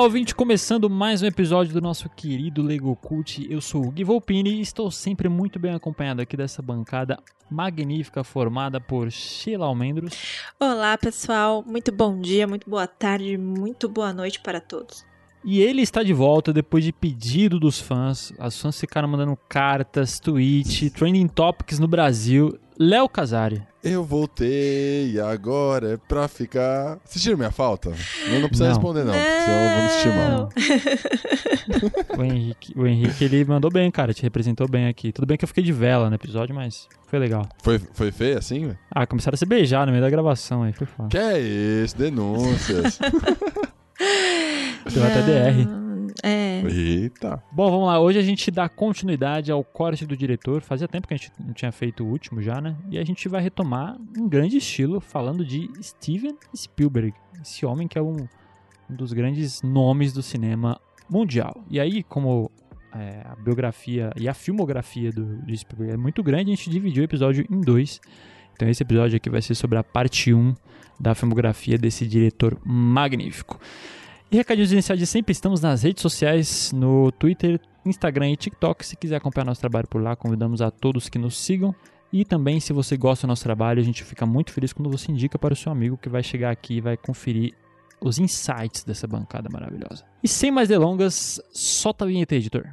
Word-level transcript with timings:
Olá, 0.00 0.06
ouvinte, 0.06 0.34
começando 0.34 0.88
mais 0.88 1.20
um 1.20 1.26
episódio 1.26 1.74
do 1.74 1.80
nosso 1.82 2.08
querido 2.08 2.62
Lego 2.62 2.96
Cult. 2.96 3.46
Eu 3.50 3.60
sou 3.60 3.86
o 3.86 3.90
Gui 3.90 4.02
Volpini 4.02 4.54
e 4.54 4.60
estou 4.62 4.90
sempre 4.90 5.28
muito 5.28 5.58
bem 5.58 5.74
acompanhado 5.74 6.22
aqui 6.22 6.38
dessa 6.38 6.62
bancada 6.62 7.18
magnífica 7.50 8.24
formada 8.24 8.80
por 8.80 9.12
Sheila 9.12 9.66
Almendros. 9.66 10.14
Olá, 10.58 10.96
pessoal. 10.96 11.62
Muito 11.66 11.92
bom 11.92 12.18
dia, 12.18 12.46
muito 12.46 12.68
boa 12.68 12.86
tarde, 12.86 13.36
muito 13.36 13.90
boa 13.90 14.10
noite 14.10 14.40
para 14.40 14.58
todos. 14.58 15.04
E 15.44 15.60
ele 15.60 15.82
está 15.82 16.02
de 16.02 16.14
volta 16.14 16.50
depois 16.50 16.82
de 16.82 16.92
pedido 16.92 17.60
dos 17.60 17.78
fãs. 17.78 18.32
As 18.38 18.58
fãs 18.58 18.80
ficaram 18.80 19.06
mandando 19.06 19.38
cartas, 19.50 20.18
tweet, 20.18 20.88
trending 20.88 21.28
topics 21.28 21.78
no 21.78 21.86
Brasil. 21.86 22.58
Léo 22.82 23.06
Casari. 23.10 23.62
Eu 23.84 24.02
voltei 24.02 25.10
e 25.12 25.20
agora 25.20 25.92
é 25.92 25.96
pra 25.98 26.26
ficar. 26.28 26.98
Assistiram 27.04 27.36
minha 27.36 27.50
falta? 27.50 27.92
Eu 28.26 28.40
não 28.40 28.48
precisa 28.48 28.68
Não. 28.68 28.74
responder, 28.74 29.04
não, 29.04 29.12
porque 29.12 29.40
senão 29.44 29.68
vamos 29.76 30.48
estimar. 32.08 32.18
O 32.18 32.24
Henrique, 32.24 32.72
o 32.74 32.86
Henrique, 32.86 33.24
ele 33.24 33.44
mandou 33.44 33.70
bem, 33.70 33.90
cara, 33.90 34.14
te 34.14 34.22
representou 34.22 34.66
bem 34.66 34.86
aqui. 34.88 35.12
Tudo 35.12 35.26
bem 35.26 35.36
que 35.36 35.44
eu 35.44 35.48
fiquei 35.48 35.62
de 35.62 35.72
vela 35.72 36.08
no 36.08 36.14
episódio, 36.16 36.54
mas 36.54 36.88
foi 37.06 37.18
legal. 37.18 37.46
Foi, 37.62 37.78
foi 37.92 38.10
feio 38.10 38.38
assim, 38.38 38.60
velho? 38.66 38.78
Ah, 38.90 39.06
começaram 39.06 39.34
a 39.34 39.38
se 39.38 39.44
beijar 39.46 39.84
no 39.86 39.92
meio 39.92 40.02
da 40.02 40.08
gravação 40.10 40.62
aí, 40.62 40.72
foi 40.72 40.86
foda. 40.86 41.08
Que 41.10 41.18
é 41.18 41.38
isso? 41.38 41.98
Denúncias. 41.98 42.98
Deu 44.90 45.04
até 45.04 45.20
DR. 45.22 45.89
É. 46.22 46.62
Eita. 46.62 47.42
Bom, 47.52 47.70
vamos 47.70 47.86
lá. 47.86 48.00
Hoje 48.00 48.18
a 48.18 48.22
gente 48.22 48.50
dá 48.50 48.68
continuidade 48.68 49.50
ao 49.50 49.62
corte 49.62 50.06
do 50.06 50.16
diretor. 50.16 50.62
Fazia 50.62 50.88
tempo 50.88 51.08
que 51.08 51.14
a 51.14 51.16
gente 51.16 51.32
não 51.38 51.52
tinha 51.52 51.72
feito 51.72 52.04
o 52.04 52.06
último 52.08 52.42
já, 52.42 52.60
né? 52.60 52.76
E 52.90 52.98
a 52.98 53.04
gente 53.04 53.28
vai 53.28 53.42
retomar 53.42 53.96
em 54.16 54.28
grande 54.28 54.56
estilo, 54.56 55.00
falando 55.00 55.44
de 55.44 55.70
Steven 55.82 56.36
Spielberg. 56.54 57.14
Esse 57.40 57.64
homem 57.64 57.88
que 57.88 57.98
é 57.98 58.02
um, 58.02 58.26
um 58.88 58.94
dos 58.94 59.12
grandes 59.12 59.62
nomes 59.62 60.12
do 60.12 60.22
cinema 60.22 60.80
mundial. 61.08 61.64
E 61.68 61.80
aí, 61.80 62.02
como 62.02 62.50
é, 62.94 63.22
a 63.24 63.36
biografia 63.36 64.10
e 64.16 64.28
a 64.28 64.34
filmografia 64.34 65.12
do, 65.12 65.36
do 65.36 65.56
Spielberg 65.56 65.94
é 65.94 65.96
muito 65.96 66.22
grande, 66.22 66.52
a 66.52 66.54
gente 66.54 66.70
dividiu 66.70 67.02
o 67.02 67.04
episódio 67.04 67.46
em 67.50 67.60
dois. 67.60 68.00
Então 68.54 68.68
esse 68.68 68.82
episódio 68.82 69.16
aqui 69.16 69.30
vai 69.30 69.40
ser 69.40 69.54
sobre 69.54 69.78
a 69.78 69.82
parte 69.82 70.34
1 70.34 70.54
da 70.98 71.14
filmografia 71.14 71.78
desse 71.78 72.06
diretor 72.06 72.58
magnífico. 72.64 73.58
E 74.32 74.36
recadinhos 74.36 74.70
iniciais 74.70 75.00
de 75.00 75.06
sempre, 75.08 75.32
estamos 75.32 75.60
nas 75.60 75.82
redes 75.82 76.02
sociais, 76.02 76.70
no 76.72 77.10
Twitter, 77.10 77.60
Instagram 77.84 78.30
e 78.30 78.36
TikTok. 78.36 78.86
Se 78.86 78.96
quiser 78.96 79.16
acompanhar 79.16 79.44
nosso 79.44 79.60
trabalho 79.60 79.88
por 79.88 80.00
lá, 80.00 80.14
convidamos 80.14 80.62
a 80.62 80.70
todos 80.70 81.08
que 81.08 81.18
nos 81.18 81.36
sigam. 81.36 81.74
E 82.12 82.24
também, 82.24 82.60
se 82.60 82.72
você 82.72 82.96
gosta 82.96 83.26
do 83.26 83.30
nosso 83.30 83.42
trabalho, 83.42 83.80
a 83.80 83.84
gente 83.84 84.04
fica 84.04 84.24
muito 84.24 84.52
feliz 84.52 84.72
quando 84.72 84.88
você 84.88 85.10
indica 85.10 85.36
para 85.36 85.52
o 85.52 85.56
seu 85.56 85.72
amigo 85.72 85.96
que 85.96 86.08
vai 86.08 86.22
chegar 86.22 86.52
aqui 86.52 86.74
e 86.74 86.80
vai 86.80 86.96
conferir 86.96 87.54
os 88.00 88.20
insights 88.20 88.84
dessa 88.84 89.08
bancada 89.08 89.48
maravilhosa. 89.50 90.04
E 90.22 90.28
sem 90.28 90.52
mais 90.52 90.68
delongas, 90.68 91.40
solta 91.52 92.04
a 92.04 92.08
vinheta, 92.08 92.36
editor. 92.36 92.68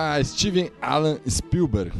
Ah, 0.00 0.22
Steven 0.22 0.70
Alan 0.80 1.18
Spielberg. 1.28 1.90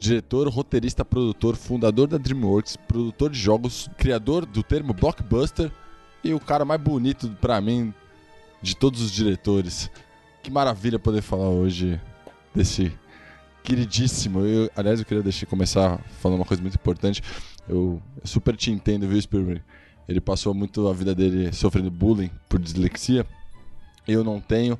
Diretor, 0.00 0.48
roteirista, 0.48 1.04
produtor, 1.04 1.54
fundador 1.54 2.08
da 2.08 2.18
DreamWorks, 2.18 2.76
produtor 2.76 3.30
de 3.30 3.38
jogos, 3.38 3.88
criador 3.96 4.44
do 4.44 4.64
termo 4.64 4.92
blockbuster 4.92 5.70
e 6.24 6.34
o 6.34 6.40
cara 6.40 6.64
mais 6.64 6.80
bonito 6.80 7.28
pra 7.40 7.60
mim 7.60 7.94
de 8.60 8.74
todos 8.74 9.00
os 9.00 9.12
diretores. 9.12 9.88
Que 10.42 10.50
maravilha 10.50 10.98
poder 10.98 11.22
falar 11.22 11.48
hoje 11.48 12.00
desse 12.52 12.92
queridíssimo. 13.62 14.40
Eu, 14.40 14.68
aliás, 14.74 14.98
eu 14.98 15.06
queria 15.06 15.22
deixar 15.22 15.46
começar 15.46 16.00
falando 16.20 16.40
uma 16.40 16.44
coisa 16.44 16.60
muito 16.60 16.74
importante. 16.74 17.22
Eu, 17.68 18.02
eu 18.20 18.26
super 18.26 18.56
te 18.56 18.72
entendo, 18.72 19.06
viu, 19.06 19.22
Spielberg? 19.22 19.62
Ele 20.08 20.20
passou 20.20 20.52
muito 20.52 20.88
a 20.88 20.92
vida 20.92 21.14
dele 21.14 21.52
sofrendo 21.52 21.92
bullying 21.92 22.30
por 22.48 22.58
dislexia. 22.58 23.24
Eu 24.04 24.24
não 24.24 24.40
tenho, 24.40 24.76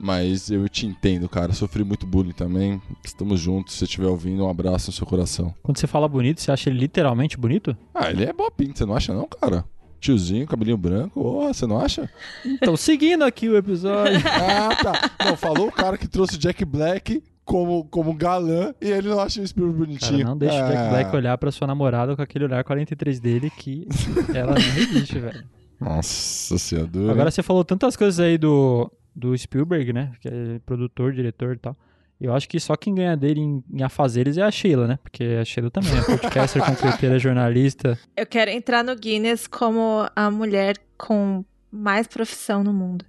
mas 0.00 0.50
eu 0.50 0.68
te 0.68 0.86
entendo, 0.86 1.28
cara. 1.28 1.52
Sofri 1.52 1.84
muito 1.84 2.06
bullying 2.06 2.32
também. 2.32 2.80
Estamos 3.04 3.40
juntos. 3.40 3.74
Se 3.74 3.78
você 3.80 3.84
estiver 3.84 4.06
ouvindo, 4.08 4.44
um 4.44 4.48
abraço 4.48 4.90
no 4.90 4.92
seu 4.96 5.06
coração. 5.06 5.54
Quando 5.62 5.78
você 5.78 5.86
fala 5.86 6.08
bonito, 6.08 6.40
você 6.40 6.50
acha 6.50 6.68
ele 6.70 6.78
literalmente 6.78 7.36
bonito? 7.36 7.76
Ah, 7.94 8.10
ele 8.10 8.24
é 8.24 8.32
boa 8.32 8.50
pinta, 8.50 8.78
você 8.78 8.84
não 8.86 8.94
acha 8.94 9.12
não, 9.14 9.26
cara? 9.28 9.64
Tiozinho, 10.00 10.46
cabelinho 10.46 10.76
branco, 10.76 11.18
oh, 11.18 11.46
você 11.52 11.66
não 11.66 11.78
acha? 11.80 12.10
Então, 12.44 12.76
seguindo 12.76 13.22
aqui 13.24 13.48
o 13.48 13.56
episódio. 13.56 14.20
Ah, 14.28 14.76
tá. 14.76 15.10
Não, 15.24 15.36
falou 15.36 15.68
o 15.68 15.72
cara 15.72 15.96
que 15.96 16.06
trouxe 16.06 16.36
Jack 16.36 16.62
Black 16.64 17.22
como, 17.44 17.84
como 17.84 18.12
galã 18.12 18.74
e 18.80 18.90
ele 18.90 19.08
não 19.08 19.18
acha 19.18 19.40
o 19.40 19.46
Spielberg 19.46 19.78
Cara, 19.78 19.86
bonitinho. 20.10 20.26
não 20.26 20.36
deixa 20.36 20.56
o 20.56 20.68
Jack 20.68 20.76
Ah. 20.76 20.88
Black 20.90 21.16
olhar 21.16 21.38
pra 21.38 21.50
sua 21.50 21.66
namorada 21.66 22.14
com 22.14 22.20
aquele 22.22 22.44
olhar 22.44 22.62
43 22.64 23.18
dele 23.20 23.50
que 23.50 23.86
ela 24.34 24.52
não 24.54 24.60
resiste, 24.60 25.18
velho. 25.18 25.44
Nossa 25.80 26.86
dura, 26.86 27.12
Agora 27.12 27.30
você 27.30 27.42
falou 27.42 27.64
tantas 27.64 27.96
coisas 27.96 28.18
aí 28.20 28.38
do, 28.38 28.90
do 29.14 29.36
Spielberg, 29.36 29.92
né? 29.92 30.12
Que 30.20 30.28
é 30.28 30.58
produtor, 30.64 31.12
diretor 31.12 31.54
e 31.54 31.58
tal. 31.58 31.76
Eu 32.20 32.32
acho 32.32 32.48
que 32.48 32.60
só 32.60 32.76
quem 32.76 32.94
ganha 32.94 33.16
dele 33.16 33.40
em, 33.40 33.64
em 33.72 33.82
afazeres 33.82 34.38
é 34.38 34.42
a 34.42 34.50
Sheila, 34.50 34.86
né? 34.86 34.98
Porque 35.02 35.24
a 35.40 35.44
Sheila 35.44 35.70
também 35.70 35.96
é 35.96 36.02
podcaster, 36.02 36.62
concreteira, 36.64 37.18
jornalista. 37.18 37.98
Eu 38.16 38.26
quero 38.26 38.50
entrar 38.50 38.84
no 38.84 38.94
Guinness 38.94 39.46
como 39.46 40.08
a 40.14 40.30
mulher 40.30 40.76
com 40.96 41.44
mais 41.70 42.06
profissão 42.06 42.62
no 42.62 42.72
mundo. 42.72 43.04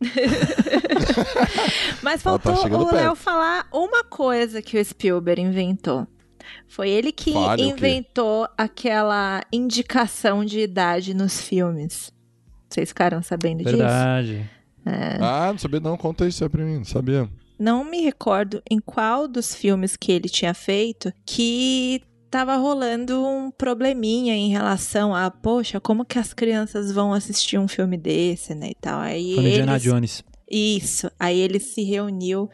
Mas 2.02 2.22
tá 2.22 2.30
faltou 2.30 2.56
chegando 2.56 2.86
o 2.86 2.92
Léo 2.92 3.14
falar 3.14 3.68
uma 3.72 4.02
coisa 4.02 4.60
que 4.60 4.78
o 4.78 4.84
Spielberg 4.84 5.40
inventou. 5.40 6.08
Foi 6.66 6.90
ele 6.90 7.12
que 7.12 7.32
quê? 7.32 7.62
inventou 7.62 8.48
aquela 8.58 9.42
indicação 9.52 10.44
de 10.44 10.60
idade 10.60 11.14
nos 11.14 11.40
filmes. 11.40 12.12
Vocês 12.68 12.88
ficaram 12.88 13.22
sabendo 13.22 13.62
disso? 13.62 13.76
Verdade. 13.76 14.50
Ah, 14.84 15.48
não 15.52 15.58
sabia 15.58 15.80
não. 15.80 15.96
Conta 15.96 16.26
isso 16.26 16.42
aí 16.42 16.50
pra 16.50 16.64
mim. 16.64 16.78
Não 16.78 16.84
sabia. 16.84 17.28
não 17.58 17.84
me 17.84 18.00
recordo 18.02 18.60
em 18.68 18.80
qual 18.80 19.28
dos 19.28 19.54
filmes 19.54 19.96
que 19.96 20.10
ele 20.10 20.28
tinha 20.28 20.52
feito 20.52 21.12
que 21.24 22.02
tava 22.28 22.56
rolando 22.56 23.24
um 23.24 23.50
probleminha 23.50 24.34
em 24.34 24.50
relação 24.50 25.14
a, 25.14 25.30
poxa, 25.30 25.78
como 25.78 26.04
que 26.04 26.18
as 26.18 26.32
crianças 26.32 26.90
vão 26.90 27.12
assistir 27.12 27.58
um 27.58 27.68
filme 27.68 27.96
desse, 27.96 28.54
né, 28.54 28.70
e 28.70 28.74
tal. 28.74 29.00
Aí 29.00 29.36
Indiana 29.36 29.72
eles... 29.72 29.82
Jones. 29.82 30.24
Isso. 30.50 31.10
Aí 31.20 31.38
ele 31.38 31.60
se 31.60 31.82
reuniu 31.82 32.50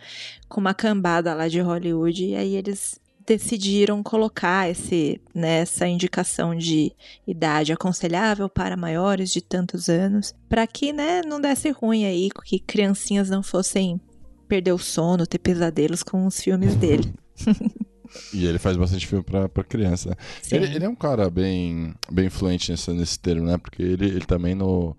com 0.48 0.60
uma 0.60 0.74
cambada 0.74 1.34
lá 1.34 1.48
de 1.48 1.60
Hollywood 1.60 2.26
e 2.26 2.36
aí 2.36 2.54
eles 2.54 3.00
decidiram 3.28 4.02
colocar 4.02 4.70
esse, 4.70 5.20
né, 5.34 5.60
essa 5.60 5.86
indicação 5.86 6.54
de 6.54 6.92
idade 7.26 7.72
aconselhável 7.72 8.48
para 8.48 8.76
maiores 8.76 9.30
de 9.30 9.42
tantos 9.42 9.88
anos, 9.88 10.34
para 10.48 10.66
que, 10.66 10.92
né, 10.92 11.20
não 11.22 11.40
desse 11.40 11.70
ruim 11.70 12.06
aí, 12.06 12.30
que 12.44 12.58
criancinhas 12.58 13.28
não 13.28 13.42
fossem 13.42 14.00
perder 14.48 14.72
o 14.72 14.78
sono, 14.78 15.26
ter 15.26 15.38
pesadelos 15.38 16.02
com 16.02 16.26
os 16.26 16.40
filmes 16.40 16.74
dele. 16.74 17.12
E 18.32 18.46
ele 18.46 18.58
faz 18.58 18.76
bastante 18.76 19.06
filme 19.06 19.24
pra, 19.24 19.48
pra 19.48 19.64
criança. 19.64 20.16
Ele, 20.50 20.66
ele 20.66 20.84
é 20.84 20.88
um 20.88 20.94
cara 20.94 21.28
bem, 21.30 21.94
bem 22.10 22.26
influente 22.26 22.70
nesse, 22.70 22.90
nesse 22.92 23.18
termo, 23.18 23.46
né? 23.46 23.58
Porque 23.58 23.82
ele, 23.82 24.06
ele 24.06 24.24
também 24.24 24.54
no, 24.54 24.96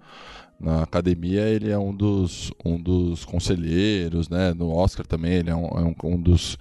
na 0.60 0.84
academia 0.84 1.42
ele 1.42 1.70
é 1.72 1.78
um 1.78 1.94
dos, 1.94 2.52
um 2.64 2.82
dos 2.82 3.26
conselheiros, 3.26 4.30
né? 4.30 4.54
No 4.54 4.70
Oscar 4.70 5.06
também 5.06 5.34
ele 5.34 5.50
é 5.50 5.56
um, 5.56 5.66
é 5.66 5.82
um, 5.82 5.96
um 6.04 6.22
dos 6.22 6.58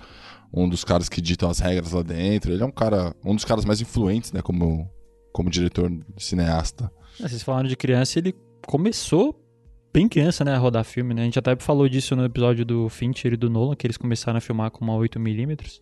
um 0.53 0.69
dos 0.69 0.85
caras 0.85 1.09
que 1.09 1.21
ditam 1.21 1.50
as 1.50 1.59
regras 1.59 1.93
lá 1.93 2.03
dentro. 2.03 2.53
Ele 2.53 2.62
é 2.62 2.67
um 2.67 2.71
cara, 2.71 3.15
um 3.25 3.35
dos 3.35 3.45
caras 3.45 3.65
mais 3.65 3.81
influentes, 3.81 4.33
né? 4.33 4.43
Como, 4.43 4.91
como 5.33 5.50
diretor 5.50 5.91
cineasta. 6.17 6.91
Ah, 7.21 7.29
Vocês 7.29 7.43
falaram 7.43 7.69
de 7.69 7.77
criança, 7.77 8.19
ele 8.19 8.35
começou 8.67 9.45
bem 9.93 10.09
criança, 10.09 10.45
né, 10.45 10.55
a 10.55 10.59
rodar 10.59 10.85
filme, 10.85 11.15
né? 11.15 11.23
A 11.23 11.25
gente 11.25 11.39
até 11.39 11.56
falou 11.56 11.89
disso 11.89 12.15
no 12.15 12.25
episódio 12.25 12.65
do 12.65 12.89
Fincher 12.89 13.33
e 13.33 13.37
do 13.37 13.50
Nolan, 13.50 13.75
que 13.75 13.87
eles 13.87 13.97
começaram 13.97 14.39
a 14.39 14.41
filmar 14.41 14.71
com 14.71 14.85
uma 14.85 14.95
8mm. 14.95 15.81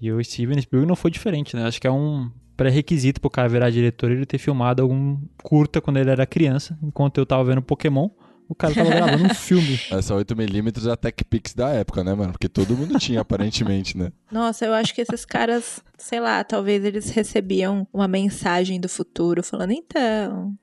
E 0.00 0.12
o 0.12 0.22
Steven 0.22 0.60
Spielberg 0.60 0.88
não 0.88 0.96
foi 0.96 1.10
diferente, 1.10 1.54
né? 1.54 1.66
Acho 1.66 1.80
que 1.80 1.86
é 1.86 1.90
um 1.90 2.30
pré-requisito 2.56 3.20
pro 3.20 3.30
cara 3.30 3.48
virar 3.48 3.70
diretor 3.70 4.10
ele 4.10 4.26
ter 4.26 4.38
filmado 4.38 4.82
algum 4.82 5.20
curta 5.42 5.80
quando 5.80 5.98
ele 5.98 6.10
era 6.10 6.26
criança, 6.26 6.78
enquanto 6.82 7.18
eu 7.18 7.26
tava 7.26 7.44
vendo 7.44 7.62
Pokémon. 7.62 8.08
O 8.48 8.54
cara 8.54 8.74
tava 8.74 8.90
gravando 8.90 9.24
um 9.24 9.34
filme. 9.34 9.80
Essa 9.90 10.14
8mm 10.16 10.86
é 10.86 10.92
a 10.92 10.96
Tech 10.96 11.24
Pix 11.24 11.54
da 11.54 11.70
época, 11.70 12.04
né, 12.04 12.14
mano? 12.14 12.32
Porque 12.32 12.48
todo 12.48 12.76
mundo 12.76 12.98
tinha, 12.98 13.20
aparentemente, 13.20 13.96
né? 13.96 14.12
Nossa, 14.30 14.66
eu 14.66 14.74
acho 14.74 14.94
que 14.94 15.00
esses 15.00 15.24
caras, 15.24 15.80
sei 15.96 16.20
lá, 16.20 16.44
talvez 16.44 16.84
eles 16.84 17.10
recebiam 17.10 17.86
uma 17.92 18.06
mensagem 18.06 18.80
do 18.80 18.88
futuro 18.88 19.42
falando, 19.42 19.72
então, 19.72 20.54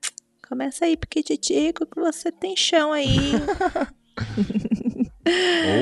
Começa 0.52 0.84
aí, 0.84 0.98
Piquititico, 0.98 1.86
que 1.86 1.98
você 1.98 2.30
tem 2.30 2.54
chão 2.54 2.92
aí. 2.92 3.32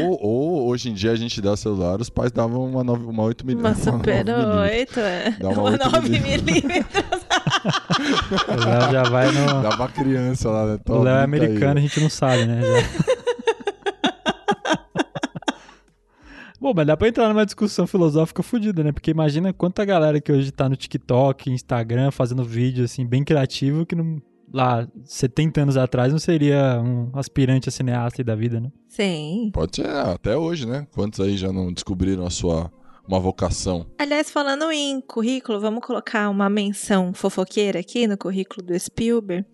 ou, 0.07 0.19
ou 0.23 0.69
hoje 0.69 0.91
em 0.91 0.95
dia 0.95 1.11
a 1.11 1.17
gente 1.17 1.41
dá 1.41 1.57
celular, 1.57 2.01
os 2.01 2.09
pais 2.09 2.31
davam 2.31 2.67
uma, 2.67 2.85
9, 2.85 3.05
uma 3.05 3.25
8 3.25 3.43
Uma 3.43 3.49
milímetros. 3.75 3.83
Super 3.83 4.25
8, 4.29 5.01
é. 5.01 5.31
Dá 5.41 5.49
uma 5.49 5.63
Uma 5.63 5.71
8 5.73 5.91
9 5.91 6.09
milímetros. 6.09 7.21
O 8.49 8.65
Léo 8.69 8.93
já 8.93 9.03
vai 9.05 9.31
no. 9.33 9.63
Dá 9.63 9.77
pra 9.77 9.89
criança 9.89 10.51
lá, 10.51 10.67
né? 10.67 10.75
O 10.75 10.79
Toma, 10.79 11.05
Léo 11.05 11.15
é 11.15 11.19
aí. 11.19 11.25
americano, 11.25 11.79
a 11.79 11.83
gente 11.83 12.01
não 12.01 12.11
sabe, 12.11 12.47
né? 12.47 12.61
Já. 12.63 13.11
Bom, 16.61 16.75
mas 16.77 16.87
dá 16.87 16.95
pra 16.95 17.09
entrar 17.09 17.29
numa 17.29 17.47
discussão 17.47 17.87
filosófica 17.87 18.43
fodida, 18.43 18.85
né? 18.85 18.93
Porque 18.93 19.11
imagina 19.11 19.51
quanta 19.51 19.83
galera 19.83 20.21
que 20.21 20.31
hoje 20.31 20.53
tá 20.53 20.69
no 20.69 20.77
TikTok, 20.77 21.51
Instagram, 21.51 22.11
fazendo 22.11 22.45
vídeo, 22.45 22.85
assim, 22.85 23.07
bem 23.07 23.25
criativo, 23.25 23.87
que 23.87 23.95
não, 23.95 24.21
lá, 24.53 24.87
70 25.05 25.63
anos 25.63 25.77
atrás, 25.79 26.13
não 26.13 26.19
seria 26.19 26.79
um 26.85 27.11
aspirante 27.15 27.71
a 27.71 27.73
cineasta 27.73 28.21
aí 28.21 28.25
da 28.25 28.35
vida, 28.35 28.61
né? 28.61 28.71
Sim. 28.89 29.51
Pode 29.55 29.77
ser, 29.77 29.87
até 29.89 30.37
hoje, 30.37 30.67
né? 30.67 30.87
Quantos 30.93 31.19
aí 31.21 31.35
já 31.35 31.51
não 31.51 31.73
descobriram 31.73 32.27
a 32.27 32.31
sua 32.31 32.71
uma 33.11 33.21
vocação? 33.21 33.87
Aliás, 33.99 34.31
falando 34.31 34.71
em 34.71 35.01
currículo, 35.01 35.61
vamos 35.61 35.85
colocar 35.85 36.29
uma 36.31 36.49
menção 36.49 37.13
fofoqueira 37.13 37.81
aqui 37.81 38.07
no 38.07 38.17
currículo 38.17 38.65
do 38.67 38.79
Spielberg, 38.79 39.45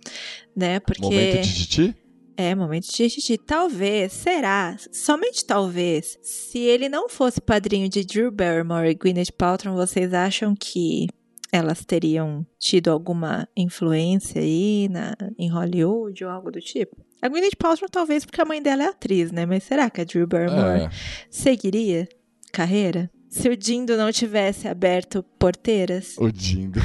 né? 0.55 0.81
Porque. 0.81 1.03
Momento 1.03 1.41
de 1.43 1.55
titi? 1.55 1.95
É, 2.39 2.55
momento 2.55 2.87
de 2.87 3.09
xixi. 3.09 3.39
Talvez, 3.39 4.13
será, 4.13 4.77
somente 4.93 5.43
talvez, 5.45 6.19
se 6.23 6.59
ele 6.59 6.87
não 6.87 7.09
fosse 7.09 7.41
padrinho 7.41 7.89
de 7.89 8.05
Drew 8.05 8.31
Barrymore 8.31 8.91
e 8.91 8.95
Gwyneth 8.95 9.33
Paltrow, 9.39 9.75
vocês 9.75 10.13
acham 10.13 10.55
que 10.55 11.07
elas 11.51 11.83
teriam 11.83 12.45
tido 12.59 12.91
alguma 12.91 13.49
influência 13.57 14.43
aí 14.43 14.87
na, 14.91 15.17
em 15.39 15.49
Hollywood 15.49 16.23
ou 16.25 16.31
algo 16.31 16.51
do 16.51 16.61
tipo? 16.61 16.95
A 17.23 17.29
Gwyneth 17.29 17.57
Paltrow 17.59 17.89
talvez 17.89 18.27
porque 18.27 18.43
a 18.43 18.45
mãe 18.45 18.61
dela 18.61 18.83
é 18.83 18.89
atriz, 18.89 19.33
né? 19.33 19.47
Mas 19.47 19.63
será 19.63 19.89
que 19.89 20.03
a 20.03 20.05
Drew 20.05 20.27
Barrymore 20.27 20.83
É. 20.83 20.91
seguiria 21.31 22.07
carreira? 22.53 23.11
Se 23.37 23.51
o 23.51 23.57
Dindo 23.57 23.99
não 23.99 24.11
tivesse 24.11 24.67
aberto 24.67 25.23
porteiras? 25.39 26.17
O 26.17 26.33
Dindo. 26.33 26.81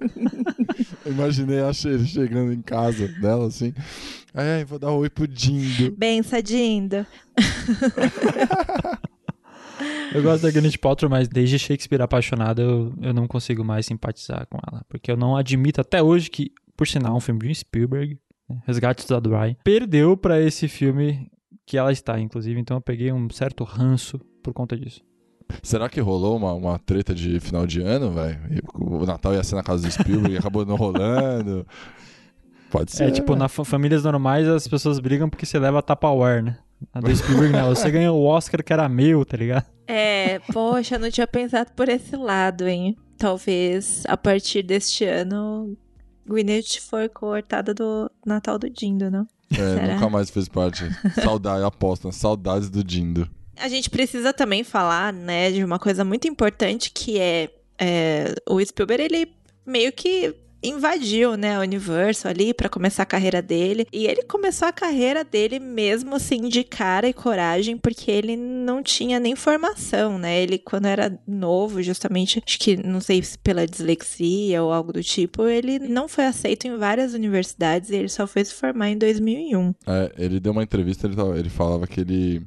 Imaginei 1.06 1.60
a 1.60 1.72
Sherry 1.72 2.06
chegando 2.06 2.52
em 2.52 2.60
casa 2.60 3.08
dela 3.08 3.46
assim. 3.46 3.72
Ai, 4.34 4.66
vou 4.66 4.78
dar 4.78 4.92
um 4.92 4.98
oi 4.98 5.08
pro 5.08 5.26
Dindo. 5.26 5.92
Bença, 5.96 6.42
Dindo. 6.42 7.06
Eu 10.12 10.22
gosto 10.22 10.42
da 10.42 10.50
Gwyneth 10.50 10.78
Paltrow, 10.78 11.10
mas 11.10 11.26
desde 11.26 11.58
Shakespeare 11.58 12.02
Apaixonada 12.02 12.62
eu, 12.62 12.94
eu 13.02 13.12
não 13.12 13.26
consigo 13.26 13.62
mais 13.64 13.86
simpatizar 13.86 14.46
com 14.48 14.58
ela. 14.70 14.82
Porque 14.88 15.10
eu 15.10 15.16
não 15.16 15.36
admito 15.36 15.80
até 15.80 16.02
hoje 16.02 16.30
que, 16.30 16.52
por 16.76 16.86
sinal, 16.86 17.16
um 17.16 17.20
filme 17.20 17.40
de 17.40 17.54
Spielberg, 17.54 18.18
né, 18.48 18.62
Resgate 18.66 19.06
do 19.06 19.14
Adrai, 19.16 19.56
perdeu 19.64 20.16
pra 20.16 20.40
esse 20.40 20.68
filme 20.68 21.30
que 21.66 21.76
ela 21.76 21.92
está, 21.92 22.18
inclusive. 22.18 22.58
Então 22.58 22.76
eu 22.78 22.80
peguei 22.80 23.12
um 23.12 23.28
certo 23.28 23.64
ranço 23.64 24.18
por 24.42 24.54
conta 24.54 24.76
disso. 24.76 25.02
Será 25.62 25.88
que 25.88 26.00
rolou 26.00 26.36
uma, 26.36 26.52
uma 26.52 26.78
treta 26.78 27.14
de 27.14 27.38
final 27.40 27.66
de 27.66 27.80
ano, 27.80 28.10
velho? 28.12 28.38
O 28.74 29.04
Natal 29.06 29.32
ia 29.34 29.42
ser 29.44 29.54
na 29.54 29.62
casa 29.62 29.86
do 29.86 29.90
Spielberg 29.92 30.34
e 30.34 30.38
acabou 30.38 30.64
não 30.66 30.76
rolando. 30.76 31.66
Pode 32.70 32.92
ser. 32.92 33.04
É, 33.04 33.10
tipo, 33.10 33.28
velho. 33.28 33.38
na 33.38 33.48
fa- 33.48 33.64
famílias 33.64 34.02
normais 34.04 34.46
as 34.48 34.66
pessoas 34.66 34.98
brigam 34.98 35.28
porque 35.28 35.46
você 35.46 35.58
leva 35.58 35.78
a 35.78 35.82
Tupperware, 35.82 36.42
né? 36.42 36.58
A 36.92 37.00
do 37.00 37.14
Spielberg 37.14 37.52
não, 37.52 37.68
você 37.74 37.90
ganhou 37.90 38.18
o 38.20 38.24
Oscar 38.26 38.62
que 38.62 38.72
era 38.72 38.88
meu, 38.88 39.24
tá 39.24 39.36
ligado? 39.36 39.64
É, 39.86 40.40
poxa, 40.52 40.98
não 40.98 41.10
tinha 41.10 41.26
pensado 41.26 41.70
por 41.74 41.88
esse 41.88 42.16
lado, 42.16 42.66
hein? 42.68 42.96
Talvez 43.16 44.02
a 44.06 44.16
partir 44.16 44.62
deste 44.62 45.04
ano 45.04 45.76
Gwyneth 46.28 46.80
foi 46.80 47.08
cortada 47.08 47.72
do 47.72 48.10
Natal 48.26 48.58
do 48.58 48.68
Dindo, 48.68 49.10
não? 49.10 49.26
É, 49.52 49.54
será? 49.56 49.94
nunca 49.94 50.10
mais 50.10 50.28
fez 50.28 50.48
parte. 50.48 50.84
Saudade, 51.22 51.64
aposta, 51.64 52.10
saudades 52.12 52.68
do 52.68 52.82
Dindo. 52.82 53.28
A 53.58 53.68
gente 53.68 53.88
precisa 53.90 54.32
também 54.32 54.62
falar, 54.64 55.12
né, 55.12 55.50
de 55.50 55.64
uma 55.64 55.78
coisa 55.78 56.04
muito 56.04 56.28
importante 56.28 56.90
que 56.92 57.18
é, 57.18 57.48
é, 57.78 58.34
o 58.48 58.64
Spielberg, 58.64 59.02
ele 59.04 59.28
meio 59.66 59.92
que 59.92 60.34
invadiu, 60.62 61.36
né, 61.36 61.54
a 61.56 61.60
Universal 61.60 62.30
ali 62.32 62.52
pra 62.52 62.68
começar 62.68 63.04
a 63.04 63.06
carreira 63.06 63.40
dele. 63.40 63.86
E 63.92 64.06
ele 64.06 64.22
começou 64.22 64.66
a 64.66 64.72
carreira 64.72 65.22
dele 65.22 65.60
mesmo 65.60 66.16
assim 66.16 66.48
de 66.48 66.64
cara 66.64 67.08
e 67.08 67.12
coragem, 67.12 67.76
porque 67.76 68.10
ele 68.10 68.36
não 68.36 68.82
tinha 68.82 69.20
nem 69.20 69.36
formação, 69.36 70.18
né? 70.18 70.42
Ele 70.42 70.58
quando 70.58 70.86
era 70.86 71.16
novo, 71.26 71.80
justamente, 71.82 72.42
acho 72.44 72.58
que 72.58 72.76
não 72.76 73.00
sei 73.00 73.22
se 73.22 73.38
pela 73.38 73.66
dislexia 73.66 74.60
ou 74.62 74.72
algo 74.72 74.92
do 74.92 75.02
tipo, 75.04 75.46
ele 75.46 75.78
não 75.78 76.08
foi 76.08 76.24
aceito 76.24 76.66
em 76.66 76.76
várias 76.76 77.14
universidades 77.14 77.90
e 77.90 77.94
ele 77.96 78.08
só 78.08 78.26
foi 78.26 78.44
se 78.44 78.54
formar 78.54 78.90
em 78.90 78.98
2001. 78.98 79.72
É, 79.86 80.12
ele 80.18 80.40
deu 80.40 80.50
uma 80.52 80.64
entrevista, 80.64 81.06
ele, 81.06 81.14
tava- 81.14 81.38
ele 81.38 81.50
falava 81.50 81.86
que 81.86 82.00
ele, 82.00 82.42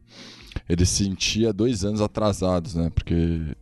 ele 0.69 0.85
se 0.85 1.03
sentia 1.03 1.51
dois 1.51 1.83
anos 1.83 1.99
atrasados, 1.99 2.75
né? 2.75 2.91
Porque 2.93 3.13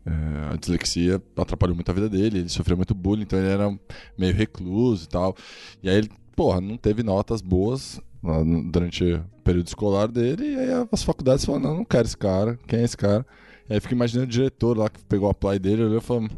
é, 0.05 0.53
a 0.53 0.57
dislexia 0.57 1.21
atrapalhou 1.37 1.73
muito 1.75 1.89
a 1.89 1.93
vida 1.93 2.09
dele, 2.09 2.39
ele 2.39 2.49
sofreu 2.49 2.75
muito 2.75 2.93
bullying, 2.93 3.23
então 3.23 3.39
ele 3.39 3.47
era 3.47 3.79
meio 4.17 4.33
recluso 4.33 5.05
e 5.05 5.07
tal. 5.07 5.35
E 5.81 5.89
aí 5.89 5.95
ele, 5.95 6.09
porra, 6.35 6.59
não 6.59 6.75
teve 6.77 7.01
notas 7.03 7.41
boas 7.41 7.99
no- 8.21 8.69
durante 8.69 9.03
o 9.05 9.23
período 9.43 9.67
escolar 9.67 10.07
dele, 10.09 10.53
e 10.53 10.55
aí 10.57 10.87
as 10.91 11.01
faculdades 11.03 11.45
falaram, 11.45 11.69
não, 11.69 11.77
não 11.77 11.85
quero 11.85 12.05
esse 12.05 12.17
cara, 12.17 12.59
quem 12.67 12.79
é 12.79 12.83
esse 12.83 12.97
cara? 12.97 13.25
E 13.69 13.73
aí 13.73 13.79
fica 13.79 13.93
imaginando 13.95 14.27
o 14.27 14.31
diretor 14.31 14.77
lá 14.77 14.89
que 14.89 15.03
pegou 15.05 15.29
a 15.29 15.33
play 15.33 15.59
dele, 15.59 15.83
olhou 15.83 15.99
e 15.99 16.01
falou, 16.01 16.25
o 16.25 16.29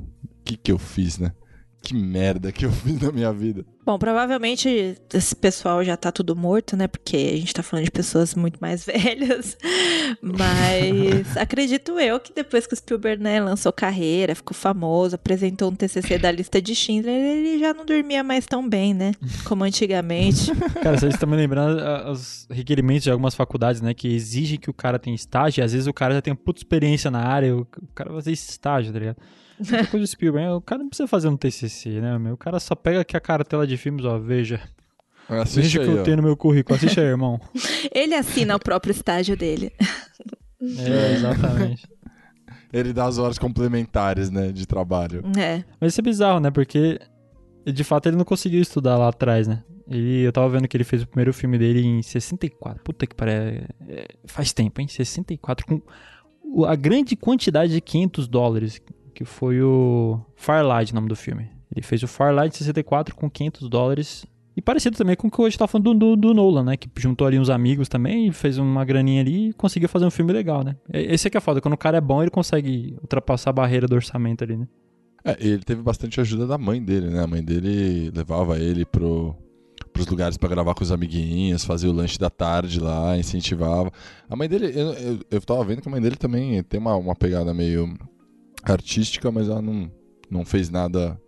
que 0.45 0.56
que 0.56 0.71
eu 0.71 0.77
fiz, 0.77 1.18
né? 1.18 1.31
Que 1.81 1.94
merda 1.96 2.52
que 2.52 2.66
eu 2.66 2.72
fiz 2.72 3.02
na 3.02 3.12
minha 3.12 3.31
vida. 3.31 3.66
Bom, 3.86 3.98
provavelmente 3.98 4.96
esse 5.12 5.36
pessoal 5.36 5.84
já 5.84 5.98
tá 5.98 6.12
tudo 6.12 6.36
morto, 6.36 6.78
né? 6.78 6.88
Porque 6.88 7.31
a 7.34 7.38
gente 7.38 7.54
tá 7.54 7.64
falando 7.64 7.86
de 7.86 7.92
pessoas 7.92 8.36
muito 8.36 8.60
mais 8.60 8.86
velhas. 8.86 9.58
Mas 10.22 11.36
acredito 11.38 12.00
eu 12.00 12.20
que 12.20 12.31
depois 12.34 12.68
que 12.68 12.74
o 12.74 12.78
Spielberg, 12.78 13.24
né, 13.24 13.40
lançou 13.40 13.72
carreira, 13.74 14.36
ficou 14.36 14.54
famoso, 14.54 15.16
apresentou 15.16 15.72
um 15.72 15.76
TCC 15.76 16.20
da 16.20 16.31
lista 16.31 16.62
de 16.62 16.76
Schindler, 16.76 17.16
ele 17.16 17.60
já 17.60 17.74
não 17.74 17.86
dormia 17.86 18.24
mais 18.24 18.46
tão 18.46 18.68
bem, 18.68 18.94
né? 18.94 19.14
Como 19.46 19.64
antigamente. 19.64 20.52
Cara, 20.84 20.98
vocês 20.98 21.14
estão 21.16 21.28
me 21.28 21.38
lembrando 21.38 21.80
ah, 21.80 22.12
os 22.12 22.45
requerimentos 22.52 23.04
de 23.04 23.12
algumas 23.12 23.33
faculdades, 23.33 23.81
né? 23.81 23.94
Que 23.94 24.14
exigem 24.14 24.59
que 24.59 24.69
o 24.69 24.74
cara 24.74 25.00
tenha 25.00 25.16
estágio, 25.16 25.62
e 25.62 25.64
às 25.64 25.71
vezes 25.71 25.88
o 25.88 25.94
cara 25.94 26.14
já 26.14 26.21
tem 26.21 26.36
puta 26.36 26.59
experiência 26.59 27.09
na 27.09 27.26
área, 27.26 27.56
o, 27.56 27.62
o 27.62 27.88
cara 27.95 28.09
vai 28.09 28.19
fazer 28.19 28.33
esse 28.33 28.52
estágio, 28.52 28.94
tá 28.94 29.00
ligado? 29.00 29.18
Coisa 29.92 29.99
do 29.99 30.07
Spielberg, 30.07 30.54
o 30.54 30.61
cara 30.61 30.81
não 30.81 30.89
precisa 30.89 31.07
fazer 31.07 31.28
um 31.28 31.35
TCC, 31.37 31.99
né, 32.01 32.18
meu? 32.18 32.33
O 32.33 32.37
cara 32.37 32.59
só 32.59 32.75
pega 32.75 33.01
aqui 33.01 33.18
a 33.18 33.19
cartela 33.19 33.68
de 33.68 33.75
filmes, 33.78 34.06
ó, 34.06 34.18
veja. 34.18 34.61
Assiste 35.28 35.78
Veja 35.78 35.81
o 35.81 35.83
que 35.83 35.89
eu 35.92 35.99
ó. 35.99 36.04
tenho 36.04 36.18
no 36.18 36.23
meu 36.23 36.35
currículo. 36.35 36.75
Assiste 36.75 36.99
aí, 36.99 37.06
irmão. 37.06 37.39
Ele 37.94 38.16
assina 38.16 38.56
o 38.56 38.59
próprio 38.59 38.92
estágio 38.92 39.35
dele. 39.37 39.71
É, 40.61 41.13
exatamente. 41.13 41.87
Ele 42.73 42.92
dá 42.92 43.06
as 43.06 43.18
horas 43.18 43.39
complementares, 43.39 44.30
né, 44.30 44.51
de 44.51 44.66
trabalho. 44.68 45.23
É. 45.37 45.63
Mas 45.80 45.94
isso 45.94 46.01
é 46.01 46.04
bizarro, 46.04 46.42
né? 46.42 46.51
Porque, 46.51 46.99
de 47.66 47.81
fato, 47.81 48.09
ele 48.09 48.18
não 48.18 48.25
conseguiu 48.25 48.61
estudar 48.61 48.97
lá 48.97 49.07
atrás, 49.07 49.47
né? 49.47 49.63
Ele, 49.87 50.19
eu 50.19 50.33
tava 50.33 50.49
vendo 50.49 50.68
que 50.68 50.75
ele 50.75 50.83
fez 50.83 51.01
o 51.01 51.07
primeiro 51.07 51.33
filme 51.33 51.57
dele 51.57 51.80
em 51.81 52.01
64. 52.01 52.83
Puta 52.83 53.07
que 53.07 53.16
pariu. 53.16 53.33
é, 53.87 54.06
faz 54.25 54.51
tempo, 54.51 54.81
hein? 54.81 54.87
64. 54.89 55.66
Com 55.66 55.81
a 56.66 56.75
grande 56.75 57.16
quantidade 57.16 57.71
de 57.71 57.80
500 57.80 58.28
dólares, 58.28 58.81
que 59.19 59.26
foi 59.26 59.61
o 59.61 60.18
Firelight, 60.33 60.94
o 60.94 60.95
nome 60.95 61.09
do 61.09 61.16
filme. 61.16 61.49
Ele 61.76 61.85
fez 61.85 62.02
o 62.02 62.07
Firelight 62.07 62.56
em 62.56 62.57
64 62.59 63.14
com 63.14 63.30
500 63.30 63.68
dólares. 63.68 64.26
E 64.56 64.61
parecido 64.61 64.95
também 64.95 65.14
com 65.14 65.28
o 65.28 65.31
que 65.31 65.42
hoje 65.42 65.57
tá 65.57 65.68
falando 65.68 65.94
do, 65.94 66.16
do, 66.16 66.16
do 66.16 66.33
Nolan, 66.33 66.64
né? 66.64 66.78
Que 66.78 66.90
juntou 66.95 67.28
ali 67.28 67.38
uns 67.38 67.49
amigos 67.49 67.90
também, 67.90 68.31
fez 68.31 68.57
uma 68.57 68.85
graninha 68.85 69.19
ali 69.19 69.49
e 69.49 69.54
conseguiu 69.54 69.90
fazer 69.90 70.06
um 70.06 70.09
filme 70.09 70.31
legal, 70.31 70.64
né? 70.64 70.78
Esse 70.94 71.28
é 71.28 71.30
que 71.30 71.35
é 71.35 71.42
foda. 71.42 71.59
Quando 71.59 71.73
o 71.73 71.78
cara 71.78 71.97
é 71.97 72.02
bom, 72.02 72.21
ele 72.21 72.31
consegue 72.31 72.95
ultrapassar 73.02 73.49
a 73.49 73.54
barreira 73.54 73.90
do 73.90 73.95
orçamento 73.95 74.42
ali, 74.42 74.56
né? 74.56 74.69
É, 75.26 75.35
ele 75.38 75.64
teve 75.66 75.81
bastante 75.81 76.21
ajuda 76.21 76.47
da 76.47 76.57
mãe 76.57 76.81
dele, 76.81 77.09
né? 77.09 77.21
A 77.21 77.28
mãe 77.28 77.44
dele 77.44 78.09
levava 78.16 78.57
ele 78.57 78.85
pro, 78.85 79.35
pros 79.92 80.07
lugares 80.07 80.38
pra 80.38 80.47
gravar 80.47 80.73
com 80.76 80.83
os 80.83 80.94
amiguinhos, 80.94 81.66
fazia 81.66 81.90
o 81.90 81.94
lanche 81.94 82.18
da 82.18 82.30
tarde 82.30 82.80
lá, 82.80 83.18
incentivava. 83.18 83.92
A 84.30 84.35
mãe 84.38 84.47
dele, 84.47 84.68
eu, 84.73 84.94
eu, 84.94 85.19
eu 85.30 85.42
tava 85.42 85.61
vendo 85.66 85.81
que 85.81 85.90
a 85.90 85.92
mãe 85.92 85.99
dele 85.99 86.16
também 86.16 86.64
tem 86.64 86.80
uma, 86.80 86.95
uma 86.95 87.16
pegada 87.18 87.54
meio 87.54 87.97
artística, 88.63 89.31
mas 89.31 89.47
ela 89.47 89.61
não, 89.61 89.92
não 90.30 90.45
fez 90.45 90.69
nada 90.69 91.19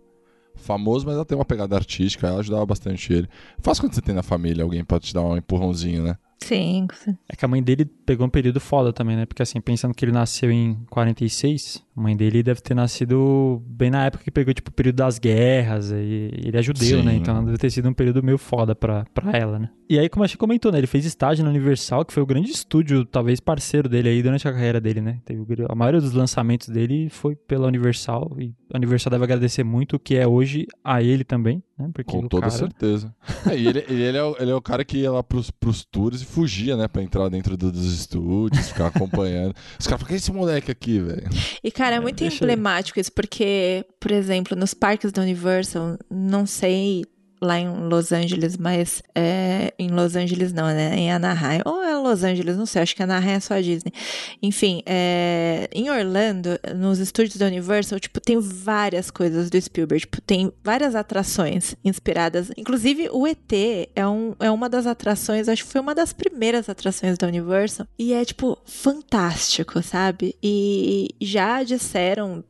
famoso, 0.54 1.06
mas 1.06 1.14
ela 1.14 1.24
tem 1.24 1.36
uma 1.36 1.44
pegada 1.44 1.74
artística, 1.76 2.26
ela 2.26 2.40
ajudava 2.40 2.64
bastante 2.66 3.12
ele. 3.12 3.28
Fácil 3.60 3.84
quando 3.84 3.94
você 3.94 4.02
tem 4.02 4.14
na 4.14 4.22
família 4.22 4.62
alguém 4.64 4.84
pra 4.84 5.00
te 5.00 5.12
dar 5.12 5.22
um 5.22 5.36
empurrãozinho, 5.36 6.02
né? 6.02 6.16
Sim. 6.42 6.88
É 7.28 7.36
que 7.36 7.44
a 7.44 7.48
mãe 7.48 7.62
dele 7.62 7.84
pegou 7.84 8.26
um 8.26 8.30
período 8.30 8.60
foda 8.60 8.92
também, 8.92 9.16
né? 9.16 9.26
Porque 9.26 9.42
assim, 9.42 9.60
pensando 9.60 9.94
que 9.94 10.04
ele 10.04 10.12
nasceu 10.12 10.50
em 10.50 10.74
46, 10.90 11.84
A 11.94 12.00
mãe 12.00 12.16
dele 12.16 12.42
deve 12.42 12.60
ter 12.62 12.74
nascido 12.74 13.62
bem 13.66 13.90
na 13.90 14.06
época 14.06 14.24
que 14.24 14.30
pegou, 14.30 14.54
tipo, 14.54 14.70
o 14.70 14.72
período 14.72 14.96
das 14.96 15.18
guerras. 15.18 15.90
E 15.90 16.30
ele 16.44 16.56
é 16.56 16.62
judeu, 16.62 17.00
Sim. 17.00 17.04
né? 17.04 17.14
Então 17.16 17.44
deve 17.44 17.58
ter 17.58 17.70
sido 17.70 17.88
um 17.88 17.92
período 17.92 18.22
meio 18.22 18.38
foda 18.38 18.74
pra, 18.74 19.04
pra 19.12 19.32
ela, 19.36 19.58
né? 19.58 19.68
E 19.90 19.98
aí, 19.98 20.08
como 20.08 20.24
a 20.24 20.26
gente 20.26 20.38
comentou, 20.38 20.72
né? 20.72 20.78
Ele 20.78 20.86
fez 20.86 21.04
estágio 21.04 21.44
na 21.44 21.50
Universal, 21.50 22.02
que 22.06 22.14
foi 22.14 22.22
o 22.22 22.26
grande 22.26 22.50
estúdio, 22.50 23.04
talvez 23.04 23.40
parceiro 23.40 23.90
dele 23.90 24.08
aí 24.08 24.22
durante 24.22 24.48
a 24.48 24.52
carreira 24.52 24.80
dele, 24.80 25.02
né? 25.02 25.18
Teve, 25.22 25.44
a 25.68 25.74
maioria 25.74 26.00
dos 26.00 26.12
lançamentos 26.14 26.68
dele 26.70 27.10
foi 27.10 27.36
pela 27.36 27.66
Universal. 27.66 28.34
E 28.38 28.54
a 28.72 28.78
Universal 28.78 29.10
deve 29.10 29.24
agradecer 29.24 29.62
muito 29.62 29.96
o 29.96 29.98
que 29.98 30.16
é 30.16 30.26
hoje 30.26 30.66
a 30.82 31.02
ele 31.02 31.24
também, 31.24 31.62
né? 31.78 31.90
Porque 31.92 32.10
Com 32.10 32.20
o 32.24 32.28
toda 32.28 32.46
cara... 32.46 32.52
certeza. 32.52 33.14
É, 33.44 33.58
e 33.58 33.66
ele, 33.66 33.84
ele, 33.88 34.16
é 34.16 34.22
o, 34.22 34.36
ele 34.38 34.50
é 34.52 34.54
o 34.54 34.62
cara 34.62 34.84
que 34.84 34.98
ia 34.98 35.10
lá 35.10 35.20
pros, 35.22 35.50
pros 35.50 35.84
tours 35.84 36.22
e 36.22 36.24
fugia, 36.24 36.76
né? 36.76 36.86
Pra 36.86 37.02
entrar 37.02 37.28
dentro 37.28 37.56
do- 37.56 37.72
dos 37.72 37.92
estúdios, 37.92 38.68
ficar 38.68 38.86
acompanhando. 38.94 39.52
Os 39.78 39.86
caras 39.86 40.00
falam, 40.00 40.06
quem 40.06 40.14
é 40.14 40.16
esse 40.16 40.32
moleque 40.32 40.70
aqui, 40.70 41.00
velho? 41.00 41.28
E, 41.62 41.70
cara, 41.82 41.96
é 41.96 41.98
É, 41.98 42.00
muito 42.00 42.16
deixa- 42.18 42.36
emblemático 42.44 42.98
isso, 43.00 43.10
porque, 43.12 43.84
por 43.98 44.10
exemplo, 44.12 44.56
nos 44.56 44.72
parques 44.74 45.10
da 45.12 45.22
Universal, 45.22 45.98
não 46.10 46.46
sei 46.46 47.04
lá 47.42 47.58
em 47.58 47.68
Los 47.88 48.12
Angeles, 48.12 48.56
mas 48.56 49.02
é, 49.14 49.74
em 49.78 49.88
Los 49.88 50.14
Angeles 50.14 50.52
não, 50.52 50.66
né? 50.66 50.94
Em 50.96 51.10
Anaheim. 51.10 51.60
Ou 51.64 51.82
é 51.82 51.96
Los 51.96 52.22
Angeles, 52.22 52.56
não 52.56 52.66
sei, 52.66 52.82
acho 52.82 52.94
que 52.94 53.02
Anaheim 53.02 53.34
é 53.34 53.40
só 53.40 53.60
Disney. 53.60 53.92
Enfim, 54.40 54.82
é, 54.86 55.68
em 55.72 55.90
Orlando, 55.90 56.58
nos 56.76 57.00
estúdios 57.00 57.36
da 57.36 57.46
Universal, 57.46 57.98
tipo, 57.98 58.20
tem 58.20 58.38
várias 58.38 59.10
coisas 59.10 59.50
do 59.50 59.60
Spielberg. 59.60 60.02
Tipo, 60.02 60.20
tem 60.20 60.52
várias 60.62 60.94
atrações 60.94 61.74
inspiradas. 61.84 62.50
Inclusive, 62.56 63.08
o 63.10 63.26
ET 63.26 63.52
é, 63.94 64.06
um, 64.06 64.34
é 64.38 64.50
uma 64.50 64.68
das 64.68 64.86
atrações, 64.86 65.48
acho 65.48 65.64
que 65.64 65.70
foi 65.70 65.80
uma 65.80 65.94
das 65.94 66.12
primeiras 66.12 66.68
atrações 66.68 67.18
da 67.18 67.26
Universal. 67.26 67.86
E 67.98 68.12
é, 68.12 68.24
tipo, 68.24 68.56
fantástico, 68.64 69.82
sabe? 69.82 70.36
E 70.42 71.08
já 71.20 71.62
disseram 71.64 72.44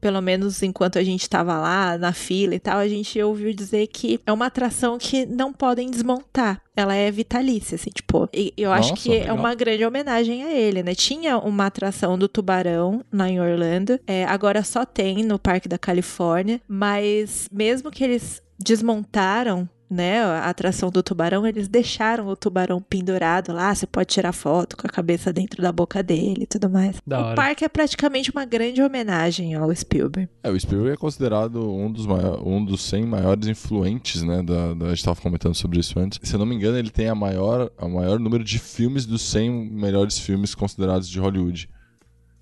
pelo 0.00 0.20
menos 0.20 0.62
enquanto 0.62 0.98
a 0.98 1.02
gente 1.02 1.28
tava 1.30 1.56
lá 1.58 1.96
na 1.96 2.12
fila 2.12 2.54
e 2.54 2.58
tal, 2.58 2.78
a 2.78 2.86
gente 2.86 3.20
ouviu 3.22 3.54
dizer 3.54 3.86
que 3.86 4.20
é 4.26 4.32
uma 4.32 4.46
atração 4.46 4.98
que 4.98 5.24
não 5.24 5.50
podem 5.50 5.90
desmontar. 5.90 6.60
Ela 6.76 6.94
é 6.94 7.10
vitalícia, 7.10 7.76
assim, 7.76 7.88
tipo. 7.90 8.28
E 8.32 8.52
eu 8.56 8.70
acho 8.70 8.90
Nossa, 8.90 9.02
que 9.02 9.14
é 9.14 9.20
legal. 9.20 9.36
uma 9.36 9.54
grande 9.54 9.84
homenagem 9.84 10.44
a 10.44 10.52
ele, 10.52 10.82
né? 10.82 10.94
Tinha 10.94 11.38
uma 11.38 11.66
atração 11.66 12.18
do 12.18 12.28
tubarão 12.28 13.02
lá 13.10 13.30
em 13.30 13.40
Orlando, 13.40 13.98
é, 14.06 14.24
agora 14.26 14.62
só 14.62 14.84
tem 14.84 15.24
no 15.24 15.38
Parque 15.38 15.68
da 15.68 15.78
Califórnia, 15.78 16.60
mas 16.68 17.48
mesmo 17.50 17.90
que 17.90 18.04
eles 18.04 18.42
desmontaram 18.58 19.68
né, 19.94 20.20
a 20.22 20.48
atração 20.50 20.90
do 20.90 21.02
tubarão, 21.02 21.46
eles 21.46 21.68
deixaram 21.68 22.26
o 22.28 22.36
tubarão 22.36 22.80
pendurado 22.82 23.52
lá, 23.52 23.74
você 23.74 23.86
pode 23.86 24.08
tirar 24.12 24.32
foto 24.32 24.76
com 24.76 24.86
a 24.86 24.90
cabeça 24.90 25.32
dentro 25.32 25.62
da 25.62 25.70
boca 25.72 26.02
dele 26.02 26.42
e 26.42 26.46
tudo 26.46 26.68
mais. 26.68 26.96
Da 27.06 27.20
o 27.20 27.24
hora. 27.26 27.34
parque 27.34 27.64
é 27.64 27.68
praticamente 27.68 28.30
uma 28.30 28.44
grande 28.44 28.82
homenagem 28.82 29.54
ao 29.54 29.74
Spielberg. 29.74 30.28
É, 30.42 30.50
o 30.50 30.58
Spielberg 30.60 30.94
é 30.94 30.96
considerado 30.96 31.70
um 31.72 31.90
dos, 31.90 32.06
maior, 32.06 32.46
um 32.46 32.64
dos 32.64 32.82
100 32.82 33.06
maiores 33.06 33.46
influentes, 33.48 34.22
né? 34.22 34.42
Da, 34.42 34.74
da- 34.74 34.86
a 34.86 34.88
gente 34.90 35.04
tava 35.04 35.20
comentando 35.20 35.54
sobre 35.54 35.78
isso 35.78 35.98
antes. 35.98 36.18
Se 36.22 36.34
eu 36.34 36.38
não 36.38 36.46
me 36.46 36.54
engano, 36.54 36.76
ele 36.76 36.90
tem 36.90 37.08
a 37.08 37.14
maior, 37.14 37.70
a 37.78 37.88
maior 37.88 38.18
número 38.18 38.42
de 38.42 38.58
filmes 38.58 39.06
dos 39.06 39.22
100 39.22 39.70
melhores 39.70 40.18
filmes 40.18 40.54
considerados 40.54 41.08
de 41.08 41.18
Hollywood. 41.20 41.68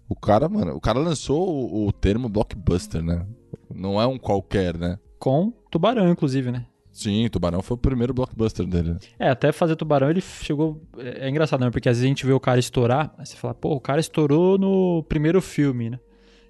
O 0.09 0.15
cara, 0.17 0.49
mano, 0.49 0.75
o 0.75 0.81
cara 0.81 0.99
lançou 0.99 1.49
o, 1.49 1.87
o 1.87 1.93
termo 1.93 2.29
blockbuster, 2.29 3.03
né? 3.03 3.27
Não 3.75 4.01
é 4.01 4.07
um 4.07 4.19
qualquer, 4.19 4.77
né? 4.77 4.99
Com 5.19 5.53
tubarão, 5.71 6.09
inclusive, 6.11 6.51
né? 6.51 6.67
Sim, 6.93 7.29
Tubarão 7.31 7.63
foi 7.63 7.75
o 7.75 7.79
primeiro 7.79 8.13
blockbuster 8.13 8.67
dele. 8.67 8.97
É, 9.19 9.31
até 9.31 9.51
fazer 9.51 9.77
tubarão 9.77 10.11
ele 10.11 10.21
chegou. 10.21 10.83
É 10.99 11.27
é 11.27 11.31
engraçado, 11.31 11.61
né? 11.61 11.71
Porque 11.71 11.89
às 11.89 11.97
vezes 11.97 12.05
a 12.05 12.09
gente 12.09 12.27
vê 12.27 12.33
o 12.33 12.41
cara 12.41 12.61
estourar, 12.61 13.15
aí 13.19 13.25
você 13.25 13.37
fala, 13.37 13.55
pô, 13.55 13.75
o 13.75 13.81
cara 13.81 14.01
estourou 14.01 14.59
no 14.59 15.03
primeiro 15.09 15.41
filme, 15.41 15.91
né? 15.91 15.99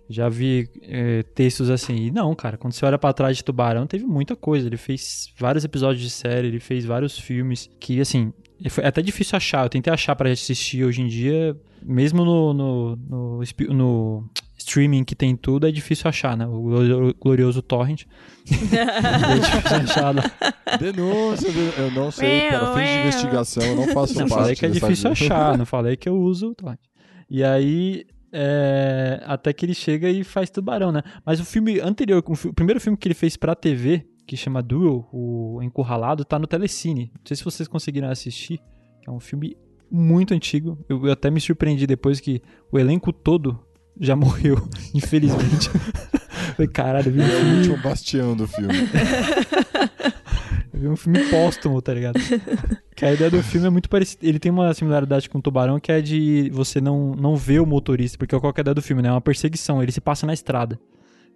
Já 0.08 0.28
vi 0.28 0.68
é, 0.82 1.22
textos 1.22 1.70
assim. 1.70 1.94
E 1.94 2.10
não, 2.10 2.34
cara, 2.34 2.56
quando 2.56 2.72
você 2.72 2.84
olha 2.84 2.98
pra 2.98 3.12
trás 3.12 3.36
de 3.36 3.44
Tubarão, 3.44 3.86
teve 3.86 4.04
muita 4.04 4.34
coisa. 4.36 4.66
Ele 4.66 4.76
fez 4.76 5.32
vários 5.38 5.64
episódios 5.64 6.02
de 6.02 6.10
série, 6.10 6.48
ele 6.48 6.60
fez 6.60 6.84
vários 6.84 7.18
filmes 7.18 7.70
que, 7.80 8.00
assim, 8.00 8.32
foi 8.68 8.84
até 8.84 9.00
difícil 9.00 9.36
achar. 9.36 9.64
Eu 9.64 9.70
tentei 9.70 9.92
achar 9.92 10.14
pra 10.16 10.30
assistir 10.30 10.84
hoje 10.84 11.00
em 11.00 11.06
dia, 11.06 11.56
mesmo 11.82 12.24
no, 12.24 12.52
no, 12.52 12.96
no, 12.96 13.40
no 13.70 14.30
streaming 14.62 15.04
que 15.04 15.14
tem 15.14 15.36
tudo, 15.36 15.66
é 15.66 15.70
difícil 15.72 16.08
achar, 16.08 16.36
né? 16.36 16.46
O 16.46 16.62
glori- 16.62 17.14
glorioso 17.20 17.60
Torrent. 17.62 18.04
é 18.48 19.38
difícil 19.38 19.76
achar. 19.78 20.14
né? 20.14 20.22
Denúncia, 20.78 21.50
den- 21.52 21.72
eu 21.78 21.90
não 21.92 22.10
sei, 22.10 22.48
para 22.48 22.74
fins 22.74 22.88
de 22.88 22.98
investigação, 23.00 23.62
eu 23.64 23.76
não 23.76 23.88
faço 23.88 24.14
Não 24.18 24.26
parte 24.28 24.40
falei 24.40 24.56
que 24.56 24.66
é 24.66 24.68
difícil 24.68 25.10
lista. 25.10 25.26
achar, 25.26 25.56
não 25.58 25.66
falei 25.66 25.96
que 25.96 26.08
eu 26.08 26.16
uso 26.16 26.50
o 26.50 26.54
torrent. 26.54 26.78
E 27.30 27.42
aí, 27.44 28.04
é, 28.32 29.22
até 29.26 29.52
que 29.52 29.64
ele 29.66 29.74
chega 29.74 30.08
e 30.08 30.24
faz 30.24 30.50
tubarão, 30.50 30.90
né? 30.92 31.02
Mas 31.24 31.40
o 31.40 31.44
filme 31.44 31.80
anterior, 31.80 32.22
o, 32.26 32.34
fi- 32.34 32.48
o 32.48 32.54
primeiro 32.54 32.80
filme 32.80 32.96
que 32.96 33.06
ele 33.08 33.14
fez 33.14 33.36
pra 33.36 33.54
TV, 33.54 34.06
que 34.26 34.36
chama 34.36 34.62
Duel, 34.62 35.08
o 35.12 35.60
Encurralado, 35.62 36.24
tá 36.24 36.38
no 36.38 36.46
Telecine. 36.46 37.10
Não 37.14 37.20
sei 37.26 37.36
se 37.36 37.44
vocês 37.44 37.68
conseguiram 37.68 38.08
assistir, 38.08 38.60
é 39.06 39.10
um 39.10 39.20
filme 39.20 39.56
muito 39.90 40.32
antigo. 40.32 40.78
Eu, 40.88 41.06
eu 41.06 41.12
até 41.12 41.30
me 41.30 41.40
surpreendi 41.40 41.86
depois 41.86 42.18
que 42.20 42.40
o 42.70 42.78
elenco 42.78 43.12
todo 43.12 43.58
já 43.98 44.16
morreu, 44.16 44.68
infelizmente. 44.94 45.70
Falei, 46.56 46.68
caralho, 46.68 47.08
eu 47.08 47.12
vi 47.12 47.20
um 47.20 47.24
É 47.24 47.26
o 47.26 47.30
filme 47.40 47.56
último 47.56 47.76
bastião 47.78 48.36
do 48.36 48.46
filme. 48.46 48.74
Eu 50.72 50.80
vi 50.80 50.88
um 50.88 50.96
filme 50.96 51.18
póstumo, 51.28 51.82
tá 51.82 51.92
ligado? 51.92 52.18
que 52.96 53.04
a 53.04 53.12
ideia 53.12 53.30
do 53.30 53.42
filme 53.42 53.66
é 53.66 53.70
muito 53.70 53.90
parecida. 53.90 54.26
Ele 54.26 54.38
tem 54.38 54.50
uma 54.50 54.72
similaridade 54.72 55.28
com 55.28 55.38
o 55.38 55.42
Tubarão, 55.42 55.78
que 55.78 55.92
é 55.92 56.00
de 56.00 56.48
você 56.50 56.80
não, 56.80 57.14
não 57.14 57.36
ver 57.36 57.60
o 57.60 57.66
motorista, 57.66 58.16
porque 58.16 58.38
qual 58.40 58.52
que 58.54 58.60
é 58.60 58.62
a 58.62 58.64
ideia 58.64 58.74
do 58.74 58.80
filme, 58.80 59.02
né? 59.02 59.10
É 59.10 59.12
uma 59.12 59.20
perseguição, 59.20 59.82
ele 59.82 59.92
se 59.92 60.00
passa 60.00 60.26
na 60.26 60.32
estrada. 60.32 60.80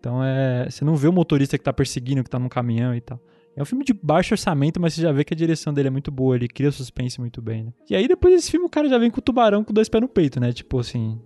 Então 0.00 0.25
é. 0.25 0.68
Você 0.70 0.84
não 0.84 0.96
vê 0.96 1.06
o 1.06 1.12
motorista 1.12 1.58
que 1.58 1.64
tá 1.64 1.72
perseguindo, 1.72 2.25
que 2.25 2.30
tá 2.30 2.38
num 2.38 2.48
caminhão 2.48 2.94
e 2.94 3.00
tal. 3.00 3.20
É 3.54 3.62
um 3.62 3.64
filme 3.64 3.84
de 3.84 3.92
baixo 3.92 4.34
orçamento, 4.34 4.80
mas 4.80 4.94
você 4.94 5.02
já 5.02 5.12
vê 5.12 5.25
que 5.25 5.32
a 5.32 5.36
direção 5.36 5.72
dele 5.72 5.88
é 5.88 5.90
muito 5.90 6.10
boa, 6.10 6.36
ele 6.36 6.46
cria 6.46 6.70
suspense 6.70 7.18
muito 7.18 7.40
bem, 7.40 7.64
né? 7.64 7.72
E 7.88 7.96
aí 7.96 8.06
depois 8.06 8.34
desse 8.34 8.50
filme 8.50 8.66
o 8.66 8.70
cara 8.70 8.88
já 8.88 8.98
vem 8.98 9.10
com 9.10 9.18
o 9.18 9.22
tubarão 9.22 9.64
com 9.64 9.72
dois 9.72 9.88
pés 9.88 10.02
no 10.02 10.08
peito, 10.08 10.38
né? 10.38 10.52
Tipo 10.52 10.78
assim, 10.78 11.18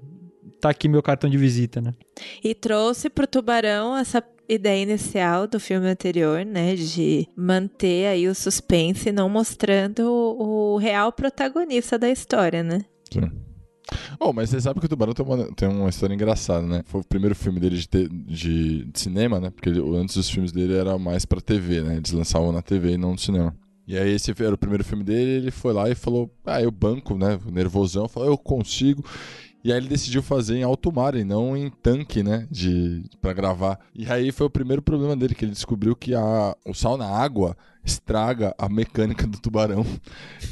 tá 0.60 0.70
aqui 0.70 0.88
meu 0.88 1.02
cartão 1.02 1.28
de 1.30 1.36
visita, 1.38 1.80
né? 1.80 1.94
E 2.44 2.54
trouxe 2.54 3.08
pro 3.10 3.26
Tubarão 3.26 3.96
essa 3.96 4.22
ideia 4.48 4.82
inicial 4.82 5.46
do 5.46 5.58
filme 5.60 5.86
anterior, 5.88 6.44
né? 6.44 6.74
De 6.74 7.26
manter 7.36 8.06
aí 8.08 8.28
o 8.28 8.34
suspense, 8.34 9.12
não 9.12 9.28
mostrando 9.28 10.00
o, 10.00 10.74
o 10.74 10.76
real 10.76 11.12
protagonista 11.12 11.98
da 11.98 12.10
história, 12.10 12.62
né? 12.62 12.80
Sim. 13.12 13.30
Oh, 14.20 14.32
mas 14.32 14.50
você 14.50 14.60
sabe 14.60 14.78
que 14.78 14.86
o 14.86 14.88
Tubarão 14.88 15.12
tem 15.12 15.24
uma, 15.26 15.52
tem 15.54 15.68
uma 15.68 15.88
história 15.88 16.14
engraçada, 16.14 16.64
né? 16.66 16.82
Foi 16.86 17.00
o 17.00 17.04
primeiro 17.04 17.34
filme 17.34 17.58
dele 17.58 17.76
de, 17.76 17.88
te- 17.88 18.08
de- 18.08 18.84
de 18.84 19.00
cinema, 19.00 19.40
né? 19.40 19.50
Porque 19.50 19.68
ele- 19.68 19.80
antes 19.96 20.14
os 20.16 20.28
filmes 20.30 20.52
dele 20.52 20.74
era 20.76 20.96
mais 20.98 21.24
pra 21.24 21.40
TV, 21.40 21.80
né? 21.82 21.96
Eles 21.96 22.12
lançavam 22.12 22.52
na 22.52 22.62
TV 22.62 22.92
e 22.92 22.98
não 22.98 23.12
no 23.12 23.18
cinema. 23.18 23.54
E 23.88 23.98
aí 23.98 24.12
esse 24.12 24.30
era 24.40 24.54
o 24.54 24.58
primeiro 24.58 24.84
filme 24.84 25.02
dele, 25.02 25.30
ele 25.30 25.50
foi 25.50 25.72
lá 25.72 25.90
e 25.90 25.96
falou, 25.96 26.30
ah, 26.46 26.62
eu 26.62 26.70
banco, 26.70 27.16
né? 27.18 27.36
Nervosão, 27.50 28.06
falou, 28.08 28.28
eu 28.28 28.38
consigo. 28.38 29.04
E 29.62 29.70
aí 29.70 29.78
ele 29.78 29.88
decidiu 29.88 30.22
fazer 30.22 30.56
em 30.56 30.62
alto 30.62 30.92
mar 30.92 31.14
e 31.14 31.22
não 31.22 31.56
em 31.56 31.70
tanque, 31.70 32.22
né? 32.22 32.46
De, 32.50 33.04
pra 33.20 33.32
gravar. 33.32 33.78
E 33.94 34.10
aí 34.10 34.32
foi 34.32 34.46
o 34.46 34.50
primeiro 34.50 34.80
problema 34.80 35.14
dele, 35.14 35.34
que 35.34 35.44
ele 35.44 35.52
descobriu 35.52 35.94
que 35.94 36.14
a, 36.14 36.56
o 36.66 36.72
sal 36.72 36.96
na 36.96 37.06
água 37.06 37.56
estraga 37.84 38.54
a 38.58 38.68
mecânica 38.68 39.26
do 39.26 39.38
tubarão. 39.38 39.84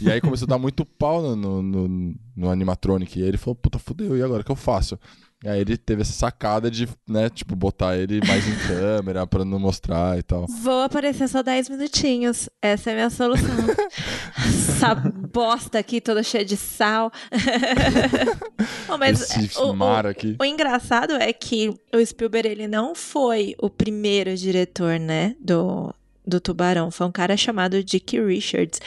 E 0.01 0.11
aí 0.11 0.21
começou 0.21 0.47
a 0.47 0.51
dar 0.51 0.59
muito 0.59 0.85
pau 0.85 1.23
no, 1.23 1.37
no, 1.37 1.63
no, 1.63 2.15
no 2.37 2.51
animatronic. 2.51 3.19
E 3.19 3.23
aí 3.23 3.29
ele 3.29 3.39
falou, 3.39 3.55
puta, 3.55 3.79
fudeu, 3.79 4.17
e 4.17 4.23
agora 4.23 4.43
o 4.43 4.45
que 4.45 4.53
eu 4.53 4.57
faço? 4.57 4.99
Aí 5.45 5.61
ele 5.61 5.77
teve 5.77 6.03
essa 6.03 6.13
sacada 6.13 6.69
de, 6.69 6.89
né, 7.09 7.31
tipo, 7.31 7.55
botar 7.55 7.97
ele 7.97 8.21
mais 8.27 8.47
em 8.49 8.57
câmera 8.67 9.25
pra 9.27 9.45
não 9.45 9.59
mostrar 9.61 10.19
e 10.19 10.23
tal. 10.23 10.47
Vou 10.49 10.83
aparecer 10.83 11.29
só 11.29 11.43
10 11.45 11.69
minutinhos. 11.69 12.49
Essa 12.61 12.91
é 12.91 12.93
a 12.93 12.97
minha 12.97 13.11
solução. 13.11 13.47
Essa 14.37 14.95
bosta 14.97 15.79
aqui 15.79 16.01
toda 16.01 16.23
cheia 16.25 16.45
de 16.45 16.57
sal. 16.57 17.13
Mas 18.99 19.21
Esse 19.37 19.59
o- 19.61 19.71
o- 19.71 19.77
mar 19.77 20.07
aqui. 20.07 20.37
O 20.41 20.45
engraçado 20.45 21.13
é 21.15 21.33
que 21.33 21.73
o 21.95 22.05
Spielberg 22.05 22.49
ele 22.49 22.67
não 22.69 22.95
foi 22.95 23.55
o 23.61 23.71
primeiro 23.71 24.35
diretor, 24.37 24.99
né, 24.99 25.35
do 25.41 25.95
do 26.27 26.39
Tubarão, 26.41 26.91
foi 26.91 27.07
um 27.07 27.11
cara 27.13 27.39
chamado 27.39 27.83
Dick 27.83 28.21
Richards. 28.21 28.79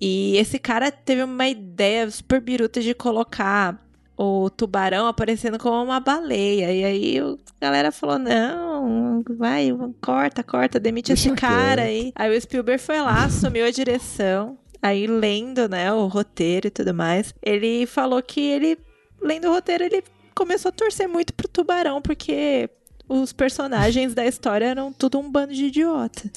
E 0.00 0.38
esse 0.38 0.58
cara 0.58 0.90
teve 0.90 1.22
uma 1.22 1.46
ideia 1.46 2.10
super 2.10 2.40
biruta 2.40 2.80
de 2.80 2.94
colocar 2.94 3.78
o 4.18 4.50
tubarão 4.50 5.06
aparecendo 5.06 5.58
como 5.58 5.80
uma 5.80 6.00
baleia. 6.00 6.72
E 6.72 6.84
aí 6.84 7.20
a 7.20 7.36
galera 7.60 7.92
falou: 7.92 8.18
não, 8.18 9.22
vai, 9.38 9.68
corta, 10.02 10.42
corta, 10.42 10.80
demite 10.80 11.12
Deixa 11.12 11.28
esse 11.28 11.36
cara 11.36 11.82
quieto. 11.82 11.86
aí. 11.86 12.12
Aí 12.16 12.36
o 12.36 12.40
Spielberg 12.40 12.82
foi 12.82 13.00
lá, 13.00 13.24
assumiu 13.24 13.64
a 13.64 13.70
direção. 13.70 14.58
Aí, 14.82 15.06
lendo, 15.06 15.68
né, 15.68 15.92
o 15.92 16.06
roteiro 16.06 16.68
e 16.68 16.70
tudo 16.70 16.94
mais, 16.94 17.34
ele 17.42 17.84
falou 17.86 18.22
que 18.22 18.40
ele, 18.40 18.78
lendo 19.20 19.48
o 19.48 19.52
roteiro, 19.52 19.84
ele 19.84 20.04
começou 20.34 20.68
a 20.68 20.72
torcer 20.72 21.08
muito 21.08 21.34
pro 21.34 21.48
tubarão, 21.48 22.00
porque 22.00 22.70
os 23.08 23.32
personagens 23.32 24.14
da 24.14 24.24
história 24.24 24.66
eram 24.66 24.92
tudo 24.92 25.18
um 25.18 25.28
bando 25.30 25.52
de 25.52 25.64
idiota. 25.64 26.30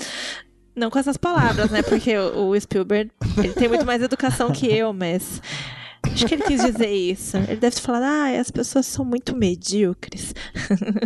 Não 0.75 0.89
com 0.89 0.97
essas 0.97 1.17
palavras, 1.17 1.69
né? 1.69 1.83
Porque 1.83 2.17
o 2.17 2.50
o 2.50 2.59
Spielberg, 2.59 3.11
ele 3.38 3.53
tem 3.53 3.67
muito 3.67 3.85
mais 3.85 4.01
educação 4.01 4.51
que 4.51 4.65
eu, 4.65 4.91
mas 4.91 5.39
Acho 6.03 6.25
que 6.25 6.34
ele 6.34 6.43
quis 6.43 6.63
dizer 6.63 6.91
isso. 6.91 7.38
Ele 7.38 7.58
deve 7.58 7.75
ter 7.75 7.81
falado, 7.81 8.03
ah, 8.03 8.39
as 8.39 8.51
pessoas 8.51 8.86
são 8.86 9.05
muito 9.05 9.36
medíocres. 9.36 10.34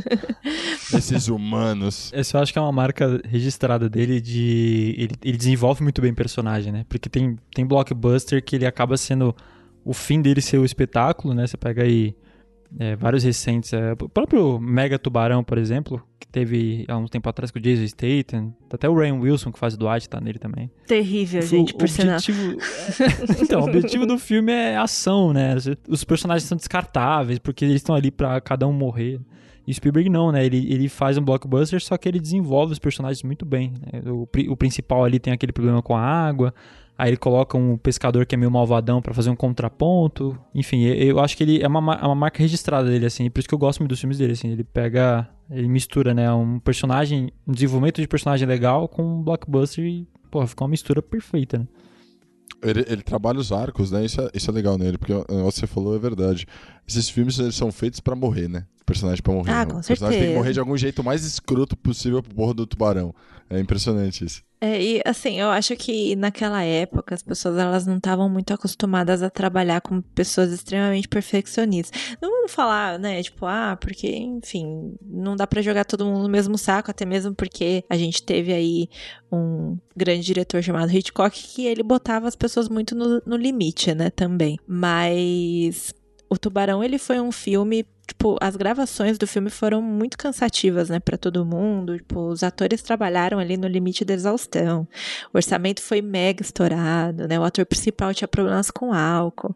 Esses 0.94 1.28
humanos. 1.28 2.12
Essa 2.14 2.38
eu 2.38 2.42
acho 2.42 2.54
que 2.54 2.60
é 2.60 2.62
uma 2.62 2.72
marca 2.72 3.22
registrada 3.26 3.90
dele 3.90 4.22
de. 4.22 4.96
Ele, 4.98 5.16
ele 5.24 5.38
desenvolve 5.38 5.84
muito 5.84 6.02
bem 6.02 6.14
personagem, 6.14 6.72
né? 6.72 6.86
Porque 6.88 7.10
tem, 7.10 7.38
tem 7.54 7.66
blockbuster 7.66 8.44
que 8.44 8.56
ele 8.56 8.66
acaba 8.66 8.98
sendo. 8.98 9.36
O 9.84 9.94
fim 9.94 10.22
dele 10.22 10.42
ser 10.42 10.58
o 10.58 10.66
espetáculo, 10.66 11.34
né? 11.34 11.46
Você 11.46 11.58
pega 11.58 11.84
aí 11.84 12.16
é, 12.80 12.96
vários 12.96 13.24
recentes. 13.24 13.72
É, 13.74 13.94
o 13.94 14.10
próprio 14.10 14.60
Mega 14.60 15.00
Tubarão, 15.00 15.44
por 15.44 15.58
exemplo, 15.58 16.02
que 16.20 16.28
teve 16.28 16.86
há 16.88 16.98
um 16.98 17.08
tempo 17.08 17.30
atrás 17.30 17.52
com 17.52 17.60
o 17.60 17.62
Jason 17.62 17.88
Statham. 17.88 18.54
Até 18.72 18.90
o 18.90 18.96
Ryan 18.98 19.16
Wilson, 19.16 19.52
que 19.52 19.60
faz 19.60 19.76
o 19.76 19.78
Dwight, 19.78 20.10
tá 20.10 20.20
nele 20.20 20.40
também. 20.40 20.70
Terrível, 20.86 21.42
gente, 21.42 21.74
o 21.74 21.78
por 21.78 21.88
sinal. 21.88 22.18
objetivo... 22.18 22.58
então, 23.42 23.62
o 23.62 23.64
objetivo 23.66 24.06
do 24.06 24.18
filme 24.18 24.52
é 24.52 24.76
ação, 24.76 25.32
né? 25.32 25.56
Os 25.88 26.04
personagens 26.04 26.48
são 26.48 26.58
descartáveis, 26.58 27.40
porque 27.40 27.64
eles 27.64 27.78
estão 27.78 27.96
ali 27.96 28.12
pra 28.12 28.40
cada 28.42 28.68
um 28.68 28.74
morrer. 28.74 29.20
E 29.68 29.74
Spielberg 29.74 30.10
não, 30.10 30.32
né? 30.32 30.46
Ele, 30.46 30.72
ele 30.72 30.88
faz 30.88 31.18
um 31.18 31.24
blockbuster, 31.24 31.82
só 31.82 31.98
que 31.98 32.08
ele 32.08 32.20
desenvolve 32.20 32.74
os 32.74 32.80
personagens 32.80 33.24
muito 33.24 33.46
bem. 33.46 33.74
né? 33.82 34.02
O, 34.12 34.28
o 34.50 34.58
principal 34.58 35.04
ali 35.04 35.20
tem 35.20 35.34
aquele 35.34 35.52
problema 35.52 35.82
com 35.82 35.96
a 35.96 36.02
água. 36.02 36.54
Aí 36.98 37.10
ele 37.10 37.18
coloca 37.18 37.58
um 37.58 37.78
pescador 37.78 38.26
que 38.26 38.36
é 38.36 38.38
meio 38.38 38.50
malvadão 38.50 39.02
pra 39.02 39.14
fazer 39.14 39.30
um 39.30 39.36
contraponto. 39.36 40.38
Enfim, 40.54 40.84
eu, 40.84 41.20
acho 41.20 41.36
que 41.36 41.44
ele 41.44 41.62
é 41.62 41.68
uma, 41.68 41.82
ma- 41.82 42.00
é 42.02 42.06
uma 42.06 42.16
marca 42.16 42.42
registrada 42.42 42.90
dele, 42.90 43.06
assim. 43.06 43.30
Por 43.30 43.40
isso 43.40 43.50
que 43.50 43.54
eu 43.54 43.60
gosto 43.60 43.80
muito 43.80 43.90
dos 43.90 44.00
filmes 44.00 44.18
dele, 44.18 44.34
assim. 44.34 44.50
Ele 44.50 44.64
pega... 44.64 45.28
Ele 45.52 45.68
mistura, 45.68 46.14
né? 46.14 46.32
Um 46.32 46.60
personagem... 46.60 47.32
Um 47.46 47.52
desenvolvimento 47.52 48.02
de 48.02 48.08
personagem 48.08 48.48
legal 48.48 48.88
com 48.88 49.04
um 49.04 49.22
blockbuster 49.22 49.84
e... 49.84 50.08
Pô, 50.32 50.46
fica 50.48 50.64
uma 50.64 50.70
mistura 50.70 51.02
perfeita, 51.02 51.60
né? 51.60 51.68
Ele, 52.64 52.86
ele 52.88 53.02
trabalha 53.02 53.40
os 53.40 53.52
arcos, 53.52 53.92
né? 53.92 54.06
Isso 54.06 54.22
é, 54.22 54.30
isso 54.34 54.50
é 54.50 54.54
legal 54.54 54.78
nele, 54.78 54.98
porque 54.98 55.14
o 55.14 55.24
que 55.24 55.34
você 55.34 55.68
falou 55.68 55.96
é 55.96 56.00
verdade. 56.00 56.48
Esses 56.88 57.10
filmes 57.10 57.38
são 57.54 57.72
feitos 57.72 58.00
pra 58.00 58.16
morrer, 58.16 58.48
né? 58.48 58.66
Personagem 58.86 59.22
pra 59.22 59.34
morrer. 59.34 59.52
Ah, 59.52 59.66
com 59.66 59.80
o 59.80 59.84
personagem 59.84 59.98
tem 59.98 60.08
que 60.08 60.14
certeza. 60.14 60.38
morrer 60.38 60.54
de 60.54 60.60
algum 60.60 60.78
jeito 60.78 61.04
mais 61.04 61.26
escroto 61.26 61.76
possível 61.76 62.22
pro 62.22 62.36
porra 62.36 62.54
do 62.54 62.68
tubarão. 62.68 63.14
É 63.50 63.60
impressionante 63.60 64.24
isso. 64.24 64.44
É, 64.62 64.82
e 64.82 65.02
assim, 65.06 65.40
eu 65.40 65.50
acho 65.50 65.76
que 65.76 66.16
naquela 66.16 66.64
época 66.64 67.14
as 67.14 67.22
pessoas 67.22 67.58
elas 67.58 67.86
não 67.86 67.98
estavam 67.98 68.30
muito 68.30 68.54
acostumadas 68.54 69.22
a 69.22 69.30
trabalhar 69.30 69.82
com 69.82 70.02
pessoas 70.02 70.52
extremamente 70.52 71.08
perfeccionistas. 71.08 72.18
Não 72.22 72.32
vamos 72.32 72.52
falar, 72.52 72.98
né, 72.98 73.22
tipo, 73.22 73.46
ah, 73.46 73.78
porque, 73.80 74.08
enfim, 74.16 74.96
não 75.02 75.36
dá 75.36 75.46
pra 75.46 75.62
jogar 75.62 75.86
todo 75.86 76.06
mundo 76.06 76.24
no 76.24 76.30
mesmo 76.30 76.58
saco, 76.58 76.90
até 76.90 77.06
mesmo 77.06 77.36
porque 77.36 77.84
a 77.90 77.98
gente 77.98 78.24
teve 78.24 78.54
aí 78.54 78.90
um 79.32 79.78
grande 79.96 80.24
diretor 80.24 80.64
chamado 80.64 80.92
Hitchcock 80.92 81.38
que 81.38 81.66
ele 81.66 81.84
botava 81.84 82.28
as 82.28 82.36
pessoas 82.36 82.70
muito 82.70 82.96
no, 82.96 83.22
no 83.26 83.36
limite, 83.36 83.94
né, 83.94 84.10
também. 84.10 84.58
Mas 84.66 85.94
o 86.30 86.38
Tubarão, 86.38 86.84
ele 86.84 86.98
foi 86.98 87.20
um 87.20 87.32
filme, 87.32 87.86
tipo, 88.08 88.38
as 88.42 88.56
gravações 88.56 89.18
do 89.18 89.28
filme 89.28 89.50
foram 89.50 89.82
muito 89.82 90.18
cansativas, 90.18 90.90
né, 90.90 91.00
pra 91.00 91.18
todo 91.18 91.46
mundo. 91.46 91.98
Tipo, 91.98 92.28
os 92.28 92.44
atores 92.44 92.82
trabalharam 92.82 93.40
ali 93.40 93.58
no 93.58 93.68
limite 93.68 94.04
da 94.04 94.14
exaustão. 94.14 94.88
O 95.34 95.38
orçamento 95.38 95.82
foi 95.82 96.02
mega 96.02 96.42
estourado, 96.42 97.28
né? 97.28 97.40
O 97.40 97.44
ator 97.44 97.66
principal 97.66 98.14
tinha 98.14 98.28
problemas 98.28 98.72
com 98.72 98.94
álcool. 98.94 99.56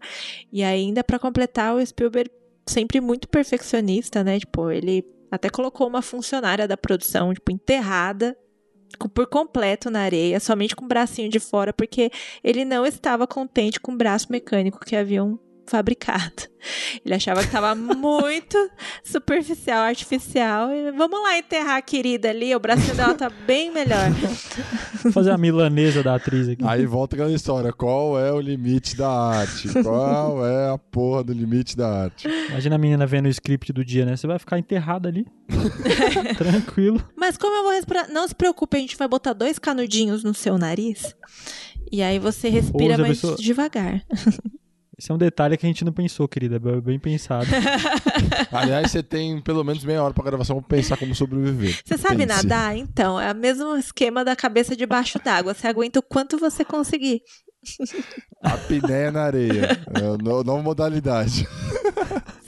E 0.51 0.63
ainda 0.63 1.03
pra 1.03 1.19
completar, 1.19 1.75
o 1.75 1.85
Spielberg 1.85 2.29
sempre 2.65 3.01
muito 3.01 3.27
perfeccionista, 3.27 4.23
né? 4.23 4.39
Tipo, 4.39 4.69
ele 4.71 5.03
até 5.31 5.49
colocou 5.49 5.87
uma 5.87 6.01
funcionária 6.01 6.67
da 6.67 6.77
produção, 6.77 7.33
tipo, 7.33 7.51
enterrada 7.51 8.37
por 9.13 9.27
completo 9.27 9.89
na 9.89 10.01
areia, 10.01 10.39
somente 10.39 10.75
com 10.75 10.85
o 10.85 10.87
bracinho 10.87 11.29
de 11.29 11.39
fora, 11.39 11.71
porque 11.71 12.11
ele 12.43 12.65
não 12.65 12.85
estava 12.85 13.27
contente 13.27 13.79
com 13.79 13.93
o 13.93 13.97
braço 13.97 14.31
mecânico 14.31 14.79
que 14.79 14.95
haviam 14.95 15.39
fabricado. 15.69 16.43
Ele 17.05 17.13
achava 17.15 17.39
que 17.39 17.45
estava 17.45 17.73
muito 17.75 18.57
superficial, 19.03 19.83
artificial. 19.83 20.69
E 20.73 20.91
vamos 20.91 21.21
lá 21.23 21.37
enterrar 21.37 21.77
a 21.77 21.81
querida 21.81 22.29
ali, 22.29 22.53
o 22.53 22.59
bracinho 22.59 22.95
dela 22.95 23.13
tá 23.13 23.29
bem 23.29 23.71
melhor. 23.71 24.09
Vou 25.03 25.11
fazer 25.13 25.31
a 25.31 25.37
milanesa 25.37 26.03
da 26.03 26.15
atriz 26.15 26.49
aqui. 26.49 26.63
Aí 26.67 26.85
volta 26.85 27.15
aquela 27.15 27.31
história: 27.31 27.71
qual 27.71 28.19
é 28.19 28.31
o 28.31 28.41
limite 28.41 28.97
da 28.97 29.09
arte? 29.09 29.69
Qual 29.81 30.45
é 30.45 30.69
a 30.73 30.77
porra 30.77 31.23
do 31.23 31.31
limite 31.33 31.77
da 31.77 32.03
arte? 32.03 32.27
Imagina 32.49 32.75
a 32.75 32.77
menina 32.79 33.05
vendo 33.07 33.27
o 33.27 33.29
script 33.29 33.71
do 33.71 33.85
dia, 33.85 34.05
né? 34.05 34.17
Você 34.17 34.27
vai 34.27 34.37
ficar 34.37 34.59
enterrada 34.59 35.07
ali. 35.07 35.25
Tranquilo. 36.37 37.01
Mas 37.15 37.37
como 37.37 37.55
eu 37.55 37.63
vou 37.63 37.71
respirar? 37.71 38.11
Não 38.11 38.27
se 38.27 38.35
preocupe, 38.35 38.75
a 38.77 38.79
gente 38.79 38.97
vai 38.97 39.07
botar 39.07 39.33
dois 39.33 39.57
canudinhos 39.57 40.23
no 40.23 40.33
seu 40.33 40.57
nariz. 40.57 41.15
E 41.91 42.01
aí 42.01 42.19
você 42.19 42.49
respira 42.49 42.97
mais 42.97 43.19
pessoa- 43.21 43.37
devagar. 43.37 44.03
Esse 44.99 45.11
é 45.11 45.15
um 45.15 45.17
detalhe 45.17 45.55
que 45.55 45.65
a 45.65 45.69
gente 45.69 45.85
não 45.85 45.93
pensou, 45.93 46.27
querida. 46.27 46.57
É 46.57 46.81
Bem 46.81 46.99
pensado. 46.99 47.47
Aliás, 48.51 48.91
você 48.91 49.01
tem 49.01 49.39
pelo 49.41 49.63
menos 49.63 49.83
meia 49.85 50.03
hora 50.03 50.13
pra 50.13 50.23
gravação 50.25 50.59
pra 50.61 50.77
pensar 50.77 50.97
como 50.97 51.15
sobreviver. 51.15 51.79
Você 51.85 51.97
sabe 51.97 52.27
Pense. 52.27 52.43
nadar? 52.45 52.75
Então, 52.75 53.19
é 53.19 53.31
o 53.31 53.35
mesmo 53.35 53.77
esquema 53.77 54.25
da 54.25 54.35
cabeça 54.35 54.75
debaixo 54.75 55.17
d'água. 55.23 55.53
Você 55.53 55.67
aguenta 55.67 55.99
o 55.99 56.03
quanto 56.03 56.37
você 56.37 56.65
conseguir. 56.65 57.21
Apneia 58.43 59.11
na 59.11 59.23
areia. 59.23 59.79
É, 59.95 60.01
no- 60.23 60.43
nova 60.43 60.61
modalidade. 60.61 61.47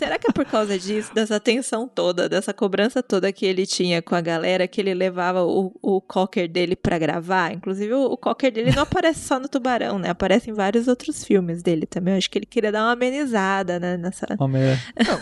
Será 0.01 0.17
que 0.17 0.27
é 0.27 0.31
por 0.31 0.45
causa 0.45 0.79
disso, 0.79 1.13
dessa 1.13 1.39
tensão 1.39 1.87
toda, 1.87 2.27
dessa 2.27 2.51
cobrança 2.51 3.03
toda 3.03 3.31
que 3.31 3.45
ele 3.45 3.67
tinha 3.67 4.01
com 4.01 4.15
a 4.15 4.21
galera, 4.21 4.67
que 4.67 4.81
ele 4.81 4.95
levava 4.95 5.43
o, 5.43 5.71
o 5.79 6.01
cocker 6.01 6.49
dele 6.49 6.75
pra 6.75 6.97
gravar? 6.97 7.53
Inclusive, 7.53 7.93
o, 7.93 8.05
o 8.05 8.17
cocker 8.17 8.51
dele 8.51 8.71
não 8.75 8.81
aparece 8.81 9.19
só 9.19 9.39
no 9.39 9.47
Tubarão, 9.47 9.99
né? 9.99 10.09
Aparece 10.09 10.49
em 10.49 10.53
vários 10.53 10.87
outros 10.87 11.23
filmes 11.23 11.61
dele 11.61 11.85
também. 11.85 12.15
Eu 12.15 12.17
acho 12.17 12.31
que 12.31 12.39
ele 12.39 12.47
queria 12.47 12.71
dar 12.71 12.83
uma 12.83 12.93
amenizada, 12.93 13.79
né? 13.79 13.95
Nessa... 13.95 14.25
Homem, 14.39 14.61
é- 14.63 14.77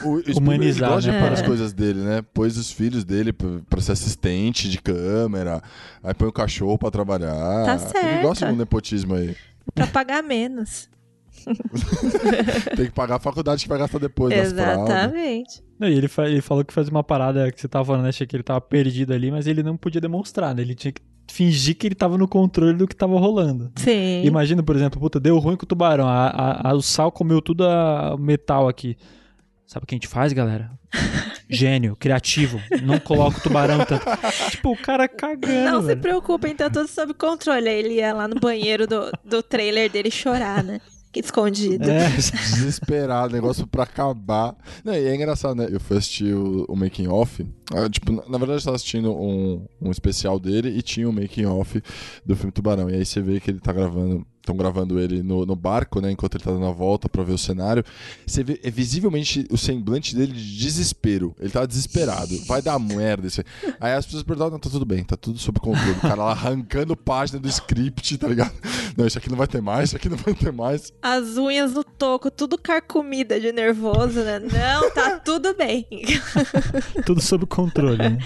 O, 0.05 0.21
Humanizar, 0.37 0.89
gosta 0.91 1.11
de 1.11 1.17
né? 1.17 1.21
pôr 1.23 1.33
as 1.33 1.41
É. 1.41 1.45
coisas 1.45 1.73
dele, 1.73 1.99
né? 1.99 2.21
Pôs 2.33 2.57
os 2.57 2.71
filhos 2.71 3.03
dele 3.03 3.33
pra, 3.33 3.49
pra 3.69 3.81
ser 3.81 3.91
assistente 3.91 4.69
de 4.69 4.81
câmera, 4.81 5.61
aí 6.01 6.13
põe 6.13 6.27
o 6.29 6.31
cachorro 6.31 6.77
pra 6.77 6.89
trabalhar. 6.89 7.65
Tá 7.65 7.73
Ele 7.73 7.89
certo. 7.89 8.21
gosta 8.21 8.45
de 8.47 8.53
um 8.53 8.55
nepotismo 8.55 9.15
aí. 9.15 9.35
pra 9.75 9.87
pagar 9.87 10.23
menos. 10.23 10.87
Tem 12.75 12.85
que 12.85 12.91
pagar 12.91 13.15
a 13.15 13.19
faculdade 13.19 13.63
que 13.63 13.69
vai 13.69 13.77
gastar 13.79 13.99
depois 13.99 14.33
das 14.35 14.51
fraldas. 14.53 14.89
Exatamente. 14.89 15.63
Não, 15.79 15.87
e 15.87 15.93
ele, 15.93 16.07
fa- 16.07 16.27
ele 16.29 16.41
falou 16.41 16.63
que 16.65 16.73
faz 16.73 16.89
uma 16.89 17.03
parada 17.03 17.51
que 17.51 17.59
você 17.59 17.67
tava 17.67 17.85
falando, 17.85 18.03
né? 18.03 18.09
Achei 18.09 18.27
que 18.27 18.35
ele 18.35 18.43
tava 18.43 18.59
perdido 18.61 19.13
ali, 19.13 19.31
mas 19.31 19.47
ele 19.47 19.63
não 19.63 19.77
podia 19.77 20.01
demonstrar, 20.01 20.53
né? 20.53 20.61
Ele 20.61 20.75
tinha 20.75 20.91
que 20.91 21.01
fingir 21.31 21.75
que 21.77 21.87
ele 21.87 21.95
tava 21.95 22.17
no 22.17 22.27
controle 22.27 22.73
do 22.73 22.87
que 22.87 22.95
tava 22.95 23.17
rolando. 23.19 23.71
Sim. 23.77 24.23
Imagina, 24.25 24.63
por 24.63 24.75
exemplo, 24.75 24.99
puta, 24.99 25.19
deu 25.19 25.37
ruim 25.37 25.55
com 25.55 25.63
o 25.63 25.67
tubarão, 25.67 26.07
a, 26.07 26.27
a- 26.27 26.69
a- 26.71 26.73
o 26.73 26.81
sal 26.81 27.11
comeu 27.11 27.41
tudo 27.41 27.65
a- 27.65 28.15
o 28.15 28.17
metal 28.17 28.67
aqui. 28.67 28.97
Sabe 29.65 29.83
o 29.83 29.87
que 29.87 29.93
a 29.93 29.97
gente 29.97 30.07
faz, 30.07 30.33
galera? 30.33 30.71
Gênio, 31.47 31.95
criativo, 31.95 32.59
não 32.83 32.99
coloca 32.99 33.37
o 33.37 33.41
tubarão 33.41 33.77
tanto. 33.85 34.03
tipo, 34.51 34.71
o 34.71 34.77
cara 34.77 35.07
cagando, 35.07 35.69
Não 35.71 35.81
se 35.81 35.87
velho. 35.87 36.01
preocupem, 36.01 36.55
tá 36.55 36.69
tudo 36.69 36.87
sob 36.87 37.13
controle. 37.13 37.69
Aí 37.69 37.77
Ele 37.79 37.93
ia 37.95 38.13
lá 38.13 38.27
no 38.27 38.39
banheiro 38.39 38.85
do, 38.87 39.11
do 39.23 39.41
trailer 39.43 39.89
dele 39.91 40.09
chorar, 40.11 40.63
né? 40.63 40.79
Que 41.11 41.21
Escondido. 41.21 41.89
É, 41.89 42.07
Desesperado, 42.15 43.33
negócio 43.33 43.65
pra 43.65 43.83
acabar. 43.83 44.55
Não, 44.83 44.93
e 44.93 45.07
é 45.07 45.15
engraçado, 45.15 45.55
né? 45.55 45.67
Eu 45.71 45.79
fui 45.79 45.97
assistir 45.97 46.35
o, 46.35 46.65
o 46.69 46.75
Making 46.75 47.07
Off. 47.07 47.45
Ah, 47.73 47.89
tipo, 47.89 48.11
na, 48.11 48.37
verdade, 48.37 48.59
eu 48.59 48.63
tava 48.63 48.75
assistindo 48.75 49.11
um, 49.11 49.65
um 49.81 49.89
especial 49.89 50.39
dele 50.39 50.69
e 50.69 50.81
tinha 50.81 51.09
o 51.09 51.13
Making 51.13 51.45
Off 51.45 51.81
do 52.23 52.35
filme 52.35 52.51
Tubarão. 52.51 52.89
E 52.89 52.95
aí 52.95 53.05
você 53.05 53.21
vê 53.21 53.39
que 53.39 53.49
ele 53.49 53.59
tá 53.59 53.73
gravando. 53.73 54.25
Estão 54.39 54.55
gravando 54.55 54.99
ele 54.99 55.21
no, 55.21 55.45
no 55.45 55.55
barco, 55.55 55.99
né? 56.01 56.09
Enquanto 56.11 56.35
ele 56.35 56.43
tá 56.43 56.51
dando 56.51 56.65
a 56.65 56.71
volta 56.71 57.07
pra 57.07 57.23
ver 57.23 57.33
o 57.33 57.37
cenário. 57.37 57.83
Você 58.25 58.43
vê 58.43 58.59
é 58.63 58.71
visivelmente 58.71 59.45
o 59.51 59.57
semblante 59.57 60.15
dele 60.15 60.31
de 60.33 60.57
desespero. 60.57 61.35
Ele 61.39 61.49
tava 61.51 61.67
desesperado. 61.67 62.35
Vai 62.45 62.61
dar 62.61 62.79
merda 62.79 63.27
isso 63.27 63.41
aí. 63.41 63.73
Aí 63.79 63.93
as 63.93 64.05
pessoas 64.05 64.23
perguntavam, 64.23 64.53
não, 64.53 64.59
tá 64.59 64.69
tudo 64.69 64.85
bem, 64.85 65.03
tá 65.03 65.15
tudo 65.17 65.37
sob 65.37 65.59
controle. 65.59 65.91
O 65.91 65.99
cara 66.01 66.15
lá 66.15 66.31
arrancando 66.31 66.95
página 66.95 67.37
do 67.39 67.47
script, 67.47 68.17
tá 68.17 68.27
ligado? 68.27 68.53
Não, 68.97 69.05
isso 69.05 69.17
aqui 69.17 69.29
não 69.29 69.37
vai 69.37 69.47
ter 69.47 69.61
mais, 69.61 69.89
isso 69.89 69.95
aqui 69.97 70.09
não 70.09 70.17
vai 70.17 70.33
ter 70.33 70.51
mais. 70.51 70.91
As 71.01 71.37
unhas 71.37 71.73
no 71.73 71.83
toco, 71.83 72.31
tudo 72.31 72.57
carcomida 72.57 73.39
de 73.39 73.51
nervoso, 73.51 74.21
né? 74.21 74.39
Não, 74.39 74.89
tá 74.91 75.19
tudo 75.19 75.53
bem. 75.53 75.85
tudo 77.05 77.21
sob 77.21 77.45
controle, 77.45 77.97
né? 77.97 78.17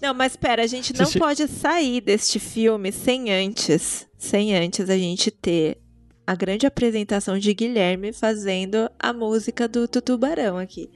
Não, 0.00 0.14
mas 0.14 0.36
pera, 0.36 0.62
a 0.62 0.66
gente 0.66 0.92
Você 0.96 1.02
não 1.02 1.10
che- 1.10 1.18
pode 1.18 1.48
sair 1.48 2.00
deste 2.00 2.38
filme 2.38 2.92
sem 2.92 3.32
antes, 3.32 4.06
sem 4.22 4.54
antes 4.54 4.88
a 4.88 4.96
gente 4.96 5.32
ter 5.32 5.78
a 6.24 6.36
grande 6.36 6.64
apresentação 6.64 7.36
de 7.36 7.52
Guilherme 7.52 8.12
fazendo 8.12 8.88
a 8.96 9.12
música 9.12 9.66
do 9.66 9.88
Tutubarão 9.88 10.58
aqui. 10.58 10.88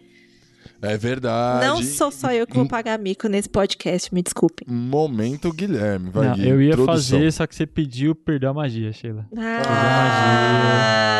É 0.83 0.97
verdade. 0.97 1.67
Não 1.67 1.83
sou 1.83 2.11
só 2.11 2.33
eu 2.33 2.47
que 2.47 2.55
vou 2.55 2.67
pagar 2.69 2.99
mico 2.99 3.29
nesse 3.29 3.49
podcast, 3.49 4.13
me 4.15 4.23
desculpem. 4.23 4.67
Momento 4.69 5.53
Guilherme, 5.53 6.11
vai 6.11 6.29
Não, 6.29 6.35
Gui, 6.35 6.49
eu 6.49 6.61
ia 6.63 6.69
introdução. 6.73 6.95
fazer, 7.19 7.33
só 7.33 7.47
que 7.47 7.55
você 7.55 7.67
pediu, 7.67 8.15
perdeu 8.15 8.51
a 8.51 8.55
magia, 8.55 8.93
Sheila. 8.93 9.27
Ah, 9.37 9.37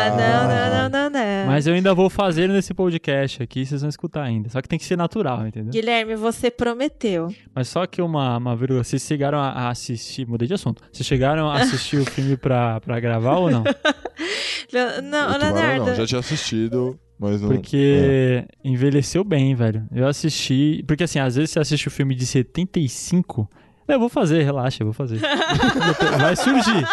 magia. 0.09 0.17
não, 0.17 0.47
não, 0.47 0.89
não, 0.89 0.89
não, 0.89 1.09
não. 1.09 1.47
Mas 1.47 1.67
eu 1.67 1.73
ainda 1.73 1.93
vou 1.93 2.09
fazer 2.09 2.47
nesse 2.49 2.73
podcast 2.73 3.41
aqui, 3.43 3.65
vocês 3.65 3.81
vão 3.81 3.89
escutar 3.89 4.23
ainda. 4.23 4.49
Só 4.49 4.61
que 4.61 4.67
tem 4.69 4.77
que 4.79 4.85
ser 4.85 4.97
natural, 4.97 5.45
entendeu? 5.47 5.71
Guilherme, 5.71 6.15
você 6.15 6.49
prometeu. 6.51 7.33
Mas 7.53 7.67
só 7.67 7.85
que 7.85 8.01
uma, 8.01 8.37
uma 8.37 8.55
vírgula, 8.55 8.83
vocês 8.83 9.01
chegaram 9.01 9.39
a 9.39 9.69
assistir, 9.69 10.27
mudei 10.27 10.47
de 10.47 10.53
assunto. 10.53 10.81
Vocês 10.91 11.05
chegaram 11.05 11.49
a 11.49 11.57
assistir 11.61 11.97
o 11.97 12.05
filme 12.09 12.37
pra, 12.37 12.79
pra 12.81 12.99
gravar 12.99 13.35
ou 13.37 13.49
não? 13.51 13.63
Não, 13.63 15.29
O 15.29 15.33
Tubarão 15.33 15.39
Leonardo. 15.39 15.85
não, 15.85 15.95
já 15.95 16.05
tinha 16.05 16.19
assistido, 16.19 16.99
mas 17.19 17.41
não... 17.41 17.49
Porque 17.49 18.45
envelheceu 18.63 19.23
bem, 19.23 19.55
velho. 19.55 19.85
Eu 19.93 20.07
assisti. 20.07 20.83
Porque 20.87 21.03
assim, 21.03 21.19
às 21.19 21.35
vezes 21.35 21.51
você 21.51 21.59
assiste 21.59 21.87
o 21.87 21.91
filme 21.91 22.13
de 22.15 22.25
75. 22.25 23.49
Não, 23.87 23.95
eu 23.95 23.99
vou 24.01 24.09
fazer, 24.09 24.43
relaxa, 24.43 24.83
eu 24.83 24.87
vou 24.87 24.93
fazer. 24.93 25.17
Vai 26.19 26.35
surgir. 26.35 26.85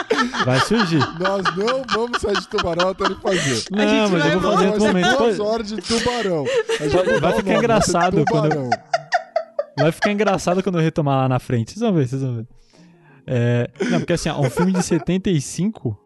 Vai 0.45 0.61
surgir. 0.61 0.99
Nós 1.19 1.43
não 1.57 1.83
vamos 1.93 2.21
sair 2.21 2.39
de 2.41 2.49
tubarão 2.49 2.91
até 2.91 3.05
ele 3.05 3.17
fazer. 3.17 3.65
Não, 3.73 4.09
mas 4.11 4.23
vai 4.23 4.35
eu 4.35 4.41
vou 4.41 4.53
fazer 4.53 4.67
outro 4.69 4.85
momento. 4.87 5.19
duas 5.19 5.41
horas 5.41 5.69
de 5.69 5.77
tubarão. 5.79 6.45
Vai- 6.45 7.21
vai 7.21 7.33
ficar 7.33 7.55
engraçado 7.55 8.25
quando 8.31 8.45
eu- 8.45 8.51
tubarão. 8.51 8.71
Vai 9.77 9.91
ficar 9.91 10.13
engraçado 10.13 10.63
quando 10.63 10.79
eu 10.79 10.83
retomar 10.85 11.17
lá 11.19 11.29
na 11.29 11.41
frente. 11.41 11.73
Vocês 11.73 11.81
vão 11.81 11.93
ver, 11.93 12.07
vocês 12.07 12.23
vão 12.23 12.37
ver. 12.37 12.47
É, 13.27 13.69
não, 13.91 13.99
porque 13.99 14.13
assim, 14.13 14.29
ó, 14.29 14.39
um 14.41 14.49
filme 14.51 14.71
de 14.73 14.81
75, 14.83 15.99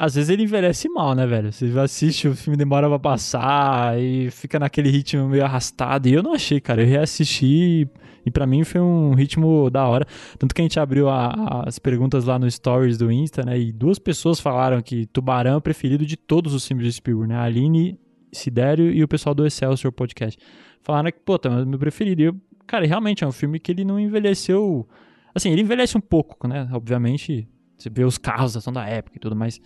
às 0.00 0.14
vezes 0.14 0.30
ele 0.30 0.44
envelhece 0.44 0.88
mal, 0.88 1.14
né, 1.14 1.26
velho? 1.26 1.52
Você 1.52 1.66
assiste, 1.78 2.26
o 2.26 2.34
filme 2.34 2.56
demora 2.56 2.88
pra 2.88 2.98
passar 2.98 4.00
e 4.00 4.30
fica 4.30 4.58
naquele 4.58 4.88
ritmo 4.90 5.28
meio 5.28 5.44
arrastado. 5.44 6.08
E 6.08 6.12
eu 6.14 6.22
não 6.22 6.32
achei, 6.32 6.60
cara. 6.60 6.82
Eu 6.82 6.88
reassisti 6.88 7.86
e 8.24 8.30
pra 8.30 8.46
mim 8.46 8.64
foi 8.64 8.80
um 8.80 9.12
ritmo 9.14 9.68
da 9.70 9.86
hora. 9.86 10.06
Tanto 10.38 10.54
que 10.54 10.60
a 10.60 10.64
gente 10.64 10.80
abriu 10.80 11.08
a- 11.08 11.64
as 11.66 11.78
perguntas 11.78 12.24
lá 12.24 12.38
no 12.38 12.50
Stories 12.50 12.96
do 12.98 13.12
Insta, 13.12 13.42
né? 13.44 13.58
E 13.58 13.70
duas 13.72 13.98
pessoas 13.98 14.40
falaram 14.40 14.80
que 14.80 15.06
Tubarão 15.06 15.52
é 15.52 15.56
o 15.56 15.60
preferido 15.60 16.06
de 16.06 16.16
todos 16.16 16.54
os 16.54 16.66
filmes 16.66 16.86
de 16.86 16.92
Spielberg, 16.92 17.28
né? 17.32 17.38
A 17.38 17.42
Aline 17.44 17.98
Sidério 18.32 18.90
e 18.90 19.02
o 19.04 19.08
pessoal 19.08 19.34
do 19.34 19.46
Excelsior 19.46 19.92
Podcast. 19.92 20.38
Falaram 20.82 21.10
que, 21.12 21.18
pô, 21.20 21.38
tá, 21.38 21.50
é 21.50 21.64
meu 21.64 21.78
preferido. 21.78 22.22
Eu, 22.22 22.36
cara, 22.66 22.86
realmente 22.86 23.22
é 23.22 23.26
um 23.26 23.32
filme 23.32 23.58
que 23.58 23.70
ele 23.70 23.84
não 23.84 23.98
envelheceu. 24.00 24.88
Assim, 25.34 25.50
ele 25.50 25.60
envelhece 25.62 25.96
um 25.96 26.00
pouco, 26.00 26.48
né? 26.48 26.68
Obviamente, 26.72 27.46
você 27.76 27.90
vê 27.90 28.04
os 28.04 28.16
carros 28.18 28.52
da 28.54 28.58
ação 28.58 28.72
da 28.72 28.86
época 28.86 29.16
e 29.16 29.20
tudo, 29.20 29.36
mas. 29.36 29.60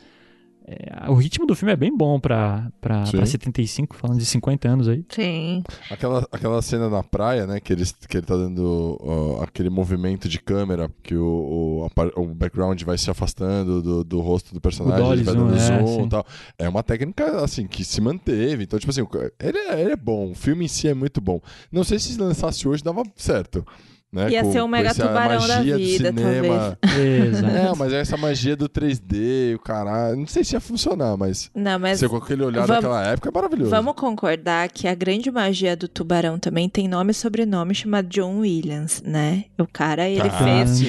É, 0.67 1.11
o 1.11 1.15
ritmo 1.15 1.47
do 1.47 1.55
filme 1.55 1.73
é 1.73 1.77
bem 1.77 1.95
bom 1.95 2.19
pra, 2.19 2.73
pra, 2.81 3.05
Sim. 3.05 3.19
pra 3.19 3.27
75, 3.27 3.95
falando 3.97 4.19
de 4.19 4.25
50 4.25 4.67
anos 4.67 4.89
aí. 4.89 5.05
Sim. 5.11 5.63
Aquela, 5.91 6.27
aquela 6.33 6.63
cena 6.63 6.89
na 6.89 7.03
praia, 7.03 7.47
né, 7.47 7.61
que 7.61 7.73
ele, 7.73 7.85
que 8.09 8.17
ele 8.17 8.27
tá 8.27 8.35
dando 8.35 8.99
ó, 9.01 9.43
aquele 9.43 9.69
movimento 9.69 10.27
de 10.27 10.41
câmera, 10.41 10.91
que 11.03 11.15
o, 11.15 11.87
o, 11.87 12.23
o 12.23 12.27
background 12.35 12.83
vai 12.83 12.97
se 12.97 13.11
afastando 13.11 13.83
do, 13.83 14.05
do 14.05 14.21
rosto 14.21 14.55
do 14.55 14.61
personagem, 14.61 15.13
ele 15.13 15.23
vai 15.23 15.35
zoom, 15.35 15.47
dando 15.49 15.57
é, 15.57 15.59
zoom 15.59 15.87
sim. 15.87 16.07
e 16.07 16.09
tal. 16.09 16.27
É 16.59 16.69
uma 16.69 16.83
técnica, 16.83 17.45
assim, 17.45 17.67
que 17.67 17.85
se 17.85 18.01
manteve. 18.01 18.65
Então, 18.65 18.79
tipo 18.79 18.91
assim, 18.91 19.07
ele 19.39 19.59
é, 19.59 19.81
ele 19.83 19.93
é 19.93 19.97
bom, 19.97 20.31
o 20.31 20.35
filme 20.35 20.65
em 20.65 20.69
si 20.69 20.89
é 20.89 20.95
muito 20.95 21.21
bom. 21.21 21.43
Não 21.71 21.85
sei 21.85 21.99
se 21.99 22.19
lançasse 22.19 22.67
hoje 22.67 22.83
dava 22.83 23.03
certo. 23.17 23.67
Né, 24.15 24.31
Ia 24.31 24.45
com, 24.45 24.53
ser 24.53 24.61
o 24.61 24.69
mega 24.69 24.95
tubarão 24.95 25.45
da 25.45 25.61
vida, 25.61 26.13
cinema. 26.13 26.79
talvez. 26.81 27.43
é, 27.43 27.73
mas 27.77 27.93
é 27.93 28.01
essa 28.01 28.17
magia 28.17 28.55
do 28.55 28.69
3D, 28.69 29.57
o 29.57 29.59
caralho. 29.59 30.17
Não 30.17 30.27
sei 30.29 30.45
se 30.45 30.55
ia 30.55 30.61
funcionar, 30.61 31.17
mas. 31.17 31.51
Não, 31.53 31.81
mas. 31.81 31.99
Você 31.99 32.09
com 32.09 32.19
aquele 32.19 32.45
olhar 32.45 32.65
vamos, 32.65 32.85
daquela 32.85 33.05
época 33.05 33.29
é 33.29 33.33
maravilhoso. 33.33 33.71
Vamos 33.73 33.95
concordar 33.97 34.69
que 34.69 34.87
a 34.87 34.95
grande 34.95 35.33
magia 35.33 35.77
do 35.77 35.89
tubarão 35.89 36.39
também 36.39 36.69
tem 36.69 36.87
nome 36.87 37.11
e 37.11 37.15
sobrenome 37.15 37.75
chamado 37.75 38.07
John 38.07 38.39
Williams, 38.39 39.03
né? 39.05 39.47
O 39.59 39.67
cara, 39.67 40.09
ele 40.09 40.29
ah, 40.29 40.31
fez 40.31 40.71
sim. 40.71 40.87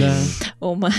uma. 0.61 0.91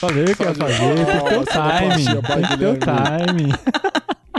Falei 0.00 0.34
que 0.34 0.42
ia 0.42 0.54
fazer, 0.54 1.06
tem 1.06 1.24
teu 1.28 1.44
timing. 1.44 2.04
Tem 2.26 2.58
teu 2.58 2.76
timing. 2.76 3.52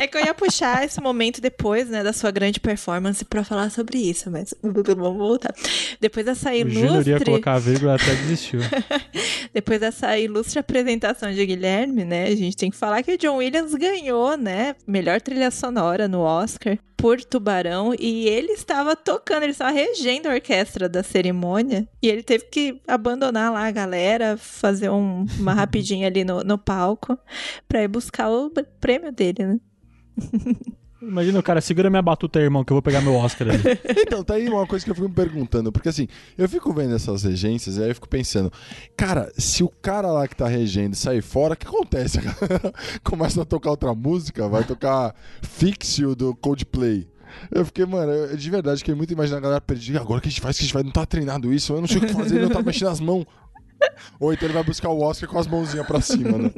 É 0.02 0.08
que 0.08 0.18
eu 0.18 0.26
ia 0.26 0.34
puxar 0.34 0.84
esse 0.84 1.00
momento 1.00 1.40
depois, 1.40 1.88
né, 1.90 2.04
da 2.04 2.12
sua 2.12 2.32
grande 2.32 2.60
performance 2.60 3.24
pra 3.24 3.44
falar 3.44 3.70
sobre 3.70 3.98
isso, 4.00 4.32
mas 4.32 4.54
vamos 4.64 5.18
voltar. 5.18 5.54
Depois 6.00 6.26
dessa 6.26 6.50
O 6.52 6.58
Júnior 6.58 7.08
ia 7.08 7.14
ilustre, 7.14 7.26
colocar 7.26 7.54
a 7.54 7.60
vírgula 7.60 7.96
até 7.96 8.14
desistiu. 8.16 8.60
depois 9.54 9.80
dessa 9.80 10.18
ilustre 10.18 10.60
apresentação 10.60 11.32
de 11.32 11.46
Guilherme, 11.46 12.04
né, 12.06 12.26
a 12.28 12.36
gente 12.36 12.58
tem 12.58 12.72
que 12.72 12.78
falar 12.78 13.04
que 13.04 13.14
o 13.14 13.18
John 13.18 13.38
Williams 13.38 13.74
ganhou, 13.76 14.36
né, 14.38 14.76
melhor 14.88 15.22
trilha 15.22 15.52
sonora 15.52 16.08
no 16.08 16.22
Oscar 16.22 16.78
por 16.98 17.24
Tubarão 17.24 17.94
e 18.00 18.28
ele 18.28 18.52
estava 18.54 18.96
tocando, 18.96 19.44
ele 19.44 19.52
estava 19.54 19.72
regendo 19.72 20.30
a 20.30 20.34
orquestra 20.34 20.88
da 20.88 21.02
cerimônia 21.02 21.88
e 22.02 22.08
ele 22.08 22.22
teve 22.22 22.46
que 22.46 22.80
abandonar 22.88 23.52
lá 23.52 23.66
a 23.68 23.72
galera, 23.72 24.38
fazer 24.38 24.90
um- 24.90 25.26
uma 25.40 25.54
rapidinha 25.54 26.08
ali 26.08 26.24
no, 26.24 26.44
no 26.44 26.58
palco 26.58 27.18
pra 27.68 27.82
ir 27.84 27.88
buscar 27.88 28.30
o 28.30 28.52
prêmio 28.80 29.12
dele, 29.12 29.46
né? 29.46 29.60
Imagina 31.02 31.40
o 31.40 31.44
cara, 31.44 31.60
segura 31.62 31.90
minha 31.90 32.02
batuta 32.02 32.38
aí, 32.38 32.46
irmão, 32.46 32.64
que 32.64 32.72
eu 32.72 32.76
vou 32.76 32.82
pegar 32.82 33.02
meu 33.02 33.16
Oscar 33.16 33.50
ali. 33.50 33.60
Então, 34.06 34.24
tá 34.24 34.36
aí 34.36 34.48
uma 34.48 34.68
coisa 34.68 34.86
que 34.86 34.92
eu 34.92 34.96
fico 34.96 35.10
me 35.10 35.16
perguntando, 35.16 35.72
porque 35.72 35.90
assim, 35.90 36.08
eu 36.38 36.48
fico 36.48 36.72
vendo 36.74 36.94
essas 36.94 37.24
regências 37.24 37.78
e 37.78 37.82
aí 37.82 37.90
eu 37.90 37.96
fico 37.96 38.08
pensando, 38.08 38.52
cara, 38.96 39.32
se 39.36 39.64
o 39.64 39.70
cara 39.70 40.12
lá 40.12 40.28
que 40.28 40.36
tá 40.36 40.48
regendo 40.48 40.96
sair 40.96 41.24
fora, 41.24 41.56
o 41.56 41.58
que 41.58 41.66
acontece? 41.66 42.20
A 42.20 42.22
galera 42.22 42.74
começa 43.04 43.42
a 43.42 43.46
tocar 43.46 43.72
outra 43.72 43.96
música, 43.96 44.48
vai 44.48 44.64
tocar 44.64 45.16
Fixio 45.42 46.16
do 46.16 46.36
Coldplay. 46.36 47.08
Eu 47.50 47.66
fiquei, 47.66 47.86
mano, 47.86 48.12
eu, 48.12 48.38
de 48.38 48.50
verdade, 48.50 48.80
fiquei 48.80 48.94
muito 48.94 49.12
imaginando 49.12 49.40
a 49.40 49.44
galera 49.44 49.62
perdida. 49.62 50.00
Agora 50.00 50.20
o 50.20 50.22
que 50.22 50.28
a 50.28 50.32
gente 50.32 50.42
faz? 50.42 50.58
Que 50.58 50.64
a 50.64 50.66
gente 50.66 50.74
vai 50.74 50.84
não 50.84 50.92
tá 50.92 51.06
treinado 51.06 51.52
isso, 51.52 51.74
eu 51.74 51.82
não 51.82 51.88
sei 51.88 51.98
o 51.98 52.02
que 52.02 52.14
fazer, 52.14 52.36
ele 52.36 52.46
não 52.46 52.52
tá 52.52 52.62
mexendo 52.62 52.90
as 52.90 53.00
mãos. 53.00 53.26
Ou 54.20 54.32
então 54.32 54.46
ele 54.46 54.54
vai 54.54 54.64
buscar 54.64 54.90
o 54.90 55.02
Oscar 55.02 55.28
com 55.28 55.40
as 55.40 55.48
mãozinhas 55.48 55.88
pra 55.88 56.00
cima, 56.00 56.38
né? 56.38 56.52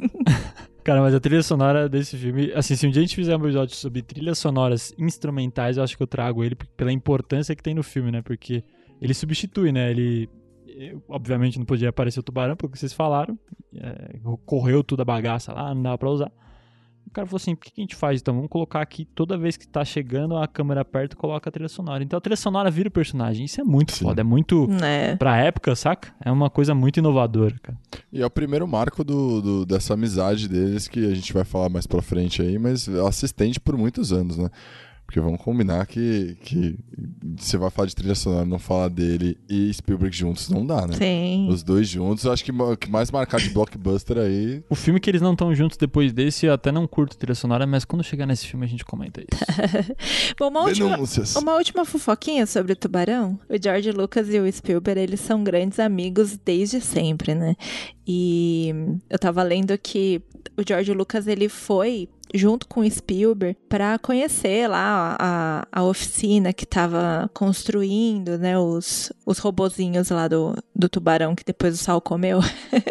Cara, 0.84 1.00
mas 1.00 1.14
a 1.14 1.20
trilha 1.20 1.42
sonora 1.42 1.88
desse 1.88 2.14
filme, 2.14 2.52
assim, 2.54 2.76
se 2.76 2.86
um 2.86 2.90
dia 2.90 3.00
a 3.00 3.04
gente 3.06 3.16
fizer 3.16 3.34
um 3.34 3.40
episódio 3.40 3.74
sobre 3.74 4.02
trilhas 4.02 4.38
sonoras 4.38 4.94
instrumentais, 4.98 5.78
eu 5.78 5.82
acho 5.82 5.96
que 5.96 6.02
eu 6.02 6.06
trago 6.06 6.44
ele 6.44 6.54
pela 6.76 6.92
importância 6.92 7.56
que 7.56 7.62
tem 7.62 7.72
no 7.72 7.82
filme, 7.82 8.10
né? 8.12 8.20
Porque 8.20 8.62
ele 9.00 9.14
substitui, 9.14 9.72
né? 9.72 9.90
Ele, 9.90 10.28
eu, 10.66 11.02
obviamente, 11.08 11.58
não 11.58 11.64
podia 11.64 11.88
aparecer 11.88 12.20
o 12.20 12.22
tubarão, 12.22 12.54
porque 12.54 12.76
vocês 12.76 12.92
falaram. 12.92 13.38
É, 13.74 14.20
correu 14.44 14.84
toda 14.84 15.00
a 15.00 15.06
bagaça 15.06 15.54
lá, 15.54 15.74
não 15.74 15.82
dava 15.82 15.96
pra 15.96 16.10
usar. 16.10 16.32
O 17.14 17.20
cara 17.22 17.28
falou 17.28 17.36
assim: 17.36 17.52
o 17.52 17.56
que 17.56 17.70
a 17.78 17.80
gente 17.80 17.94
faz 17.94 18.20
então? 18.20 18.34
Vamos 18.34 18.50
colocar 18.50 18.80
aqui 18.80 19.04
toda 19.04 19.38
vez 19.38 19.56
que 19.56 19.68
tá 19.68 19.84
chegando 19.84 20.36
a 20.36 20.48
câmera 20.48 20.84
perto, 20.84 21.16
coloca 21.16 21.48
a 21.48 21.52
trilha 21.52 21.68
sonora. 21.68 22.02
Então 22.02 22.16
a 22.16 22.20
trilha 22.20 22.36
sonora 22.36 22.68
vira 22.72 22.88
o 22.88 22.90
personagem. 22.90 23.44
Isso 23.44 23.60
é 23.60 23.64
muito 23.64 23.92
Sim. 23.92 24.04
foda, 24.06 24.20
é 24.20 24.24
muito. 24.24 24.66
É. 24.82 25.14
Pra 25.14 25.36
época, 25.36 25.76
saca? 25.76 26.12
É 26.24 26.32
uma 26.32 26.50
coisa 26.50 26.74
muito 26.74 26.96
inovadora, 26.96 27.54
cara. 27.62 27.78
E 28.12 28.20
é 28.20 28.26
o 28.26 28.30
primeiro 28.30 28.66
marco 28.66 29.04
do, 29.04 29.40
do- 29.40 29.64
dessa 29.64 29.94
amizade 29.94 30.48
deles 30.48 30.88
que 30.88 31.06
a 31.06 31.14
gente 31.14 31.32
vai 31.32 31.44
falar 31.44 31.68
mais 31.68 31.86
pra 31.86 32.02
frente 32.02 32.42
aí, 32.42 32.58
mas 32.58 32.88
ela 32.88 33.12
se 33.12 33.24
estende 33.26 33.60
por 33.60 33.76
muitos 33.76 34.12
anos, 34.12 34.36
né? 34.36 34.50
Porque 35.14 35.24
vamos 35.24 35.40
combinar 35.42 35.86
que, 35.86 36.36
que 36.40 36.76
você 37.36 37.56
vai 37.56 37.70
falar 37.70 37.86
de 37.86 37.94
trilha 37.94 38.16
sonora, 38.16 38.44
não 38.44 38.58
falar 38.58 38.88
dele 38.88 39.38
e 39.48 39.72
Spielberg 39.72 40.16
juntos, 40.16 40.48
não 40.48 40.66
dá, 40.66 40.88
né? 40.88 40.96
Sim. 40.96 41.46
Os 41.48 41.62
dois 41.62 41.86
juntos, 41.86 42.24
eu 42.24 42.32
acho 42.32 42.44
que 42.44 42.50
o 42.50 42.76
que 42.76 42.90
mais 42.90 43.12
marcar 43.12 43.38
de 43.38 43.50
blockbuster 43.50 44.18
aí. 44.18 44.64
O 44.68 44.74
filme 44.74 44.98
que 44.98 45.08
eles 45.08 45.22
não 45.22 45.30
estão 45.30 45.54
juntos 45.54 45.76
depois 45.76 46.12
desse, 46.12 46.46
eu 46.46 46.52
até 46.52 46.72
não 46.72 46.84
curto 46.88 47.16
trilha 47.16 47.36
sonora, 47.36 47.64
mas 47.64 47.84
quando 47.84 48.02
chegar 48.02 48.26
nesse 48.26 48.44
filme 48.44 48.66
a 48.66 48.68
gente 48.68 48.84
comenta 48.84 49.20
isso. 49.20 49.44
Bom, 50.36 50.48
uma 50.48 50.62
última, 50.62 50.90
Denúncias. 50.90 51.36
uma 51.36 51.54
última 51.54 51.84
fofoquinha 51.84 52.44
sobre 52.44 52.72
o 52.72 52.76
Tubarão. 52.76 53.38
O 53.48 53.54
George 53.62 53.92
Lucas 53.92 54.28
e 54.34 54.40
o 54.40 54.52
Spielberg, 54.52 55.00
eles 55.00 55.20
são 55.20 55.44
grandes 55.44 55.78
amigos 55.78 56.36
desde 56.44 56.80
sempre, 56.80 57.36
né? 57.36 57.54
E 58.04 58.74
eu 59.08 59.18
tava 59.20 59.44
lendo 59.44 59.78
que 59.78 60.20
o 60.58 60.62
George 60.66 60.92
Lucas, 60.92 61.28
ele 61.28 61.48
foi 61.48 62.08
junto 62.34 62.66
com 62.66 62.88
Spielberg 62.88 63.56
para 63.68 63.96
conhecer 63.98 64.68
lá 64.68 65.16
a, 65.18 65.66
a 65.70 65.84
oficina 65.84 66.52
que 66.52 66.66
tava 66.66 67.30
construindo, 67.32 68.36
né, 68.36 68.58
os, 68.58 69.12
os 69.24 69.38
robozinhos 69.38 70.10
lá 70.10 70.26
do, 70.26 70.54
do 70.74 70.88
tubarão 70.88 71.36
que 71.36 71.44
depois 71.44 71.74
o 71.74 71.82
Sal 71.82 72.00
comeu. 72.00 72.40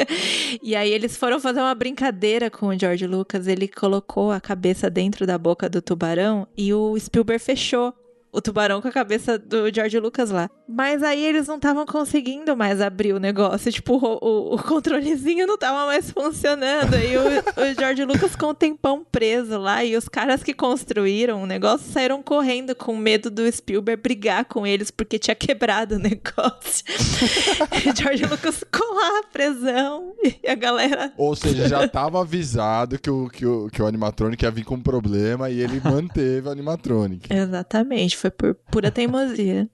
e 0.64 0.76
aí 0.76 0.90
eles 0.90 1.18
foram 1.18 1.40
fazer 1.40 1.60
uma 1.60 1.76
brincadeira 1.76 2.50
com 2.50 2.68
o 2.68 2.80
George 2.80 3.06
Lucas, 3.06 3.46
ele 3.48 3.68
colocou 3.68 4.32
a 4.32 4.40
cabeça 4.40 4.90
dentro 4.90 5.28
da 5.28 5.38
boca 5.38 5.70
do 5.70 5.82
tubarão 5.82 6.48
e 6.58 6.74
o 6.74 6.98
Spielberg 6.98 7.44
fechou 7.44 7.94
o 8.34 8.42
tubarão 8.42 8.82
com 8.82 8.88
a 8.88 8.92
cabeça 8.92 9.38
do 9.38 9.72
George 9.72 10.00
Lucas 10.00 10.32
lá. 10.32 10.50
Mas 10.68 11.04
aí 11.04 11.24
eles 11.24 11.48
não 11.48 11.58
estavam 11.58 11.86
conseguindo 11.86 12.56
mais 12.56 12.80
abrir 12.80 13.14
o 13.14 13.20
negócio. 13.20 13.72
Tipo, 13.72 13.96
o, 13.98 14.18
o- 14.22 14.56
o 14.56 14.64
controlezinho 14.64 15.46
não 15.46 15.58
tava 15.58 15.86
mais 15.88 16.10
funcionando. 16.10 16.94
Aí 16.94 17.18
o, 17.18 17.22
o 17.22 17.74
George 17.80 18.06
Lucas 18.06 18.32
ficou 18.32 18.52
um 18.52 18.56
tempão 18.56 19.06
preso 19.12 19.58
lá. 19.58 19.84
E 19.84 19.96
os 19.98 20.08
caras 20.08 20.42
que 20.42 20.54
construíram 20.54 21.44
o 21.44 21.46
negócio 21.46 21.92
saíram 21.92 22.24
correndo 22.24 22.74
com 22.76 22.96
medo 22.96 23.30
do 23.30 23.50
Spielberg 23.52 24.02
brigar 24.02 24.46
com 24.46 24.66
eles 24.66 24.90
porque 24.90 25.20
tinha 25.20 25.36
quebrado 25.36 25.96
o 25.96 26.00
negócio. 26.00 26.84
e 27.86 27.90
o 27.90 27.96
George 27.96 28.26
Lucas 28.26 28.60
ficou 28.60 28.88
lá, 28.96 29.24
presão. 29.32 30.14
E 30.44 30.48
a 30.50 30.56
galera. 30.56 31.12
Ou 31.18 31.36
seja, 31.36 31.68
já 31.68 31.88
tava 31.88 32.22
avisado 32.22 32.98
que 32.98 33.10
o, 33.10 33.28
que, 33.30 33.46
o, 33.46 33.70
que 33.70 33.82
o 33.82 33.86
animatronic 33.86 34.44
ia 34.44 34.52
vir 34.52 34.64
com 34.64 34.76
um 34.76 34.82
problema 34.82 35.50
e 35.50 35.60
ele 35.60 35.82
manteve 35.84 36.48
o 36.48 36.52
animatronic. 36.52 37.32
Exatamente, 37.34 38.16
foi 38.18 38.32
por 38.32 38.56
pura 38.72 38.90
teimosia. 38.92 39.70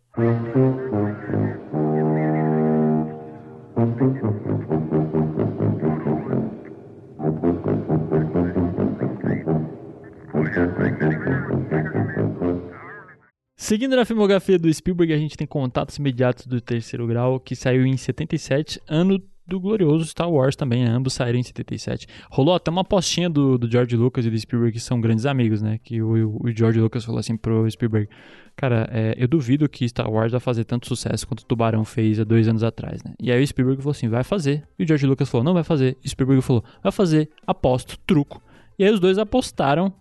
Seguindo 13.56 13.96
na 13.96 14.04
filmografia 14.04 14.60
do 14.60 14.74
Spielberg, 14.74 15.14
a 15.14 15.18
gente 15.18 15.38
tem 15.38 15.48
Contatos 15.48 15.96
Imediatos 15.96 16.48
do 16.48 16.60
Terceiro 16.60 17.08
Grau, 17.08 17.40
que 17.40 17.56
saiu 17.56 17.86
em 17.86 17.96
77, 17.96 18.82
ano 18.90 19.24
do 19.50 19.60
glorioso 19.60 20.06
Star 20.06 20.30
Wars 20.32 20.56
também, 20.56 20.86
né? 20.86 20.92
ambos 20.92 21.14
saíram 21.14 21.40
em 21.40 21.44
77. 21.44 22.08
Rolou 22.30 22.56
até 22.56 22.70
uma 22.72 22.84
postinha 22.84 23.30
do, 23.30 23.58
do 23.58 23.70
George 23.70 23.96
Lucas 23.96 24.26
e 24.26 24.30
do 24.30 24.38
Spielberg, 24.38 24.74
que 24.74 24.80
são 24.80 25.02
grandes 25.02 25.26
amigos, 25.26 25.62
né? 25.62 25.80
Que 25.84 26.02
o, 26.02 26.40
o 26.42 26.52
George 26.52 26.80
Lucas 26.80 27.04
falou 27.04 27.20
assim 27.20 27.36
pro 27.36 27.70
Spielberg, 27.70 28.10
cara, 28.56 28.88
é, 28.92 29.16
eu 29.18 29.28
duvido 29.28 29.68
que 29.68 29.88
Star 29.88 30.10
Wars 30.10 30.32
vai 30.32 30.40
fazer 30.40 30.64
tanto 30.64 30.88
sucesso 30.88 31.28
quanto 31.28 31.42
o 31.42 31.46
Tubarão 31.46 31.84
fez 31.84 32.20
há 32.20 32.24
dois 32.24 32.48
anos 32.48 32.64
atrás, 32.64 33.04
né? 33.04 33.14
E 33.20 33.32
aí 33.32 33.44
o 33.44 33.48
Spielberg 33.48 33.82
falou 33.82 33.92
assim, 33.92 34.08
vai 34.08 34.24
fazer. 34.24 34.68
E 34.78 34.84
o 34.84 34.88
George 34.88 35.06
Lucas 35.06 35.28
falou, 35.28 35.44
não 35.44 35.54
vai 35.54 35.64
fazer. 35.64 35.98
E 36.04 36.08
o 36.08 36.10
Spielberg 36.10 36.42
falou, 36.42 36.64
vai 36.82 36.92
fazer, 36.92 37.30
aposto, 37.46 37.98
truco. 38.06 38.42
E 38.78 38.84
aí 38.84 38.92
os 38.92 39.00
dois 39.00 39.18
apostaram 39.18 39.94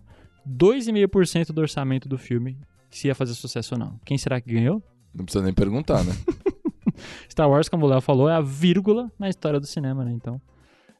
2,5% 0.47 1.51
do 1.51 1.61
orçamento 1.61 2.07
do 2.07 2.17
filme 2.17 2.57
se 2.89 3.07
ia 3.07 3.15
fazer 3.15 3.33
sucesso 3.33 3.75
ou 3.75 3.79
não. 3.79 3.99
Quem 4.05 4.17
será 4.17 4.41
que 4.41 4.51
ganhou? 4.51 4.81
Não 5.13 5.25
precisa 5.25 5.43
nem 5.43 5.53
perguntar, 5.53 6.03
né? 6.03 6.13
Star 7.29 7.49
Wars, 7.49 7.69
como 7.69 7.85
o 7.85 7.89
Léo 7.89 8.01
falou, 8.01 8.29
é 8.29 8.33
a 8.33 8.41
vírgula 8.41 9.11
na 9.17 9.29
história 9.29 9.59
do 9.59 9.65
cinema, 9.65 10.03
né? 10.03 10.11
Então. 10.11 10.41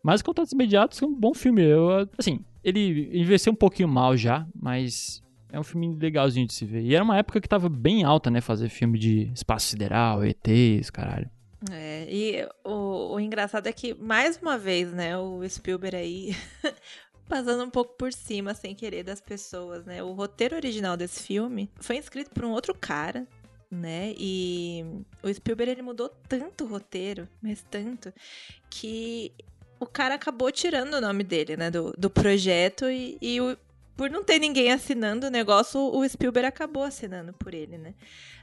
Mas 0.02 0.22
Contatos 0.22 0.52
Imediatos 0.54 1.02
é 1.02 1.06
um 1.06 1.14
bom 1.14 1.34
filme. 1.34 1.62
Eu, 1.62 2.08
assim, 2.18 2.40
ele 2.64 3.10
envelheceu 3.14 3.52
um 3.52 3.56
pouquinho 3.56 3.88
mal 3.88 4.16
já, 4.16 4.48
mas 4.56 5.22
é 5.52 5.60
um 5.60 5.64
filme 5.64 5.96
legalzinho 5.96 6.48
de 6.48 6.54
se 6.54 6.66
ver. 6.66 6.82
E 6.82 6.96
era 6.96 7.04
uma 7.04 7.18
época 7.18 7.42
que 7.42 7.50
tava 7.50 7.68
bem 7.68 8.04
alta, 8.04 8.30
né? 8.30 8.42
Fazer 8.42 8.70
filme 8.70 8.98
de 8.98 9.32
espaço 9.34 9.68
sideral, 9.68 10.24
ETs, 10.24 10.90
caralho. 10.90 11.30
É, 11.72 12.08
e 12.10 12.48
o, 12.64 13.16
o 13.16 13.20
engraçado 13.20 13.68
é 13.68 13.74
que, 13.74 13.94
mais 13.94 14.38
uma 14.38 14.58
vez, 14.58 14.94
né, 14.94 15.18
o 15.18 15.48
Spielberg 15.48 15.98
aí 15.98 16.36
passando 17.28 17.64
um 17.64 17.70
pouco 17.70 17.98
por 17.98 18.14
cima, 18.14 18.54
sem 18.54 18.74
querer, 18.74 19.04
das 19.04 19.20
pessoas, 19.20 19.86
né? 19.86 20.02
O 20.02 20.14
roteiro 20.14 20.56
original 20.56 20.96
desse 20.96 21.22
filme 21.22 21.70
foi 21.76 21.98
escrito 21.98 22.32
por 22.32 22.46
um 22.46 22.52
outro 22.52 22.74
cara, 22.74 23.28
né? 23.70 24.14
E 24.18 24.84
o 25.22 25.34
Spielberg 25.34 25.72
ele 25.72 25.82
mudou 25.82 26.10
tanto 26.28 26.64
o 26.64 26.68
roteiro, 26.68 27.28
mas 27.42 27.64
tanto, 27.70 28.14
que 28.70 29.32
o 29.80 29.86
cara 29.86 30.16
acabou 30.16 30.52
tirando 30.52 30.96
o 30.96 31.02
nome 31.02 31.24
dele, 31.24 31.56
né? 31.56 31.70
Do, 31.72 31.94
do 31.98 32.10
projeto 32.10 32.90
e, 32.90 33.18
e 33.22 33.40
o, 33.40 33.58
por 33.96 34.10
não 34.10 34.24
ter 34.24 34.40
ninguém 34.40 34.72
assinando 34.72 35.28
o 35.28 35.30
negócio, 35.30 35.80
o 35.80 36.08
Spielberg 36.08 36.48
acabou 36.48 36.84
assinando 36.84 37.34
por 37.34 37.54
ele, 37.54 37.78
né? 37.78 37.94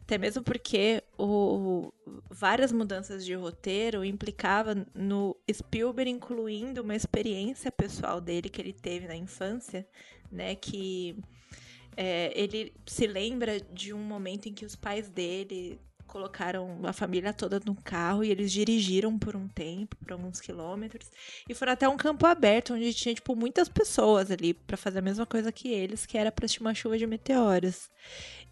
Até 0.03 0.19
mesmo 0.19 0.43
porque 0.43 1.03
o, 1.19 1.93
várias 2.31 2.71
mudanças 2.71 3.25
de 3.25 3.35
roteiro 3.35 4.05
implicava 4.05 4.87
no 4.95 5.37
Spielberg 5.51 6.11
incluindo 6.11 6.83
uma 6.83 6.95
experiência 6.95 7.73
pessoal 7.73 8.21
dele 8.21 8.49
que 8.49 8.61
ele 8.63 8.73
teve 8.73 9.09
na 9.09 9.17
infância, 9.17 9.87
né? 10.31 10.55
Que 10.55 11.19
é, 11.97 12.33
ele 12.35 12.73
se 12.87 13.07
lembra 13.07 13.61
de 13.61 13.93
um 13.93 13.99
momento 13.99 14.49
em 14.49 14.53
que 14.53 14.65
os 14.65 14.77
pais 14.77 15.09
dele 15.09 15.81
colocaram 16.07 16.81
a 16.85 16.93
família 16.93 17.33
toda 17.33 17.61
num 17.65 17.75
carro 17.75 18.25
e 18.25 18.31
eles 18.31 18.53
dirigiram 18.53 19.19
por 19.19 19.37
um 19.37 19.49
tempo, 19.49 19.97
por 19.97 20.13
alguns 20.13 20.41
quilômetros, 20.41 21.11
e 21.49 21.55
foram 21.55 21.73
até 21.73 21.89
um 21.89 21.97
campo 21.97 22.25
aberto 22.27 22.75
onde 22.75 22.95
tinha 22.95 23.15
tipo 23.15 23.35
muitas 23.35 23.69
pessoas 23.69 24.31
ali 24.31 24.55
para 24.55 24.77
fazer 24.77 25.01
a 25.01 25.03
mesma 25.03 25.27
coisa 25.27 25.51
que 25.51 25.69
eles, 25.69 26.07
que 26.07 26.17
era 26.17 26.31
para 26.31 26.45
assistir 26.47 26.61
uma 26.61 26.75
chuva 26.75 26.97
de 26.97 27.07
meteoros. 27.07 27.91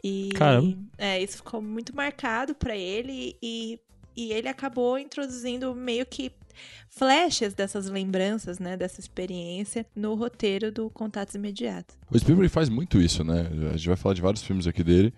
E 0.02 0.30
Caramba. 0.34 0.76
é, 0.98 1.22
isso 1.22 1.38
ficou 1.38 1.62
muito 1.62 1.94
marcado 1.94 2.54
para 2.54 2.76
ele 2.76 3.36
e, 3.42 3.80
e 4.16 4.32
ele 4.32 4.48
acabou 4.48 4.98
introduzindo 4.98 5.74
meio 5.74 6.04
que 6.04 6.32
flashes 6.88 7.54
dessas 7.54 7.88
lembranças, 7.88 8.58
né, 8.58 8.76
dessa 8.76 9.00
experiência 9.00 9.86
no 9.94 10.14
roteiro 10.14 10.70
do 10.70 10.90
Contatos 10.90 11.34
Imediatos. 11.34 11.96
O 12.10 12.18
Spielberg 12.18 12.48
faz 12.48 12.68
muito 12.68 13.00
isso, 13.00 13.24
né? 13.24 13.48
A 13.72 13.76
gente 13.76 13.88
vai 13.88 13.96
falar 13.96 14.14
de 14.14 14.22
vários 14.22 14.42
filmes 14.42 14.66
aqui 14.66 14.82
dele. 14.82 15.12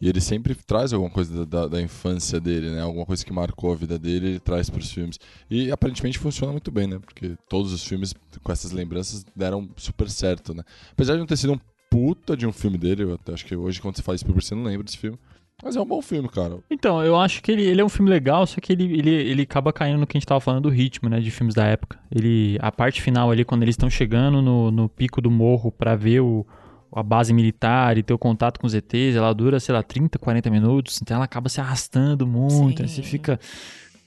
E 0.00 0.08
ele 0.08 0.20
sempre 0.20 0.54
traz 0.54 0.94
alguma 0.94 1.10
coisa 1.10 1.44
da, 1.44 1.60
da, 1.60 1.68
da 1.68 1.82
infância 1.82 2.40
dele, 2.40 2.70
né? 2.70 2.80
Alguma 2.80 3.04
coisa 3.04 3.22
que 3.22 3.32
marcou 3.32 3.70
a 3.70 3.76
vida 3.76 3.98
dele, 3.98 4.28
ele 4.28 4.40
traz 4.40 4.70
para 4.70 4.80
os 4.80 4.90
filmes. 4.90 5.20
E 5.50 5.70
aparentemente 5.70 6.18
funciona 6.18 6.52
muito 6.52 6.70
bem, 6.70 6.86
né? 6.86 6.98
Porque 6.98 7.36
todos 7.48 7.70
os 7.70 7.84
filmes 7.84 8.14
com 8.42 8.50
essas 8.50 8.72
lembranças 8.72 9.26
deram 9.36 9.68
super 9.76 10.08
certo, 10.08 10.54
né? 10.54 10.62
Apesar 10.90 11.12
de 11.14 11.18
não 11.18 11.26
ter 11.26 11.36
sido 11.36 11.52
um 11.52 11.60
puta 11.90 12.34
de 12.34 12.46
um 12.46 12.52
filme 12.52 12.78
dele, 12.78 13.02
eu 13.02 13.14
até 13.14 13.34
acho 13.34 13.44
que 13.44 13.54
hoje 13.54 13.82
quando 13.82 13.96
você 13.96 14.02
fala 14.02 14.16
Spielberg 14.16 14.46
você 14.46 14.54
não 14.54 14.62
lembra 14.62 14.84
desse 14.84 14.96
filme. 14.96 15.18
Mas 15.62 15.76
é 15.76 15.80
um 15.80 15.84
bom 15.84 16.00
filme, 16.00 16.28
cara. 16.28 16.58
Então, 16.70 17.02
eu 17.02 17.16
acho 17.16 17.42
que 17.42 17.52
ele, 17.52 17.62
ele 17.62 17.80
é 17.80 17.84
um 17.84 17.88
filme 17.88 18.10
legal, 18.10 18.46
só 18.46 18.60
que 18.60 18.72
ele, 18.72 18.84
ele, 18.84 19.10
ele 19.10 19.42
acaba 19.42 19.72
caindo 19.72 19.98
no 19.98 20.06
que 20.06 20.16
a 20.16 20.18
gente 20.18 20.26
tava 20.26 20.40
falando 20.40 20.62
do 20.62 20.68
ritmo, 20.68 21.08
né, 21.08 21.20
de 21.20 21.30
filmes 21.30 21.54
da 21.54 21.66
época. 21.66 21.98
Ele, 22.10 22.58
a 22.60 22.72
parte 22.72 23.02
final 23.02 23.30
ali, 23.30 23.44
quando 23.44 23.62
eles 23.62 23.74
estão 23.74 23.90
chegando 23.90 24.40
no, 24.40 24.70
no 24.70 24.88
pico 24.88 25.20
do 25.20 25.30
morro 25.30 25.70
para 25.70 25.94
ver 25.94 26.20
o, 26.20 26.46
a 26.92 27.02
base 27.02 27.32
militar 27.32 27.98
e 27.98 28.02
ter 28.02 28.14
o 28.14 28.18
contato 28.18 28.58
com 28.58 28.66
os 28.66 28.74
ETs, 28.74 29.16
ela 29.16 29.32
dura, 29.34 29.60
sei 29.60 29.74
lá, 29.74 29.82
30, 29.82 30.18
40 30.18 30.50
minutos, 30.50 31.00
então 31.02 31.16
ela 31.16 31.24
acaba 31.24 31.48
se 31.48 31.60
arrastando 31.60 32.26
muito, 32.26 32.82
aí 32.82 32.88
você 32.88 33.02
fica... 33.02 33.38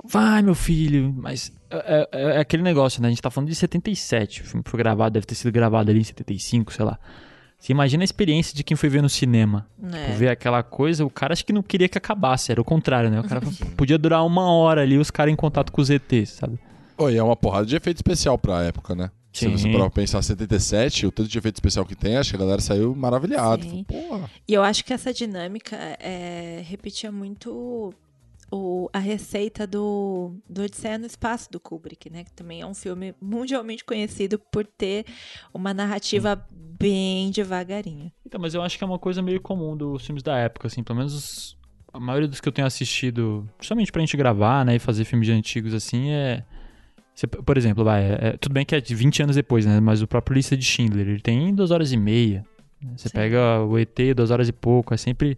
Vai, 0.05 0.41
meu 0.41 0.53
filho, 0.53 1.15
mas 1.15 1.49
é, 1.69 2.09
é, 2.11 2.35
é, 2.35 2.39
aquele 2.39 2.61
negócio, 2.61 3.01
né? 3.01 3.07
A 3.07 3.11
gente 3.11 3.21
tá 3.21 3.31
falando 3.31 3.47
de 3.47 3.55
77, 3.55 4.41
o 4.41 4.45
filme 4.45 4.63
foi 4.67 4.77
gravado, 4.77 5.13
deve 5.13 5.25
ter 5.25 5.33
sido 5.33 5.49
gravado 5.49 5.89
ali 5.89 6.01
em 6.01 6.03
75, 6.03 6.73
sei 6.73 6.83
lá. 6.83 6.99
Você 7.63 7.71
imagina 7.71 8.03
a 8.03 8.05
experiência 8.05 8.53
de 8.53 8.61
quem 8.61 8.75
foi 8.75 8.89
ver 8.89 9.01
no 9.01 9.07
cinema. 9.07 9.65
É. 9.81 10.07
Tipo, 10.07 10.17
ver 10.17 10.27
aquela 10.27 10.61
coisa, 10.61 11.05
o 11.05 11.09
cara 11.09 11.31
acho 11.31 11.45
que 11.45 11.53
não 11.53 11.63
queria 11.63 11.87
que 11.87 11.97
acabasse, 11.97 12.51
era 12.51 12.59
o 12.59 12.63
contrário, 12.65 13.09
né? 13.09 13.21
O 13.21 13.23
cara 13.23 13.39
podia 13.77 13.97
durar 13.97 14.25
uma 14.25 14.51
hora 14.51 14.81
ali, 14.81 14.97
os 14.97 15.09
caras 15.09 15.31
em 15.31 15.35
contato 15.37 15.71
com 15.71 15.81
os 15.81 15.89
ETs, 15.89 16.31
sabe? 16.31 16.59
Oi, 16.97 17.15
é 17.15 17.23
uma 17.23 17.37
porrada 17.37 17.65
de 17.65 17.73
efeito 17.73 17.99
especial 17.99 18.37
pra 18.37 18.63
época, 18.63 18.93
né? 18.93 19.09
Sim. 19.31 19.55
Se 19.55 19.63
você 19.63 19.71
parar 19.71 19.85
pra 19.85 19.91
pensar 19.91 20.21
77, 20.21 21.07
o 21.07 21.11
tanto 21.11 21.29
de 21.29 21.37
efeito 21.37 21.55
especial 21.55 21.85
que 21.85 21.95
tem, 21.95 22.17
acho 22.17 22.31
que 22.31 22.35
a 22.35 22.39
galera 22.39 22.59
saiu 22.59 22.93
maravilhada. 22.93 23.65
Porra. 23.87 24.29
E 24.45 24.53
eu 24.53 24.61
acho 24.61 24.83
que 24.83 24.91
essa 24.91 25.13
dinâmica 25.13 25.77
é, 26.01 26.61
repetia 26.67 27.13
muito 27.13 27.93
o, 28.51 28.89
a 28.93 28.99
receita 28.99 29.65
do, 29.65 30.35
do 30.49 30.63
Odisseia 30.63 30.97
no 30.97 31.05
Espaço 31.05 31.49
do 31.49 31.61
Kubrick, 31.61 32.09
né? 32.09 32.25
Que 32.25 32.33
também 32.33 32.59
é 32.61 32.65
um 32.65 32.73
filme 32.73 33.15
mundialmente 33.21 33.85
conhecido 33.85 34.37
por 34.37 34.67
ter 34.67 35.05
uma 35.53 35.73
narrativa 35.73 36.45
bem 36.83 37.31
devagarinho. 37.31 38.11
Então, 38.25 38.39
mas 38.39 38.53
eu 38.53 38.61
acho 38.61 38.77
que 38.77 38.83
é 38.83 38.87
uma 38.87 38.99
coisa 38.99 39.21
meio 39.21 39.41
comum 39.41 39.75
dos 39.75 40.05
filmes 40.05 40.21
da 40.23 40.37
época, 40.37 40.67
assim, 40.67 40.83
pelo 40.83 40.97
menos 40.99 41.13
os- 41.13 41.57
a 41.91 41.99
maioria 41.99 42.27
dos 42.27 42.39
que 42.41 42.47
eu 42.47 42.51
tenho 42.53 42.65
assistido, 42.67 43.47
principalmente 43.57 43.91
pra 43.91 43.99
gente 44.01 44.15
gravar, 44.17 44.65
né, 44.65 44.75
e 44.75 44.79
fazer 44.79 45.05
filmes 45.05 45.29
antigos 45.29 45.73
assim, 45.73 46.09
é. 46.11 46.43
você- 47.15 47.27
por 47.27 47.55
exemplo, 47.57 47.83
vai, 47.83 48.03
é- 48.03 48.17
é- 48.29 48.37
tudo 48.37 48.53
bem 48.53 48.65
que 48.65 48.73
é 48.73 48.81
de 48.81 48.95
20 48.95 49.21
anos 49.21 49.35
depois, 49.35 49.65
né? 49.67 49.79
Mas 49.79 50.01
o 50.01 50.07
próprio 50.07 50.33
Lista 50.33 50.57
de 50.57 50.65
Schindler, 50.65 51.07
ele 51.07 51.19
tem 51.21 51.53
duas 51.53 51.69
horas 51.69 51.91
e 51.91 51.97
meia. 51.97 52.43
né? 52.81 52.93
Você 52.97 53.07
Sim. 53.07 53.13
pega 53.13 53.61
o 53.63 53.77
ET, 53.77 54.13
duas 54.15 54.31
horas 54.31 54.49
e 54.49 54.51
pouco, 54.51 54.93
é 54.93 54.97
sempre. 54.97 55.37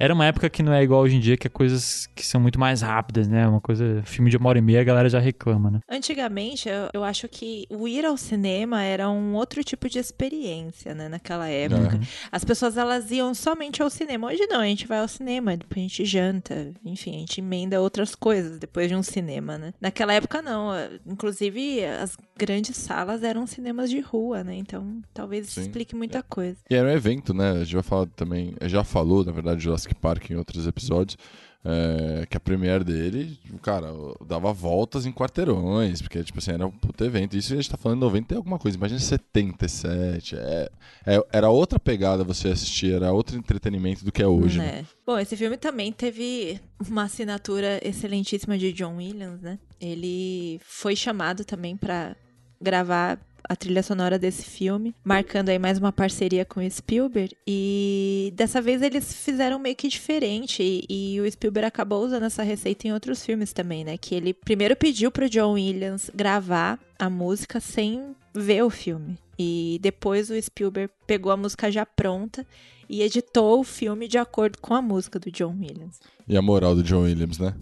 Era 0.00 0.14
uma 0.14 0.24
época 0.24 0.48
que 0.48 0.62
não 0.62 0.72
é 0.72 0.82
igual 0.82 1.02
hoje 1.02 1.16
em 1.16 1.20
dia, 1.20 1.36
que 1.36 1.46
é 1.46 1.50
coisas 1.50 2.06
que 2.14 2.24
são 2.24 2.40
muito 2.40 2.58
mais 2.58 2.80
rápidas, 2.80 3.28
né? 3.28 3.46
Uma 3.46 3.60
coisa. 3.60 4.02
Filme 4.06 4.30
de 4.30 4.38
uma 4.38 4.48
hora 4.48 4.58
e 4.58 4.62
meia, 4.62 4.80
a 4.80 4.84
galera 4.84 5.10
já 5.10 5.18
reclama, 5.18 5.70
né? 5.70 5.80
Antigamente, 5.86 6.70
eu, 6.70 6.88
eu 6.94 7.04
acho 7.04 7.28
que 7.28 7.66
o 7.68 7.86
ir 7.86 8.06
ao 8.06 8.16
cinema 8.16 8.82
era 8.82 9.10
um 9.10 9.34
outro 9.34 9.62
tipo 9.62 9.90
de 9.90 9.98
experiência, 9.98 10.94
né? 10.94 11.10
Naquela 11.10 11.48
época. 11.48 11.96
Uhum. 11.96 12.00
As 12.32 12.42
pessoas, 12.42 12.78
elas 12.78 13.10
iam 13.10 13.34
somente 13.34 13.82
ao 13.82 13.90
cinema. 13.90 14.28
Hoje 14.28 14.46
não, 14.46 14.60
a 14.60 14.66
gente 14.66 14.86
vai 14.86 15.00
ao 15.00 15.08
cinema, 15.08 15.54
depois 15.54 15.76
a 15.76 15.86
gente 15.86 16.04
janta, 16.06 16.72
enfim, 16.82 17.16
a 17.16 17.18
gente 17.18 17.42
emenda 17.42 17.78
outras 17.78 18.14
coisas 18.14 18.58
depois 18.58 18.88
de 18.88 18.96
um 18.96 19.02
cinema, 19.02 19.58
né? 19.58 19.74
Naquela 19.78 20.14
época 20.14 20.40
não, 20.40 20.70
inclusive 21.06 21.84
as 21.84 22.16
grandes 22.38 22.74
salas 22.78 23.22
eram 23.22 23.46
cinemas 23.46 23.90
de 23.90 24.00
rua, 24.00 24.42
né? 24.42 24.54
Então, 24.54 25.02
talvez 25.12 25.46
isso 25.46 25.56
Sim. 25.56 25.66
explique 25.66 25.94
muita 25.94 26.22
coisa. 26.22 26.56
E 26.70 26.74
era 26.74 26.88
um 26.88 26.92
evento, 26.92 27.34
né? 27.34 27.50
A 27.50 27.64
gente 27.64 27.74
vai 27.74 27.82
falar 27.82 28.06
também. 28.16 28.54
Já 28.62 28.82
falou, 28.82 29.22
na 29.22 29.32
verdade, 29.32 29.60
de 29.60 29.68
Jurassic 29.90 29.94
Park 30.00 30.30
em 30.30 30.36
outros 30.36 30.66
episódios. 30.66 31.16
é, 31.62 32.24
que 32.24 32.38
a 32.38 32.40
premiere 32.40 32.82
dele, 32.82 33.38
cara, 33.60 33.88
dava 34.26 34.50
voltas 34.50 35.04
em 35.04 35.12
quarteirões, 35.12 36.00
porque, 36.00 36.22
tipo 36.24 36.38
assim, 36.38 36.52
era 36.52 36.66
um 36.66 36.70
puto 36.70 37.04
evento. 37.04 37.36
Isso 37.36 37.52
a 37.52 37.56
gente 37.56 37.68
tá 37.68 37.76
falando 37.76 37.98
em 37.98 38.00
90 38.00 38.32
e 38.32 38.36
alguma 38.38 38.58
coisa, 38.58 38.78
imagina 38.78 38.98
77. 38.98 40.36
É, 40.36 40.70
é- 41.06 41.26
era 41.30 41.50
outra 41.50 41.78
pegada 41.78 42.24
você 42.24 42.48
assistir, 42.48 42.94
era 42.94 43.12
outro 43.12 43.36
entretenimento 43.36 44.02
do 44.04 44.10
que 44.10 44.22
é 44.22 44.26
hoje, 44.26 44.58
né? 44.58 44.64
né? 44.64 44.86
Bom, 45.06 45.18
esse 45.18 45.36
filme 45.36 45.58
também 45.58 45.92
teve 45.92 46.58
uma 46.88 47.02
assinatura 47.02 47.78
excelentíssima 47.86 48.56
de 48.56 48.72
John 48.72 48.96
Williams, 48.96 49.42
né? 49.42 49.58
Ele 49.78 50.58
foi 50.64 50.96
chamado 50.96 51.44
também 51.44 51.76
pra 51.76 52.16
gravar 52.58 53.18
a 53.48 53.56
trilha 53.56 53.82
sonora 53.82 54.18
desse 54.18 54.44
filme, 54.44 54.94
marcando 55.04 55.48
aí 55.48 55.58
mais 55.58 55.78
uma 55.78 55.92
parceria 55.92 56.44
com 56.44 56.60
o 56.60 56.70
Spielberg. 56.70 57.36
E 57.46 58.32
dessa 58.36 58.60
vez 58.60 58.82
eles 58.82 59.12
fizeram 59.14 59.58
meio 59.58 59.76
que 59.76 59.88
diferente. 59.88 60.62
E, 60.62 60.84
e 60.88 61.20
o 61.20 61.30
Spielberg 61.30 61.66
acabou 61.66 62.04
usando 62.04 62.24
essa 62.24 62.42
receita 62.42 62.86
em 62.86 62.92
outros 62.92 63.24
filmes 63.24 63.52
também, 63.52 63.84
né? 63.84 63.96
Que 63.96 64.14
ele 64.14 64.32
primeiro 64.34 64.76
pediu 64.76 65.10
pro 65.10 65.28
John 65.28 65.52
Williams 65.52 66.10
gravar 66.14 66.78
a 66.98 67.08
música 67.08 67.60
sem 67.60 68.14
ver 68.34 68.62
o 68.62 68.70
filme. 68.70 69.18
E 69.38 69.78
depois 69.80 70.30
o 70.30 70.40
Spielberg 70.40 70.92
pegou 71.06 71.32
a 71.32 71.36
música 71.36 71.70
já 71.70 71.86
pronta 71.86 72.46
e 72.88 73.02
editou 73.02 73.60
o 73.60 73.64
filme 73.64 74.06
de 74.06 74.18
acordo 74.18 74.58
com 74.58 74.74
a 74.74 74.82
música 74.82 75.18
do 75.18 75.30
John 75.30 75.56
Williams. 75.58 76.00
E 76.28 76.36
a 76.36 76.42
moral 76.42 76.74
do 76.74 76.82
John 76.82 77.02
Williams, 77.02 77.38
né? 77.38 77.54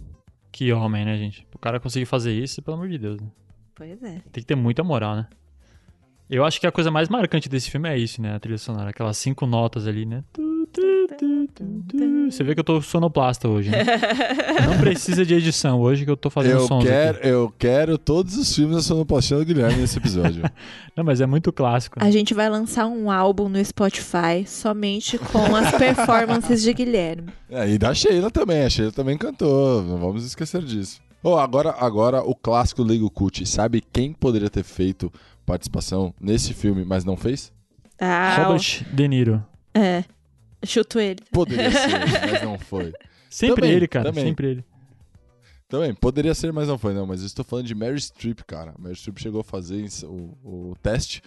Que 0.51 0.73
homem, 0.73 1.05
né, 1.05 1.17
gente? 1.17 1.47
O 1.53 1.57
cara 1.59 1.79
conseguir 1.79 2.05
fazer 2.05 2.33
isso, 2.33 2.61
pelo 2.61 2.75
amor 2.75 2.89
de 2.89 2.97
Deus, 2.97 3.21
né? 3.21 3.27
Pois 3.75 4.03
é. 4.03 4.21
Tem 4.31 4.41
que 4.41 4.45
ter 4.45 4.55
muita 4.55 4.83
moral, 4.83 5.15
né? 5.15 5.27
Eu 6.29 6.45
acho 6.45 6.59
que 6.61 6.67
a 6.67 6.71
coisa 6.71 6.91
mais 6.91 7.09
marcante 7.09 7.49
desse 7.49 7.71
filme 7.71 7.89
é 7.89 7.97
isso, 7.97 8.21
né? 8.21 8.35
A 8.35 8.39
trilha 8.39 8.57
sonora. 8.59 8.91
Aquelas 8.91 9.17
cinco 9.17 9.47
notas 9.47 9.87
ali, 9.87 10.05
né? 10.05 10.23
Você 12.29 12.43
vê 12.43 12.53
que 12.53 12.59
eu 12.59 12.63
tô 12.63 12.79
sonoplasta 12.81 13.49
hoje, 13.49 13.71
né? 13.71 13.83
Não 14.67 14.77
precisa 14.77 15.25
de 15.25 15.33
edição 15.33 15.79
hoje 15.81 16.05
que 16.05 16.11
eu 16.11 16.15
tô 16.15 16.29
fazendo 16.29 16.51
Eu 16.59 16.67
sons 16.67 16.83
quero, 16.83 17.17
aqui. 17.17 17.27
eu 17.27 17.53
quero 17.57 17.97
todos 17.97 18.37
os 18.37 18.53
filmes 18.53 18.75
da 18.75 18.81
sonoplastia 18.83 19.37
do 19.37 19.45
Guilherme 19.45 19.79
nesse 19.79 19.97
episódio. 19.97 20.43
Não, 20.95 21.03
mas 21.03 21.19
é 21.19 21.25
muito 21.25 21.51
clássico. 21.51 21.99
né? 21.99 22.05
A 22.05 22.11
gente 22.11 22.33
vai 22.35 22.47
lançar 22.47 22.85
um 22.85 23.09
álbum 23.09 23.49
no 23.49 23.63
Spotify 23.65 24.45
somente 24.45 25.17
com 25.17 25.55
as 25.55 25.71
performances 25.71 26.61
de 26.61 26.71
Guilherme. 26.73 27.29
É, 27.49 27.67
e 27.67 27.77
da 27.79 27.91
Sheila 27.93 28.29
também, 28.29 28.63
a 28.63 28.69
Sheila 28.69 28.91
também 28.91 29.17
cantou, 29.17 29.81
não 29.81 29.97
vamos 29.97 30.23
esquecer 30.23 30.61
disso. 30.61 31.01
Oh, 31.23 31.35
agora, 31.37 31.75
agora 31.79 32.21
o 32.21 32.33
clássico 32.35 32.83
Lego 32.83 33.09
Cult, 33.09 33.45
sabe 33.45 33.83
quem 33.91 34.13
poderia 34.13 34.49
ter 34.49 34.63
feito 34.63 35.11
participação 35.49 36.13
nesse 36.21 36.53
filme, 36.53 36.85
mas 36.85 37.03
não 37.03 37.17
fez? 37.17 37.51
Ah, 37.99 38.43
Robert 38.43 38.85
De 38.93 39.07
Niro. 39.07 39.43
é. 39.73 40.03
Chuto 40.63 40.99
ele. 40.99 41.21
Poderia 41.31 41.71
ser, 41.71 41.89
mas 42.31 42.43
não 42.43 42.59
foi. 42.59 42.93
Sempre 43.29 43.61
Também, 43.61 43.71
ele, 43.71 43.87
cara. 43.87 44.09
também. 44.09 44.25
Sempre 44.25 44.47
ele. 44.47 44.65
Também, 45.69 45.93
poderia 45.93 46.33
ser, 46.35 46.51
mas 46.51 46.67
não 46.67 46.77
foi, 46.77 46.93
não. 46.93 47.05
Mas 47.07 47.21
eu 47.21 47.27
estou 47.27 47.45
falando 47.45 47.65
de 47.65 47.73
Mary 47.73 47.99
Streep, 47.99 48.41
cara. 48.45 48.73
Mary 48.77 48.95
Streep 48.95 49.17
chegou 49.19 49.39
a 49.41 49.43
fazer 49.43 49.87
o, 50.03 50.37
o 50.43 50.75
teste, 50.83 51.21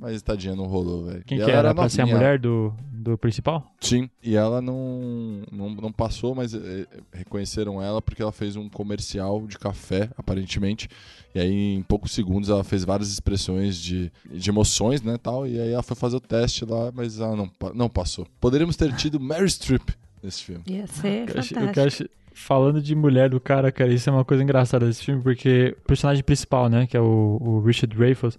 mas 0.00 0.22
tadinha 0.22 0.56
não 0.56 0.64
rolou, 0.64 1.04
velho. 1.04 1.22
Quem 1.26 1.38
E 1.38 1.44
que 1.44 1.50
ela 1.50 1.58
era? 1.60 1.74
Pra 1.74 1.88
ser 1.88 2.02
a 2.02 2.06
mulher 2.06 2.38
do, 2.38 2.72
do 2.90 3.18
principal? 3.18 3.70
Sim, 3.80 4.08
e 4.22 4.34
ela 4.34 4.60
não, 4.62 5.42
não, 5.52 5.70
não 5.70 5.92
passou, 5.92 6.34
mas 6.34 6.54
eh, 6.54 6.86
reconheceram 7.12 7.82
ela 7.82 8.00
porque 8.00 8.22
ela 8.22 8.32
fez 8.32 8.56
um 8.56 8.68
comercial 8.68 9.46
de 9.46 9.58
café, 9.58 10.08
aparentemente. 10.16 10.88
E 11.34 11.38
aí, 11.38 11.74
em 11.76 11.82
poucos 11.82 12.12
segundos, 12.12 12.48
ela 12.48 12.64
fez 12.64 12.84
várias 12.84 13.10
expressões 13.12 13.76
de, 13.76 14.10
de 14.32 14.50
emoções, 14.50 15.02
né, 15.02 15.16
tal. 15.22 15.46
E 15.46 15.60
aí 15.60 15.72
ela 15.72 15.82
foi 15.82 15.96
fazer 15.96 16.16
o 16.16 16.20
teste 16.20 16.64
lá, 16.64 16.90
mas 16.94 17.20
ela 17.20 17.36
não, 17.36 17.50
não 17.74 17.88
passou. 17.88 18.26
Poderíamos 18.40 18.76
ter 18.76 18.92
tido 18.96 19.20
Mary 19.20 19.48
Streep 19.48 19.90
nesse 20.22 20.42
filme. 20.42 20.62
Ia 20.66 20.86
ser 20.86 21.28
Eu 21.30 21.38
achei- 21.38 21.56
fantástico. 21.58 21.80
eu 21.80 21.84
acho- 21.86 22.08
falando 22.32 22.80
de 22.80 22.94
mulher 22.94 23.28
do 23.28 23.38
cara, 23.38 23.70
cara, 23.70 23.92
isso 23.92 24.08
é 24.08 24.12
uma 24.12 24.24
coisa 24.24 24.42
engraçada 24.42 24.86
desse 24.86 25.04
filme, 25.04 25.22
porque 25.22 25.76
o 25.78 25.86
personagem 25.86 26.24
principal, 26.24 26.68
né, 26.70 26.86
que 26.86 26.96
é 26.96 27.00
o, 27.00 27.36
o 27.40 27.60
Richard 27.60 27.94
Dreyfuss, 27.94 28.38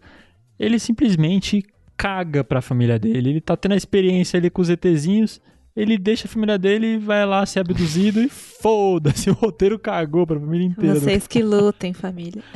ele 0.62 0.78
simplesmente 0.78 1.66
caga 1.98 2.44
pra 2.44 2.62
família 2.62 3.00
dele. 3.00 3.30
Ele 3.32 3.42
tá 3.42 3.58
tendo 3.58 3.74
a 3.74 3.78
experiência 3.78 4.38
ali 4.38 4.50
com 4.50 4.62
os 4.62 4.70
ETzinhos, 4.70 5.42
ele 5.76 5.98
deixa 5.98 6.28
a 6.28 6.30
família 6.30 6.58
dele 6.58 6.96
e 6.96 6.98
vai 6.98 7.26
lá 7.26 7.46
ser 7.46 7.62
abduzido 7.62 8.22
e 8.22 8.30
foda-se, 8.30 9.30
o 9.32 9.34
roteiro 9.34 9.80
cagou 9.80 10.28
pra 10.28 10.40
família 10.40 10.68
inteira. 10.68 11.00
Vocês 11.00 11.26
que 11.26 11.42
lutem, 11.42 11.94
família. 11.94 12.44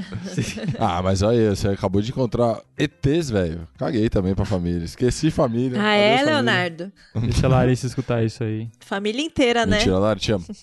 Ah, 0.77 1.01
mas 1.01 1.21
olha 1.21 1.49
aí, 1.49 1.55
você 1.55 1.69
acabou 1.69 2.01
de 2.01 2.11
encontrar 2.11 2.61
ETs, 2.77 3.29
velho. 3.29 3.67
Caguei 3.77 4.09
também 4.09 4.35
pra 4.35 4.45
família. 4.45 4.83
Esqueci 4.83 5.31
família. 5.31 5.81
Ah, 5.81 5.93
Adeus, 5.93 6.03
é, 6.03 6.17
família. 6.17 6.33
Leonardo? 6.33 6.91
Deixa 7.21 7.47
a 7.47 7.49
Larissa 7.49 7.87
escutar 7.87 8.23
isso 8.23 8.43
aí. 8.43 8.69
Família 8.81 9.21
inteira, 9.21 9.65
né? 9.65 9.77
Mentira, 9.77 9.97
Lara, 9.97 10.19
te 10.19 10.31
amo. 10.31 10.45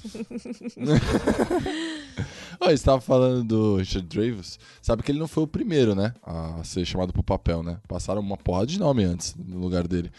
Ó, 2.64 2.70
você 2.70 2.84
tava 2.84 3.00
falando 3.00 3.42
do 3.44 3.76
Richard 3.76 4.06
Dreyfuss. 4.06 4.58
Sabe 4.80 5.02
que 5.02 5.10
ele 5.10 5.18
não 5.18 5.26
foi 5.26 5.42
o 5.42 5.46
primeiro, 5.48 5.94
né? 5.94 6.14
A 6.24 6.60
ser 6.62 6.84
chamado 6.84 7.12
pro 7.12 7.22
papel, 7.22 7.62
né? 7.62 7.78
Passaram 7.88 8.20
uma 8.20 8.36
porrada 8.36 8.66
de 8.66 8.78
nome 8.78 9.02
antes 9.04 9.34
no 9.36 9.58
lugar 9.58 9.88
dele. 9.88 10.10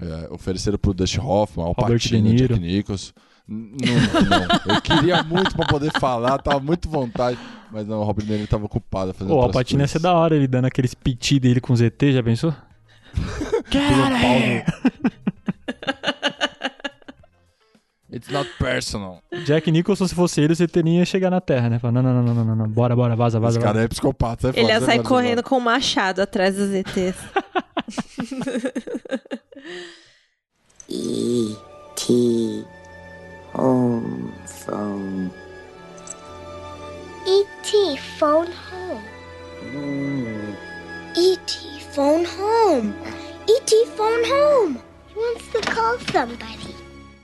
É, 0.00 0.28
ofereceram 0.32 0.78
pro 0.78 0.92
Dustin 0.94 1.20
Hoffman, 1.20 1.66
Al 1.66 1.74
Robert 1.78 2.00
Pacino, 2.00 2.28
Niro. 2.28 2.54
Jack 2.54 2.60
Nicholson. 2.60 3.12
N- 3.48 3.76
Não, 3.80 4.28
não. 4.68 4.74
Eu 4.74 4.80
queria 4.82 5.22
muito 5.22 5.54
pra 5.56 5.66
poder 5.66 5.90
falar, 5.98 6.38
tava 6.38 6.60
muito 6.60 6.88
vontade. 6.88 7.38
Mas 7.70 7.86
não, 7.86 8.00
o 8.00 8.04
Robert 8.04 8.24
De 8.26 8.32
Niro 8.32 8.46
tava 8.48 8.64
ocupado 8.66 9.12
fazendo 9.14 9.28
Pô, 9.28 9.34
o 9.34 9.38
outras 9.38 9.56
Alpatino 9.56 9.80
ia 9.82 9.86
ser 9.88 9.98
da 10.00 10.14
hora 10.14 10.34
ele 10.36 10.46
dando 10.48 10.64
aqueles 10.66 10.94
piti 10.94 11.38
dele 11.38 11.60
com 11.60 11.74
ZT, 11.76 12.12
já 12.12 12.22
pensou? 12.22 12.52
Cara, 13.70 14.64
It's 18.10 18.30
not 18.30 18.48
personal. 18.58 19.22
Jack 19.44 19.70
Nicholson, 19.70 20.08
se 20.08 20.14
fosse 20.14 20.40
ele, 20.40 20.54
você 20.54 20.66
teria 20.66 21.04
chegar 21.04 21.28
na 21.30 21.42
Terra, 21.42 21.68
né? 21.68 21.78
Falar, 21.78 21.92
não, 21.92 22.02
não, 22.02 22.22
não, 22.22 22.34
não, 22.34 22.44
não, 22.44 22.56
não, 22.56 22.68
bora, 22.68 22.96
bora, 22.96 23.14
vaza, 23.14 23.38
vaza, 23.38 23.58
Esse 23.58 23.64
cara 23.64 23.74
vaza. 23.74 23.84
é 23.84 23.88
psicopata. 23.88 24.52
sai 24.52 24.52
Ele 24.52 24.60
fora, 24.62 24.72
ia 24.72 24.80
sai 24.80 24.96
sair 24.96 25.02
correndo 25.04 25.42
com 25.42 25.58
um 25.58 25.60
machado 25.60 26.22
atrás 26.22 26.56
dos 26.56 26.70
ETs. 26.72 27.16
E.T. 30.90 32.64
Home 33.54 34.32
Phone. 34.46 35.30
E.T. 37.26 37.96
phone 38.18 38.48
home. 38.70 40.56
E.T. 41.14 41.80
phone 41.92 42.24
home. 42.24 42.94
E.T. 43.46 43.84
phone 43.96 44.24
home. 44.24 44.82
He 45.08 45.14
wants 45.18 45.46
to 45.52 45.60
call 45.60 45.98
somebody. 46.10 46.74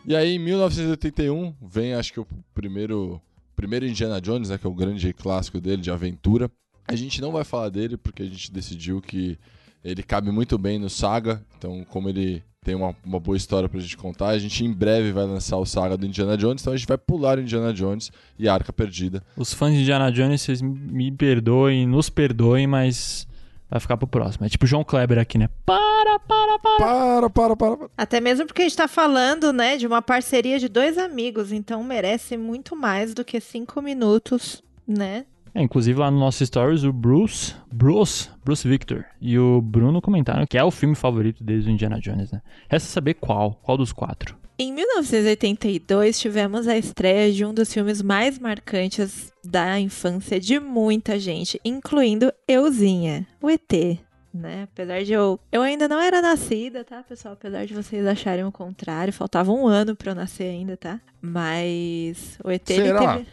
E 0.06 0.14
aí, 0.14 0.34
em 0.34 0.38
1981, 0.38 1.54
vem 1.62 1.94
acho 1.94 2.12
que 2.12 2.20
o 2.20 2.26
primeiro, 2.54 3.20
primeiro 3.56 3.86
Indiana 3.86 4.20
Jones, 4.20 4.50
né, 4.50 4.58
que 4.58 4.66
é 4.66 4.70
o 4.70 4.74
grande 4.74 5.12
clássico 5.12 5.60
dele 5.60 5.80
de 5.80 5.90
aventura. 5.90 6.50
A 6.86 6.94
gente 6.94 7.22
não 7.22 7.32
vai 7.32 7.44
falar 7.44 7.70
dele 7.70 7.96
porque 7.96 8.22
a 8.22 8.26
gente 8.26 8.52
decidiu 8.52 9.00
que 9.00 9.38
ele 9.82 10.02
cabe 10.02 10.30
muito 10.30 10.58
bem 10.58 10.78
no 10.78 10.90
Saga, 10.90 11.42
então 11.56 11.84
como 11.88 12.08
ele 12.08 12.42
tem 12.64 12.74
uma, 12.74 12.96
uma 13.04 13.20
boa 13.20 13.36
história 13.36 13.68
pra 13.68 13.78
gente 13.78 13.96
contar, 13.96 14.28
a 14.28 14.38
gente 14.38 14.64
em 14.64 14.72
breve 14.72 15.12
vai 15.12 15.24
lançar 15.24 15.58
o 15.58 15.66
Saga 15.66 15.96
do 15.96 16.06
Indiana 16.06 16.36
Jones, 16.36 16.62
então 16.62 16.72
a 16.72 16.76
gente 16.76 16.88
vai 16.88 16.96
pular 16.96 17.38
Indiana 17.38 17.72
Jones 17.72 18.10
e 18.38 18.48
Arca 18.48 18.72
Perdida. 18.72 19.22
Os 19.36 19.52
fãs 19.52 19.74
de 19.74 19.80
Indiana 19.80 20.10
Jones, 20.10 20.40
vocês 20.40 20.62
me 20.62 21.12
perdoem, 21.12 21.86
nos 21.86 22.08
perdoem, 22.08 22.66
mas 22.66 23.26
vai 23.74 23.80
ficar 23.80 23.96
pro 23.96 24.06
próximo. 24.06 24.46
É 24.46 24.48
tipo 24.48 24.66
João 24.66 24.84
Kleber 24.84 25.18
aqui, 25.18 25.37
né? 25.37 25.48
Para, 25.66 26.18
para, 26.20 26.58
para. 26.60 26.76
Para, 26.78 27.30
para, 27.30 27.56
para, 27.56 27.76
para. 27.76 27.90
Até 27.96 28.20
mesmo 28.20 28.46
porque 28.46 28.62
a 28.62 28.64
gente 28.64 28.76
tá 28.76 28.87
falando, 28.87 29.52
né, 29.52 29.76
de 29.76 29.87
uma 29.87 30.00
parceria 30.00 30.60
de 30.60 30.68
dois 30.68 30.96
amigos, 30.96 31.50
então 31.50 31.82
merece 31.82 32.37
muito 32.37 32.76
mais 32.76 33.12
do 33.12 33.24
que 33.24 33.40
cinco 33.40 33.82
minutos, 33.82 34.62
né? 34.87 35.26
É, 35.52 35.62
inclusive 35.62 35.98
lá 35.98 36.10
no 36.10 36.18
nosso 36.18 36.44
Stories, 36.44 36.84
o 36.84 36.92
Bruce, 36.92 37.54
Bruce, 37.72 38.28
Bruce 38.44 38.66
Victor 38.66 39.04
e 39.20 39.38
o 39.38 39.60
Bruno 39.60 40.00
comentaram 40.00 40.46
que 40.46 40.58
é 40.58 40.64
o 40.64 40.70
filme 40.70 40.94
favorito 40.94 41.44
deles 41.44 41.64
do 41.64 41.70
Indiana 41.70 42.00
Jones, 42.00 42.30
né? 42.30 42.42
Resta 42.68 42.88
saber 42.88 43.14
qual, 43.14 43.54
qual 43.62 43.76
dos 43.76 43.92
quatro. 43.92 44.37
Em 44.56 44.72
1982, 44.72 46.18
tivemos 46.20 46.68
a 46.68 46.76
estreia 46.76 47.32
de 47.32 47.44
um 47.44 47.52
dos 47.52 47.72
filmes 47.72 48.00
mais 48.00 48.38
marcantes 48.38 49.32
da 49.44 49.80
infância 49.80 50.38
de 50.38 50.60
muita 50.60 51.18
gente, 51.18 51.60
incluindo 51.64 52.32
euzinha, 52.46 53.26
o 53.42 53.50
ET. 53.50 53.98
Né? 54.32 54.62
Apesar 54.62 55.02
de 55.02 55.12
eu. 55.12 55.40
Eu 55.50 55.60
ainda 55.60 55.88
não 55.88 56.00
era 56.00 56.22
nascida, 56.22 56.84
tá, 56.84 57.02
pessoal? 57.02 57.34
Apesar 57.34 57.66
de 57.66 57.74
vocês 57.74 58.06
acharem 58.06 58.44
o 58.44 58.52
contrário, 58.52 59.12
faltava 59.12 59.50
um 59.50 59.66
ano 59.66 59.96
pra 59.96 60.12
eu 60.12 60.14
nascer 60.14 60.44
ainda, 60.44 60.76
tá? 60.76 61.00
Mas 61.20 62.38
o 62.44 62.50
ET 62.50 62.66
Será? 62.66 63.16
teve. 63.16 63.28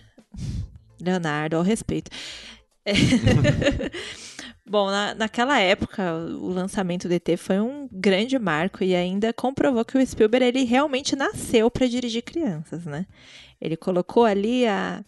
Leonardo, 0.99 1.55
ao 1.55 1.63
respeito. 1.63 2.10
É. 2.84 2.93
Bom, 4.65 4.91
na, 4.91 5.15
naquela 5.15 5.60
época, 5.60 6.13
o 6.13 6.47
lançamento 6.50 7.08
do 7.08 7.13
ET 7.13 7.28
foi 7.38 7.60
um 7.60 7.89
grande 7.91 8.38
marco 8.38 8.84
e 8.84 8.95
ainda 8.95 9.34
comprovou 9.34 9.84
que 9.84 9.97
o 9.97 10.06
Spielberg 10.06 10.45
ele 10.45 10.63
realmente 10.63 11.15
nasceu 11.15 11.69
para 11.69 11.88
dirigir 11.88 12.24
crianças, 12.24 12.86
né? 12.86 13.06
Ele 13.60 13.76
colocou 13.76 14.24
ali 14.24 14.67
a, 14.67 15.04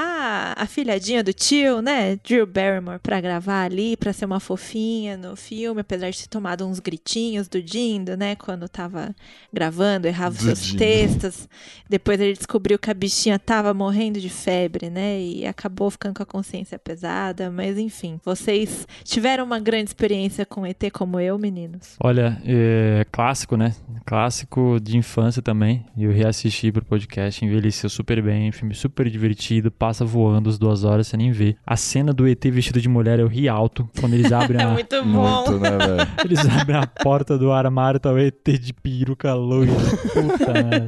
a, 0.00 0.54
a 0.62 0.66
filhadinha 0.66 1.22
do 1.22 1.32
tio, 1.32 1.80
né? 1.82 2.16
Drew 2.24 2.46
Barrymore, 2.46 2.98
pra 2.98 3.20
gravar 3.20 3.64
ali, 3.64 3.96
pra 3.96 4.12
ser 4.12 4.24
uma 4.24 4.40
fofinha 4.40 5.16
no 5.16 5.36
filme, 5.36 5.80
apesar 5.80 6.10
de 6.10 6.20
ter 6.22 6.28
tomado 6.28 6.66
uns 6.66 6.80
gritinhos 6.80 7.48
do 7.48 7.62
Dindo, 7.62 8.16
né? 8.16 8.34
Quando 8.36 8.68
tava 8.68 9.14
gravando, 9.52 10.06
errava 10.06 10.34
os 10.34 10.38
Do 10.38 10.44
seus 10.44 10.64
Dindo. 10.66 10.78
textos. 10.78 11.48
Depois 11.88 12.20
ele 12.20 12.34
descobriu 12.34 12.78
que 12.78 12.90
a 12.90 12.94
bichinha 12.94 13.38
tava 13.38 13.74
morrendo 13.74 14.20
de 14.20 14.28
febre, 14.28 14.90
né? 14.90 15.20
E 15.20 15.46
acabou 15.46 15.90
ficando 15.90 16.14
com 16.14 16.22
a 16.22 16.26
consciência 16.26 16.78
pesada. 16.78 17.50
Mas 17.50 17.78
enfim, 17.78 18.18
vocês 18.24 18.86
tiveram 19.04 19.44
uma 19.44 19.58
grande 19.58 19.90
experiência 19.90 20.46
com 20.46 20.64
ET 20.66 20.82
como 20.92 21.20
eu, 21.20 21.38
meninos? 21.38 21.96
Olha, 22.02 22.40
é 22.44 23.04
clássico, 23.12 23.56
né? 23.56 23.74
Clássico 24.06 24.78
de 24.80 24.96
infância 24.96 25.42
também. 25.42 25.84
Eu 25.96 26.10
reassisti 26.10 26.72
pro 26.72 26.84
podcast, 26.84 27.44
envelheceu 27.44 27.90
super 27.90 28.22
bem, 28.22 28.50
filme 28.52 28.74
super 28.74 29.08
divertido, 29.08 29.70
passa 29.70 29.89
voando 29.98 30.48
as 30.48 30.58
duas 30.58 30.84
horas, 30.84 31.06
você 31.08 31.16
nem 31.16 31.30
vê. 31.32 31.56
A 31.66 31.76
cena 31.76 32.12
do 32.12 32.26
ET 32.28 32.42
vestido 32.44 32.80
de 32.80 32.88
mulher 32.88 33.18
eu 33.18 33.26
ri 33.26 33.48
alto 33.48 33.88
quando 34.00 34.14
eles 34.14 34.30
abrem 34.32 34.60
É 34.60 34.64
a, 34.64 34.68
muito 34.70 35.04
bom. 35.04 35.36
Muito, 35.50 35.58
né, 35.58 35.70
velho? 35.78 36.08
eles 36.24 36.38
abrem 36.48 36.76
a 36.76 36.86
porta 36.86 37.36
do 37.36 37.50
armário, 37.52 37.98
tá 37.98 38.12
o 38.12 38.18
ET 38.18 38.42
de 38.60 38.72
peruca 38.72 39.34
loira. 39.34 39.72
Puta, 40.12 40.52
né? 40.62 40.86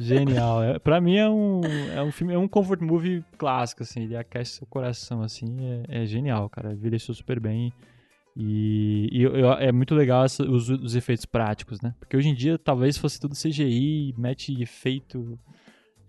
Genial. 0.00 0.62
É, 0.62 0.78
pra 0.78 1.00
mim 1.00 1.16
é 1.16 1.28
um, 1.28 1.60
é 1.94 2.02
um 2.02 2.12
filme, 2.12 2.32
é 2.34 2.38
um 2.38 2.48
comfort 2.48 2.80
movie 2.80 3.24
clássico, 3.38 3.82
assim. 3.82 4.02
Ele 4.04 4.16
aquece 4.16 4.52
seu 4.58 4.66
coração, 4.66 5.22
assim. 5.22 5.56
É, 5.88 6.02
é 6.02 6.06
genial, 6.06 6.48
cara. 6.48 6.72
Envelheceu 6.72 7.14
super 7.14 7.40
bem. 7.40 7.72
E, 8.36 9.08
e 9.12 9.22
eu- 9.22 9.52
é 9.54 9.72
muito 9.72 9.94
legal 9.94 10.24
essa- 10.24 10.44
os, 10.44 10.68
os 10.70 10.94
efeitos 10.94 11.26
práticos, 11.26 11.80
né? 11.80 11.92
Porque 11.98 12.16
hoje 12.16 12.28
em 12.28 12.34
dia 12.34 12.56
talvez 12.56 12.96
fosse 12.96 13.18
tudo 13.20 13.34
CGI, 13.34 14.14
mete 14.16 14.60
efeito. 14.62 15.38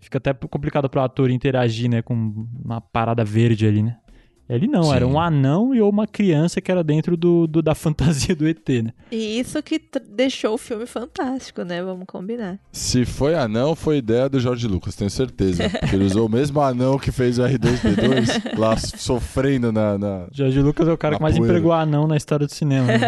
Fica 0.02 0.18
até 0.18 0.34
complicado 0.34 0.90
pro 0.90 1.00
ator 1.00 1.30
interagir, 1.30 1.88
né? 1.88 2.02
Com 2.02 2.46
uma 2.62 2.80
parada 2.80 3.24
verde 3.24 3.66
ali, 3.66 3.82
né? 3.82 3.96
Ele 4.48 4.66
não, 4.66 4.82
Sim. 4.82 4.94
era 4.96 5.06
um 5.06 5.18
anão 5.18 5.74
e 5.74 5.80
ou 5.80 5.88
uma 5.88 6.06
criança 6.06 6.60
que 6.60 6.70
era 6.70 6.82
dentro 6.84 7.16
do, 7.16 7.46
do- 7.46 7.62
da 7.62 7.72
fantasia 7.76 8.34
do 8.36 8.46
ET, 8.46 8.68
né? 8.82 8.90
E 9.10 9.38
isso 9.38 9.62
que 9.62 9.80
deixou 10.10 10.54
o 10.54 10.58
filme 10.58 10.84
fantástico, 10.84 11.62
né? 11.62 11.80
Vamos 11.82 12.04
combinar. 12.06 12.58
Se 12.70 13.06
foi 13.06 13.34
anão, 13.34 13.74
foi 13.74 13.98
ideia 13.98 14.28
do 14.28 14.38
Jorge 14.40 14.66
Lucas, 14.66 14.94
tenho 14.96 15.08
certeza. 15.08 15.70
Porque 15.70 15.94
ele 15.96 16.04
usou 16.04 16.26
o 16.26 16.30
mesmo 16.30 16.60
anão 16.60 16.98
que 16.98 17.10
fez 17.12 17.38
o 17.38 17.42
R2D2 17.44 18.58
lá 18.58 18.76
sofrendo 18.76 19.72
na. 19.72 19.96
na- 19.96 20.26
Jorge 20.32 20.60
Lucas 20.60 20.86
é 20.88 20.92
o 20.92 20.98
cara 20.98 21.16
que 21.16 21.22
mais 21.22 21.36
poeira. 21.38 21.54
empregou 21.54 21.72
anão 21.72 22.06
na 22.06 22.16
história 22.16 22.46
do 22.46 22.52
cinema. 22.52 22.88
né? 22.88 22.98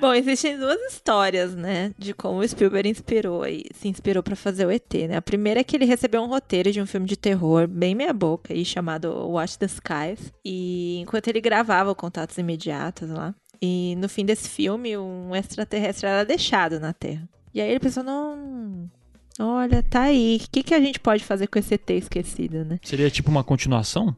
Bom, 0.00 0.14
existem 0.14 0.58
duas 0.58 0.80
histórias, 0.90 1.54
né, 1.54 1.92
de 1.98 2.14
como 2.14 2.38
o 2.38 2.48
Spielberg 2.48 2.88
inspirou 2.88 3.42
aí, 3.42 3.64
se 3.74 3.86
inspirou 3.86 4.22
pra 4.22 4.34
fazer 4.34 4.64
o 4.64 4.70
ET, 4.70 4.94
né? 5.08 5.16
A 5.16 5.22
primeira 5.22 5.60
é 5.60 5.64
que 5.64 5.76
ele 5.76 5.84
recebeu 5.84 6.22
um 6.22 6.26
roteiro 6.26 6.72
de 6.72 6.80
um 6.80 6.86
filme 6.86 7.06
de 7.06 7.18
terror 7.18 7.68
bem 7.68 7.94
meia 7.94 8.12
boca 8.12 8.54
aí 8.54 8.64
chamado 8.64 9.10
Watch 9.28 9.58
the 9.58 9.66
Skies, 9.66 10.32
e 10.42 11.00
enquanto 11.00 11.28
ele 11.28 11.40
gravava 11.40 11.94
Contatos 11.94 12.38
Imediatos 12.38 13.10
lá, 13.10 13.34
e 13.60 13.94
no 13.98 14.08
fim 14.08 14.24
desse 14.24 14.48
filme 14.48 14.96
um 14.96 15.36
extraterrestre 15.36 16.06
era 16.06 16.24
deixado 16.24 16.80
na 16.80 16.94
Terra. 16.94 17.28
E 17.52 17.60
aí 17.60 17.68
ele 17.68 17.80
pensou, 17.80 18.02
não, 18.02 18.90
olha, 19.38 19.82
tá 19.82 20.04
aí, 20.04 20.40
o 20.42 20.50
que 20.50 20.62
que 20.62 20.74
a 20.74 20.80
gente 20.80 20.98
pode 20.98 21.22
fazer 21.22 21.46
com 21.46 21.58
esse 21.58 21.74
ET 21.74 21.90
esquecido, 21.90 22.64
né? 22.64 22.78
Seria 22.82 23.10
tipo 23.10 23.30
uma 23.30 23.44
continuação? 23.44 24.16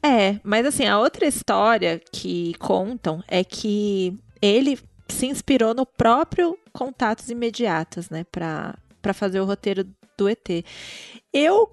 É, 0.00 0.38
mas 0.44 0.64
assim, 0.64 0.86
a 0.86 1.00
outra 1.00 1.26
história 1.26 2.00
que 2.12 2.54
contam 2.60 3.20
é 3.26 3.42
que 3.42 4.16
ele 4.40 4.78
se 5.08 5.26
inspirou 5.26 5.74
no 5.74 5.86
próprio 5.86 6.58
Contatos 6.72 7.28
Imediatos, 7.30 8.10
né, 8.10 8.24
pra, 8.30 8.76
pra 9.00 9.12
fazer 9.12 9.40
o 9.40 9.44
roteiro 9.44 9.86
do 10.16 10.28
ET. 10.28 10.64
Eu, 11.32 11.70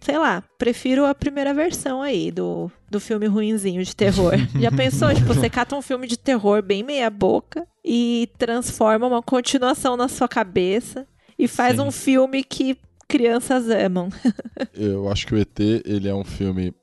sei 0.00 0.18
lá, 0.18 0.42
prefiro 0.56 1.04
a 1.04 1.14
primeira 1.14 1.52
versão 1.52 2.00
aí 2.00 2.30
do, 2.30 2.70
do 2.90 3.00
filme 3.00 3.26
ruinzinho 3.26 3.82
de 3.84 3.94
terror. 3.94 4.34
Já 4.58 4.70
pensou? 4.70 5.12
Tipo, 5.14 5.26
você 5.34 5.50
cata 5.50 5.76
um 5.76 5.82
filme 5.82 6.06
de 6.06 6.16
terror 6.16 6.62
bem 6.62 6.82
meia 6.82 7.10
boca 7.10 7.66
e 7.84 8.28
transforma 8.38 9.06
uma 9.06 9.22
continuação 9.22 9.96
na 9.96 10.08
sua 10.08 10.28
cabeça 10.28 11.06
e 11.38 11.46
faz 11.46 11.76
Sim. 11.76 11.82
um 11.82 11.90
filme 11.90 12.42
que 12.42 12.76
crianças 13.08 13.68
amam. 13.70 14.08
Eu 14.74 15.10
acho 15.10 15.26
que 15.26 15.34
o 15.34 15.38
ET 15.38 15.58
ele 15.58 16.08
é 16.08 16.14
um 16.14 16.24
filme 16.24 16.74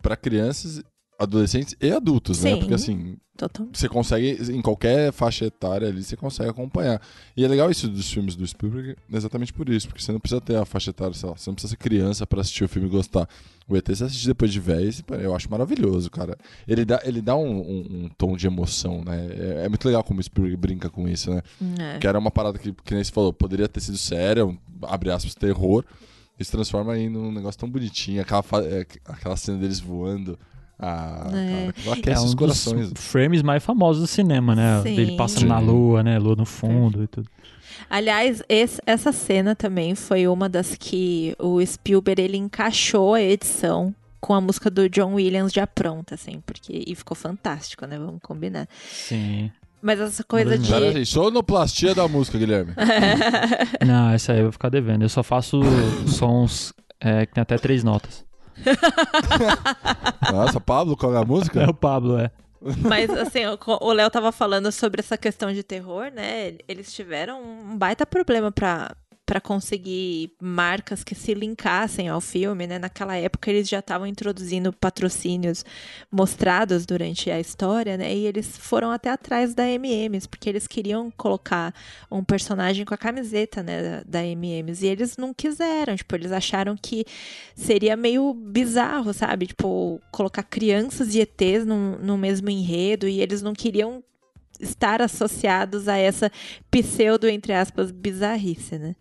pra 0.00 0.16
crianças, 0.16 0.82
adolescentes 1.18 1.74
e 1.80 1.90
adultos, 1.90 2.42
né? 2.42 2.50
Sim. 2.52 2.58
Porque 2.58 2.74
assim, 2.74 3.16
você 3.72 3.88
consegue, 3.88 4.38
em 4.52 4.62
qualquer 4.62 5.12
faixa 5.12 5.44
etária 5.44 5.88
ali, 5.88 6.02
você 6.02 6.16
consegue 6.16 6.48
acompanhar. 6.48 7.00
E 7.36 7.44
é 7.44 7.48
legal 7.48 7.70
isso 7.70 7.86
dos 7.88 8.10
filmes 8.10 8.34
do 8.34 8.46
Spielberg 8.46 8.96
exatamente 9.12 9.52
por 9.52 9.68
isso, 9.68 9.88
porque 9.88 10.02
você 10.02 10.10
não 10.12 10.18
precisa 10.20 10.40
ter 10.40 10.56
a 10.56 10.64
faixa 10.64 10.90
etária, 10.90 11.12
sei 11.14 11.28
lá, 11.28 11.36
você 11.36 11.50
não 11.50 11.54
precisa 11.54 11.70
ser 11.72 11.76
criança 11.76 12.26
pra 12.26 12.40
assistir 12.40 12.64
o 12.64 12.68
filme 12.68 12.88
e 12.88 12.90
gostar. 12.90 13.28
O 13.68 13.76
ET 13.76 13.86
você 13.88 14.04
assiste 14.04 14.26
depois 14.26 14.52
de 14.52 14.60
velho, 14.60 14.90
eu 15.20 15.34
acho 15.34 15.50
maravilhoso, 15.50 16.10
cara. 16.10 16.36
Ele 16.66 16.84
dá, 16.84 17.00
ele 17.04 17.20
dá 17.20 17.36
um, 17.36 17.58
um- 17.58 18.04
um 18.04 18.08
tom 18.16 18.36
de 18.36 18.46
emoção, 18.46 19.02
né? 19.04 19.26
É, 19.30 19.64
é 19.66 19.68
muito 19.68 19.84
legal 19.84 20.02
como 20.04 20.20
o 20.20 20.22
Spielberg 20.22 20.56
brinca 20.56 20.88
com 20.88 21.06
isso, 21.08 21.30
né? 21.30 21.42
É. 21.78 21.98
Que 21.98 22.06
era 22.06 22.18
uma 22.18 22.30
parada 22.30 22.58
que, 22.58 22.72
que 22.72 22.94
nem 22.94 23.02
você 23.04 23.12
falou, 23.12 23.32
poderia 23.32 23.68
ter 23.68 23.80
sido 23.80 23.98
séria, 23.98 24.46
um, 24.46 24.56
abre 24.82 25.10
aspas, 25.10 25.34
terror, 25.34 25.84
e 26.38 26.44
se 26.44 26.50
transforma 26.52 26.92
aí 26.92 27.08
num 27.08 27.32
negócio 27.32 27.58
tão 27.60 27.68
bonitinho, 27.68 28.20
aquela, 28.22 28.44
é, 28.64 28.86
aquela 29.06 29.36
cena 29.36 29.58
deles 29.58 29.80
voando. 29.80 30.38
Ah, 30.78 31.30
É. 31.34 31.72
cara, 31.84 31.96
aquece 31.98 32.22
é 32.22 32.24
os 32.26 32.34
um 32.34 32.36
corações. 32.36 32.90
dos 32.92 33.04
frames 33.06 33.42
mais 33.42 33.62
famosos 33.64 34.02
do 34.02 34.06
cinema, 34.06 34.54
né? 34.54 34.80
Sim. 34.82 34.94
Dele 34.96 35.16
passando 35.16 35.46
na 35.46 35.58
Sim. 35.60 35.66
lua, 35.66 36.02
né? 36.02 36.18
Lua 36.18 36.36
no 36.36 36.44
fundo 36.44 37.02
e 37.02 37.06
tudo. 37.06 37.28
Aliás, 37.88 38.42
esse- 38.48 38.80
essa 38.84 39.12
cena 39.12 39.54
também 39.54 39.94
foi 39.94 40.26
uma 40.26 40.48
das 40.48 40.74
que 40.74 41.34
o 41.38 41.64
Spielberg 41.64 42.20
ele 42.20 42.36
encaixou 42.36 43.14
a 43.14 43.22
edição 43.22 43.94
com 44.20 44.34
a 44.34 44.40
música 44.40 44.68
do 44.70 44.88
John 44.88 45.14
Williams 45.14 45.52
já 45.52 45.66
pronta, 45.66 46.14
assim, 46.16 46.42
porque 46.44 46.82
e 46.86 46.94
ficou 46.94 47.14
fantástico, 47.16 47.86
né? 47.86 47.96
Vamos 47.98 48.20
combinar. 48.22 48.66
Sim. 48.90 49.50
Mas 49.80 50.00
essa 50.00 50.24
coisa 50.24 50.58
de 50.58 50.68
Pera 50.68 50.88
aí, 50.88 51.06
sonoplastia 51.06 51.94
da 51.94 52.08
música, 52.08 52.36
Guilherme. 52.38 52.72
Não, 53.86 54.10
essa 54.10 54.32
aí 54.32 54.38
eu 54.38 54.44
vou 54.44 54.52
ficar 54.52 54.68
devendo. 54.68 55.02
Eu 55.02 55.08
só 55.08 55.22
faço 55.22 55.60
sons 56.08 56.72
é, 57.00 57.24
que 57.26 57.34
tem 57.34 57.42
até 57.42 57.56
três 57.56 57.84
notas. 57.84 58.24
Nossa, 60.32 60.60
Pablo, 60.60 60.96
qual 60.96 61.14
é 61.14 61.18
a 61.18 61.24
música? 61.24 61.60
É 61.62 61.68
o 61.68 61.74
Pablo, 61.74 62.18
é. 62.18 62.30
Mas 62.88 63.10
assim, 63.10 63.40
o- 63.46 63.92
Léo 63.92 64.10
tava 64.10 64.32
falando 64.32 64.72
sobre 64.72 65.00
essa 65.00 65.16
questão 65.16 65.52
de 65.52 65.62
terror, 65.62 66.10
né? 66.12 66.54
Eles 66.66 66.92
tiveram 66.92 67.40
um 67.42 67.76
baita 67.76 68.04
problema 68.06 68.50
pra 68.50 68.92
para 69.26 69.40
conseguir 69.40 70.30
marcas 70.40 71.02
que 71.02 71.14
se 71.14 71.34
linkassem 71.34 72.08
ao 72.08 72.20
filme, 72.20 72.64
né? 72.64 72.78
Naquela 72.78 73.16
época 73.16 73.50
eles 73.50 73.68
já 73.68 73.80
estavam 73.80 74.06
introduzindo 74.06 74.72
patrocínios 74.72 75.64
mostrados 76.10 76.86
durante 76.86 77.28
a 77.28 77.40
história, 77.40 77.96
né? 77.96 78.14
E 78.14 78.24
eles 78.24 78.56
foram 78.56 78.92
até 78.92 79.10
atrás 79.10 79.52
da 79.52 79.68
M&M's, 79.68 80.28
porque 80.28 80.48
eles 80.48 80.68
queriam 80.68 81.10
colocar 81.10 81.74
um 82.08 82.22
personagem 82.22 82.84
com 82.84 82.94
a 82.94 82.98
camiseta, 82.98 83.64
né, 83.64 84.02
da, 84.06 84.24
M&M's, 84.24 84.82
e 84.82 84.86
eles 84.86 85.16
não 85.16 85.34
quiseram, 85.34 85.96
tipo, 85.96 86.14
eles 86.14 86.30
acharam 86.30 86.76
que 86.80 87.04
seria 87.54 87.96
meio 87.96 88.32
bizarro, 88.32 89.12
sabe? 89.12 89.48
Tipo, 89.48 90.00
colocar 90.12 90.44
crianças 90.44 91.14
e 91.14 91.20
ETs 91.20 91.66
no, 91.66 91.98
no 91.98 92.16
mesmo 92.16 92.48
enredo 92.48 93.08
e 93.08 93.20
eles 93.20 93.42
não 93.42 93.52
queriam 93.52 94.04
estar 94.60 95.00
associados 95.02 95.88
a 95.88 95.96
essa 95.96 96.30
pseudo, 96.70 97.28
entre 97.28 97.52
aspas, 97.52 97.90
bizarrice, 97.90 98.78
né? 98.78 98.94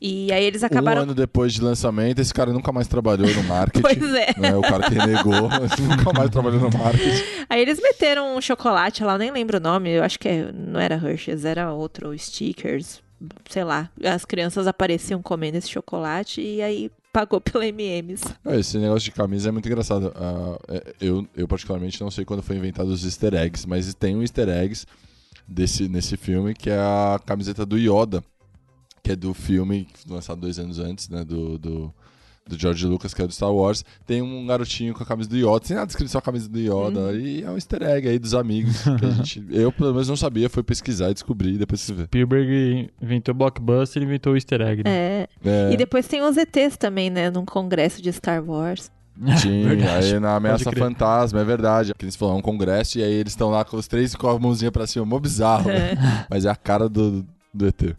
E 0.00 0.32
aí 0.32 0.44
eles 0.44 0.62
Um 0.62 0.66
acabaram. 0.66 1.02
ano 1.02 1.14
depois 1.14 1.52
de 1.52 1.60
lançamento, 1.62 2.18
esse 2.20 2.32
cara 2.32 2.52
nunca 2.52 2.72
mais 2.72 2.88
trabalhou 2.88 3.28
no 3.28 3.42
marketing. 3.44 3.82
Pois 4.00 4.14
é. 4.14 4.34
né? 4.38 4.56
O 4.56 4.62
cara 4.62 4.88
que 4.88 4.94
renegou, 4.94 5.34
nunca 5.78 6.12
mais 6.16 6.30
trabalhou 6.30 6.60
no 6.60 6.70
marketing. 6.78 7.22
Aí 7.48 7.60
eles 7.60 7.80
meteram 7.80 8.36
um 8.36 8.40
chocolate 8.40 9.02
lá, 9.04 9.14
eu 9.14 9.18
nem 9.18 9.30
lembro 9.30 9.58
o 9.58 9.60
nome, 9.60 9.90
eu 9.90 10.02
acho 10.02 10.18
que 10.18 10.28
é- 10.28 10.52
não 10.52 10.80
era 10.80 10.94
Hershey's, 10.96 11.44
era 11.44 11.72
outro, 11.72 12.16
stickers, 12.18 13.02
sei 13.48 13.64
lá. 13.64 13.90
As 14.02 14.24
crianças 14.24 14.66
apareciam 14.66 15.20
comendo 15.20 15.58
esse 15.58 15.68
chocolate 15.68 16.40
e 16.40 16.62
aí 16.62 16.90
pagou 17.12 17.40
pela 17.40 17.66
M&M's. 17.66 18.22
Ah, 18.44 18.56
Esse 18.56 18.78
negócio 18.78 19.04
de 19.04 19.12
camisa 19.12 19.48
é 19.48 19.52
muito 19.52 19.66
engraçado. 19.66 20.12
É, 20.68 20.94
eu, 21.00 21.26
eu, 21.36 21.48
particularmente, 21.48 22.00
não 22.00 22.10
sei 22.10 22.24
quando 22.24 22.42
foi 22.42 22.56
inventado 22.56 22.88
os 22.88 23.04
easter 23.04 23.34
eggs, 23.34 23.66
mas 23.68 23.92
tem 23.94 24.16
um 24.16 24.22
easter 24.22 24.48
eggs 24.48 24.86
desse, 25.46 25.88
nesse 25.88 26.16
filme 26.16 26.54
que 26.54 26.70
é 26.70 26.78
a 26.78 27.20
camiseta 27.24 27.66
do 27.66 27.76
Yoda, 27.76 28.22
que 29.02 29.12
é 29.12 29.16
do 29.16 29.34
filme 29.34 29.88
lançado 30.08 30.40
dois 30.40 30.58
anos 30.58 30.78
antes, 30.78 31.08
né? 31.08 31.24
Do, 31.24 31.58
do, 31.58 31.94
do 32.50 32.58
George 32.60 32.86
Lucas, 32.86 33.14
que 33.14 33.22
é 33.22 33.26
do 33.26 33.32
Star 33.32 33.52
Wars. 33.52 33.84
Tem 34.06 34.20
um 34.20 34.46
garotinho 34.46 34.92
com 34.92 35.02
a 35.02 35.06
camisa 35.06 35.28
do 35.28 35.36
Yoda, 35.36 35.64
sem 35.64 35.76
a 35.76 35.84
descrição 35.84 36.18
a 36.18 36.22
camisa 36.22 36.48
do 36.48 36.58
Yoda, 36.58 37.12
e 37.12 37.42
é 37.42 37.50
um 37.50 37.54
easter 37.54 37.82
egg 37.82 38.08
aí 38.08 38.18
dos 38.18 38.34
amigos. 38.34 38.82
que 38.98 39.06
a 39.06 39.10
gente, 39.10 39.44
eu, 39.50 39.72
pelo 39.72 39.92
menos, 39.92 40.08
não 40.08 40.16
sabia, 40.16 40.50
fui 40.50 40.62
pesquisar 40.62 41.10
e 41.10 41.14
descobri, 41.14 41.56
depois 41.56 41.80
você 41.80 41.92
vê. 41.94 42.04
Spielberg 42.04 42.90
inventou 43.00 43.34
blockbuster 43.34 44.02
e 44.02 44.04
inventou 44.04 44.32
o 44.32 44.36
easter 44.36 44.60
egg. 44.60 44.82
Né? 44.84 44.90
É. 44.90 45.28
É, 45.44 45.72
E 45.72 45.76
depois 45.76 46.06
tem 46.06 46.22
os 46.22 46.36
ETs 46.36 46.76
também, 46.76 47.08
né? 47.10 47.30
Num 47.30 47.44
congresso 47.44 48.02
de 48.02 48.12
Star 48.12 48.44
Wars. 48.44 48.90
Tinha, 49.40 49.68
Verdade. 49.68 50.14
aí 50.14 50.20
na 50.20 50.36
Ameaça. 50.36 50.70
Fantasma, 50.72 51.40
é 51.40 51.44
verdade. 51.44 51.92
Que 51.96 52.04
eles 52.06 52.16
falam, 52.16 52.36
é 52.36 52.38
um 52.38 52.42
congresso 52.42 52.98
e 52.98 53.02
aí 53.02 53.12
eles 53.12 53.32
estão 53.32 53.50
lá 53.50 53.64
com 53.64 53.76
os 53.76 53.86
três 53.86 54.14
com 54.14 54.26
a 54.28 54.38
mãozinha 54.38 54.72
pra 54.72 54.86
cima, 54.86 55.04
mó 55.04 55.18
bizarro. 55.18 55.68
né? 55.68 56.26
Mas 56.30 56.44
é 56.46 56.50
a 56.50 56.56
cara 56.56 56.88
do, 56.88 57.26
do 57.52 57.66
ET. 57.68 57.94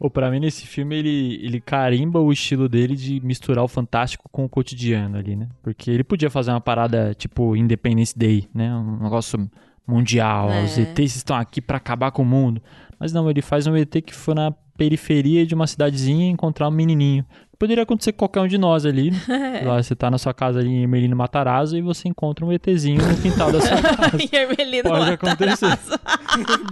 Ou 0.00 0.08
pra 0.08 0.30
mim, 0.30 0.40
nesse 0.40 0.66
filme, 0.66 0.96
ele, 0.96 1.38
ele 1.42 1.60
carimba 1.60 2.18
o 2.18 2.32
estilo 2.32 2.70
dele 2.70 2.96
de 2.96 3.20
misturar 3.20 3.62
o 3.62 3.68
fantástico 3.68 4.24
com 4.32 4.46
o 4.46 4.48
cotidiano 4.48 5.18
ali, 5.18 5.36
né? 5.36 5.46
Porque 5.62 5.90
ele 5.90 6.02
podia 6.02 6.30
fazer 6.30 6.50
uma 6.52 6.60
parada 6.60 7.14
tipo 7.14 7.54
Independence 7.54 8.18
Day, 8.18 8.48
né? 8.54 8.74
Um 8.74 9.02
negócio 9.02 9.48
mundial. 9.86 10.50
É. 10.50 10.64
Os 10.64 10.78
ETs 10.78 11.16
estão 11.16 11.36
aqui 11.36 11.60
pra 11.60 11.76
acabar 11.76 12.10
com 12.12 12.22
o 12.22 12.26
mundo. 12.26 12.62
Mas 12.98 13.12
não, 13.12 13.28
ele 13.28 13.42
faz 13.42 13.66
um 13.66 13.76
ET 13.76 13.90
que 14.02 14.14
foi 14.14 14.34
na 14.34 14.50
periferia 14.76 15.44
de 15.44 15.54
uma 15.54 15.66
cidadezinha 15.66 16.30
encontrar 16.30 16.68
um 16.68 16.70
menininho. 16.70 17.22
Poderia 17.58 17.82
acontecer 17.82 18.12
com 18.12 18.20
qualquer 18.20 18.40
um 18.40 18.48
de 18.48 18.56
nós 18.56 18.86
ali. 18.86 19.10
Lá 19.66 19.82
você 19.82 19.94
tá 19.94 20.10
na 20.10 20.16
sua 20.16 20.32
casa 20.32 20.60
ali 20.60 20.70
em 20.70 20.82
Emelino 20.84 21.14
Matarazzo 21.14 21.76
e 21.76 21.82
você 21.82 22.08
encontra 22.08 22.42
um 22.46 22.50
ETzinho 22.50 23.06
no 23.06 23.16
quintal 23.20 23.52
da 23.52 23.60
sua 23.60 23.76
casa. 23.82 24.16
e 24.18 24.34
Ermelino 24.34 24.84
Pode 24.88 25.10
Matarazzo. 25.10 25.66
acontecer. 25.66 26.00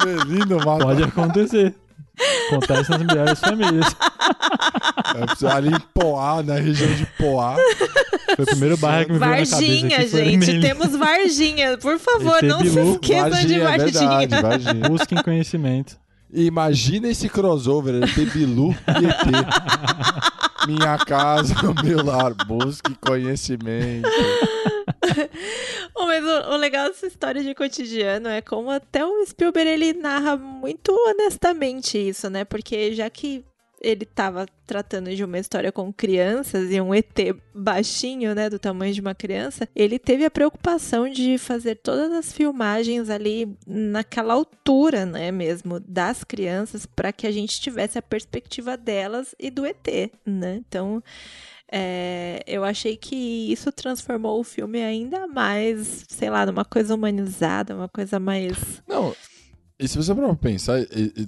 Melino 0.06 0.56
mata. 0.64 0.84
Pode 0.84 1.02
acontecer. 1.02 1.74
Acontece 2.48 2.90
nas 2.90 3.02
melhores 3.02 3.40
famílias. 3.40 3.86
É, 5.42 5.52
ali 5.52 5.68
em 5.68 5.80
Poá, 5.94 6.42
na 6.42 6.54
região 6.54 6.92
de 6.94 7.06
Poá. 7.18 7.56
Foi 8.36 8.44
o 8.44 8.46
primeiro 8.46 8.76
bairro 8.76 9.06
que 9.06 9.12
me 9.12 9.18
veio 9.18 9.30
na 9.30 9.36
cabeça. 9.36 9.56
Varginha, 9.56 10.08
foi 10.08 10.24
gente. 10.24 10.60
Temos 10.60 10.96
Varginha. 10.96 11.78
Por 11.78 11.98
favor, 11.98 12.42
não 12.42 12.60
se 12.60 12.66
esqueçam 12.66 13.46
de 13.46 13.54
é 13.54 13.64
Varginha. 13.64 14.18
verdade, 14.28 14.42
Varginha. 14.42 14.88
Busquem 14.88 15.22
conhecimento. 15.22 15.96
Imagina 16.32 17.08
esse 17.08 17.28
crossover, 17.28 18.02
ET 18.02 18.14
Bilu 18.32 18.74
e 19.00 19.06
ET. 19.06 20.66
Minha 20.66 20.98
casa, 20.98 21.54
meu 21.82 22.04
lar, 22.04 22.34
busque 22.46 22.94
conhecimento. 23.00 24.08
Oh, 26.00 26.06
mas 26.06 26.24
o, 26.24 26.52
o 26.52 26.56
legal 26.56 26.86
dessa 26.86 27.08
história 27.08 27.42
de 27.42 27.52
cotidiano 27.56 28.28
é 28.28 28.40
como 28.40 28.70
até 28.70 29.04
o 29.04 29.26
Spielberg 29.26 29.68
ele 29.68 29.92
narra 29.94 30.36
muito 30.36 30.92
honestamente 30.92 31.98
isso, 31.98 32.30
né? 32.30 32.44
Porque 32.44 32.94
já 32.94 33.10
que 33.10 33.44
ele 33.80 34.04
tava 34.04 34.46
tratando 34.66 35.14
de 35.14 35.24
uma 35.24 35.38
história 35.38 35.72
com 35.72 35.92
crianças 35.92 36.70
e 36.70 36.80
um 36.80 36.94
ET 36.94 37.18
baixinho, 37.54 38.34
né, 38.34 38.48
do 38.48 38.58
tamanho 38.58 38.92
de 38.92 39.00
uma 39.00 39.14
criança, 39.14 39.68
ele 39.74 39.98
teve 39.98 40.24
a 40.24 40.30
preocupação 40.30 41.08
de 41.08 41.38
fazer 41.38 41.76
todas 41.76 42.12
as 42.12 42.32
filmagens 42.32 43.08
ali 43.10 43.56
naquela 43.66 44.34
altura, 44.34 45.06
né, 45.06 45.30
mesmo 45.30 45.80
das 45.80 46.22
crianças 46.24 46.86
para 46.86 47.12
que 47.12 47.26
a 47.26 47.30
gente 47.30 47.60
tivesse 47.60 47.98
a 47.98 48.02
perspectiva 48.02 48.76
delas 48.76 49.34
e 49.38 49.50
do 49.50 49.64
ET, 49.66 50.12
né? 50.24 50.56
Então, 50.56 51.02
é, 51.70 52.42
eu 52.46 52.64
achei 52.64 52.96
que 52.96 53.52
isso 53.52 53.70
transformou 53.70 54.40
o 54.40 54.44
filme 54.44 54.82
ainda 54.82 55.26
mais, 55.26 56.04
sei 56.08 56.30
lá, 56.30 56.46
numa 56.46 56.64
coisa 56.64 56.94
humanizada, 56.94 57.74
uma 57.74 57.88
coisa 57.88 58.18
mais. 58.18 58.82
Não, 58.86 59.14
e 59.78 59.86
se 59.86 59.96
você 59.96 60.14
para 60.14 60.34
pensar, 60.34 60.80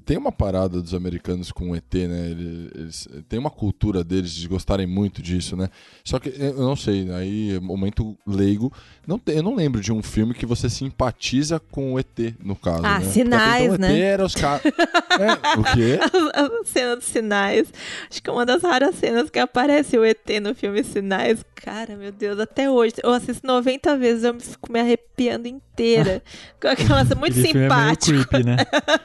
tem 0.04 0.16
uma 0.18 0.32
parada 0.32 0.80
dos 0.82 0.92
americanos 0.94 1.52
com 1.52 1.70
o 1.70 1.76
ET, 1.76 1.94
né? 1.94 2.30
Eles, 2.30 2.70
eles- 2.74 3.08
tem 3.28 3.38
uma 3.38 3.50
cultura 3.50 4.02
deles 4.02 4.32
de 4.32 4.48
gostarem 4.48 4.86
muito 4.86 5.22
disso, 5.22 5.56
né? 5.56 5.68
Só 6.04 6.18
que 6.18 6.30
eu 6.36 6.54
não 6.54 6.74
sei, 6.74 7.10
aí 7.12 7.58
momento 7.60 8.16
leigo, 8.26 8.72
não 9.06 9.18
tem- 9.18 9.36
eu 9.36 9.42
não 9.42 9.54
lembro 9.54 9.80
de 9.80 9.92
um 9.92 10.02
filme 10.02 10.34
que 10.34 10.44
você 10.46 10.68
simpatiza 10.68 11.60
com 11.70 11.94
o 11.94 11.98
ET 11.98 12.34
no 12.42 12.56
caso. 12.56 12.84
Ah, 12.84 12.98
né? 12.98 13.06
Sinais, 13.06 13.40
Porque 13.40 13.54
até 13.54 13.64
então, 13.64 13.70
o 13.70 13.74
ET 13.74 13.80
né? 13.80 14.00
era 14.00 14.24
os 14.24 14.34
caras. 14.34 14.62
é, 14.66 15.58
o 15.58 15.62
quê? 15.74 15.98
a 16.34 16.64
cena 16.64 16.96
dos 16.96 17.04
sinais. 17.06 17.72
Acho 18.10 18.22
que 18.22 18.28
é 18.30 18.32
uma 18.32 18.44
das 18.46 18.62
raras 18.62 18.94
cenas 18.96 19.30
que 19.30 19.38
aparece 19.38 19.96
o 19.96 20.04
ET 20.04 20.40
no 20.42 20.54
filme 20.54 20.82
Sinais. 20.82 21.44
Cara, 21.54 21.96
meu 21.96 22.10
Deus, 22.10 22.38
até 22.40 22.70
hoje. 22.70 22.94
Eu 23.02 23.12
assisto 23.12 23.46
90 23.46 23.96
vezes, 23.96 24.24
eu 24.24 24.38
fico 24.40 24.72
me 24.72 24.80
arrepiando 24.80 25.46
inteira. 25.80 26.22
com 26.60 26.68
aquela 26.68 27.04
muito 27.16 27.34
filme 27.34 27.60
é 27.66 27.96
creepy, 27.96 28.44
né? 28.44 28.56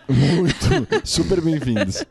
Muito. 0.09 1.07
Super 1.07 1.41
bem-vindos. 1.41 2.03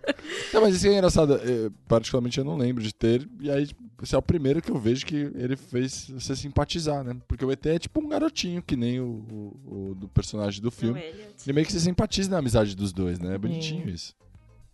Não, 0.53 0.61
mas 0.63 0.75
isso 0.77 0.87
é 0.87 0.93
engraçado. 0.93 1.35
eh, 1.37 1.71
Particularmente 1.89 2.39
eu 2.39 2.45
não 2.45 2.57
lembro 2.57 2.83
de 2.83 2.93
ter. 2.95 3.29
E 3.41 3.51
aí, 3.51 3.69
esse 4.03 4.15
é 4.15 4.19
o 4.19 4.23
primeiro 4.23 4.61
que 4.61 4.71
eu 4.71 4.79
vejo 4.79 5.05
que 5.07 5.31
ele 5.35 5.57
fez 5.57 6.11
você 6.11 6.35
simpatizar, 6.35 7.05
né? 7.05 7.17
Porque 7.29 7.45
o 7.45 7.51
ET 7.53 7.65
é 7.67 7.79
tipo 7.79 8.01
um 8.05 8.09
garotinho, 8.09 8.63
que 8.63 8.77
nem 8.77 9.01
o, 9.01 9.05
o- 9.31 9.91
o 9.91 9.95
do 9.95 10.09
personagem 10.09 10.61
do 10.61 10.71
filme. 10.71 11.01
E 11.47 11.53
meio 11.53 11.67
que 11.67 11.73
você 11.73 11.81
simpatiza 11.81 12.31
na 12.31 12.39
amizade 12.39 12.75
dos 12.77 12.93
dois, 12.93 13.19
né? 13.19 13.35
É 13.35 13.39
bonitinho 13.39 13.89
isso. 13.89 14.15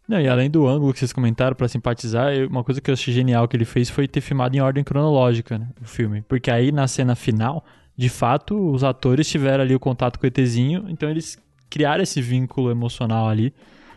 Não, 0.09 0.21
e 0.21 0.27
além 0.29 0.51
do 0.51 0.67
ângulo 0.67 0.93
que 0.93 0.99
vocês 0.99 1.13
comentaram 1.13 1.55
pra 1.55 1.69
simpatizar, 1.69 2.33
eu- 2.33 2.49
uma 2.49 2.65
coisa 2.65 2.81
que 2.81 2.91
eu 2.91 2.95
achei 2.95 3.15
genial 3.15 3.47
que 3.47 3.57
ele 3.57 3.65
fez 3.65 3.89
foi 3.89 4.09
ter 4.09 4.21
filmado 4.21 4.57
em 4.57 4.61
ordem 4.61 4.83
cronológica, 4.83 5.57
né, 5.59 5.69
o 5.81 5.85
filme. 5.87 6.23
Porque 6.23 6.51
aí 6.51 6.73
na 6.73 6.89
cena 6.89 7.15
final, 7.15 7.65
de 8.01 8.09
fato, 8.09 8.59
os 8.73 8.83
atores 8.83 9.29
tiveram 9.29 9.63
ali 9.63 9.75
o 9.75 9.79
contato 9.79 10.19
com 10.19 10.25
o 10.25 10.27
ETzinho, 10.27 10.87
então 10.89 11.11
eles 11.11 11.39
criaram 11.69 12.03
esse 12.03 12.23
vínculo 12.23 12.71
emocional 12.71 13.29
ali. 13.29 13.53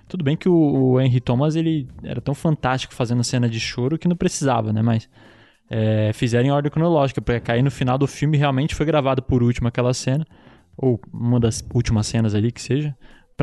Tudo 0.09 0.25
bem 0.25 0.35
que 0.35 0.49
o, 0.49 0.53
o 0.53 0.99
Henry 0.99 1.21
Thomas, 1.21 1.55
ele 1.55 1.87
era 2.03 2.19
tão 2.19 2.35
fantástico 2.35 2.93
fazendo 2.93 3.23
cena 3.23 3.47
de 3.47 3.61
choro 3.61 3.97
que 3.97 4.05
não 4.05 4.17
precisava, 4.17 4.73
né, 4.73 4.81
mas 4.81 5.07
é, 5.69 6.11
fizeram 6.11 6.45
em 6.45 6.51
ordem 6.51 6.69
cronológica, 6.69 7.21
pra 7.21 7.39
cair 7.39 7.63
no 7.63 7.71
final 7.71 7.97
do 7.97 8.05
filme 8.05 8.37
realmente 8.37 8.75
foi 8.75 8.85
gravado 8.85 9.23
por 9.23 9.41
último 9.41 9.69
aquela 9.69 9.93
cena, 9.93 10.27
ou 10.75 10.99
uma 11.13 11.39
das 11.39 11.65
últimas 11.73 12.05
cenas 12.05 12.35
ali 12.35 12.51
que 12.51 12.61
seja, 12.61 12.93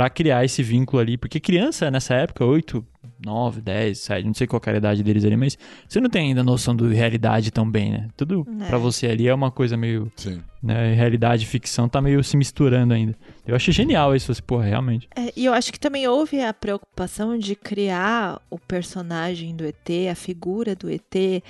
Pra 0.00 0.08
criar 0.08 0.42
esse 0.46 0.62
vínculo 0.62 0.98
ali, 1.02 1.18
porque 1.18 1.38
criança 1.38 1.90
nessa 1.90 2.14
época, 2.14 2.42
8, 2.42 2.82
9, 3.22 3.60
10, 3.60 3.98
7, 3.98 4.26
não 4.26 4.32
sei 4.32 4.46
qual 4.46 4.62
era 4.64 4.78
a 4.78 4.78
idade 4.78 5.02
deles 5.02 5.26
ali, 5.26 5.36
mas 5.36 5.58
você 5.86 6.00
não 6.00 6.08
tem 6.08 6.28
ainda 6.28 6.42
noção 6.42 6.74
de 6.74 6.86
realidade 6.94 7.50
tão 7.50 7.70
bem, 7.70 7.90
né? 7.92 8.08
Tudo 8.16 8.46
É. 8.62 8.66
pra 8.66 8.78
você 8.78 9.08
ali 9.08 9.28
é 9.28 9.34
uma 9.34 9.50
coisa 9.50 9.76
meio, 9.76 10.10
Sim. 10.16 10.40
né, 10.62 10.94
realidade 10.94 11.42
e 11.44 11.46
ficção 11.46 11.86
tá 11.86 12.00
meio 12.00 12.24
se 12.24 12.34
misturando 12.34 12.94
ainda. 12.94 13.14
Eu 13.46 13.54
achei 13.54 13.74
genial 13.74 14.16
isso, 14.16 14.32
assim, 14.32 14.40
porra, 14.42 14.64
realmente. 14.64 15.06
É, 15.14 15.30
e 15.36 15.44
eu 15.44 15.52
acho 15.52 15.70
que 15.70 15.78
também 15.78 16.08
houve 16.08 16.40
a 16.40 16.54
preocupação 16.54 17.36
de 17.36 17.54
criar 17.54 18.40
o 18.48 18.58
personagem 18.58 19.54
do 19.54 19.66
ET, 19.66 19.90
a 20.10 20.14
figura 20.14 20.74
do 20.74 20.88
ET, 20.90 21.42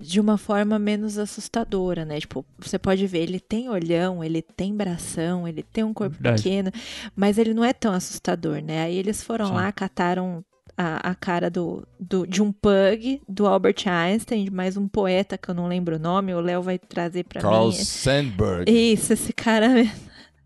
de 0.00 0.18
uma 0.18 0.38
forma 0.38 0.78
menos 0.78 1.18
assustadora, 1.18 2.04
né? 2.04 2.18
Tipo, 2.20 2.44
você 2.58 2.78
pode 2.78 3.06
ver, 3.06 3.18
ele 3.20 3.38
tem 3.38 3.68
olhão, 3.68 4.24
ele 4.24 4.40
tem 4.40 4.74
bração, 4.74 5.46
ele 5.46 5.62
tem 5.62 5.84
um 5.84 5.92
corpo 5.92 6.14
Verdade. 6.14 6.42
pequeno, 6.42 6.70
mas 7.14 7.36
ele 7.38 7.52
não 7.52 7.64
é 7.64 7.72
tão 7.72 7.92
assustador, 7.92 8.62
né? 8.62 8.82
Aí 8.84 8.96
eles 8.96 9.22
foram 9.22 9.46
Sim. 9.48 9.52
lá, 9.54 9.70
cataram 9.70 10.42
a, 10.76 11.10
a 11.10 11.14
cara 11.14 11.50
do, 11.50 11.86
do- 11.98 12.26
de 12.26 12.42
um 12.42 12.50
pug, 12.50 13.20
do 13.28 13.46
Albert 13.46 13.82
Einstein, 13.86 14.44
de 14.44 14.50
mais 14.50 14.76
um 14.78 14.88
poeta 14.88 15.36
que 15.36 15.50
eu 15.50 15.54
não 15.54 15.66
lembro 15.68 15.96
o 15.96 15.98
nome, 15.98 16.32
o 16.34 16.40
Léo 16.40 16.62
vai 16.62 16.78
trazer 16.78 17.24
pra 17.24 17.42
Carl 17.42 17.66
mim. 17.66 17.72
Sandburg. 17.72 18.70
Isso, 18.72 19.12
esse 19.12 19.32
cara. 19.34 19.68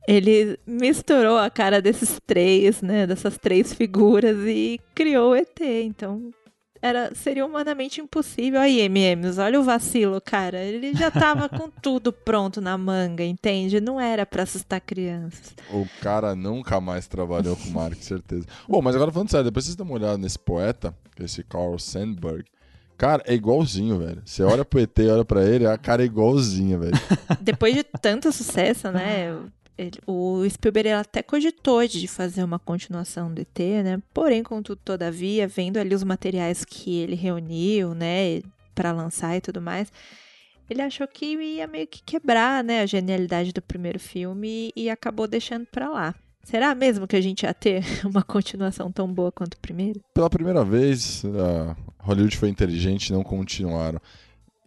Ele 0.07 0.59
misturou 0.67 1.39
a 1.39 1.49
cara 1.49 1.81
desses 1.81 2.21
três, 2.27 2.83
né? 2.83 3.07
Dessas 3.07 3.39
três 3.39 3.73
figuras 3.73 4.37
e 4.47 4.79
criou 4.95 5.31
o 5.31 5.35
ET. 5.35 5.59
Então, 5.61 6.31
era, 6.85 7.15
seria 7.15 7.47
humanamente 7.47 8.03
impossível. 8.03 8.61
Aí, 8.61 8.79
MMs, 8.81 9.41
olha 9.41 9.59
o 9.59 9.65
vacilo, 9.65 10.21
cara. 10.21 10.59
Ele 10.59 10.95
já 10.95 11.11
tava 11.11 11.49
com 11.49 11.71
tudo 11.81 12.13
pronto 12.13 12.61
na 12.61 12.77
manga, 12.77 13.25
entende? 13.25 13.81
Não 13.81 13.99
era 13.99 14.27
pra 14.27 14.43
assustar 14.43 14.83
crianças. 14.83 15.55
O 15.73 15.87
cara 16.03 16.35
nunca 16.35 16.83
mais 16.83 17.07
trabalhou 17.07 17.57
com 17.57 17.71
Mark, 17.71 17.97
certeza. 18.05 18.47
Bom, 18.69 18.83
mas 18.83 18.95
agora 18.95 19.11
falando 19.11 19.31
sério, 19.31 19.47
depois 19.47 19.65
vocês 19.65 19.75
dão 19.75 19.87
uma 19.87 19.95
olhada 19.95 20.19
nesse 20.19 20.39
poeta, 20.39 20.95
esse 21.19 21.43
Carl 21.43 21.79
Sandburg. 21.79 22.45
Cara, 22.99 23.23
é 23.27 23.33
igualzinho, 23.33 23.99
velho. 23.99 24.21
Você 24.23 24.43
olha 24.43 24.63
pro 24.63 24.79
ET, 24.79 24.99
olha 25.11 25.25
pra 25.25 25.43
ele, 25.43 25.67
a 25.67 25.79
cara 25.79 26.03
é 26.03 26.07
igualzinha, 26.07 26.77
velho. 26.77 26.93
Depois 27.41 27.75
de 27.75 27.83
tanto 27.83 28.31
sucesso, 28.31 28.93
né? 28.93 29.35
Ele- 29.77 30.01
o 30.07 30.49
Spielberg 30.49 30.91
até 30.91 31.23
cogitou 31.23 31.87
de 31.87 32.07
fazer 32.07 32.43
uma 32.45 32.59
continuação 32.59 33.33
do 33.33 33.41
ET, 33.41 33.59
né? 33.83 34.03
Porém, 34.13 34.43
contudo, 34.43 34.81
todavia, 34.85 35.47
vendo 35.49 35.77
ali 35.79 35.95
os 35.95 36.05
materiais 36.05 36.65
que 36.65 36.99
ele 36.99 37.15
reuniu, 37.15 37.95
né, 37.95 38.41
Pra 38.75 38.91
lançar 38.91 39.37
e 39.37 39.41
tudo 39.41 39.63
mais, 39.63 39.93
ele 40.69 40.83
achou 40.83 41.07
que 41.07 41.27
ia 41.27 41.65
meio 41.67 41.87
que 41.87 42.03
quebrar, 42.03 42.65
né, 42.65 42.81
a 42.81 42.87
genialidade 42.87 43.53
do 43.53 43.63
primeiro 43.63 44.01
filme 44.01 44.73
e, 44.75 44.91
acabou 44.91 45.29
deixando 45.29 45.65
pra 45.67 45.89
lá. 45.89 46.13
Será 46.43 46.75
mesmo 46.75 47.07
que 47.07 47.15
a 47.15 47.21
gente 47.21 47.45
ia 47.45 47.55
ter 47.55 47.83
uma 48.05 48.23
continuação 48.25 48.91
tão 48.91 49.07
boa 49.13 49.31
quanto 49.31 49.55
o 49.55 49.61
primeiro? 49.61 50.01
Pela 50.13 50.29
primeira 50.29 50.65
vez, 50.65 51.23
a 51.25 51.77
Hollywood 52.05 52.37
foi 52.37 52.49
inteligente 52.49 53.11
e 53.11 53.13
não 53.13 53.23
continuaram. 53.23 54.01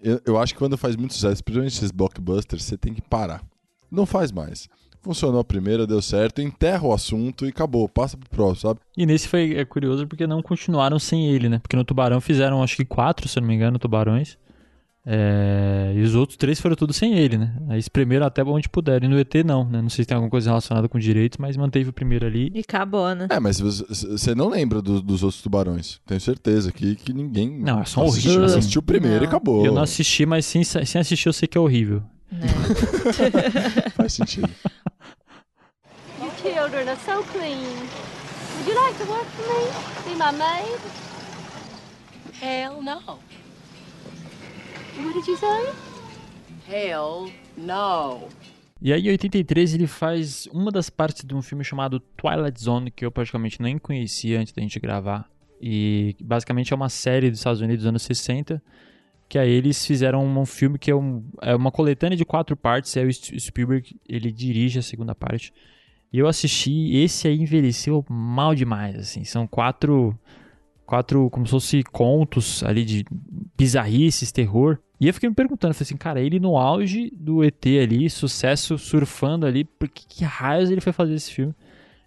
Eu, 0.01 0.22
eu 0.26 0.38
acho 0.38 0.53
que 0.53 0.60
quando 0.60 0.78
faz 0.78 0.95
muito 0.95 1.14
sucesso, 1.14 1.43
principalmente 1.43 1.76
esses 1.76 1.91
blockbusters, 1.91 2.64
você 2.64 2.78
tem 2.78 2.93
que 2.93 3.01
parar. 3.01 3.43
Não 3.91 4.05
faz 4.05 4.32
mais. 4.32 4.70
Funcionou 5.08 5.39
a 5.39 5.43
primeira, 5.45 5.88
deu 5.88 6.01
certo, 6.01 6.41
enterra 6.41 6.86
o 6.86 6.91
assunto 6.93 7.45
e 7.45 7.49
acabou, 7.49 7.88
passa 7.88 8.18
pro 8.18 8.30
próximo, 8.30 8.70
sabe? 8.70 8.80
E 8.97 9.05
nesse 9.05 9.26
foi 9.28 9.55
é 9.55 9.64
curioso 9.64 10.05
porque 10.05 10.28
não 10.28 10.41
continuaram 10.41 10.99
sem 10.99 11.28
ele, 11.30 11.47
né? 11.47 11.60
Porque 11.60 11.78
no 11.78 11.86
Tubarão 11.86 12.20
fizeram 12.20 12.62
acho 12.62 12.76
que 12.76 12.84
quatro, 12.84 13.28
se 13.30 13.38
eu 13.39 13.41
não 13.41 13.47
me 13.47 13.55
engano, 13.55 13.80
tubarões. 13.80 14.38
É, 15.10 15.93
E 15.95 16.01
os 16.01 16.14
outros 16.16 16.36
três 16.36 16.60
foram 16.60 16.76
tudo 16.76 16.91
sem 16.91 17.18
ele, 17.18 17.38
né? 17.38 17.55
Aí 17.70 17.80
espremeram 17.80 18.26
até 18.26 18.43
onde 18.43 18.68
puderam. 18.68 19.05
E 19.05 19.10
no 19.10 19.18
ET 19.18 19.34
não, 19.45 19.64
né? 19.64 19.82
Não 19.82 19.88
sei 19.89 20.03
se 20.03 20.08
tem 20.10 20.16
alguma 20.16 20.30
coisa 20.30 20.49
relacionada 20.49 20.89
com 20.89 20.99
direitos, 20.99 21.38
mas 21.38 21.55
manteve 21.55 21.89
o 21.89 21.93
primeiro 21.93 22.26
ali. 22.26 22.51
E 22.53 22.60
acabou, 22.60 23.16
né? 23.16 23.28
É, 23.30 23.39
mas 23.39 23.58
você, 23.62 24.36
não 24.36 24.49
lembra 24.49 24.82
do- 24.82 25.01
dos 25.01 25.24
outros 25.24 25.41
tubarões. 25.41 26.01
Tenho 26.05 26.20
certeza 26.20 26.70
que, 26.74 26.95
que 26.97 27.14
ninguém 27.14 27.58
Não, 27.62 27.80
é 27.80 27.86
só 27.86 28.03
assistiu, 28.03 28.32
horrível. 28.32 28.58
assistiu 28.58 28.80
o 28.80 28.84
primeiro 28.84 29.20
e 29.20 29.20
Não. 29.22 29.28
acabou. 29.28 29.66
Eu 29.66 29.74
não 29.74 29.82
assisti, 29.84 30.26
mas 30.26 30.45
sem, 30.45 30.62
sem 30.66 30.99
assistir 30.99 31.30
eu 31.30 31.34
sei 31.34 31.47
que 31.47 31.58
é 31.58 31.62
horrível. 31.62 32.03
né? 32.30 32.47
Faz 33.95 34.12
sentido. 34.12 34.49
Children 36.41 36.88
are 36.89 36.99
so 37.05 37.23
clean. 37.31 37.57
Would 38.57 38.67
you 38.67 38.75
like 38.75 38.97
to 38.99 39.05
work 39.09 39.25
for 39.25 39.45
me? 39.53 40.13
Be 40.13 40.15
my 40.17 40.31
maid? 40.31 40.79
Hell 42.41 42.81
no. 42.81 43.19
What 45.03 45.13
did 45.13 45.27
you 45.27 45.38
say? 45.38 45.73
Hell 46.67 47.31
no. 47.57 48.27
E 48.79 48.93
aí, 48.93 49.07
em 49.07 49.11
83, 49.11 49.73
ele 49.73 49.88
faz 49.88 50.47
uma 50.53 50.71
das 50.71 50.89
partes 50.89 51.25
de 51.25 51.33
um 51.33 51.41
filme 51.41 51.63
chamado 51.63 51.99
Twilight 51.99 52.61
Zone, 52.61 52.91
que 52.91 53.03
eu 53.05 53.11
praticamente 53.11 53.59
nem 53.61 53.77
conhecia 53.79 54.39
antes 54.39 54.53
da 54.53 54.61
gente 54.61 54.79
gravar. 54.79 55.27
E 55.59 56.15
basicamente 56.21 56.71
é 56.71 56.75
uma 56.75 56.89
série 56.89 57.31
dos 57.31 57.39
Estados 57.39 57.59
Unidos 57.61 57.79
dos 57.83 57.88
anos 57.89 58.03
60, 58.03 58.61
que 59.27 59.39
aí 59.39 59.49
eles 59.49 59.83
fizeram 59.83 60.23
um 60.23 60.45
filme 60.45 60.77
que 60.77 60.91
é, 60.91 60.95
um- 60.95 61.27
é 61.41 61.55
uma 61.55 61.71
coletânea 61.71 62.15
de 62.15 62.23
quatro 62.23 62.55
partes, 62.55 62.95
e 62.95 62.99
aí 62.99 63.07
o 63.07 63.13
Spielberg, 63.39 63.99
ele 64.07 64.31
dirige 64.31 64.77
a 64.77 64.83
segunda 64.83 65.15
parte. 65.15 65.51
E 66.12 66.20
eu 66.20 66.28
assisti, 66.28 66.95
esse 66.95 67.28
aí 67.28 67.38
envelheceu 67.39 68.03
mal 68.10 68.55
demais, 68.55 68.95
assim, 68.95 69.24
são 69.24 69.45
quatro, 69.45 70.18
quatro 70.86 71.30
como 71.30 71.45
se 71.45 71.51
fosse 71.51 71.84
contos 71.84 72.64
ali 72.64 72.86
de 72.86 73.05
bizarrices, 73.58 74.32
terror. 74.32 74.80
E 74.99 75.08
eu 75.08 75.14
fiquei 75.14 75.30
me 75.30 75.36
perguntando, 75.36 75.74
falei 75.74 75.86
assim, 75.86 75.97
cara, 75.97 76.22
ele 76.22 76.39
no 76.39 76.58
auge 76.58 77.12
do 77.16 77.43
ET 77.43 77.80
ali, 77.80 78.10
sucesso 78.10 78.78
surfando 78.78 79.45
ali, 79.45 79.64
por 79.64 79.89
que, 79.89 80.08
que 80.08 80.24
raios 80.24 80.72
ele 80.72 80.82
foi 80.82 80.93
fazer 80.93 81.14
esse 81.14 81.32
filme? 81.32 81.53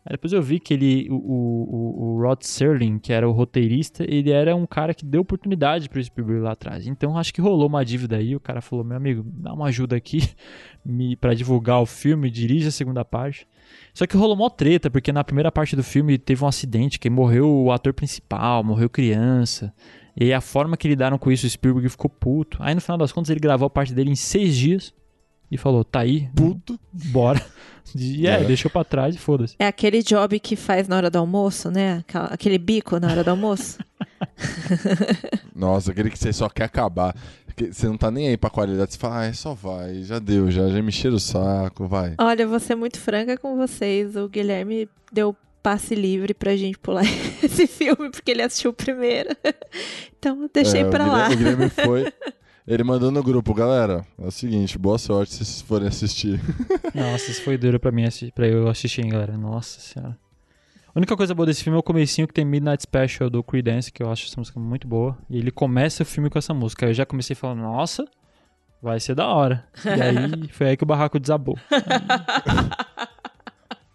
Aí 0.05 0.13
depois 0.13 0.33
eu 0.33 0.43
vi 0.43 0.59
que 0.59 0.73
ele, 0.73 1.09
o, 1.11 1.15
o, 1.15 2.15
o- 2.17 2.23
Rod 2.23 2.43
Serling, 2.43 2.99
que 2.99 3.13
era 3.13 3.29
o 3.29 3.33
roteirista, 3.33 4.03
ele 4.09 4.31
era 4.31 4.57
um 4.57 4.67
cara 4.67 4.95
que 4.95 5.05
deu 5.05 5.21
oportunidade 5.21 5.89
pro 5.91 6.03
Spielberg 6.03 6.43
lá 6.43 6.53
atrás. 6.53 6.87
Então 6.87 7.19
acho 7.19 7.35
que 7.35 7.41
rolou 7.41 7.67
uma 7.69 7.85
dívida 7.85 8.17
aí, 8.17 8.35
o 8.35 8.41
cara 8.41 8.63
falou, 8.63 8.85
meu 8.85 8.97
amigo, 8.97 9.23
dá 9.27 9.53
uma 9.53 9.67
ajuda 9.67 9.97
aqui 9.97 10.21
me, 10.85 11.17
pra 11.17 11.35
divulgar 11.35 11.81
o 11.83 11.87
filme, 11.87 12.31
dirige 12.31 12.69
a 12.69 12.73
segunda 12.73 13.05
parte. 13.05 13.47
Só 13.95 14.07
que 14.07 14.17
rolou 14.17 14.37
mó 14.37 14.49
treta, 14.49 14.91
porque 14.91 15.13
na 15.13 15.25
primeira 15.25 15.51
parte 15.53 15.75
do 15.77 15.83
filme 15.83 16.17
teve 16.19 16.45
um 16.45 16.47
acidente 16.49 16.99
que 16.99 17.11
morreu 17.11 17.49
o 17.49 17.73
ator 17.73 17.93
principal, 17.93 18.63
morreu 18.65 18.89
criança. 18.89 19.73
E 20.17 20.25
aí 20.25 20.33
a 20.33 20.41
forma 20.41 20.77
que 20.77 20.89
lidaram 20.89 21.19
com 21.19 21.31
isso, 21.31 21.47
o 21.47 21.51
Spielberg 21.51 21.89
ficou 21.89 22.11
puto. 22.11 22.59
Aí 22.61 22.75
no 22.75 22.81
final 22.81 22.99
das 22.99 23.13
contas 23.13 23.31
ele 23.31 23.41
gravou 23.41 23.67
a 23.67 23.71
parte 23.71 23.93
dele 23.95 24.11
em 24.11 24.17
seis 24.17 24.57
dias 24.57 24.93
e 25.51 25.57
falou: 25.57 25.85
tá 25.85 26.01
aí, 26.01 26.29
Puto. 26.35 26.79
bora. 26.93 27.41
E 27.97 28.25
é, 28.25 28.43
É. 28.43 28.45
deixou 28.45 28.71
pra 28.71 28.85
trás 28.85 29.17
e 29.17 29.19
foda-se. 29.19 29.57
É 29.59 29.67
aquele 29.67 30.01
job 30.01 30.39
que 30.39 30.55
faz 30.55 30.87
na 30.87 30.97
hora 30.97 31.11
do 31.11 31.19
almoço, 31.19 31.73
né? 31.73 32.05
Aquele 32.31 32.57
bico 32.57 33.01
na 33.01 33.09
hora 33.11 33.25
do 33.25 33.31
almoço. 33.31 33.79
Nossa, 35.55 35.91
aquele 35.91 36.11
que 36.11 36.19
você 36.19 36.33
só 36.33 36.49
quer 36.49 36.65
acabar. 36.65 37.15
Que 37.57 37.73
Você 37.73 37.87
não 37.87 37.97
tá 37.97 38.11
nem 38.11 38.29
aí 38.29 38.37
pra 38.37 38.51
qualidade. 38.51 38.93
Você 38.93 38.99
fala, 38.99 39.27
ah, 39.27 39.33
só 39.33 39.55
vai, 39.55 40.03
já 40.03 40.19
deu, 40.19 40.51
já, 40.51 40.69
já 40.69 40.81
me 40.83 40.89
encheram 40.89 41.17
o 41.17 41.21
saco, 41.21 41.87
vai. 41.87 42.15
Olha, 42.19 42.47
vou 42.47 42.61
ser 42.61 42.75
muito 42.75 42.99
franca 42.99 43.37
com 43.37 43.57
vocês. 43.57 44.17
O 44.17 44.29
Guilherme 44.29 44.89
deu 45.13 45.35
passe 45.63 45.95
livre 45.95 46.33
pra 46.33 46.57
gente 46.57 46.79
pular 46.79 47.03
esse 47.43 47.67
filme, 47.67 48.11
porque 48.11 48.31
ele 48.31 48.43
assistiu 48.43 48.71
o 48.71 48.75
primeiro. 48.75 49.31
Então 50.19 50.43
eu 50.43 50.51
deixei 50.53 50.83
É, 50.83 50.87
o 50.87 50.91
pra 50.91 51.05
Guilherme- 51.05 51.23
lá. 51.23 51.31
O 51.33 51.37
Guilherme 51.37 51.71
foi. 51.87 52.13
Ele 52.69 52.85
mandou 52.85 53.11
no 53.11 53.23
grupo, 53.23 53.55
galera. 53.55 54.05
É 54.19 54.27
o 54.27 54.31
seguinte, 54.31 54.79
boa 54.79 54.99
sorte 54.99 55.33
se 55.33 55.39
vocês 55.45 55.63
forem 55.63 55.89
assistir. 55.89 56.39
Nossa, 56.95 57.31
isso 57.31 57.43
foi 57.43 57.57
duro 57.57 57.81
pra 57.81 57.91
mim, 57.91 58.05
pra 58.35 58.47
eu 58.47 58.69
assistir, 58.69 59.01
hein, 59.01 59.09
galera. 59.09 59.37
Nossa 59.39 59.81
senhora. 59.81 60.19
A 60.93 60.99
única 60.99 61.17
coisa 61.17 61.33
boa 61.33 61.47
desse 61.47 61.63
filme 61.63 61.77
é 61.77 61.79
o 61.79 61.85
comecinho 61.85 62.27
que 62.27 62.35
tem 62.35 62.45
Midnight 62.45 62.83
Special 62.83 63.31
do 63.31 63.45
Creedence, 63.45 63.93
que 63.93 64.03
eu 64.03 64.11
acho 64.11 64.27
essa 64.27 64.41
música 64.41 64.59
muito 64.59 64.89
boa. 64.89 65.17
E 65.31 65.39
ele 65.39 65.53
começa 65.53 66.03
o 66.03 66.07
filme 66.07 66.29
com 66.29 66.37
essa 66.37 66.53
música. 66.53 66.87
Eu 66.87 66.95
já 66.95 67.07
comecei 67.07 67.37
falando, 67.37 67.61
nossa, 67.61 68.05
vai 68.83 68.99
ser 68.99 69.15
da 69.15 69.29
hora. 69.29 69.65
E 69.85 69.89
aí 69.89 70.49
foi 70.51 70.71
aí 70.71 70.77
que 70.77 70.83
o 70.83 70.87
barraco 70.87 71.21
desabou. 71.21 71.57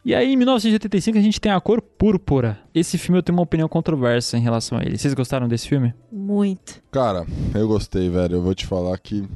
E 0.06 0.16
aí, 0.16 0.32
em 0.32 0.38
1985, 0.38 1.18
a 1.18 1.22
gente 1.22 1.42
tem 1.42 1.52
A 1.52 1.60
Cor 1.60 1.82
Púrpura. 1.82 2.60
Esse 2.74 2.98
filme 2.98 3.18
eu 3.18 3.24
tenho 3.24 3.36
uma 3.38 3.44
opinião 3.44 3.68
controversa 3.68 4.38
em 4.38 4.42
relação 4.42 4.78
a 4.78 4.82
ele. 4.84 4.98
Vocês 4.98 5.14
gostaram 5.14 5.50
desse 5.50 5.68
filme? 5.68 5.94
Muito. 6.10 6.82
Cara, 6.92 7.26
eu 7.54 7.68
gostei, 7.68 8.08
velho. 8.08 8.36
Eu 8.36 8.42
vou 8.42 8.56
te 8.56 8.66
falar 8.66 8.98
que. 9.00 9.28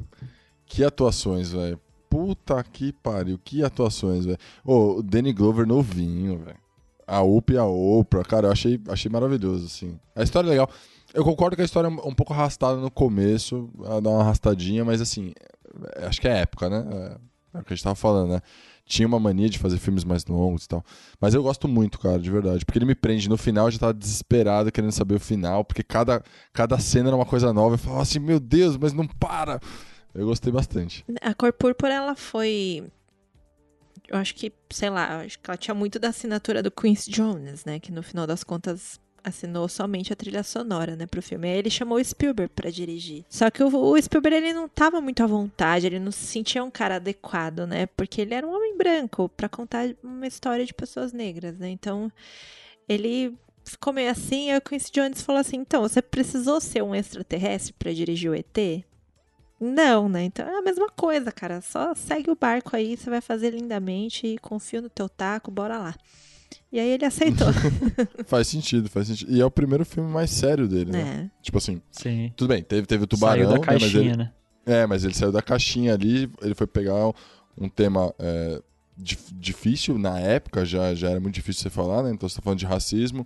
Que 0.65 0.83
atuações, 0.83 1.51
velho. 1.51 1.77
Puta 2.09 2.63
que 2.63 2.93
pariu. 2.93 3.39
Que 3.43 3.63
atuações, 3.63 4.25
velho. 4.25 4.37
Ô, 4.63 4.99
o 4.99 5.03
Danny 5.03 5.33
Glover 5.33 5.65
novinho, 5.65 6.37
velho. 6.37 6.68
A 7.09 7.21
Up 7.23 7.51
e 7.51 7.57
a 7.57 7.65
Oprah, 7.65 8.23
cara, 8.23 8.47
eu 8.47 8.51
achei, 8.51 8.79
achei 8.87 9.11
maravilhoso, 9.11 9.65
assim. 9.65 9.99
A 10.15 10.23
história 10.23 10.47
é 10.47 10.51
legal. 10.51 10.69
Eu 11.13 11.23
concordo 11.23 11.55
que 11.55 11.61
a 11.61 11.65
história 11.65 11.87
é 11.87 11.89
um 11.89 12.13
pouco 12.13 12.33
arrastada 12.33 12.77
no 12.79 12.91
começo, 12.91 13.69
dá 14.03 14.09
uma 14.09 14.21
arrastadinha, 14.21 14.85
mas 14.85 15.01
assim, 15.01 15.33
é- 15.95 16.05
acho 16.05 16.21
que 16.21 16.27
é 16.27 16.39
época, 16.41 16.69
né? 16.69 16.85
É, 17.53 17.57
é 17.57 17.61
o 17.61 17.63
que 17.63 17.73
a 17.73 17.75
gente 17.75 17.83
tava 17.83 17.95
falando, 17.95 18.31
né? 18.33 18.41
Tinha 18.85 19.07
uma 19.07 19.19
mania 19.19 19.49
de 19.49 19.57
fazer 19.59 19.77
filmes 19.77 20.03
mais 20.03 20.25
longos 20.25 20.65
e 20.65 20.67
tal. 20.67 20.83
Mas 21.21 21.33
eu 21.33 21.43
gosto 21.43 21.67
muito, 21.67 21.99
cara, 21.99 22.17
de 22.19 22.29
verdade. 22.29 22.65
Porque 22.65 22.77
ele 22.79 22.85
me 22.85 22.95
prende. 22.95 23.29
No 23.29 23.37
final 23.37 23.67
eu 23.67 23.71
já 23.71 23.79
tava 23.79 23.93
desesperado, 23.93 24.71
querendo 24.71 24.91
saber 24.91 25.15
o 25.15 25.19
final, 25.19 25.63
porque 25.63 25.83
cada, 25.83 26.23
cada 26.53 26.77
cena 26.79 27.09
era 27.09 27.15
uma 27.15 27.25
coisa 27.25 27.53
nova. 27.53 27.75
Eu 27.75 27.77
falava 27.79 28.01
assim, 28.01 28.17
meu 28.19 28.39
Deus, 28.39 28.77
mas 28.77 28.93
não 28.93 29.05
para! 29.07 29.59
Eu 30.13 30.25
gostei 30.25 30.51
bastante. 30.51 31.05
A 31.21 31.35
cor 31.35 31.53
púrpura, 31.53 31.93
ela 31.93 32.15
foi. 32.15 32.83
Eu 34.09 34.17
acho 34.17 34.33
que, 34.33 34.51
sei 34.71 34.89
lá, 34.89 35.19
acho 35.21 35.37
que 35.37 35.49
ela 35.49 35.57
tinha 35.57 35.75
muito 35.75 35.99
da 35.99 36.09
assinatura 36.09 36.63
do 36.63 36.71
Quincy 36.71 37.11
Jones, 37.11 37.63
né? 37.63 37.79
Que 37.79 37.91
no 37.91 38.01
final 38.01 38.25
das 38.25 38.43
contas 38.43 38.99
assinou 39.23 39.67
somente 39.67 40.11
a 40.11 40.15
trilha 40.15 40.43
sonora, 40.43 40.95
né, 40.95 41.05
pro 41.05 41.21
filme. 41.21 41.47
Aí 41.47 41.57
ele 41.57 41.69
chamou 41.69 41.97
o 41.97 42.03
Spielberg 42.03 42.51
pra 42.55 42.69
dirigir. 42.69 43.23
Só 43.29 43.49
que 43.49 43.63
o, 43.63 43.67
o 43.67 44.01
Spielberg, 44.01 44.37
ele 44.37 44.53
não 44.53 44.67
tava 44.67 44.99
muito 45.01 45.21
à 45.21 45.27
vontade, 45.27 45.85
ele 45.85 45.99
não 45.99 46.11
se 46.11 46.25
sentia 46.25 46.63
um 46.63 46.71
cara 46.71 46.95
adequado, 46.95 47.67
né? 47.67 47.85
Porque 47.85 48.21
ele 48.21 48.33
era 48.33 48.47
um 48.47 48.55
homem 48.55 48.75
branco 48.77 49.29
pra 49.29 49.49
contar 49.49 49.89
uma 50.03 50.25
história 50.25 50.65
de 50.65 50.73
pessoas 50.73 51.13
negras, 51.13 51.57
né? 51.57 51.69
Então, 51.69 52.11
ele 52.87 53.37
ficou 53.63 53.93
meio 53.93 54.09
assim, 54.09 54.51
aí 54.51 54.57
o 54.57 54.61
Quincy 54.61 54.91
Jones 54.91 55.21
falou 55.21 55.39
assim, 55.39 55.57
então, 55.57 55.81
você 55.81 56.01
precisou 56.01 56.59
ser 56.59 56.81
um 56.81 56.95
extraterrestre 56.95 57.73
pra 57.73 57.93
dirigir 57.93 58.31
o 58.31 58.35
ET? 58.35 58.83
Não, 59.59 60.07
né? 60.07 60.23
Então 60.23 60.47
é 60.47 60.57
a 60.57 60.61
mesma 60.61 60.89
coisa, 60.89 61.31
cara. 61.31 61.61
Só 61.61 61.93
segue 61.93 62.29
o 62.31 62.35
barco 62.35 62.75
aí, 62.75 62.95
você 62.95 63.09
vai 63.09 63.21
fazer 63.21 63.51
lindamente 63.51 64.25
e 64.25 64.37
confia 64.37 64.81
no 64.81 64.89
teu 64.89 65.09
taco, 65.09 65.51
bora 65.51 65.77
lá. 65.77 65.95
E 66.71 66.79
aí 66.79 66.87
ele 66.89 67.05
aceitou, 67.05 67.47
Faz 68.27 68.47
sentido, 68.47 68.89
faz 68.89 69.07
sentido. 69.07 69.31
E 69.31 69.41
é 69.41 69.45
o 69.45 69.51
primeiro 69.51 69.83
filme 69.83 70.09
mais 70.09 70.29
sério 70.29 70.67
dele, 70.67 70.91
né? 70.91 71.03
né? 71.03 71.31
Tipo 71.41 71.57
assim, 71.57 71.81
Sim. 71.91 72.31
tudo 72.35 72.49
bem, 72.49 72.63
teve, 72.63 72.85
teve 72.85 73.03
o 73.03 73.07
Tubarão, 73.07 73.35
Saiu 73.43 73.47
da 73.49 73.53
né? 73.55 73.65
Mas 73.67 73.81
caixinha, 73.81 74.01
ele, 74.01 74.17
né? 74.17 74.31
É, 74.65 74.85
mas 74.85 75.03
ele 75.03 75.13
saiu 75.15 75.31
da 75.31 75.41
caixinha 75.41 75.93
ali, 75.93 76.31
ele 76.41 76.53
foi 76.53 76.67
pegar 76.67 77.11
um 77.57 77.67
tema 77.67 78.13
é, 78.19 78.61
dif- 78.95 79.33
difícil 79.33 79.97
na 79.97 80.19
época, 80.19 80.63
já, 80.63 80.93
já 80.93 81.09
era 81.09 81.19
muito 81.19 81.35
difícil 81.35 81.63
você 81.63 81.69
falar, 81.71 82.03
né? 82.03 82.11
Então 82.11 82.29
você 82.29 82.35
tá 82.35 82.41
falando 82.41 82.59
de 82.59 82.65
racismo, 82.67 83.25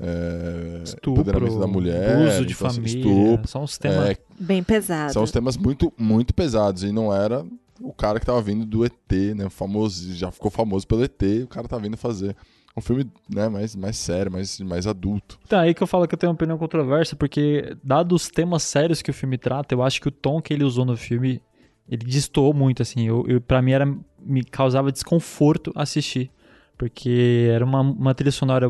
é, 0.00 0.80
Estupro, 0.84 1.22
empoderamento 1.22 1.58
da 1.58 1.66
mulher, 1.66 2.16
abuso 2.16 2.46
de 2.46 2.52
então, 2.52 2.66
assim, 2.68 2.76
família. 2.80 2.98
estupro, 2.98 3.48
São 3.48 3.62
os 3.64 3.76
temas 3.78 4.10
é, 4.10 4.16
Bem 4.38 4.62
pesado. 4.62 5.12
são 5.12 5.22
os 5.22 5.30
temas 5.30 5.56
muito, 5.56 5.92
muito 5.98 6.32
pesados 6.32 6.84
e 6.84 6.92
não 6.92 7.12
era 7.12 7.44
o 7.80 7.92
cara 7.92 8.18
que 8.20 8.26
tava 8.26 8.40
vindo 8.42 8.64
do 8.64 8.84
ET, 8.84 9.12
né? 9.36 9.46
O 9.46 9.50
famoso, 9.50 10.12
já 10.14 10.30
ficou 10.30 10.50
famoso 10.50 10.86
pelo 10.86 11.02
ET, 11.04 11.22
o 11.44 11.48
cara 11.48 11.66
tá 11.68 11.78
vindo 11.78 11.96
fazer 11.96 12.36
um 12.76 12.80
filme, 12.80 13.10
né, 13.28 13.48
mais, 13.48 13.74
mais 13.74 13.96
sério, 13.96 14.30
mais, 14.30 14.60
mais 14.60 14.86
adulto. 14.86 15.38
Então, 15.44 15.58
aí 15.58 15.74
que 15.74 15.82
eu 15.82 15.86
falo 15.86 16.06
que 16.06 16.14
eu 16.14 16.18
tenho 16.18 16.30
uma 16.30 16.34
opinião 16.34 16.56
controversa, 16.56 17.16
porque, 17.16 17.76
dados 17.82 18.22
os 18.22 18.28
temas 18.30 18.62
sérios 18.62 19.02
que 19.02 19.10
o 19.10 19.14
filme 19.14 19.36
trata, 19.36 19.74
eu 19.74 19.82
acho 19.82 20.00
que 20.00 20.06
o 20.08 20.12
tom 20.12 20.40
que 20.40 20.54
ele 20.54 20.62
usou 20.62 20.84
no 20.84 20.96
filme, 20.96 21.42
ele 21.88 22.04
destoou 22.04 22.54
muito, 22.54 22.80
assim. 22.80 23.06
Eu, 23.08 23.24
eu, 23.26 23.40
pra 23.40 23.60
mim, 23.60 23.72
era, 23.72 23.84
me 24.20 24.44
causava 24.44 24.92
desconforto 24.92 25.72
assistir. 25.74 26.30
Porque 26.76 27.48
era 27.52 27.64
uma, 27.64 27.80
uma 27.80 28.14
trilha 28.14 28.30
sonora 28.30 28.68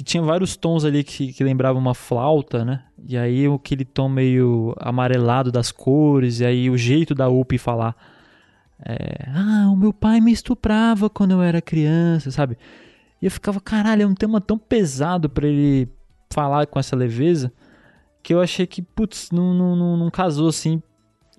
que 0.00 0.04
tinha 0.04 0.22
vários 0.22 0.56
tons 0.56 0.82
ali 0.86 1.04
que, 1.04 1.30
que 1.30 1.44
lembravam 1.44 1.78
uma 1.78 1.94
flauta, 1.94 2.64
né? 2.64 2.84
E 3.06 3.18
aí 3.18 3.44
aquele 3.46 3.84
tom 3.84 4.08
meio 4.08 4.74
amarelado 4.78 5.52
das 5.52 5.70
cores, 5.70 6.40
e 6.40 6.46
aí 6.46 6.70
o 6.70 6.78
jeito 6.78 7.14
da 7.14 7.28
Up 7.28 7.58
falar. 7.58 7.94
é, 8.82 9.28
ah, 9.28 9.68
o 9.70 9.76
meu 9.76 9.92
pai 9.92 10.18
me 10.18 10.32
estuprava 10.32 11.10
quando 11.10 11.32
eu 11.32 11.42
era 11.42 11.60
criança, 11.60 12.30
sabe? 12.30 12.56
E 13.20 13.26
eu 13.26 13.30
ficava, 13.30 13.60
caralho, 13.60 14.04
é 14.04 14.06
um 14.06 14.14
tema 14.14 14.40
tão 14.40 14.56
pesado 14.56 15.28
pra 15.28 15.46
ele 15.46 15.86
falar 16.32 16.66
com 16.66 16.78
essa 16.78 16.96
leveza 16.96 17.52
que 18.22 18.32
eu 18.32 18.40
achei 18.40 18.66
que, 18.66 18.80
putz, 18.80 19.30
não, 19.30 19.52
não, 19.52 19.76
não, 19.76 19.96
não 19.98 20.10
casou 20.10 20.48
assim 20.48 20.82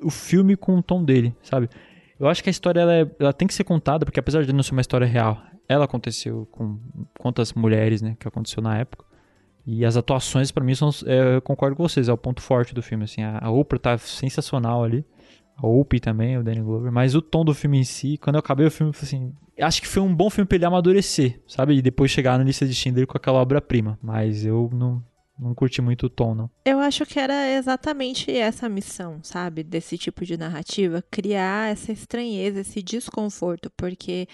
o 0.04 0.12
filme 0.12 0.56
com 0.56 0.78
o 0.78 0.84
tom 0.84 1.04
dele, 1.04 1.36
sabe? 1.42 1.68
Eu 2.20 2.28
acho 2.28 2.44
que 2.44 2.50
a 2.50 2.52
história 2.52 2.80
ela, 2.80 2.94
é- 2.94 3.10
ela 3.20 3.34
tem 3.34 3.48
que 3.48 3.56
ser 3.56 3.64
contada, 3.64 4.06
porque 4.06 4.20
apesar 4.20 4.46
de 4.46 4.54
não 4.54 4.62
ser 4.62 4.74
uma 4.74 4.82
história 4.82 5.08
real, 5.08 5.42
ela 5.72 5.86
aconteceu 5.86 6.48
com 6.52 6.80
quantas 7.20 7.54
mulheres, 7.54 8.02
né, 8.02 8.16
que 8.20 8.28
aconteceu 8.28 8.62
na 8.62 8.78
época. 8.78 9.06
E 9.66 9.86
as 9.86 9.96
atuações, 9.96 10.52
pra 10.52 10.64
mim, 10.64 10.74
são. 10.74 10.90
é, 11.06 11.36
eu 11.36 11.42
concordo 11.42 11.76
com 11.76 11.84
vocês, 11.88 12.10
é 12.10 12.14
o 12.14 12.18
ponto 12.18 12.42
forte 12.42 12.74
do 12.74 12.82
filme. 12.82 13.04
Assim, 13.04 13.22
a, 13.22 13.50
Oprah 13.50 13.80
tá 13.80 13.98
sensacional 13.98 14.84
ali. 14.84 15.06
A 15.56 15.68
Opie 15.68 16.00
também, 16.00 16.38
o 16.38 16.44
Danny 16.44 16.62
Glover. 16.62 16.92
Mas 16.92 17.14
o 17.14 17.22
tom 17.22 17.46
do 17.46 17.54
filme 17.54 17.80
em 17.80 17.84
si, 17.84 18.18
quando 18.18 18.36
eu 18.36 18.40
acabei 18.40 18.66
o 18.66 18.72
filme, 18.72 18.92
assim. 19.00 19.34
Acho 19.60 19.82
que 19.82 19.88
foi 19.88 20.02
um 20.02 20.14
bom 20.14 20.30
filme 20.30 20.48
pra 20.48 20.56
ele 20.56 20.66
amadurecer, 20.66 21.40
sabe? 21.48 21.76
E 21.76 21.82
depois 21.82 22.10
chegar 22.10 22.38
na 22.40 22.44
lista 22.44 22.66
de 22.66 22.74
Schindler 22.74 23.06
com 23.06 23.16
aquela 23.16 23.40
obra-prima. 23.40 24.00
Mas 24.02 24.44
eu 24.44 24.70
não, 24.74 25.04
não 25.42 25.56
curti 25.56 25.82
muito 25.82 26.06
o 26.06 26.10
tom, 26.10 26.36
não. 26.36 26.52
Eu 26.64 26.80
acho 26.80 27.06
que 27.06 27.20
era 27.20 27.50
exatamente 27.50 28.32
essa 28.32 28.68
a 28.68 28.70
missão, 28.70 29.20
sabe? 29.24 29.64
Desse 29.64 29.98
tipo 29.98 30.24
de 30.24 30.38
narrativa. 30.38 31.04
Criar 31.10 31.72
essa 31.72 31.92
estranheza, 31.92 32.60
esse 32.60 32.82
desconforto. 32.84 33.72
Porque, 33.76 34.28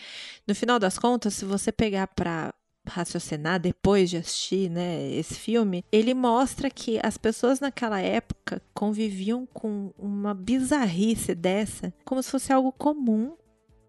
no 0.45 0.53
final 0.53 0.78
das 0.78 0.99
contas, 0.99 1.34
se 1.34 1.45
você 1.45 1.72
pegar 1.72 2.08
pra 2.08 2.53
raciocinar 2.86 3.60
depois 3.60 4.10
de 4.10 4.18
assistir, 4.18 4.70
né, 4.70 5.12
esse 5.12 5.36
filme, 5.36 5.84
ele 5.91 6.14
mostra 6.14 6.70
que 6.70 6.99
as 7.03 7.18
pessoas 7.18 7.60
naquela 7.60 7.99
época 7.99 8.62
conviviam 8.74 9.45
com 9.45 9.93
uma 9.97 10.34
bizarrice 10.34 11.36
dessa, 11.36 11.93
como 12.05 12.24
se 12.24 12.32
fosse 12.32 12.51
algo 12.51 12.72
comum, 12.72 13.36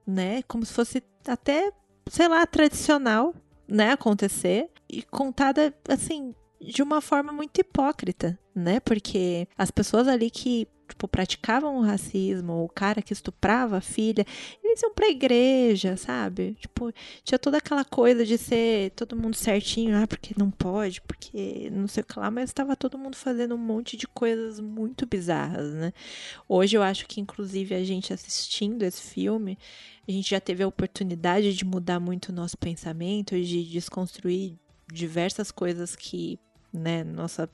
né? 0.07 0.43
Como 0.43 0.64
se 0.64 0.73
fosse 0.73 1.03
até, 1.27 1.71
sei 2.09 2.29
lá, 2.29 2.47
tradicional, 2.47 3.35
né, 3.69 3.93
acontecer 3.93 4.71
e 4.89 5.03
contada 5.03 5.75
assim 5.89 6.35
de 6.61 6.83
uma 6.83 7.01
forma 7.01 7.33
muito 7.33 7.61
hipócrita, 7.61 8.39
né? 8.55 8.81
Porque 8.81 9.47
as 9.57 9.71
pessoas 9.71 10.09
ali 10.09 10.31
que 10.31 10.67
tipo, 10.89 11.07
praticavam 11.07 11.77
o 11.77 11.83
racismo, 11.83 12.65
o 12.65 12.69
cara 12.69 13.03
que 13.03 13.13
estuprava 13.13 13.77
a 13.77 13.81
filha, 13.81 14.25
eles 14.65 14.83
iam 14.83 14.93
pra 14.95 15.09
igreja, 15.09 15.97
sabe? 15.97 16.57
Tipo, 16.59 16.93
tinha 17.23 17.39
toda 17.39 17.59
aquela 17.59 17.85
coisa 17.85 18.25
de 18.25 18.39
ser 18.39 18.91
todo 18.93 19.17
mundo 19.17 19.37
certinho, 19.37 19.97
ah, 19.97 20.07
porque 20.07 20.35
não 20.37 20.51
pode, 20.51 21.01
porque 21.03 21.71
não 21.71 21.87
sei 21.87 22.03
o 22.03 22.07
que 22.07 22.19
lá, 22.19 22.31
mas 22.31 22.51
estava 22.51 22.75
todo 22.75 22.99
mundo 22.99 23.17
fazendo 23.17 23.55
um 23.55 23.59
monte 23.59 23.97
de 23.97 24.07
coisas 24.09 24.59
muito 24.61 25.07
bizarras, 25.07 25.73
né? 25.75 25.93
Hoje 26.49 26.77
eu 26.77 26.83
acho 26.83 27.07
que, 27.07 27.21
inclusive, 27.21 27.75
a 27.75 27.85
gente 27.85 28.13
assistindo 28.13 28.83
esse 28.83 29.03
filme, 29.03 29.59
a 30.09 30.11
gente 30.11 30.31
já 30.31 30.41
teve 30.41 30.63
a 30.63 30.69
oportunidade 30.69 31.55
de 31.55 31.65
mudar 31.65 32.01
muito 32.01 32.31
o 32.31 32.35
nosso 32.35 32.57
pensamento, 32.57 33.39
de 33.41 33.65
desconstruir 33.65 34.57
diversas 34.91 35.51
coisas 35.51 35.95
que, 35.95 36.39
né, 36.73 37.05
nossa 37.05 37.49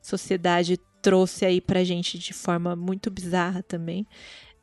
sociedade 0.00 0.78
trouxe 1.00 1.44
aí 1.44 1.60
pra 1.60 1.84
gente 1.84 2.18
de 2.18 2.32
forma 2.32 2.76
muito 2.76 3.10
bizarra 3.10 3.62
também. 3.62 4.06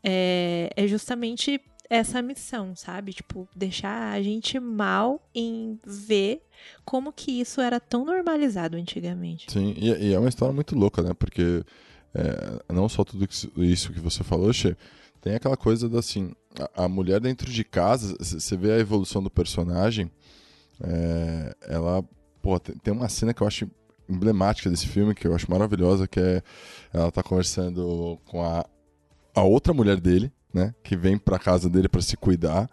É, 0.04 0.70
é 0.76 0.88
justamente 0.88 1.60
essa 1.90 2.22
missão, 2.22 2.76
sabe? 2.76 3.14
Tipo, 3.14 3.48
deixar 3.56 4.12
a 4.14 4.22
gente 4.22 4.60
mal 4.60 5.22
em 5.34 5.80
ver 5.86 6.42
como 6.86 7.12
que 7.12 7.42
isso 7.42 7.60
era 7.60 7.80
tão 7.80 8.06
normalizado 8.06 8.78
antigamente. 8.78 9.52
Sim, 9.52 9.74
e, 9.76 10.10
e 10.10 10.14
é 10.14 10.20
uma 10.20 10.30
história 10.30 10.54
muito 10.54 10.78
louca, 10.78 11.02
né? 11.02 11.14
Porque 11.14 11.64
é, 12.14 12.74
não 12.74 12.88
só 12.88 13.04
tudo 13.04 13.28
isso- 13.58 13.92
que 13.92 14.00
você 14.00 14.24
falou, 14.24 14.54
Che, 14.54 14.78
tem 15.20 15.36
aquela 15.36 15.58
coisa 15.58 15.90
da 15.90 16.00
assim, 16.00 16.32
a, 16.76 16.86
a 16.86 16.88
mulher 16.90 17.20
dentro 17.20 17.52
de 17.52 17.64
casa, 17.64 18.16
você 18.20 18.56
vê 18.56 18.72
a 18.72 18.80
evolução 18.80 19.22
do 19.22 19.30
personagem, 19.30 20.12
é, 20.82 21.56
ela, 21.68 22.04
pô, 22.42 22.60
tem, 22.60 22.76
tem 22.78 22.94
uma 22.94 23.10
cena 23.10 23.34
que 23.34 23.42
eu 23.42 23.48
acho 23.48 23.70
emblemática 24.10 24.70
desse 24.70 24.88
filme, 24.88 25.14
que 25.14 25.28
eu 25.28 25.36
acho 25.36 25.49
maravilhosa, 25.49 26.07
que 26.07 26.20
é 26.20 26.41
ela 26.93 27.12
tá 27.12 27.22
conversando 27.22 28.18
com 28.26 28.43
a, 28.43 28.66
a 29.36 29.43
outra 29.43 29.74
mulher 29.74 29.99
dele, 29.99 30.32
né, 30.53 30.74
que 30.84 30.95
vem 30.95 31.18
pra 31.18 31.38
casa 31.38 31.70
dele 31.70 31.88
pra 31.88 32.01
se 32.01 32.18
cuidar, 32.18 32.70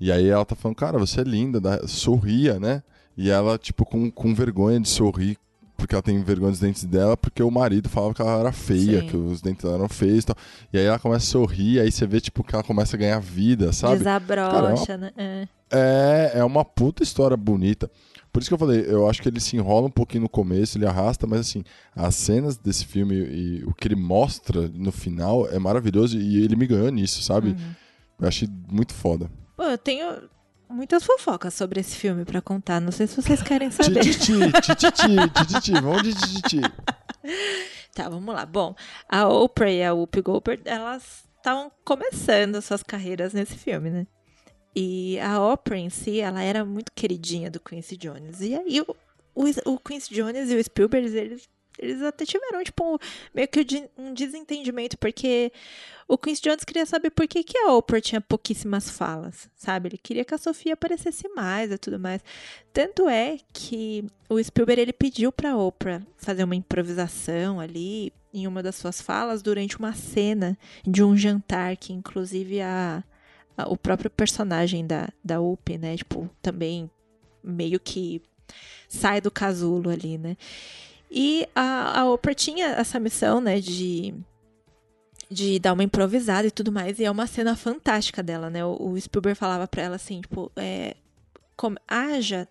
e 0.00 0.10
aí 0.10 0.28
ela 0.28 0.44
tá 0.44 0.54
falando, 0.56 0.76
cara, 0.76 0.98
você 0.98 1.20
é 1.20 1.24
linda, 1.24 1.60
dá- 1.60 1.86
sorria, 1.86 2.58
né, 2.58 2.82
e 3.16 3.28
ela, 3.30 3.58
tipo, 3.58 3.84
com, 3.84 4.10
com 4.10 4.34
vergonha 4.34 4.80
de 4.80 4.88
sorrir 4.88 5.36
porque 5.76 5.94
ela 5.94 6.02
tem 6.02 6.20
vergonha 6.24 6.50
dos 6.50 6.58
dentes 6.58 6.84
dela, 6.84 7.16
porque 7.16 7.40
o 7.40 7.52
marido 7.52 7.88
falava 7.88 8.12
que 8.12 8.20
ela 8.20 8.40
era 8.40 8.50
feia, 8.50 9.00
Sim. 9.00 9.06
que 9.06 9.16
os 9.16 9.40
dentes 9.40 9.62
dela 9.62 9.76
eram 9.76 9.88
feios 9.88 10.24
e 10.24 10.26
tal. 10.26 10.36
E 10.72 10.76
aí 10.78 10.84
ela 10.84 10.98
começa 10.98 11.24
a 11.24 11.30
sorrir, 11.30 11.78
aí 11.78 11.92
você 11.92 12.04
vê, 12.04 12.20
tipo, 12.20 12.42
que 12.42 12.52
ela 12.52 12.64
começa 12.64 12.96
a 12.96 12.98
ganhar 12.98 13.20
vida, 13.20 13.72
sabe? 13.72 13.98
Desabrocha, 13.98 14.96
né? 14.96 15.12
É. 15.16 15.48
É, 15.70 16.32
é 16.40 16.44
uma 16.44 16.64
puta 16.64 17.04
história 17.04 17.36
bonita. 17.36 17.88
Por 18.38 18.42
isso 18.42 18.50
que 18.50 18.54
eu 18.54 18.58
falei, 18.58 18.84
eu 18.86 19.10
acho 19.10 19.20
que 19.20 19.28
ele 19.28 19.40
se 19.40 19.56
enrola 19.56 19.88
um 19.88 19.90
pouquinho 19.90 20.22
no 20.22 20.28
começo, 20.28 20.78
ele 20.78 20.86
arrasta, 20.86 21.26
mas 21.26 21.40
assim, 21.40 21.64
as 21.92 22.14
cenas 22.14 22.56
desse 22.56 22.86
filme 22.86 23.16
e 23.16 23.64
o 23.64 23.74
que 23.74 23.88
ele 23.88 23.96
mostra 23.96 24.68
no 24.68 24.92
final 24.92 25.48
é 25.48 25.58
maravilhoso 25.58 26.16
e 26.16 26.44
ele 26.44 26.54
me 26.54 26.64
ganhou 26.64 26.88
nisso, 26.88 27.20
sabe? 27.20 27.48
Uhum. 27.48 27.74
Eu 28.20 28.28
achei 28.28 28.48
muito 28.70 28.94
foda. 28.94 29.28
Pô, 29.56 29.64
eu 29.64 29.76
tenho 29.76 30.06
muitas 30.70 31.02
fofocas 31.02 31.52
sobre 31.52 31.80
esse 31.80 31.96
filme 31.96 32.24
pra 32.24 32.40
contar. 32.40 32.80
Não 32.80 32.92
sei 32.92 33.08
se 33.08 33.20
vocês 33.20 33.42
querem 33.42 33.72
saber. 33.72 34.02
Tititi, 34.02 34.52
tititi, 34.62 35.30
tititi, 35.34 35.72
vamos 35.72 36.02
de 36.04 36.14
tititi. 36.14 36.60
Tá, 37.92 38.08
vamos 38.08 38.32
lá. 38.32 38.46
Bom, 38.46 38.76
a 39.08 39.26
Oprah 39.26 39.72
e 39.72 39.82
a 39.82 39.92
Whoopi 39.92 40.20
Goldberg, 40.20 40.62
elas 40.64 41.24
estavam 41.36 41.72
começando 41.84 42.62
suas 42.62 42.84
carreiras 42.84 43.32
nesse 43.32 43.56
filme, 43.56 43.90
né? 43.90 44.06
E 44.80 45.18
a 45.18 45.40
Oprah 45.42 45.76
em 45.76 45.90
si, 45.90 46.20
ela 46.20 46.40
era 46.40 46.64
muito 46.64 46.92
queridinha 46.94 47.50
do 47.50 47.58
Quincy 47.58 47.96
Jones. 47.96 48.40
E 48.40 48.54
aí 48.54 48.80
o, 48.80 48.94
o, 49.34 49.72
o 49.72 49.78
Quincy 49.80 50.14
Jones 50.14 50.50
e 50.50 50.54
o 50.54 50.62
Spielberg, 50.62 51.08
eles, 51.16 51.48
eles 51.76 52.00
até 52.02 52.24
tiveram, 52.24 52.62
tipo, 52.62 52.96
meio 53.34 53.48
que 53.48 53.66
um 53.96 54.14
desentendimento, 54.14 54.96
porque 54.96 55.50
o 56.06 56.16
Quincy 56.16 56.42
Jones 56.42 56.62
queria 56.64 56.86
saber 56.86 57.10
por 57.10 57.26
que, 57.26 57.42
que 57.42 57.58
a 57.58 57.72
Oprah 57.72 58.00
tinha 58.00 58.20
pouquíssimas 58.20 58.88
falas, 58.88 59.50
sabe? 59.56 59.88
Ele 59.88 59.98
queria 59.98 60.24
que 60.24 60.34
a 60.34 60.38
Sofia 60.38 60.74
aparecesse 60.74 61.28
mais 61.30 61.72
e 61.72 61.78
tudo 61.78 61.98
mais. 61.98 62.22
Tanto 62.72 63.08
é 63.08 63.38
que 63.52 64.04
o 64.28 64.40
Spielberg 64.42 64.80
ele 64.80 64.92
pediu 64.92 65.32
pra 65.32 65.56
Oprah 65.56 66.02
fazer 66.16 66.44
uma 66.44 66.54
improvisação 66.56 67.58
ali 67.58 68.12
em 68.32 68.46
uma 68.46 68.62
das 68.62 68.76
suas 68.76 69.00
falas 69.02 69.42
durante 69.42 69.76
uma 69.78 69.92
cena 69.92 70.56
de 70.86 71.02
um 71.02 71.16
jantar 71.16 71.76
que 71.76 71.92
inclusive 71.92 72.60
a- 72.60 73.02
o 73.66 73.76
próprio 73.76 74.10
personagem 74.10 74.86
da 74.86 75.08
da 75.24 75.40
Whoopi, 75.40 75.78
né, 75.78 75.96
tipo, 75.96 76.28
também 76.42 76.90
meio 77.42 77.80
que 77.80 78.22
sai 78.88 79.20
do 79.20 79.30
casulo 79.30 79.90
ali, 79.90 80.18
né? 80.18 80.36
E 81.10 81.48
a, 81.54 82.00
a 82.00 82.10
Oprah 82.10 82.34
tinha 82.34 82.66
essa 82.68 83.00
missão, 83.00 83.40
né, 83.40 83.60
de 83.60 84.14
de 85.30 85.58
dar 85.58 85.74
uma 85.74 85.84
improvisada 85.84 86.48
e 86.48 86.50
tudo 86.50 86.72
mais, 86.72 86.98
e 86.98 87.04
é 87.04 87.10
uma 87.10 87.26
cena 87.26 87.54
fantástica 87.54 88.22
dela, 88.22 88.48
né? 88.48 88.64
O, 88.64 88.92
o 88.92 89.00
Spielberg 89.00 89.38
falava 89.38 89.68
pra 89.68 89.82
ela 89.82 89.96
assim, 89.96 90.22
tipo, 90.22 90.50
é, 90.56 90.96
como, 91.54 91.76
haja 91.86 92.48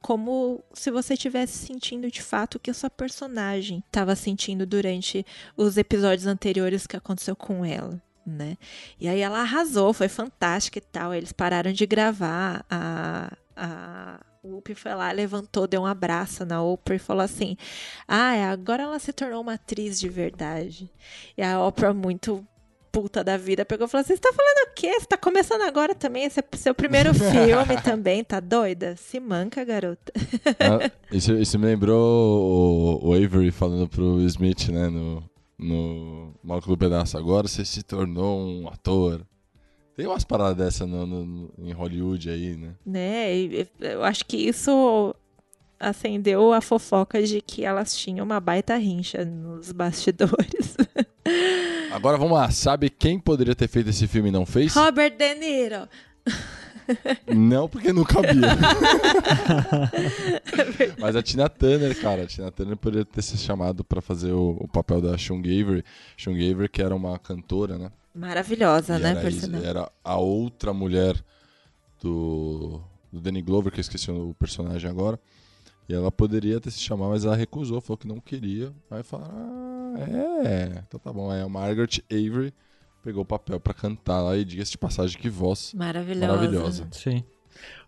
como 0.00 0.64
se 0.72 0.90
você 0.90 1.14
estivesse 1.14 1.66
sentindo 1.66 2.10
de 2.10 2.22
fato 2.22 2.56
o 2.56 2.58
que 2.58 2.70
a 2.70 2.74
sua 2.74 2.90
personagem 2.90 3.82
estava 3.86 4.16
sentindo 4.16 4.66
durante 4.66 5.24
os 5.56 5.76
episódios 5.76 6.26
anteriores 6.26 6.86
que 6.86 6.96
aconteceu 6.96 7.36
com 7.36 7.64
ela, 7.64 8.02
né? 8.26 8.56
E 8.98 9.08
aí 9.08 9.20
ela 9.20 9.40
arrasou, 9.40 9.92
foi 9.92 10.08
fantástica 10.08 10.78
e 10.78 10.82
tal. 10.82 11.14
Eles 11.14 11.32
pararam 11.32 11.72
de 11.72 11.86
gravar, 11.86 12.64
a, 12.68 13.32
a 13.56 14.20
Whoopi 14.44 14.74
foi 14.74 14.94
lá, 14.94 15.10
levantou, 15.12 15.66
deu 15.66 15.82
um 15.82 15.86
abraço 15.86 16.44
na 16.44 16.62
Oprah 16.62 16.96
e 16.96 16.98
falou 16.98 17.22
assim: 17.22 17.56
Ah, 18.06 18.50
agora 18.50 18.84
ela 18.84 18.98
se 18.98 19.12
tornou 19.12 19.40
uma 19.42 19.54
atriz 19.54 19.98
de 19.98 20.08
verdade. 20.08 20.90
E 21.36 21.42
a 21.42 21.62
Oprah, 21.64 21.92
muito 21.92 22.46
puta 22.92 23.22
da 23.22 23.36
vida, 23.36 23.64
pegou 23.64 23.86
e 23.86 23.90
falou: 23.90 24.06
Você 24.06 24.14
está 24.14 24.32
falando 24.32 24.68
o 24.68 24.74
quê? 24.74 24.98
Você 24.98 25.06
tá 25.06 25.16
começando 25.16 25.62
agora 25.62 25.94
também? 25.94 26.24
Esse 26.24 26.40
é 26.40 26.56
seu 26.56 26.74
primeiro 26.74 27.12
filme 27.14 27.80
também, 27.82 28.24
tá 28.24 28.40
doida? 28.40 28.96
Se 28.96 29.20
manca, 29.20 29.64
garota. 29.64 30.12
Ah, 30.58 30.90
isso, 31.12 31.34
isso 31.34 31.58
me 31.58 31.66
lembrou 31.66 33.00
o, 33.02 33.08
o 33.08 33.12
Avery 33.12 33.50
falando 33.50 33.88
pro 33.88 34.20
Smith, 34.22 34.68
né, 34.68 34.88
no, 34.88 35.22
no 35.58 36.34
Maluco 36.42 36.68
do 36.68 36.76
Pedaço. 36.78 37.16
Agora 37.16 37.48
você 37.48 37.64
se 37.64 37.82
tornou 37.82 38.40
um 38.40 38.68
ator. 38.68 39.22
Tem 39.96 40.06
umas 40.06 40.24
paradas 40.24 40.56
dessa 40.56 40.86
no, 40.86 41.06
no- 41.06 41.50
em 41.58 41.72
Hollywood 41.72 42.28
aí, 42.28 42.54
né? 42.56 42.74
né? 42.84 43.32
Eu 43.80 44.04
acho 44.04 44.24
que 44.26 44.36
isso 44.36 45.14
acendeu 45.80 46.52
a 46.52 46.60
fofoca 46.60 47.22
de 47.22 47.40
que 47.40 47.64
elas 47.64 47.96
tinham 47.96 48.24
uma 48.24 48.38
baita 48.40 48.76
rincha 48.76 49.24
nos 49.24 49.72
bastidores. 49.72 50.76
Agora 51.92 52.18
vamos 52.18 52.34
lá, 52.36 52.50
sabe 52.50 52.90
quem 52.90 53.18
poderia 53.18 53.54
ter 53.54 53.68
feito 53.68 53.88
esse 53.90 54.06
filme 54.06 54.28
e 54.28 54.32
não 54.32 54.44
fez? 54.44 54.74
Robert 54.74 55.16
De 55.16 55.34
Niro. 55.34 55.88
Não, 57.34 57.68
porque 57.68 57.92
não 57.92 58.04
cabia. 58.04 58.32
Mas 60.98 61.16
a 61.16 61.22
Tina 61.22 61.48
Turner, 61.48 61.98
cara, 62.00 62.22
a 62.22 62.26
Tina 62.26 62.50
Turner 62.50 62.76
poderia 62.76 63.04
ter 63.04 63.22
se 63.22 63.36
chamado 63.36 63.84
pra 63.84 64.00
fazer 64.00 64.32
o, 64.32 64.56
o 64.60 64.68
papel 64.68 65.00
da 65.00 65.16
Shun 65.16 65.40
Gaver. 65.42 65.84
Shun 66.16 66.34
Gaver, 66.34 66.70
que 66.70 66.82
era 66.82 66.94
uma 66.94 67.18
cantora, 67.18 67.78
né? 67.78 67.90
Maravilhosa, 68.14 68.98
E 68.98 69.02
né, 69.02 69.10
era, 69.10 69.20
por 69.20 69.32
sinal. 69.32 69.62
era 69.62 69.92
a 70.02 70.16
outra 70.16 70.72
mulher 70.72 71.16
do, 72.00 72.80
do 73.12 73.20
Danny 73.20 73.42
Glover, 73.42 73.72
que 73.72 73.78
eu 73.78 73.82
esqueci 73.82 74.10
o 74.10 74.34
personagem 74.38 74.90
agora. 74.90 75.18
E 75.88 75.94
ela 75.94 76.10
poderia 76.10 76.60
ter 76.60 76.70
se 76.70 76.80
chamado, 76.80 77.10
mas 77.10 77.24
ela 77.24 77.36
recusou, 77.36 77.80
falou 77.80 77.98
que 77.98 78.08
não 78.08 78.18
queria. 78.18 78.72
Aí 78.90 79.02
falaram, 79.04 79.34
ah, 79.36 79.94
é, 80.44 80.82
então 80.86 80.98
tá 80.98 81.12
bom. 81.12 81.30
Aí 81.30 81.40
a 81.40 81.48
Margaret 81.48 82.02
Avery 82.10 82.52
pegou 83.06 83.22
o 83.22 83.26
papel 83.26 83.60
pra 83.60 83.72
cantar 83.72 84.20
lá 84.20 84.36
e 84.36 84.44
diga-se 84.44 84.72
de 84.72 84.78
passagem 84.78 85.16
que 85.16 85.28
voz 85.28 85.72
Maravilhosa. 85.74 86.26
maravilhosa. 86.26 86.88
Sim. 86.90 87.22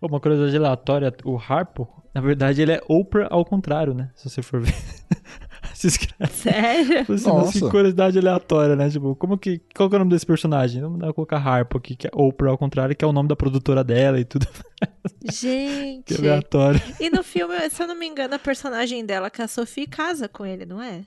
Uma 0.01 0.21
curiosidade 0.21 0.57
aleatória, 0.57 1.13
o 1.25 1.37
Harpo, 1.37 1.89
na 2.15 2.21
verdade, 2.21 2.63
ele 2.63 2.71
é 2.71 2.81
Oprah 2.89 3.27
ao 3.29 3.45
contrário, 3.45 3.93
né? 3.95 4.11
Se 4.15 4.31
você 4.31 4.41
for 4.43 4.61
ver. 4.61 4.73
Se 5.75 5.89
escreve. 5.89 6.33
Sério? 6.33 7.01
Assim, 7.01 7.29
Nossa. 7.29 7.59
assim, 7.59 7.69
curiosidade 7.69 8.17
aleatória, 8.17 8.77
né? 8.77 8.89
Tipo, 8.89 9.17
como 9.17 9.37
que. 9.37 9.61
Qual 9.77 9.89
que 9.89 9.95
é 9.95 9.97
o 9.97 9.99
nome 9.99 10.11
desse 10.13 10.25
personagem? 10.27 10.81
Vamos 10.81 11.01
dar 11.01 11.13
colocar 11.13 11.37
Harpo 11.37 11.79
aqui, 11.79 11.97
que 11.97 12.07
é 12.07 12.11
Oprah 12.13 12.51
ao 12.53 12.59
contrário, 12.59 12.95
que 12.95 13.05
é 13.05 13.09
o 13.09 13.13
nome 13.13 13.29
da 13.29 13.37
produtora 13.37 13.83
dela 13.83 14.21
e 14.21 14.25
tudo. 14.25 14.47
Que 15.21 15.33
Gente. 15.35 16.15
aleatório. 16.15 16.81
E 17.01 17.11
no 17.11 17.25
filme, 17.25 17.55
se 17.71 17.83
eu 17.83 17.89
não 17.89 17.97
me 17.97 18.07
engano, 18.07 18.35
a 18.35 18.39
personagem 18.39 19.05
dela, 19.05 19.29
que 19.31 19.41
é 19.41 19.45
a 19.45 19.49
Sophie, 19.49 19.87
casa 19.87 20.29
com 20.29 20.47
ele, 20.47 20.65
não 20.65 20.81
é? 20.81 21.05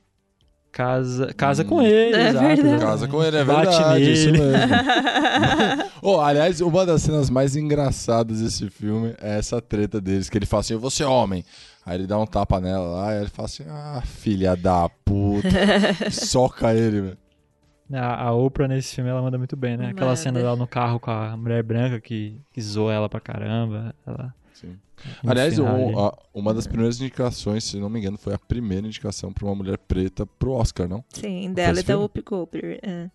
Casa, 0.71 1.33
casa 1.33 1.63
Hum. 1.63 1.67
com 1.67 1.81
ele, 1.81 2.15
É 2.15 2.29
exato, 2.29 2.45
verdade. 2.47 2.79
Casa 2.81 3.07
com 3.07 3.21
ele, 3.23 3.37
é 3.37 3.43
Bate 3.43 3.69
verdade, 3.69 3.99
nele. 3.99 4.11
isso 4.13 4.31
mesmo. 4.31 4.45
oh, 6.01 6.19
aliás, 6.21 6.61
uma 6.61 6.85
das 6.85 7.01
cenas 7.01 7.29
mais 7.29 7.55
engraçadas 7.55 8.39
desse 8.41 8.69
filme 8.69 9.13
é 9.21 9.37
essa 9.37 9.61
treta 9.61 9.99
deles, 9.99 10.29
que 10.29 10.37
ele 10.37 10.45
fala 10.45 10.61
assim, 10.61 10.75
você 10.77 11.03
é 11.03 11.07
homem. 11.07 11.43
Aí 11.85 11.97
ele 11.97 12.07
dá 12.07 12.17
um 12.17 12.25
tapa 12.25 12.59
nela 12.61 12.85
lá, 12.87 13.13
e 13.15 13.19
ele 13.21 13.29
fala 13.29 13.47
assim, 13.47 13.63
ah, 13.67 14.01
filha 14.05 14.55
da 14.55 14.87
puta. 15.03 15.47
Soca 16.11 16.73
ele, 16.73 17.01
velho. 17.01 17.17
A, 17.93 18.27
a 18.27 18.33
Oprah 18.33 18.69
nesse 18.69 18.95
filme 18.95 19.09
ela 19.09 19.21
manda 19.21 19.37
muito 19.37 19.57
bem, 19.57 19.75
né? 19.75 19.87
Aquela 19.89 20.11
Manda. 20.11 20.15
cena 20.15 20.39
dela 20.39 20.55
no 20.55 20.65
carro 20.65 20.97
com 20.97 21.11
a 21.11 21.35
mulher 21.35 21.61
branca 21.61 21.99
que, 21.99 22.39
que 22.53 22.61
zoa 22.61 22.93
ela 22.93 23.09
pra 23.09 23.19
caramba. 23.19 23.93
Ela, 24.07 24.33
Aliás, 25.25 25.57
o- 25.59 25.65
ali. 25.65 25.93
a- 25.95 26.17
uma 26.33 26.53
das 26.53 26.67
primeiras 26.67 26.99
indicações, 26.99 27.63
se 27.63 27.77
não 27.77 27.89
me 27.89 27.99
engano, 27.99 28.17
foi 28.17 28.33
a 28.33 28.39
primeira 28.39 28.85
indicação 28.87 29.31
pra 29.33 29.45
uma 29.45 29.55
mulher 29.55 29.77
preta 29.77 30.25
pro 30.25 30.51
Oscar, 30.51 30.87
não? 30.87 31.03
Sim, 31.09 31.53
dela 31.53 31.79
e 31.79 31.83
da? 31.83 31.97
Whoopi 31.97 32.21
Goldberg. 32.21 32.79
é. 32.83 33.09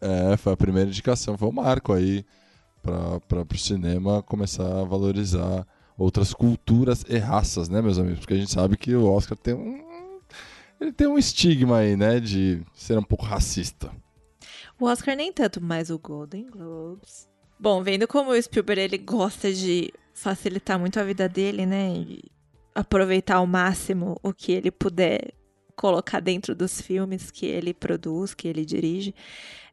É, 0.00 0.36
foi 0.36 0.52
a 0.52 0.56
primeira 0.56 0.88
indicação, 0.90 1.38
foi 1.38 1.48
o 1.48 1.52
marco 1.52 1.92
aí 1.92 2.24
para 2.82 3.44
pro 3.44 3.58
cinema 3.58 4.20
começar 4.22 4.80
a 4.80 4.84
valorizar 4.84 5.64
outras 5.96 6.34
culturas 6.34 7.04
e 7.08 7.16
raças, 7.18 7.68
né, 7.68 7.80
meus 7.80 7.98
amigos? 7.98 8.18
Porque 8.18 8.34
a 8.34 8.36
gente 8.36 8.50
sabe 8.50 8.76
que 8.76 8.94
o 8.96 9.04
Oscar 9.08 9.38
tem 9.38 9.54
um 9.54 9.80
ele 10.80 10.90
tem 10.90 11.06
um 11.06 11.16
estigma 11.16 11.78
aí, 11.78 11.96
né, 11.96 12.18
de 12.18 12.60
ser 12.74 12.98
um 12.98 13.02
pouco 13.04 13.24
racista. 13.24 13.92
O 14.80 14.86
Oscar 14.86 15.14
nem 15.14 15.32
tanto, 15.32 15.60
mas 15.62 15.90
o 15.90 15.98
Golden 16.00 16.48
Globes. 16.50 17.28
Bom, 17.60 17.80
vendo 17.84 18.08
como 18.08 18.32
o 18.32 18.42
Spielberg 18.42 18.82
ele 18.82 18.98
gosta 18.98 19.52
de 19.52 19.92
facilitar 20.22 20.78
muito 20.78 20.98
a 20.98 21.04
vida 21.04 21.28
dele, 21.28 21.66
né? 21.66 21.92
E 21.94 22.24
aproveitar 22.74 23.36
ao 23.36 23.46
máximo 23.46 24.18
o 24.22 24.32
que 24.32 24.52
ele 24.52 24.70
puder 24.70 25.32
colocar 25.76 26.20
dentro 26.20 26.54
dos 26.54 26.80
filmes 26.80 27.30
que 27.30 27.46
ele 27.46 27.74
produz, 27.74 28.34
que 28.34 28.48
ele 28.48 28.64
dirige. 28.64 29.14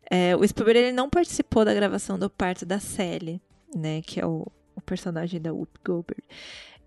É, 0.09 0.35
o 0.35 0.47
Spielberg 0.47 0.79
ele 0.79 0.91
não 0.91 1.09
participou 1.09 1.63
da 1.63 1.73
gravação 1.73 2.17
do 2.17 2.29
parto 2.29 2.65
da 2.65 2.79
Sally, 2.79 3.41
né? 3.75 4.01
Que 4.01 4.19
é 4.19 4.25
o, 4.25 4.47
o 4.75 4.81
personagem 4.81 5.39
da 5.39 5.53
Whoopi 5.53 5.79
Goldberg. 5.85 6.23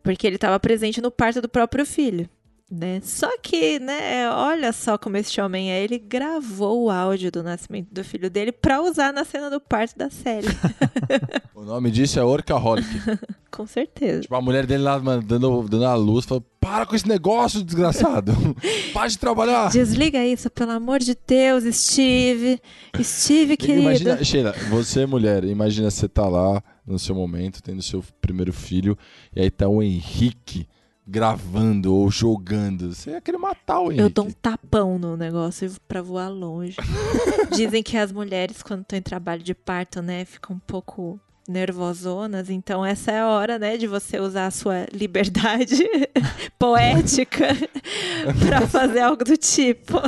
Porque 0.02 0.26
ele 0.26 0.36
estava 0.36 0.58
presente 0.58 1.00
no 1.00 1.10
parto 1.10 1.40
do 1.40 1.48
próprio 1.48 1.86
filho. 1.86 2.28
Né? 2.74 3.02
Só 3.02 3.28
que, 3.36 3.78
né, 3.78 4.30
olha 4.30 4.72
só 4.72 4.96
como 4.96 5.18
esse 5.18 5.38
homem 5.38 5.70
é. 5.70 5.84
Ele 5.84 5.98
gravou 5.98 6.84
o 6.84 6.90
áudio 6.90 7.30
do 7.30 7.42
nascimento 7.42 7.92
do 7.92 8.02
filho 8.02 8.30
dele 8.30 8.50
pra 8.50 8.80
usar 8.80 9.12
na 9.12 9.26
cena 9.26 9.50
do 9.50 9.60
parto 9.60 9.98
da 9.98 10.08
série. 10.08 10.46
O 11.54 11.64
nome 11.64 11.92
disso 11.92 12.18
é 12.18 12.24
Orcaholic. 12.24 12.88
Com 13.48 13.68
certeza. 13.68 14.22
tipo, 14.22 14.34
a 14.34 14.40
mulher 14.40 14.66
dele 14.66 14.82
lá, 14.82 14.98
mano, 14.98 15.22
dando, 15.22 15.62
dando 15.68 15.84
a 15.84 15.94
luz, 15.94 16.24
falou: 16.24 16.44
Para 16.58 16.84
com 16.84 16.96
esse 16.96 17.06
negócio, 17.06 17.62
desgraçado. 17.62 18.32
Para 18.92 19.06
de 19.06 19.16
trabalhar. 19.16 19.70
Desliga 19.70 20.26
isso, 20.26 20.50
pelo 20.50 20.72
amor 20.72 20.98
de 20.98 21.16
Deus, 21.24 21.62
Steve. 21.72 22.60
Steve, 23.00 23.56
querido. 23.56 23.82
Imagina, 23.82 24.24
Sheila, 24.24 24.52
você 24.70 25.06
mulher, 25.06 25.44
imagina 25.44 25.88
você 25.88 26.08
tá 26.08 26.26
lá 26.26 26.60
no 26.84 26.98
seu 26.98 27.14
momento, 27.14 27.62
tendo 27.62 27.80
seu 27.80 28.02
primeiro 28.20 28.52
filho, 28.52 28.98
e 29.36 29.40
aí 29.40 29.50
tá 29.50 29.68
o 29.68 29.80
Henrique 29.80 30.66
gravando 31.12 31.94
ou 31.94 32.10
jogando. 32.10 32.94
Você 32.94 33.10
ia 33.10 33.20
querer 33.20 33.36
matar 33.36 33.80
o 33.80 33.92
Henrique. 33.92 34.00
Eu 34.00 34.08
dou 34.08 34.26
um 34.26 34.30
tapão 34.30 34.98
no 34.98 35.14
negócio 35.14 35.70
pra 35.86 36.00
voar 36.00 36.30
longe. 36.30 36.76
Dizem 37.54 37.82
que 37.82 37.98
as 37.98 38.10
mulheres, 38.10 38.62
quando 38.62 38.80
estão 38.80 38.98
em 38.98 39.02
trabalho 39.02 39.42
de 39.42 39.54
parto, 39.54 40.00
né, 40.00 40.24
ficam 40.24 40.56
um 40.56 40.58
pouco 40.58 41.20
nervosonas, 41.46 42.48
então 42.48 42.86
essa 42.86 43.10
é 43.10 43.20
a 43.20 43.26
hora, 43.26 43.58
né, 43.58 43.76
de 43.76 43.86
você 43.86 44.18
usar 44.18 44.46
a 44.46 44.50
sua 44.50 44.86
liberdade 44.92 45.84
poética 46.58 47.48
pra 48.48 48.66
fazer 48.66 49.00
algo 49.00 49.22
do 49.22 49.36
tipo. 49.36 50.00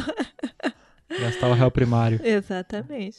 Gastar 1.21 1.49
o 1.49 1.55
réu 1.55 1.71
primário. 1.71 2.19
Exatamente. 2.25 3.19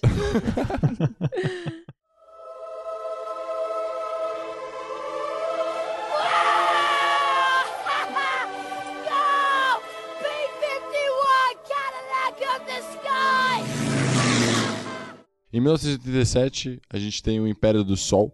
Em 15.56 15.62
1987, 15.62 16.82
a 16.90 17.00
gente 17.00 17.24
tem 17.24 17.40
o 17.40 17.48
Império 17.48 17.82
do 17.82 17.96
Sol, 17.96 18.30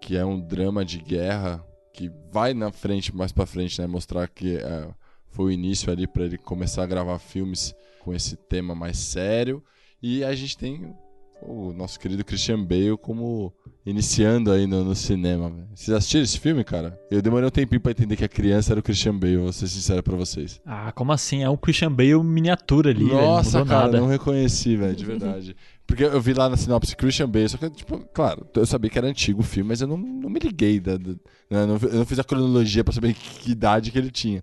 que 0.00 0.16
é 0.16 0.24
um 0.24 0.40
drama 0.40 0.82
de 0.82 1.00
guerra 1.00 1.62
que 1.92 2.10
vai 2.32 2.54
na 2.54 2.72
frente, 2.72 3.14
mais 3.14 3.30
pra 3.30 3.44
frente, 3.44 3.78
né, 3.78 3.86
mostrar 3.86 4.26
que 4.26 4.56
é, 4.56 4.88
foi 5.28 5.44
o 5.44 5.50
início 5.50 5.92
ali 5.92 6.06
para 6.06 6.24
ele 6.24 6.38
começar 6.38 6.84
a 6.84 6.86
gravar 6.86 7.18
filmes 7.18 7.74
com 8.00 8.14
esse 8.14 8.36
tema 8.36 8.74
mais 8.74 8.96
sério. 8.96 9.62
E 10.02 10.24
a 10.24 10.34
gente 10.34 10.56
tem 10.56 10.96
o 11.42 11.74
nosso 11.74 12.00
querido 12.00 12.24
Christian 12.24 12.64
Bale 12.64 12.96
como 12.96 13.52
iniciando 13.84 14.50
aí 14.50 14.66
no, 14.66 14.82
no 14.82 14.94
cinema. 14.94 15.52
Vocês 15.74 15.94
assistiram 15.94 16.24
esse 16.24 16.40
filme, 16.40 16.64
cara? 16.64 16.98
Eu 17.10 17.20
demorei 17.20 17.46
um 17.46 17.50
tempinho 17.50 17.82
pra 17.82 17.90
entender 17.90 18.16
que 18.16 18.24
a 18.24 18.28
criança 18.28 18.72
era 18.72 18.80
o 18.80 18.82
Christian 18.82 19.18
Bale, 19.18 19.36
vou 19.36 19.52
ser 19.52 19.68
sincero 19.68 20.02
pra 20.02 20.16
vocês. 20.16 20.58
Ah, 20.64 20.90
como 20.92 21.12
assim? 21.12 21.42
É 21.42 21.50
um 21.50 21.56
Christian 21.56 21.92
Bale 21.92 22.22
miniatura 22.22 22.90
ali, 22.90 23.04
velho, 23.04 23.16
não 23.16 23.26
Nossa, 23.26 23.58
mudou 23.58 23.74
cara, 23.74 23.86
nada. 23.86 24.00
não 24.00 24.06
reconheci, 24.06 24.74
velho, 24.74 24.96
de 24.96 25.04
verdade. 25.04 25.56
Porque 25.94 26.04
eu 26.04 26.20
vi 26.20 26.32
lá 26.32 26.48
na 26.48 26.56
sinopse 26.56 26.96
Christian 26.96 27.28
Bale, 27.28 27.48
só 27.48 27.58
que, 27.58 27.68
tipo, 27.70 27.98
claro, 28.14 28.46
eu 28.54 28.64
sabia 28.66 28.90
que 28.90 28.96
era 28.98 29.06
antigo 29.06 29.40
o 29.40 29.44
filme, 29.44 29.68
mas 29.68 29.80
eu 29.82 29.86
não, 29.86 29.96
não 29.96 30.30
me 30.30 30.40
liguei, 30.40 30.80
da, 30.80 30.96
da- 30.96 31.10
né, 31.50 31.66
não- 31.66 31.76
eu 31.82 31.94
não 31.98 32.06
fiz 32.06 32.18
a 32.18 32.24
cronologia 32.24 32.82
pra 32.82 32.92
saber 32.94 33.12
que 33.14 33.50
idade 33.52 33.90
que 33.90 33.98
ele 33.98 34.10
tinha. 34.10 34.42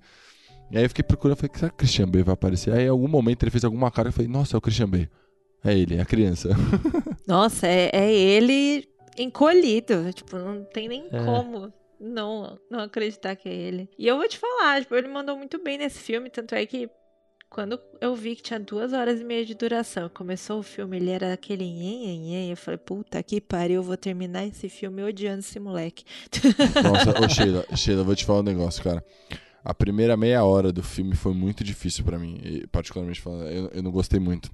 E 0.71 0.77
aí 0.77 0.83
eu 0.85 0.89
fiquei 0.89 1.03
procurando, 1.03 1.37
falei, 1.37 1.51
será 1.55 1.69
que 1.69 1.75
o 1.75 1.77
Christian 1.79 2.07
Bale 2.07 2.23
vai 2.23 2.33
aparecer? 2.33 2.71
Aí 2.71 2.85
em 2.85 2.89
algum 2.89 3.07
momento 3.07 3.41
ele 3.43 3.49
fez 3.51 3.63
alguma 3.63 3.89
cara 3.89 4.07
e 4.07 4.09
eu 4.09 4.13
falei, 4.13 4.27
nossa, 4.29 4.55
é 4.55 4.57
o 4.57 4.61
Christian 4.61 4.87
Bale. 4.87 5.09
É 5.63 5.77
ele, 5.77 5.95
é 5.95 6.01
a 6.01 6.05
criança. 6.05 6.49
Nossa, 7.27 7.67
é, 7.67 7.89
é 7.93 8.13
ele 8.13 8.87
encolhido. 9.17 10.11
Tipo, 10.13 10.37
não 10.37 10.63
tem 10.63 10.87
nem 10.87 11.07
É. 11.11 11.25
como 11.25 11.73
não, 11.99 12.57
não 12.69 12.79
acreditar 12.79 13.35
que 13.35 13.49
é 13.49 13.53
ele. 13.53 13.89
E 13.97 14.07
eu 14.07 14.15
vou 14.17 14.27
te 14.27 14.37
falar, 14.37 14.81
tipo, 14.81 14.95
ele 14.95 15.07
mandou 15.09 15.35
muito 15.37 15.61
bem 15.61 15.77
nesse 15.77 15.99
filme, 15.99 16.29
tanto 16.29 16.55
é 16.55 16.65
que 16.65 16.89
quando 17.49 17.79
eu 17.99 18.15
vi 18.15 18.35
que 18.35 18.43
tinha 18.43 18.59
duas 18.59 18.93
horas 18.93 19.19
e 19.19 19.23
meia 19.23 19.45
de 19.45 19.55
duração, 19.55 20.09
começou 20.09 20.59
o 20.59 20.63
filme, 20.63 20.97
ele 20.97 21.09
era 21.09 21.33
aquele 21.33 21.65
nhen, 21.65 22.19
nhen, 22.19 22.49
eu 22.51 22.57
falei, 22.57 22.77
puta 22.77 23.21
que 23.23 23.41
pariu, 23.41 23.77
eu 23.77 23.83
vou 23.83 23.97
terminar 23.97 24.45
esse 24.45 24.69
filme 24.69 25.01
odiando 25.03 25.39
esse 25.39 25.59
moleque. 25.59 26.03
Nossa, 26.83 27.19
ô 27.19 27.27
Sheila, 27.27 27.65
Sheila, 27.75 28.03
vou 28.03 28.15
te 28.15 28.25
falar 28.25 28.39
um 28.39 28.43
negócio, 28.43 28.83
cara. 28.83 29.03
A 29.63 29.73
primeira 29.73 30.15
meia 30.15 30.43
hora 30.43 30.71
do 30.71 30.83
filme 30.83 31.15
foi 31.15 31.33
muito 31.33 31.63
difícil 31.63 32.03
pra 32.05 32.19
mim, 32.19 32.63
particularmente 32.71 33.19
falando, 33.19 33.47
eu, 33.49 33.67
eu 33.73 33.83
não 33.83 33.91
gostei 33.91 34.19
muito. 34.19 34.51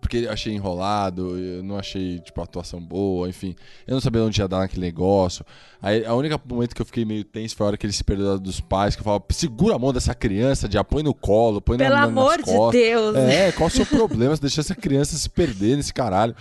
Porque 0.00 0.26
achei 0.30 0.54
enrolado, 0.54 1.36
eu 1.38 1.62
não 1.62 1.76
achei, 1.76 2.18
tipo, 2.20 2.40
a 2.40 2.44
atuação 2.44 2.80
boa, 2.80 3.28
enfim. 3.28 3.54
Eu 3.86 3.94
não 3.94 4.00
sabia 4.00 4.22
onde 4.22 4.40
ia 4.40 4.48
dar 4.48 4.60
naquele 4.60 4.82
negócio. 4.82 5.44
Aí, 5.82 6.04
a 6.04 6.14
única 6.14 6.40
momento 6.48 6.74
que 6.74 6.82
eu 6.82 6.86
fiquei 6.86 7.04
meio 7.04 7.24
tenso 7.24 7.54
foi 7.56 7.64
a 7.64 7.68
hora 7.68 7.76
que 7.76 7.84
ele 7.86 7.92
se 7.92 8.02
perdeu 8.02 8.38
dos 8.38 8.60
pais, 8.60 8.94
que 8.96 9.00
eu 9.00 9.04
falava, 9.04 9.24
segura 9.30 9.74
a 9.76 9.78
mão 9.78 9.92
dessa 9.92 10.14
criança, 10.14 10.68
já 10.70 10.82
põe 10.82 11.02
no 11.02 11.14
colo, 11.14 11.60
põe 11.60 11.76
na, 11.76 11.84
Pelo 11.84 11.96
na, 11.96 12.02
amor 12.04 12.38
nas 12.38 12.46
de. 12.46 12.72
Deus. 12.72 13.16
É, 13.16 13.52
qual 13.52 13.66
o 13.68 13.70
seu 13.70 13.86
problema? 13.86 14.34
Você 14.34 14.42
deixar 14.42 14.60
essa 14.62 14.74
criança 14.74 15.16
se 15.16 15.28
perder 15.28 15.76
nesse 15.76 15.92
caralho. 15.94 16.34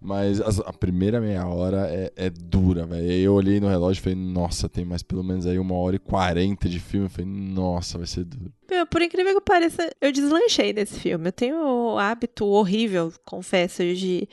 Mas 0.00 0.40
as- 0.40 0.60
a 0.60 0.72
primeira 0.72 1.20
meia 1.20 1.46
hora 1.46 1.88
é, 1.90 2.12
é 2.14 2.30
dura, 2.30 2.86
velho. 2.86 3.02
Aí 3.02 3.22
eu 3.22 3.34
olhei 3.34 3.58
no 3.58 3.68
relógio 3.68 4.00
e 4.00 4.02
falei, 4.02 4.16
nossa, 4.18 4.68
tem 4.68 4.84
mais 4.84 5.02
pelo 5.02 5.24
menos 5.24 5.46
aí 5.46 5.58
uma 5.58 5.74
hora 5.74 5.96
e 5.96 5.98
quarenta 5.98 6.68
de 6.68 6.78
filme. 6.78 7.06
Eu 7.06 7.10
falei, 7.10 7.26
nossa, 7.30 7.98
vai 7.98 8.06
ser 8.06 8.24
duro. 8.24 8.52
Meu, 8.68 8.86
por 8.86 9.00
incrível 9.00 9.34
que 9.34 9.40
pareça, 9.40 9.90
eu 10.00 10.10
deslanchei 10.10 10.72
nesse 10.72 10.98
filme. 10.98 11.28
Eu 11.28 11.32
tenho 11.32 11.56
o 11.56 11.98
hábito 11.98 12.46
horrível, 12.46 13.12
confesso, 13.24 13.82
de 13.82 14.28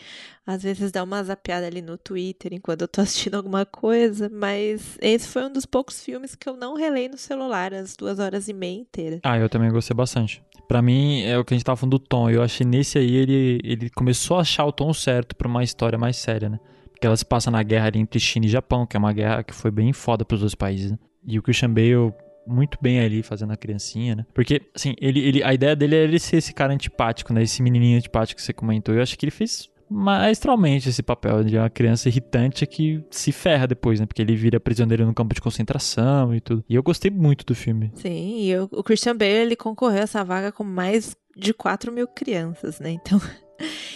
às 0.46 0.64
vezes 0.64 0.92
dar 0.92 1.04
uma 1.04 1.24
zapeada 1.24 1.68
ali 1.68 1.82
no 1.82 1.98
Twitter 1.98 2.54
enquanto 2.54 2.82
eu 2.82 2.88
tô 2.88 3.02
assistindo 3.02 3.36
alguma 3.36 3.66
coisa, 3.66 4.30
mas 4.30 4.98
esse 5.02 5.28
foi 5.28 5.46
um 5.46 5.52
dos 5.52 5.66
poucos 5.66 6.04
filmes 6.04 6.36
que 6.36 6.50
eu 6.50 6.58
não 6.58 6.76
relei 6.76 7.08
no 7.08 7.18
celular 7.18 7.74
as 7.74 7.96
duas 7.96 8.20
horas 8.20 8.48
e 8.48 8.54
meia 8.54 8.80
inteiras. 8.80 9.20
Ah, 9.24 9.38
eu 9.38 9.50
também 9.50 9.72
gostei 9.72 9.96
bastante. 9.96 10.44
Pra 10.68 10.82
mim, 10.82 11.22
é 11.22 11.38
o 11.38 11.46
que 11.46 11.54
a 11.54 11.58
gente 11.58 11.66
tava 11.66 11.78
falando 11.78 11.98
do 11.98 12.00
tom. 12.00 12.30
Eu 12.30 12.42
achei 12.42 12.66
nesse 12.66 12.98
aí, 12.98 13.16
ele, 13.16 13.60
ele 13.64 13.90
começou 13.90 14.38
a 14.38 14.42
achar 14.42 14.66
o 14.66 14.72
tom 14.72 14.94
certo 14.94 15.36
pra 15.36 15.48
uma 15.48 15.64
história 15.64 15.98
mais 15.98 16.18
séria, 16.18 16.50
né? 16.50 16.60
Porque 16.90 17.06
ela 17.06 17.18
se 17.18 17.26
passa 17.26 17.52
na 17.52 17.62
guerra 17.62 17.88
ali 17.88 18.00
entre 18.00 18.20
China 18.20 18.46
e 18.46 18.50
Japão, 18.50 18.86
que 18.86 18.96
é 18.96 19.00
uma 19.00 19.14
guerra 19.14 19.44
que 19.44 19.54
foi 19.54 19.70
bem 19.70 19.92
foda 19.94 20.24
pros 20.26 20.40
dois 20.40 20.56
países, 20.56 20.92
né? 20.92 20.98
E 21.26 21.38
o 21.38 21.44
Christian 21.44 21.70
Bale 21.70 22.14
muito 22.46 22.78
bem 22.82 23.00
ali 23.00 23.24
fazendo 23.24 23.54
a 23.54 23.58
criancinha, 23.58 24.16
né? 24.16 24.26
Porque, 24.34 24.62
assim, 24.76 24.96
ele, 25.00 25.20
ele, 25.20 25.44
a 25.44 25.54
ideia 25.54 25.76
dele 25.76 25.96
era 25.96 26.04
ele 26.06 26.20
ser 26.20 26.38
esse 26.38 26.54
cara 26.54 26.74
antipático, 26.74 27.34
né? 27.34 27.44
Esse 27.44 27.62
menininho 27.62 27.98
antipático 27.98 28.40
que 28.40 28.46
você 28.46 28.54
comentou. 28.54 28.94
Eu 28.94 29.02
acho 29.02 29.18
que 29.18 29.26
ele 29.26 29.32
fez 29.32 29.72
maestralmente 29.90 30.90
esse 30.90 31.04
papel 31.04 31.44
de 31.44 31.58
uma 31.58 31.70
criança 31.70 32.10
irritante 32.10 32.66
que 32.66 33.04
se 33.12 33.32
ferra 33.32 33.68
depois, 33.68 34.00
né? 34.00 34.06
Porque 34.06 34.22
ele 34.22 34.36
vira 34.36 34.60
prisioneiro 34.60 35.06
no 35.06 35.14
campo 35.14 35.36
de 35.36 35.42
concentração 35.42 36.34
e 36.34 36.42
tudo. 36.42 36.64
E 36.68 36.76
eu 36.76 36.84
gostei 36.84 37.12
muito 37.12 37.46
do 37.46 37.54
filme. 37.54 37.92
Sim, 37.96 38.42
e 38.42 38.58
o, 38.58 38.68
o 38.72 38.84
Christian 38.84 39.16
Bale, 39.16 39.32
ele 39.32 39.56
concorreu 39.56 40.00
a 40.00 40.04
essa 40.04 40.24
vaga 40.24 40.52
com 40.52 40.64
mais 40.64 41.16
de 41.36 41.54
4 41.54 41.92
mil 41.92 42.08
crianças, 42.08 42.80
né? 42.80 42.92
Então. 42.92 43.20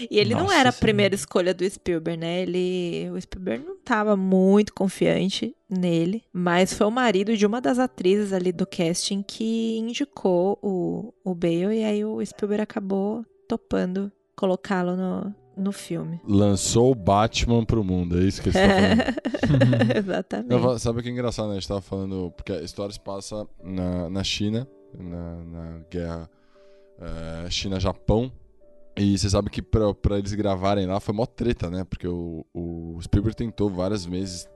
E 0.10 0.20
ele 0.20 0.34
não 0.34 0.43
Nossa 0.43 0.55
era 0.55 0.70
a 0.70 0.72
Senhora. 0.72 0.82
primeira 0.82 1.16
escolha 1.16 1.53
do 1.53 1.70
Spielberg, 1.70 2.20
né? 2.20 2.41
Ele, 2.41 3.10
o 3.12 3.20
Spielberg 3.20 3.66
não 3.66 3.76
estava 3.76 4.16
muito 4.16 4.74
confiante 4.74 5.55
nele, 5.70 6.24
mas 6.32 6.74
foi 6.74 6.88
o 6.88 6.91
marido 6.91 7.36
de 7.36 7.45
uma 7.45 7.60
das 7.60 7.80
atrizes 7.80 8.32
ali 8.34 8.51
do 8.51 8.66
casting 8.66 9.22
que 9.22 9.78
indicou 9.78 10.58
o, 10.62 11.14
o 11.24 11.36
Bale 11.36 11.80
e 11.80 11.84
aí 11.84 12.05
o 12.05 12.24
Spielberg 12.26 12.62
acabou 12.62 13.26
topando 13.47 14.12
colocá-lo 14.36 14.95
no, 14.95 15.36
no 15.55 15.72
filme. 15.72 16.22
Lançou 16.26 16.91
o 16.91 16.95
Batman 16.95 17.66
pro 17.66 17.84
mundo, 17.84 18.20
é 18.20 18.24
isso 18.24 18.41
que 18.41 18.51
você 18.51 18.60
tá 18.60 18.68
falando. 18.68 19.28
Exatamente. 19.97 20.53
Eu 20.53 20.80
sabe 20.80 20.99
o 20.99 21.03
que 21.03 21.10
é 21.10 21.12
engraçado, 21.12 21.47
né? 21.47 21.53
A 21.53 21.60
gente 21.60 21.68
tava 21.68 21.82
falando. 21.82 22.32
Porque 22.36 22.51
a 22.51 22.62
história 22.62 22.93
se 22.93 22.99
passa 22.99 23.47
na, 23.64 24.10
na 24.10 24.24
China, 24.24 24.68
na, 24.97 25.43
na 25.43 25.80
guerra 25.89 26.30
eh, 26.99 27.49
China-Japão. 27.49 28.32
E 28.98 29.18
você 29.18 29.30
sabe 29.30 29.50
que 29.50 29.62
pra, 29.62 29.93
pra 29.93 30.18
eles 30.18 30.34
gravarem 30.34 30.88
lá 30.88 31.00
foi 31.00 31.14
mó 31.14 31.26
treta, 31.26 31.70
né? 31.70 31.84
Porque 31.84 32.08
o, 32.08 32.45
o 32.54 33.00
Spielberg 33.02 33.36
tentou 33.36 33.70
várias 33.70 34.06
vezes 34.06 34.48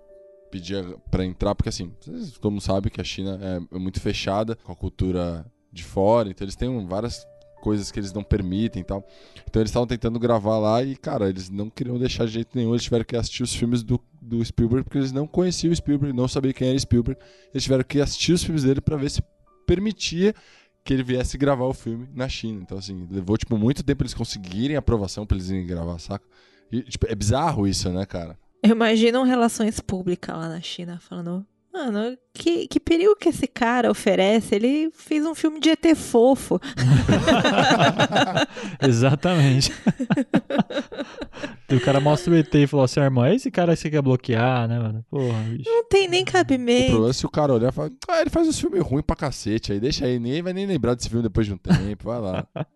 pedir 0.49 0.83
pra 1.09 1.23
entrar, 1.23 1.55
porque 1.55 1.69
assim, 1.69 1.93
vocês 1.99 2.37
como 2.37 2.59
sabem 2.59 2.91
que 2.91 2.99
a 2.99 3.03
China 3.03 3.39
é, 3.41 3.75
é 3.75 3.79
muito 3.79 4.01
fechada 4.01 4.55
com 4.55 4.71
a 4.71 4.75
cultura 4.75 5.45
de 5.71 5.83
fora, 5.83 6.29
então 6.29 6.43
eles 6.43 6.57
têm 6.57 6.85
várias 6.85 7.25
coisas 7.61 7.91
que 7.91 7.99
eles 7.99 8.11
não 8.11 8.23
permitem 8.23 8.81
e 8.81 8.83
tal. 8.83 9.07
Então 9.47 9.61
eles 9.61 9.69
estavam 9.69 9.87
tentando 9.87 10.19
gravar 10.19 10.57
lá 10.57 10.83
e, 10.83 10.95
cara, 10.95 11.29
eles 11.29 11.49
não 11.49 11.69
queriam 11.69 11.97
deixar 11.97 12.25
de 12.25 12.31
jeito 12.31 12.57
nenhum. 12.57 12.71
Eles 12.71 12.83
tiveram 12.83 13.05
que 13.05 13.15
assistir 13.15 13.43
os 13.43 13.53
filmes 13.53 13.83
do, 13.83 14.01
do 14.19 14.43
Spielberg 14.43 14.83
porque 14.83 14.97
eles 14.97 15.11
não 15.11 15.27
conheciam 15.27 15.71
o 15.71 15.75
Spielberg, 15.75 16.15
não 16.15 16.27
sabiam 16.27 16.53
quem 16.53 16.69
era 16.69 16.79
Spielberg. 16.79 17.21
Eles 17.53 17.63
tiveram 17.63 17.83
que 17.83 18.01
assistir 18.01 18.33
os 18.33 18.43
filmes 18.43 18.63
dele 18.63 18.81
pra 18.81 18.97
ver 18.97 19.11
se 19.11 19.23
permitia 19.65 20.33
que 20.83 20.93
ele 20.93 21.03
viesse 21.03 21.37
gravar 21.37 21.65
o 21.65 21.73
filme 21.73 22.07
na 22.13 22.27
China. 22.27 22.61
Então, 22.61 22.77
assim, 22.77 23.07
levou, 23.09 23.37
tipo, 23.37 23.57
muito 23.57 23.83
tempo 23.83 24.03
eles 24.03 24.13
conseguirem 24.13 24.75
aprovação 24.75 25.25
pra 25.25 25.37
eles 25.37 25.49
irem 25.49 25.65
gravar, 25.65 25.99
saca? 25.99 26.25
E, 26.71 26.81
tipo, 26.83 27.05
é 27.07 27.15
bizarro 27.15 27.67
isso, 27.67 27.89
né, 27.89 28.05
cara? 28.05 28.37
Eu 28.63 28.71
imagino 28.71 29.23
relações 29.23 29.79
públicas 29.79 30.35
lá 30.35 30.47
na 30.47 30.61
China 30.61 30.99
falando. 30.99 31.45
Mano, 31.73 32.17
que, 32.33 32.67
que 32.67 32.79
perigo 32.79 33.15
que 33.15 33.29
esse 33.29 33.47
cara 33.47 33.89
oferece? 33.89 34.55
Ele 34.55 34.91
fez 34.93 35.25
um 35.25 35.33
filme 35.33 35.59
de 35.59 35.69
ET 35.69 35.95
fofo. 35.95 36.59
Exatamente. 38.81 39.71
E 41.69 41.75
o 41.75 41.81
cara 41.81 41.99
mostra 42.01 42.33
o 42.33 42.35
ET 42.35 42.53
e 42.53 42.67
falou 42.67 42.83
assim, 42.83 42.99
ah, 42.99 43.03
irmão, 43.05 43.23
é 43.23 43.35
esse 43.35 43.49
cara 43.49 43.73
que 43.73 43.79
você 43.81 43.89
quer 43.89 44.01
bloquear, 44.01 44.67
né, 44.67 44.79
mano? 44.79 45.05
Porra, 45.09 45.39
bicho. 45.49 45.69
Não 45.69 45.85
tem 45.87 46.07
nem 46.07 46.23
O 46.23 46.25
cabimento. 46.25 46.87
problema 46.89 47.09
é 47.11 47.13
se 47.13 47.25
o 47.25 47.29
cara 47.29 47.53
olhar 47.53 47.69
e 47.69 47.71
falar, 47.71 47.91
ah, 48.09 48.21
ele 48.21 48.29
faz 48.29 48.47
uns 48.47 48.59
filmes 48.59 48.83
ruins 48.83 49.03
pra 49.05 49.15
cacete, 49.15 49.71
aí 49.71 49.79
deixa 49.79 50.05
aí, 50.05 50.19
ninguém 50.19 50.41
vai 50.41 50.53
nem 50.53 50.65
lembrar 50.65 50.95
desse 50.95 51.09
filme 51.09 51.23
depois 51.23 51.47
de 51.47 51.53
um 51.53 51.57
tempo, 51.57 52.03
vai 52.03 52.19
lá. 52.19 52.45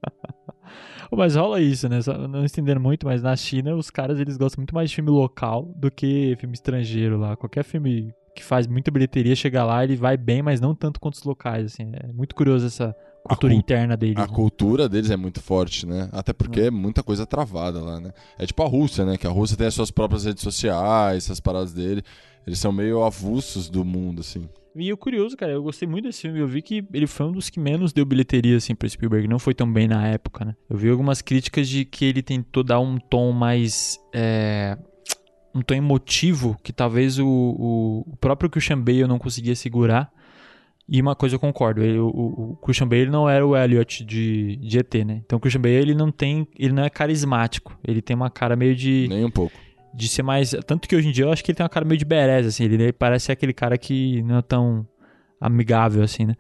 Mas 1.12 1.36
rola 1.36 1.62
isso, 1.62 1.88
né? 1.88 2.02
Só 2.02 2.18
não 2.28 2.44
estendendo 2.44 2.80
muito, 2.80 3.06
mas 3.06 3.22
na 3.22 3.36
China 3.36 3.76
os 3.76 3.92
caras 3.92 4.20
eles 4.20 4.38
gostam 4.38 4.62
muito 4.62 4.74
mais 4.74 4.90
de 4.90 4.96
filme 4.96 5.12
local 5.12 5.72
do 5.78 5.92
que 5.92 6.36
filme 6.40 6.56
estrangeiro 6.56 7.18
lá. 7.18 7.36
Qualquer 7.38 7.64
filme 7.64 8.12
que 8.36 8.44
faz 8.44 8.68
muita 8.68 8.92
bilheteria 8.92 9.36
chega 9.36 9.64
lá, 9.64 9.84
ele 9.84 9.96
vai 9.96 10.18
bem, 10.18 10.42
mas 10.42 10.60
não 10.62 10.76
tanto 10.76 11.00
quanto 11.00 11.16
os 11.16 11.24
locais, 11.24 11.66
assim. 11.66 11.90
É 11.94 12.12
muito 12.12 12.36
curioso 12.36 12.68
essa 12.68 12.96
cultura 13.24 13.54
cul- 13.54 13.60
interna 13.60 13.96
deles. 13.98 14.18
A 14.18 14.28
né? 14.28 14.28
cultura 14.28 14.90
deles 14.90 15.10
é 15.10 15.16
muito 15.18 15.42
forte, 15.42 15.86
né? 15.86 16.10
Até 16.12 16.34
porque 16.34 16.62
é 16.62 16.72
muita 16.72 17.02
coisa 17.02 17.26
travada 17.26 17.82
lá, 17.82 18.00
né? 18.00 18.12
É 18.38 18.46
tipo 18.46 18.62
a 18.62 18.68
Rússia, 18.68 19.06
né? 19.06 19.18
Que 19.18 19.26
a 19.26 19.32
Rússia 19.32 19.58
tem 19.58 19.66
as 19.68 19.74
suas 19.74 19.90
próprias 19.90 20.26
redes 20.26 20.44
sociais, 20.44 21.24
essas 21.24 21.40
paradas 21.40 21.74
dele. 21.74 22.04
Eles 22.46 22.60
são 22.60 22.72
meio 22.72 23.04
avulsos 23.04 23.70
do 23.70 23.84
mundo, 23.84 24.20
assim. 24.22 24.48
E 24.76 24.92
o 24.92 24.98
curioso, 24.98 25.38
cara, 25.38 25.54
eu 25.54 25.64
gostei 25.64 25.88
muito 25.88 26.04
desse 26.04 26.24
filme. 26.24 26.40
Eu 26.40 26.48
vi 26.48 26.62
que 26.62 26.86
ele 26.94 27.08
foi 27.08 27.26
um 27.26 27.32
dos 27.32 27.50
que 27.50 27.60
menos 27.62 27.94
deu 27.94 28.06
bilheteria, 28.06 28.58
assim, 28.58 28.76
pro 28.76 28.88
Spielberg. 28.90 29.26
Não 29.28 29.40
foi 29.40 29.54
tão 29.56 29.72
bem 29.72 29.88
na 29.88 30.06
época, 30.06 30.44
né? 30.44 30.54
Eu 30.70 30.76
vi 30.78 30.90
algumas 30.90 31.22
críticas 31.22 31.68
de 31.70 31.86
que 31.86 32.04
ele 32.04 32.22
tentou 32.22 32.62
dar 32.62 32.80
um 32.82 32.98
tom 32.98 33.32
mais. 33.32 33.98
é, 34.14 34.78
um 35.56 35.62
tom 35.62 35.74
emotivo 35.74 36.58
que 36.62 36.74
talvez 36.74 37.18
o, 37.18 37.26
o, 37.26 38.04
o 38.12 38.18
próprio 38.18 38.50
Christian 38.50 38.80
Bale 38.80 39.08
não 39.08 39.18
conseguia 39.18 39.56
segurar. 39.56 40.12
E 40.88 41.02
uma 41.02 41.16
coisa 41.16 41.34
eu 41.36 41.40
concordo, 41.40 41.82
ele- 41.82 41.98
o, 41.98 42.08
o, 42.08 42.60
Christian 42.62 42.88
Bale 42.88 43.08
não 43.08 43.28
era 43.28 43.46
o 43.48 43.58
Elliot 43.58 44.04
de, 44.06 44.58
de 44.58 44.78
ET, 44.78 44.94
né? 45.04 45.22
Então 45.26 45.38
o 45.38 45.40
Christian 45.40 45.62
Bale 45.62 45.74
ele 45.76 45.96
não 45.96 46.12
tem, 46.12 46.48
ele 46.60 46.74
não 46.74 46.84
é 46.84 46.90
carismático, 46.92 47.76
ele 47.88 48.04
tem 48.04 48.16
uma 48.16 48.30
cara 48.30 48.56
meio 48.56 48.76
de 48.76 49.08
Nem 49.10 49.26
um 49.26 49.32
pouco. 49.32 49.56
de 49.96 50.08
ser 50.08 50.22
mais. 50.22 50.52
Tanto 50.68 50.88
que 50.88 50.96
hoje 50.96 51.08
em 51.08 51.12
dia 51.12 51.26
eu 51.26 51.32
acho 51.32 51.44
que 51.44 51.50
ele 51.50 51.56
tem 51.56 51.64
uma 51.64 51.70
cara 51.70 51.86
meio 51.86 51.98
de 51.98 52.06
berez, 52.06 52.46
assim. 52.46 52.66
Ele, 52.66 52.76
ele 52.76 52.94
parece 52.94 53.32
aquele 53.32 53.54
cara 53.54 53.78
que 53.80 54.22
não 54.22 54.38
é 54.38 54.42
tão 54.44 54.86
amigável, 55.42 56.04
assim, 56.04 56.26
né? 56.26 56.36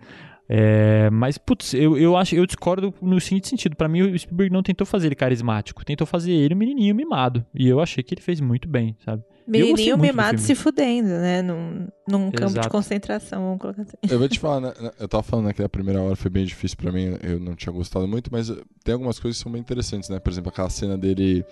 É, 0.47 1.09
mas, 1.09 1.37
putz, 1.37 1.73
eu, 1.73 1.97
eu 1.97 2.15
acho, 2.15 2.35
eu 2.35 2.45
discordo 2.45 2.93
no 3.01 3.19
seguinte 3.19 3.47
sentido. 3.47 3.75
Pra 3.75 3.87
mim, 3.87 4.01
o 4.01 4.19
Spielberg 4.19 4.53
não 4.53 4.61
tentou 4.61 4.85
fazer 4.85 5.07
ele 5.07 5.15
carismático, 5.15 5.83
tentou 5.83 6.05
fazer 6.05 6.31
ele 6.31 6.53
um 6.53 6.57
menininho 6.57 6.93
mimado. 6.93 7.45
E 7.53 7.67
eu 7.67 7.79
achei 7.79 8.03
que 8.03 8.13
ele 8.13 8.21
fez 8.21 8.39
muito 8.39 8.67
bem, 8.67 8.95
sabe? 9.03 9.23
Menininho 9.47 9.97
mimado 9.97 10.39
se 10.39 10.55
fudendo, 10.55 11.09
né? 11.09 11.41
Num, 11.41 11.87
num 12.07 12.31
campo 12.31 12.59
de 12.59 12.69
concentração, 12.69 13.43
vamos 13.43 13.59
colocar 13.59 13.83
assim. 13.83 13.95
Eu 14.09 14.17
vou 14.17 14.27
te 14.27 14.39
falar, 14.39 14.59
né? 14.59 14.73
Eu 14.99 15.07
tava 15.07 15.21
falando 15.21 15.53
que 15.53 15.61
a 15.61 15.69
primeira 15.69 16.01
hora 16.01 16.15
foi 16.15 16.31
bem 16.31 16.45
difícil 16.45 16.77
pra 16.77 16.91
mim, 16.91 17.15
eu 17.21 17.39
não 17.39 17.55
tinha 17.55 17.71
gostado 17.71 18.07
muito, 18.07 18.31
mas 18.31 18.51
tem 18.83 18.93
algumas 18.93 19.19
coisas 19.19 19.37
que 19.37 19.43
são 19.43 19.51
bem 19.51 19.61
interessantes, 19.61 20.09
né? 20.09 20.19
Por 20.19 20.31
exemplo, 20.31 20.49
aquela 20.49 20.69
cena 20.69 20.97
dele 20.97 21.45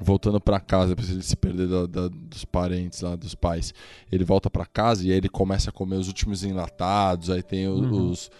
voltando 0.00 0.40
pra 0.40 0.58
casa, 0.60 0.88
depois 0.88 1.10
ele 1.10 1.22
se 1.22 1.36
perder 1.36 1.68
da- 1.68 1.86
da- 1.86 2.08
dos 2.08 2.44
parentes 2.44 3.00
lá, 3.00 3.14
dos 3.16 3.34
pais. 3.34 3.72
Ele 4.10 4.24
volta 4.24 4.50
pra 4.50 4.66
casa 4.66 5.06
e 5.06 5.10
aí 5.10 5.16
ele 5.16 5.28
começa 5.28 5.70
a 5.70 5.72
comer 5.72 5.96
os 5.96 6.08
últimos 6.08 6.42
enlatados, 6.44 7.30
aí 7.30 7.42
tem 7.42 7.68
o- 7.68 7.74
Uhum. 7.74 8.10
os, 8.10 8.30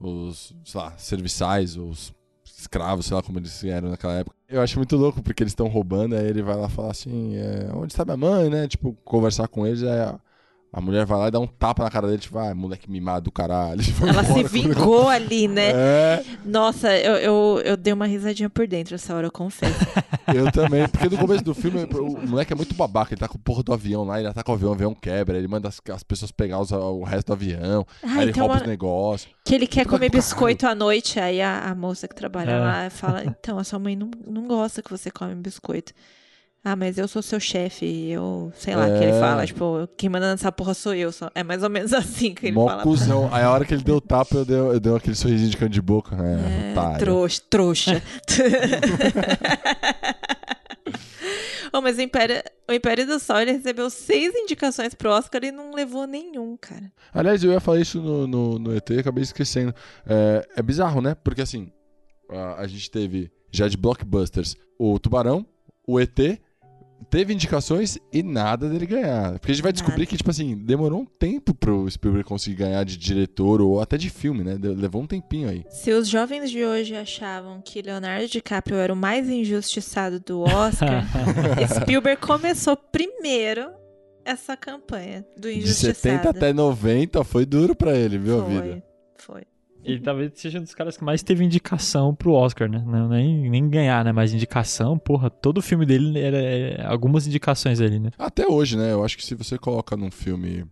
os, 0.00 0.54
sei 0.64 0.80
lá, 0.80 0.92
serviçais, 0.98 1.76
os 1.76 2.12
escravos, 2.44 3.06
sei 3.06 3.16
lá 3.16 3.22
como 3.22 3.38
eles 3.38 3.62
eram 3.64 3.90
naquela 3.90 4.14
época. 4.14 4.36
Eu 4.48 4.60
acho 4.60 4.78
muito 4.78 4.96
louco, 4.96 5.22
porque 5.22 5.42
eles 5.42 5.50
estão 5.52 5.66
roubando, 5.68 6.14
aí 6.14 6.26
ele 6.26 6.42
vai 6.42 6.56
lá 6.56 6.68
falar 6.68 6.90
assim, 6.92 7.34
é, 7.36 7.70
onde 7.74 7.92
está 7.92 8.04
minha 8.04 8.16
mãe, 8.16 8.48
né? 8.48 8.68
Tipo, 8.68 8.92
conversar 9.04 9.48
com 9.48 9.66
eles, 9.66 9.82
aí 9.82 9.98
a, 10.00 10.20
a 10.72 10.80
mulher 10.80 11.04
vai 11.04 11.18
lá 11.18 11.28
e 11.28 11.30
dá 11.30 11.38
um 11.38 11.46
tapa 11.46 11.82
na 11.84 11.90
cara 11.90 12.06
dele, 12.06 12.18
tipo, 12.18 12.38
ah, 12.38 12.54
moleque 12.54 12.90
mimado 12.90 13.24
do 13.24 13.30
caralho. 13.30 13.82
Ela 14.08 14.24
se 14.24 14.42
vingou 14.44 15.06
ali, 15.08 15.46
né? 15.46 15.70
É, 15.74 16.24
Nossa, 16.44 16.96
eu, 16.96 17.14
eu, 17.16 17.62
eu 17.64 17.76
dei 17.76 17.92
uma 17.92 18.06
risadinha 18.06 18.48
por 18.48 18.66
dentro 18.66 18.94
essa 18.94 19.14
hora, 19.14 19.26
eu 19.26 19.30
confesso. 19.32 19.78
eu 20.34 20.50
também. 20.50 20.88
Porque 20.88 21.10
no 21.10 21.18
começo 21.18 21.44
do 21.44 21.54
filme, 21.54 21.84
o 21.84 22.26
moleque 22.26 22.52
é 22.54 22.56
muito 22.56 22.74
babaca. 22.74 23.12
Ele 23.12 23.20
tá 23.20 23.28
com 23.28 23.36
o 23.36 23.40
porra 23.40 23.62
do 23.62 23.72
avião 23.72 24.04
lá, 24.04 24.18
ele 24.18 24.28
ataca 24.28 24.50
o 24.50 24.54
avião, 24.54 24.70
o 24.70 24.74
avião 24.74 24.94
quebra, 24.94 25.36
ele 25.36 25.46
manda 25.48 25.68
as, 25.68 25.78
as 25.92 26.02
pessoas 26.02 26.30
pegar 26.30 26.58
os- 26.58 26.72
o 26.72 27.02
resto 27.02 27.26
do 27.26 27.32
avião, 27.34 27.86
Ah, 28.02 28.06
aí 28.14 28.22
ele 28.22 28.30
então 28.30 28.44
rouba 28.44 28.54
uma- 28.54 28.62
os 28.62 28.66
negócios. 28.68 29.30
Que 29.44 29.54
ele 29.54 29.66
quer 29.66 29.86
comer 29.86 30.08
biscoito 30.10 30.66
à 30.66 30.74
noite, 30.74 31.20
aí 31.20 31.42
a, 31.42 31.70
a 31.70 31.74
moça 31.74 32.08
que 32.08 32.14
trabalha 32.14 32.52
É. 32.52 32.58
lá 32.58 32.90
fala: 32.90 33.24
Então, 33.24 33.58
a 33.58 33.64
sua 33.64 33.78
mãe 33.78 33.94
não, 33.94 34.10
não 34.26 34.46
gosta 34.46 34.80
que 34.82 34.90
você 34.90 35.10
come 35.10 35.34
biscoito. 35.34 35.92
Ah, 36.64 36.76
mas 36.76 36.96
eu 36.96 37.08
sou 37.08 37.20
seu 37.22 37.40
chefe, 37.40 38.08
eu 38.08 38.52
sei 38.54 38.76
lá 38.76 38.84
o 38.86 38.96
que 38.96 39.02
ele 39.04 39.16
É. 39.16 39.20
fala. 39.20 39.44
Tipo, 39.44 39.88
quem 39.96 40.08
manda 40.08 40.30
nessa 40.30 40.52
porra 40.52 40.74
sou 40.74 40.94
eu. 40.94 41.10
Só. 41.10 41.28
É 41.34 41.42
mais 41.42 41.64
ou 41.64 41.68
menos 41.70 41.90
assim 41.94 42.32
que 42.34 42.46
ele 42.46 42.54
Mó 42.54 42.68
fala. 42.68 42.82
cuzão. 42.84 43.28
Aí 43.34 43.42
a 43.42 43.50
hora 43.50 43.64
que 43.64 43.74
ele 43.74 43.82
deu 43.82 43.96
o 43.96 44.00
tapa, 44.00 44.36
eu 44.36 44.44
dei, 44.44 44.56
eu 44.56 44.78
dei 44.80 44.94
aquele 44.94 45.16
sorrisinho 45.16 45.50
de 45.50 45.56
canto 45.56 45.72
de 45.72 45.82
boca. 45.82 46.14
É, 46.16 46.68
É, 46.68 46.72
otário. 46.72 46.98
trouxa, 47.00 47.42
trouxa. 47.50 48.02
oh, 51.72 51.80
mas 51.80 51.98
o 51.98 52.02
Império, 52.02 52.42
o 52.68 52.72
Império 52.72 53.06
do 53.06 53.18
Sol 53.18 53.40
ele 53.40 53.52
recebeu 53.52 53.88
seis 53.90 54.34
indicações 54.34 54.94
pro 54.94 55.10
Oscar 55.10 55.42
e 55.44 55.50
não 55.50 55.74
levou 55.74 56.06
nenhum, 56.06 56.56
cara. 56.56 56.92
Aliás, 57.12 57.42
eu 57.42 57.52
ia 57.52 57.60
falar 57.60 57.80
isso 57.80 58.00
no, 58.00 58.26
no, 58.26 58.58
no 58.58 58.76
ET 58.76 58.88
e 58.90 58.98
acabei 58.98 59.22
esquecendo. 59.22 59.74
É, 60.06 60.46
é 60.56 60.62
bizarro, 60.62 61.00
né? 61.00 61.14
Porque 61.24 61.42
assim, 61.42 61.72
a, 62.30 62.62
a 62.62 62.66
gente 62.66 62.90
teve 62.90 63.30
já 63.50 63.68
de 63.68 63.76
blockbusters 63.76 64.56
o 64.78 64.98
Tubarão, 64.98 65.46
o 65.86 66.00
ET, 66.00 66.18
teve 67.10 67.32
indicações 67.32 67.98
e 68.12 68.22
nada 68.22 68.68
dele 68.68 68.86
ganhar. 68.86 69.32
Porque 69.38 69.50
a 69.52 69.54
gente 69.54 69.62
vai 69.62 69.72
descobrir 69.72 70.00
Nada. 70.02 70.10
que, 70.10 70.16
tipo 70.16 70.30
assim, 70.30 70.56
demorou 70.56 71.00
um 71.00 71.06
tempo 71.06 71.54
pro 71.54 71.90
Spielberg 71.90 72.26
conseguir 72.28 72.56
ganhar 72.56 72.84
de 72.84 72.96
diretor 72.96 73.60
ou 73.60 73.80
até 73.80 73.96
de 73.96 74.08
filme, 74.10 74.42
né? 74.44 74.56
De- 74.56 74.68
Levou 74.68 75.02
um 75.02 75.06
tempinho 75.06 75.48
aí. 75.48 75.64
Se 75.70 75.92
os 75.92 76.08
jovens 76.08 76.50
de 76.50 76.64
hoje 76.64 76.94
achavam 76.96 77.60
que 77.60 77.82
Leonardo 77.82 78.26
DiCaprio 78.28 78.76
era 78.76 78.92
o 78.92 78.96
mais 78.96 79.28
injustiçado 79.28 80.20
do 80.20 80.40
Oscar, 80.42 81.04
Spielberg 81.82 82.20
começou 82.20 82.76
primeiro 82.76 83.70
essa 84.24 84.56
campanha 84.56 85.24
do 85.36 85.48
De 85.50 85.58
injustiçado. 85.58 85.94
70 85.94 86.30
até 86.30 86.52
90 86.52 87.24
foi 87.24 87.44
duro 87.44 87.74
pra 87.74 87.94
ele, 87.96 88.18
viu, 88.18 88.40
a 88.40 88.44
vida? 88.44 88.82
Foi, 89.18 89.36
foi. 89.36 89.42
Ele 89.84 90.00
talvez 90.00 90.32
seja 90.36 90.58
um 90.58 90.62
dos 90.62 90.74
caras 90.74 90.96
que 90.96 91.02
mais 91.04 91.22
teve 91.22 91.44
indicação 91.44 92.14
pro 92.14 92.32
Oscar, 92.32 92.68
né? 92.70 92.82
Não, 92.86 93.08
nem, 93.08 93.50
nem 93.50 93.68
ganhar, 93.68 94.04
né? 94.04 94.12
Mas 94.12 94.32
indicação, 94.32 94.96
porra, 94.96 95.28
todo 95.28 95.58
o 95.58 95.62
filme 95.62 95.84
dele 95.84 96.20
era 96.20 96.36
é, 96.38 96.86
algumas 96.86 97.26
indicações 97.26 97.80
ali, 97.80 97.98
né? 97.98 98.10
Até 98.18 98.46
hoje, 98.46 98.76
né? 98.76 98.92
Eu 98.92 99.04
acho 99.04 99.16
que 99.16 99.26
se 99.26 99.34
você 99.34 99.58
coloca 99.58 99.96
num 99.96 100.10
filme 100.10 100.64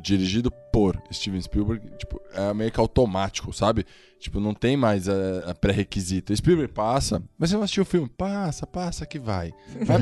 dirigido 0.00 0.50
por 0.72 1.00
Steven 1.12 1.40
Spielberg, 1.40 1.84
tipo, 1.98 2.20
é 2.32 2.52
meio 2.54 2.70
que 2.70 2.80
automático, 2.80 3.52
sabe? 3.52 3.84
Tipo, 4.18 4.40
não 4.40 4.54
tem 4.54 4.76
mais 4.76 5.08
a, 5.08 5.50
a 5.50 5.54
pré-requisito. 5.54 6.34
Spielberg 6.36 6.72
passa, 6.72 7.22
mas 7.38 7.50
você 7.50 7.56
não 7.56 7.62
assistiu 7.62 7.82
o 7.82 7.86
filme? 7.86 8.08
Passa, 8.08 8.66
passa 8.66 9.06
que 9.06 9.18
vai. 9.18 9.52
Vai, 9.84 9.98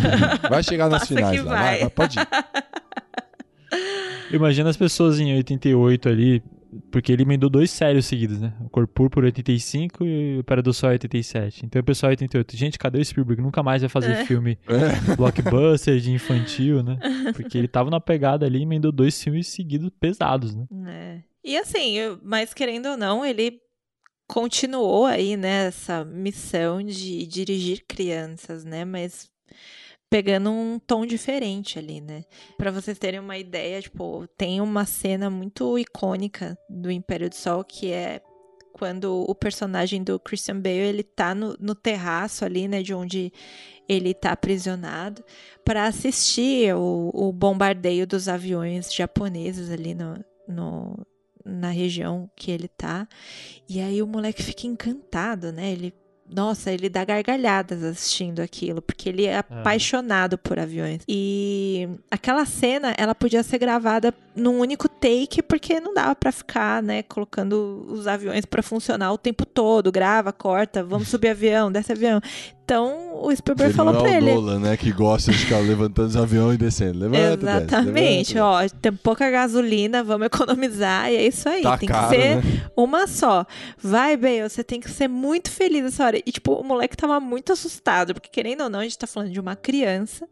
vai 0.50 0.62
chegar 0.62 0.88
nas 0.88 1.00
Passa 1.08 1.14
finais 1.14 1.40
que 1.40 1.46
lá. 1.46 1.52
vai. 1.54 1.62
Vai, 1.62 1.80
vai, 1.80 1.90
pode 1.90 2.18
ir. 2.18 2.28
Imagina 4.32 4.70
as 4.70 4.76
pessoas 4.76 5.20
em 5.20 5.34
88 5.36 6.08
ali, 6.08 6.42
porque 6.90 7.12
ele 7.12 7.22
emendou 7.22 7.48
dois 7.50 7.70
sérios 7.70 8.06
seguidos, 8.06 8.40
né? 8.40 8.52
O 8.60 8.68
Cor 8.70 8.86
Púrpura 8.86 9.26
85 9.26 10.04
e 10.04 10.38
o 10.38 10.44
Pera 10.44 10.62
do 10.62 10.72
Sol 10.72 10.90
87. 10.90 11.66
Então 11.66 11.80
o 11.80 11.84
pessoal 11.84 12.10
88, 12.10 12.56
gente, 12.56 12.78
cadê 12.78 12.98
o 13.00 13.04
Spielberg? 13.04 13.42
Nunca 13.42 13.62
mais 13.62 13.82
vai 13.82 13.88
fazer 13.88 14.12
É. 14.12 14.24
filme 14.24 14.58
É. 14.68 15.14
blockbuster 15.16 15.98
de 15.98 16.12
infantil, 16.12 16.82
né? 16.82 16.98
Porque 17.34 17.56
ele 17.58 17.68
tava 17.68 17.90
na 17.90 18.00
pegada 18.00 18.46
ali 18.46 18.58
e 18.58 18.62
emendou 18.62 18.92
dois 18.92 19.22
filmes 19.22 19.48
seguidos 19.48 19.90
pesados, 20.00 20.54
né? 20.54 20.66
É. 20.86 21.22
E 21.44 21.56
assim, 21.56 21.96
mas 22.22 22.52
querendo 22.52 22.86
ou 22.86 22.96
não, 22.96 23.24
ele 23.24 23.58
continuou 24.28 25.06
aí 25.06 25.36
nessa 25.36 26.04
missão 26.04 26.82
de 26.82 27.26
dirigir 27.26 27.84
crianças, 27.86 28.64
né? 28.64 28.84
Mas 28.84 29.28
pegando 30.16 30.50
um 30.50 30.78
tom 30.78 31.04
diferente 31.04 31.78
ali, 31.78 32.00
né? 32.00 32.24
Pra 32.56 32.70
vocês 32.70 32.98
terem 32.98 33.20
uma 33.20 33.36
ideia, 33.36 33.82
tipo, 33.82 34.26
tem 34.28 34.62
uma 34.62 34.86
cena 34.86 35.28
muito 35.28 35.78
icônica 35.78 36.56
do 36.70 36.90
Império 36.90 37.28
do 37.28 37.34
Sol 37.34 37.62
que 37.62 37.92
é 37.92 38.22
quando 38.72 39.24
o 39.28 39.34
personagem 39.34 40.02
do 40.02 40.18
Christian 40.18 40.58
Bale 40.58 40.78
ele 40.78 41.02
tá 41.02 41.34
no, 41.34 41.54
no 41.60 41.74
terraço 41.74 42.46
ali, 42.46 42.66
né, 42.66 42.82
de 42.82 42.94
onde 42.94 43.30
ele 43.86 44.14
tá 44.14 44.32
aprisionado, 44.32 45.22
para 45.62 45.84
assistir 45.84 46.74
o, 46.74 47.10
o 47.12 47.30
bombardeio 47.30 48.06
dos 48.06 48.26
aviões 48.26 48.90
japoneses 48.94 49.70
ali 49.70 49.94
no, 49.94 50.24
no- 50.48 51.06
na 51.44 51.68
região 51.68 52.30
que 52.34 52.50
ele 52.50 52.68
tá. 52.68 53.06
E 53.68 53.80
aí 53.80 54.00
o 54.02 54.06
moleque 54.06 54.42
fica 54.42 54.66
encantado, 54.66 55.52
né? 55.52 55.70
Ele, 55.72 55.92
nossa, 56.28 56.72
ele 56.72 56.88
dá 56.88 57.04
gargalhadas 57.04 57.82
assistindo 57.82 58.40
aquilo, 58.40 58.82
porque 58.82 59.08
ele 59.08 59.24
é 59.26 59.38
apaixonado 59.38 60.36
por 60.36 60.58
aviões. 60.58 61.02
E 61.08 61.88
aquela 62.10 62.44
cena, 62.44 62.94
ela 62.98 63.14
podia 63.14 63.42
ser 63.42 63.58
gravada 63.58 64.12
num 64.36 64.58
único 64.60 64.88
take, 64.88 65.42
porque 65.42 65.80
não 65.80 65.94
dava 65.94 66.14
pra 66.14 66.30
ficar, 66.30 66.82
né, 66.82 67.02
colocando 67.02 67.86
os 67.88 68.06
aviões 68.06 68.44
pra 68.44 68.62
funcionar 68.62 69.12
o 69.12 69.18
tempo 69.18 69.46
todo, 69.46 69.90
grava, 69.90 70.32
corta, 70.32 70.84
vamos 70.84 71.08
subir 71.08 71.28
avião, 71.30 71.72
desce 71.72 71.92
avião. 71.92 72.20
Então, 72.64 73.22
o 73.22 73.34
Spielberg 73.34 73.72
falou 73.72 73.94
é 73.94 74.02
o 74.02 74.06
ele. 74.08 74.34
Nolan, 74.34 74.58
né? 74.58 74.76
Que 74.76 74.90
gosta 74.90 75.30
de 75.30 75.38
ficar 75.38 75.58
levantando 75.60 76.08
os 76.08 76.16
aviões 76.16 76.56
e 76.56 76.58
descendo. 76.58 76.98
Levanta, 76.98 77.36
desce, 77.36 77.56
Exatamente, 77.64 78.34
levanta, 78.34 78.74
ó, 78.74 78.78
tem 78.82 78.92
pouca 78.92 79.30
gasolina, 79.30 80.02
vamos 80.02 80.26
economizar, 80.26 81.10
e 81.12 81.16
é 81.16 81.26
isso 81.28 81.48
aí, 81.48 81.62
Tá 81.62 81.78
tem 81.78 81.88
caro, 81.88 82.08
que 82.08 82.16
ser 82.16 82.36
né? 82.36 82.42
uma 82.76 83.06
só. 83.06 83.46
Vai, 83.78 84.16
Bale, 84.16 84.42
você 84.48 84.64
tem 84.64 84.80
que 84.80 84.90
ser 84.90 85.06
muito 85.08 85.48
feliz 85.50 85.82
nessa 85.84 86.04
hora. 86.04 86.18
E, 86.26 86.32
tipo, 86.32 86.54
o 86.54 86.64
moleque 86.64 86.96
tava 86.96 87.20
muito 87.20 87.52
assustado, 87.52 88.12
porque 88.12 88.28
querendo 88.28 88.64
ou 88.64 88.68
não, 88.68 88.80
a 88.80 88.82
gente 88.82 88.98
tá 88.98 89.06
falando 89.06 89.30
de 89.30 89.38
uma 89.40 89.54
criança 89.54 90.28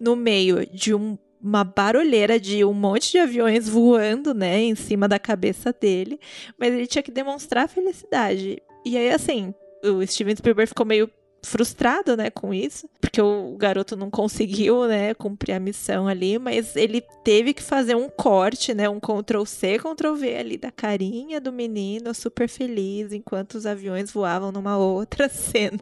no 0.00 0.14
meio 0.14 0.64
de 0.72 0.94
um- 0.94 1.18
uma 1.42 1.64
barulheira 1.64 2.38
de 2.38 2.64
um 2.64 2.72
monte 2.72 3.12
de 3.12 3.18
aviões 3.18 3.68
voando, 3.68 4.32
né, 4.32 4.60
em 4.60 4.74
cima 4.74 5.08
da 5.08 5.18
cabeça 5.18 5.72
dele, 5.72 6.20
mas 6.56 6.72
ele 6.72 6.86
tinha 6.86 7.02
que 7.02 7.10
demonstrar 7.10 7.68
felicidade. 7.68 8.62
E 8.84 8.96
aí, 8.96 9.10
assim, 9.10 9.52
o 9.84 10.06
Steven 10.06 10.36
Spielberg 10.36 10.68
ficou 10.68 10.86
meio 10.86 11.10
frustrado, 11.44 12.16
né, 12.16 12.30
com 12.30 12.54
isso, 12.54 12.88
porque 13.00 13.20
o 13.20 13.56
garoto 13.58 13.96
não 13.96 14.08
conseguiu, 14.08 14.86
né, 14.86 15.12
cumprir 15.12 15.52
a 15.54 15.60
missão 15.60 16.06
ali, 16.06 16.38
mas 16.38 16.76
ele 16.76 17.02
teve 17.24 17.52
que 17.52 17.62
fazer 17.62 17.96
um 17.96 18.08
corte, 18.08 18.72
né, 18.72 18.88
um 18.88 19.00
Ctrl 19.00 19.44
C, 19.44 19.76
Ctrl 19.78 20.14
V 20.14 20.36
ali 20.36 20.56
da 20.56 20.70
carinha 20.70 21.40
do 21.40 21.52
menino 21.52 22.14
super 22.14 22.48
feliz 22.48 23.12
enquanto 23.12 23.54
os 23.54 23.66
aviões 23.66 24.12
voavam 24.12 24.52
numa 24.52 24.78
outra 24.78 25.26
cena. 25.28 25.80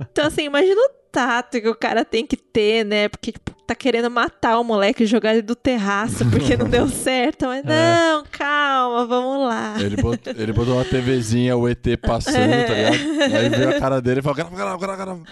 então 0.00 0.26
assim, 0.26 0.44
imagina 0.44 0.80
o 0.80 1.07
tato 1.10 1.60
que 1.60 1.68
o 1.68 1.74
cara 1.74 2.04
tem 2.04 2.26
que 2.26 2.36
ter, 2.36 2.84
né, 2.84 3.08
porque 3.08 3.32
tipo, 3.32 3.52
tá 3.66 3.74
querendo 3.74 4.10
matar 4.10 4.58
o 4.58 4.64
moleque 4.64 5.02
e 5.02 5.06
jogar 5.06 5.32
ele 5.32 5.42
do 5.42 5.54
terraço 5.54 6.24
porque 6.30 6.56
não 6.56 6.68
deu 6.68 6.88
certo, 6.88 7.46
mas 7.46 7.62
não, 7.64 8.24
calma, 8.30 9.06
vamos 9.06 9.46
lá. 9.46 9.76
Ele 9.78 9.96
botou, 9.96 10.32
ele 10.34 10.52
botou 10.52 10.74
uma 10.74 10.84
TVzinha, 10.84 11.56
o 11.56 11.68
ET 11.68 11.84
passando, 12.00 12.66
tá 12.66 12.74
ligado? 12.74 13.36
Aí 13.36 13.48
viu 13.50 13.70
a 13.70 13.80
cara 13.80 14.00
dele 14.00 14.20
e 14.20 14.22
falou: 14.22 14.36
grava, 14.36 14.56
grava, 14.56 14.78
grava, 14.78 14.96
grava. 14.96 15.22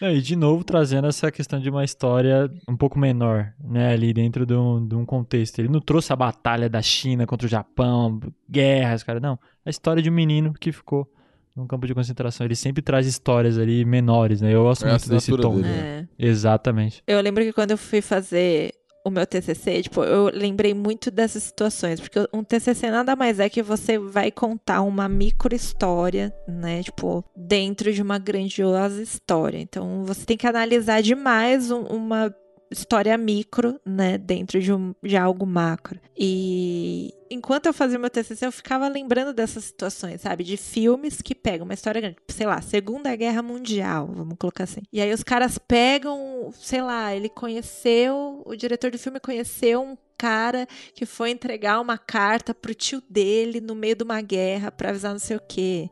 É, 0.00 0.12
E 0.14 0.20
de 0.20 0.36
novo 0.36 0.64
trazendo 0.64 1.06
essa 1.06 1.30
questão 1.30 1.58
de 1.60 1.70
uma 1.70 1.84
história 1.84 2.50
um 2.68 2.76
pouco 2.76 2.98
menor, 2.98 3.52
né, 3.62 3.92
ali 3.92 4.12
dentro 4.12 4.44
de 4.44 4.54
um, 4.54 4.86
de 4.86 4.94
um 4.94 5.06
contexto. 5.06 5.58
Ele 5.58 5.68
não 5.68 5.80
trouxe 5.80 6.12
a 6.12 6.16
batalha 6.16 6.68
da 6.68 6.82
China 6.82 7.26
contra 7.26 7.46
o 7.46 7.50
Japão, 7.50 8.20
guerras, 8.50 9.02
cara, 9.02 9.20
não. 9.20 9.38
A 9.64 9.70
história 9.70 10.02
de 10.02 10.10
um 10.10 10.14
menino 10.14 10.52
que 10.52 10.72
ficou 10.72 11.08
num 11.56 11.66
campo 11.66 11.86
de 11.86 11.94
concentração. 11.94 12.44
Ele 12.46 12.56
sempre 12.56 12.82
traz 12.82 13.06
histórias 13.06 13.58
ali 13.58 13.84
menores, 13.84 14.40
né? 14.40 14.52
Eu 14.54 14.64
gosto 14.64 14.86
É 14.86 14.90
muito 14.90 15.08
desse 15.08 15.36
tom. 15.36 15.56
dele. 15.60 15.68
É. 15.68 16.06
Exatamente. 16.18 17.02
Eu 17.06 17.20
lembro 17.20 17.42
que 17.44 17.52
quando 17.52 17.72
eu 17.72 17.78
fui 17.78 18.00
fazer 18.00 18.72
o 19.06 19.10
meu 19.10 19.26
TCC, 19.26 19.82
tipo, 19.82 20.02
eu 20.02 20.30
lembrei 20.32 20.72
muito 20.72 21.10
dessas 21.10 21.42
situações, 21.42 22.00
porque 22.00 22.18
um 22.32 22.42
TCC 22.42 22.90
nada 22.90 23.14
mais 23.14 23.38
é 23.38 23.50
que 23.50 23.62
você 23.62 23.98
vai 23.98 24.30
contar 24.30 24.80
uma 24.80 25.06
micro 25.10 25.54
história, 25.54 26.32
né, 26.48 26.82
tipo, 26.82 27.22
dentro 27.36 27.92
de 27.92 28.00
uma 28.00 28.18
grandiosa 28.18 29.02
história. 29.02 29.58
Então, 29.58 30.04
você 30.04 30.24
tem 30.24 30.38
que 30.38 30.46
analisar 30.46 31.02
demais 31.02 31.70
um- 31.70 31.82
uma 31.82 32.34
história 32.74 33.16
micro, 33.16 33.80
né, 33.84 34.18
dentro 34.18 34.60
de, 34.60 34.72
um, 34.72 34.94
de 35.02 35.16
algo 35.16 35.46
macro. 35.46 35.98
E 36.16 37.12
enquanto 37.30 37.66
eu 37.66 37.72
fazia 37.72 37.98
meu 37.98 38.10
TCC, 38.10 38.46
eu 38.46 38.52
ficava 38.52 38.88
lembrando 38.88 39.32
dessas 39.32 39.64
situações, 39.64 40.20
sabe? 40.20 40.44
De 40.44 40.56
filmes 40.56 41.20
que 41.22 41.34
pegam 41.34 41.64
uma 41.64 41.74
história 41.74 42.00
grande, 42.00 42.16
sei 42.28 42.46
lá, 42.46 42.60
Segunda 42.60 43.14
Guerra 43.16 43.42
Mundial, 43.42 44.10
vamos 44.12 44.36
colocar 44.38 44.64
assim. 44.64 44.82
E 44.92 45.00
aí 45.00 45.12
os 45.12 45.22
caras 45.22 45.58
pegam, 45.58 46.52
sei 46.54 46.82
lá, 46.82 47.14
ele 47.14 47.28
conheceu, 47.28 48.42
o 48.44 48.54
diretor 48.54 48.90
do 48.90 48.98
filme 48.98 49.18
conheceu 49.18 49.82
um 49.82 49.96
cara 50.16 50.66
que 50.94 51.04
foi 51.04 51.30
entregar 51.30 51.80
uma 51.80 51.98
carta 51.98 52.54
pro 52.54 52.74
tio 52.74 53.02
dele 53.10 53.60
no 53.60 53.74
meio 53.74 53.96
de 53.96 54.04
uma 54.04 54.20
guerra 54.20 54.70
pra 54.70 54.90
avisar 54.90 55.12
não 55.12 55.18
sei 55.18 55.36
o 55.36 55.42
quê. 55.46 55.90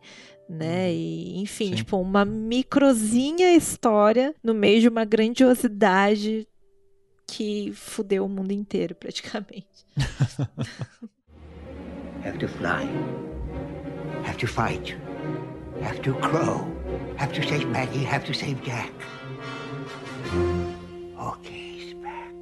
Né? 0.48 0.92
E, 0.92 1.40
enfim, 1.40 1.70
Sim. 1.70 1.74
tipo, 1.76 1.96
uma 1.96 2.24
microzinha 2.24 3.54
história 3.54 4.34
no 4.42 4.52
meio 4.52 4.80
de 4.80 4.88
uma 4.88 5.04
grandiosidade 5.04 6.46
que 7.32 7.72
fudeu 7.74 8.26
o 8.26 8.28
mundo 8.28 8.52
inteiro, 8.52 8.94
praticamente. 8.94 9.66
Have 12.24 12.38
to 12.38 12.46
fly. 12.46 12.86
Have 14.26 14.36
to 14.36 14.46
fight. 14.46 14.96
Have 15.82 16.00
to 16.02 16.12
crow. 16.16 16.66
Have 17.18 17.32
to 17.32 17.42
save 17.42 17.64
Maggie. 17.66 18.04
Have 18.04 18.26
to 18.26 18.34
save 18.34 18.60
Jack. 18.62 18.92
Okay, 21.18 21.78
he's 21.78 21.94
back. 21.94 22.34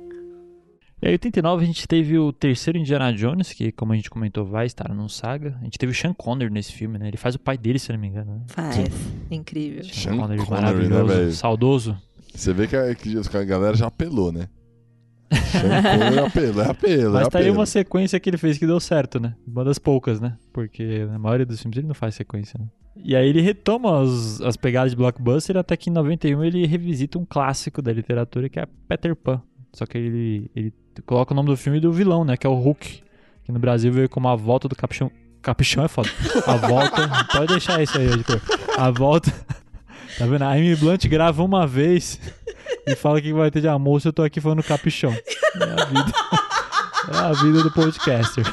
E 1.01 1.07
aí, 1.07 1.13
em 1.13 1.15
89, 1.15 1.63
a 1.63 1.67
gente 1.67 1.87
teve 1.87 2.19
o 2.19 2.33
terceiro 2.33 2.77
Indiana 2.77 3.13
Jones, 3.13 3.53
que, 3.53 3.71
como 3.71 3.93
a 3.93 3.97
gente 3.97 4.11
comentou, 4.11 4.45
vai 4.45 4.67
estar 4.67 4.93
num 4.93 5.09
saga. 5.09 5.57
A 5.61 5.65
gente 5.65 5.79
teve 5.79 5.93
o 5.93 5.95
Sean 5.95 6.13
Connery 6.13 6.53
nesse 6.53 6.73
filme, 6.73 6.99
né? 6.99 7.07
Ele 7.07 7.17
faz 7.17 7.37
o 7.37 7.39
pai 7.39 7.57
dele, 7.57 7.79
se 7.79 7.93
eu 7.93 7.95
não 7.95 8.01
me 8.01 8.09
engano. 8.09 8.35
Né? 8.35 8.43
Faz. 8.49 8.77
Incrível. 9.31 9.85
Sean 9.85 10.17
Connery, 10.19 10.45
Connery, 10.45 10.51
né, 10.51 10.61
maravilhoso, 10.61 11.07
velho? 11.07 11.33
saudoso. 11.33 11.97
Você 12.35 12.53
vê 12.53 12.67
que 12.67 12.77
a, 12.77 12.93
que 12.95 13.17
a 13.37 13.45
galera 13.45 13.77
já 13.77 13.87
apelou, 13.87 14.33
né? 14.33 14.49
É 15.31 16.19
apelo, 16.27 16.61
é 16.61 16.69
apelo, 16.71 17.13
Mas 17.13 17.27
é 17.27 17.31
tá 17.31 17.39
aí 17.39 17.51
uma 17.51 17.67
sequência 17.67 18.19
que 18.19 18.29
ele 18.31 18.37
fez 18.37 18.59
que 18.59 18.67
deu 18.67 18.81
certo, 18.81 19.21
né? 19.21 19.35
Uma 19.47 19.65
das 19.65 19.79
poucas, 19.79 20.21
né? 20.21 20.37
Porque 20.53 21.05
na 21.07 21.19
maioria 21.19 21.47
dos 21.47 21.61
filmes 21.61 21.79
ele 21.79 21.87
não 21.87 21.95
faz 21.95 22.15
sequência, 22.17 22.59
né? 22.59 22.67
E 22.97 23.15
aí 23.15 23.29
ele 23.29 23.41
retoma 23.41 24.01
os- 24.01 24.41
as 24.43 24.57
pegadas 24.57 24.91
de 24.91 24.97
blockbuster 24.97 25.57
até 25.57 25.77
que 25.77 25.89
em 25.89 25.93
91 25.93 26.45
ele 26.45 26.67
revisita 26.67 27.19
um 27.19 27.25
clássico 27.25 27.81
da 27.81 27.93
literatura 27.93 28.49
que 28.49 28.59
é 28.59 28.67
Peter 28.89 29.15
Pan. 29.15 29.41
Só 29.73 29.87
que 29.87 29.97
ele, 29.97 30.51
ele 30.55 30.75
coloca 31.07 31.33
o 31.33 31.37
nome 31.37 31.49
do 31.49 31.57
filme 31.57 31.79
do 31.81 31.93
vilão, 31.93 32.25
né? 32.25 32.37
Que 32.37 32.47
é 32.47 32.51
o 32.51 32.55
Hulk. 32.55 33.01
Que 33.45 33.53
no 33.53 33.59
Brasil 33.59 33.93
veio 33.93 34.09
como 34.09 34.29
A 34.29 34.35
Volta 34.35 34.69
do 34.69 34.75
Capichão. 34.75 35.11
Capichão 35.41 35.85
é 35.85 35.89
foda. 35.89 36.11
A 36.47 36.57
Volta... 36.57 37.09
pode 37.33 37.47
deixar 37.53 37.81
isso 37.83 37.97
aí, 37.97 38.07
editor. 38.09 38.41
A 38.77 38.91
Volta... 38.91 39.33
Tá 40.21 40.27
vendo? 40.27 40.43
A 40.43 40.51
Amy 40.53 40.77
Blunt 40.77 41.07
grava 41.09 41.43
uma 41.43 41.67
vez 41.67 42.21
e 42.87 42.95
fala 42.95 43.23
que 43.23 43.33
vai 43.33 43.51
ter 43.51 43.63
de 43.63 43.69
almoço 43.69 44.07
eu 44.07 44.13
tô 44.13 44.23
aqui 44.23 44.39
falando 44.39 44.63
capichão. 44.63 45.13
É 45.13 45.83
a 45.83 45.85
vida. 45.87 46.13
É 47.11 47.17
a 47.17 47.33
vida 47.33 47.63
do 47.63 47.71
podcaster. 47.73 48.45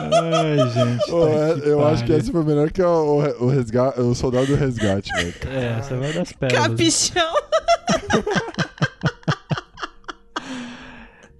Ai, 0.00 0.58
gente. 0.70 1.10
Ô, 1.12 1.26
tá 1.26 1.32
é- 1.66 1.68
eu 1.70 1.86
acho 1.86 2.04
que 2.04 2.12
essa 2.12 2.30
foi 2.30 2.44
melhor 2.44 2.70
que 2.70 2.82
o, 2.82 3.16
o, 3.40 3.48
resga- 3.48 4.00
o 4.00 4.14
soldado 4.14 4.46
do 4.46 4.54
resgate, 4.56 5.10
velho. 5.14 5.34
É, 5.50 5.78
essa 5.78 5.96
vai 5.96 6.12
das 6.12 6.32
pérolas. 6.32 6.66
Capichão. 6.68 7.34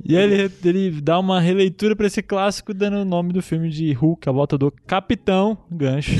E 0.08 0.16
aí 0.16 0.24
ele, 0.32 0.52
ele 0.64 1.00
dá 1.00 1.18
uma 1.18 1.40
releitura 1.40 1.96
pra 1.96 2.06
esse 2.06 2.22
clássico, 2.22 2.72
dando 2.72 2.98
o 2.98 3.04
nome 3.04 3.32
do 3.32 3.42
filme 3.42 3.68
de 3.68 3.92
Hulk, 3.92 4.28
a 4.28 4.32
volta 4.32 4.56
do 4.56 4.70
Capitão 4.86 5.58
Gancho, 5.70 6.12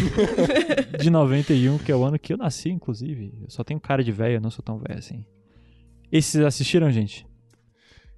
de 0.99 1.09
91, 1.09 1.79
que 1.79 1.93
é 1.93 1.97
o 1.97 2.03
ano 2.05 2.19
que 2.19 2.33
eu 2.33 2.37
nasci, 2.37 2.69
inclusive. 2.71 3.33
Eu 3.43 3.51
só 3.51 3.63
tenho 3.63 3.79
cara 3.79 4.03
de 4.03 4.11
velho, 4.11 4.37
eu 4.37 4.41
não 4.41 4.51
sou 4.51 4.63
tão 4.65 4.79
velho 4.79 4.99
assim. 4.99 5.25
Esses 6.11 6.41
assistiram, 6.41 6.91
gente? 6.91 7.27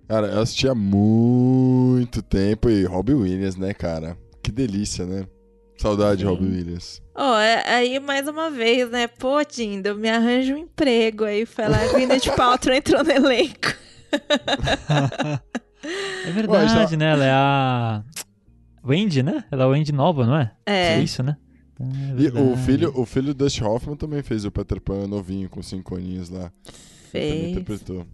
Cara, 0.07 0.29
eu 0.29 0.41
assisti 0.41 0.66
há 0.66 0.75
muito 0.75 2.23
tempo 2.23 2.71
e 2.71 2.85
Robbie 2.85 3.14
Williams, 3.14 3.57
né, 3.57 3.75
cara? 3.75 4.16
Que 4.43 4.51
delícia, 4.51 5.05
né? 5.05 5.27
Saudade 5.77 6.19
de 6.19 6.25
Sim. 6.25 6.31
Robbie 6.31 6.47
Williams. 6.47 7.03
Ó, 7.14 7.39
é- 7.39 7.62
aí 7.69 8.01
mais 8.01 8.27
uma 8.27 8.51
vez, 8.51 8.91
né? 8.91 9.07
Pô, 9.07 9.45
Tindo, 9.45 9.95
me 9.97 10.09
arranja 10.09 10.55
um 10.55 10.59
emprego. 10.59 11.25
Aí 11.25 11.45
foi 11.45 11.69
lá, 11.69 11.87
Gwyneth 11.93 12.35
Paltrow 12.35 12.75
entrou 12.75 13.05
no 13.05 13.11
elenco. 13.11 13.75
É 16.25 16.31
verdade, 16.31 16.97
né? 16.97 17.13
Ela 17.13 17.25
é 17.25 17.31
a. 17.33 18.05
Wendy, 18.85 19.23
né? 19.23 19.45
Ela 19.51 19.65
é 19.65 19.67
a 19.67 19.69
Wendy 19.69 19.93
nova, 19.93 20.27
não 20.27 20.37
é? 20.37 20.53
É. 20.67 21.01
isso, 21.01 21.23
né? 21.23 21.37
É 21.81 22.23
E 22.23 22.29
o 22.29 22.57
filho, 22.57 22.93
o 22.95 23.07
filho 23.07 23.35
do 23.35 23.45
Dustin 23.45 23.65
Hoffman 23.65 23.97
também 23.97 24.23
fez 24.23 24.45
o 24.45 24.51
Peter 24.51 24.81
Pan 24.81 25.07
novinho, 25.07 25.49
com 25.49 25.63
cinco 25.63 25.97
aninhos 25.97 26.29
lá. 26.29 26.51
Também 26.51 26.73
Fez. 27.11 27.51
interpretou. 27.51 28.07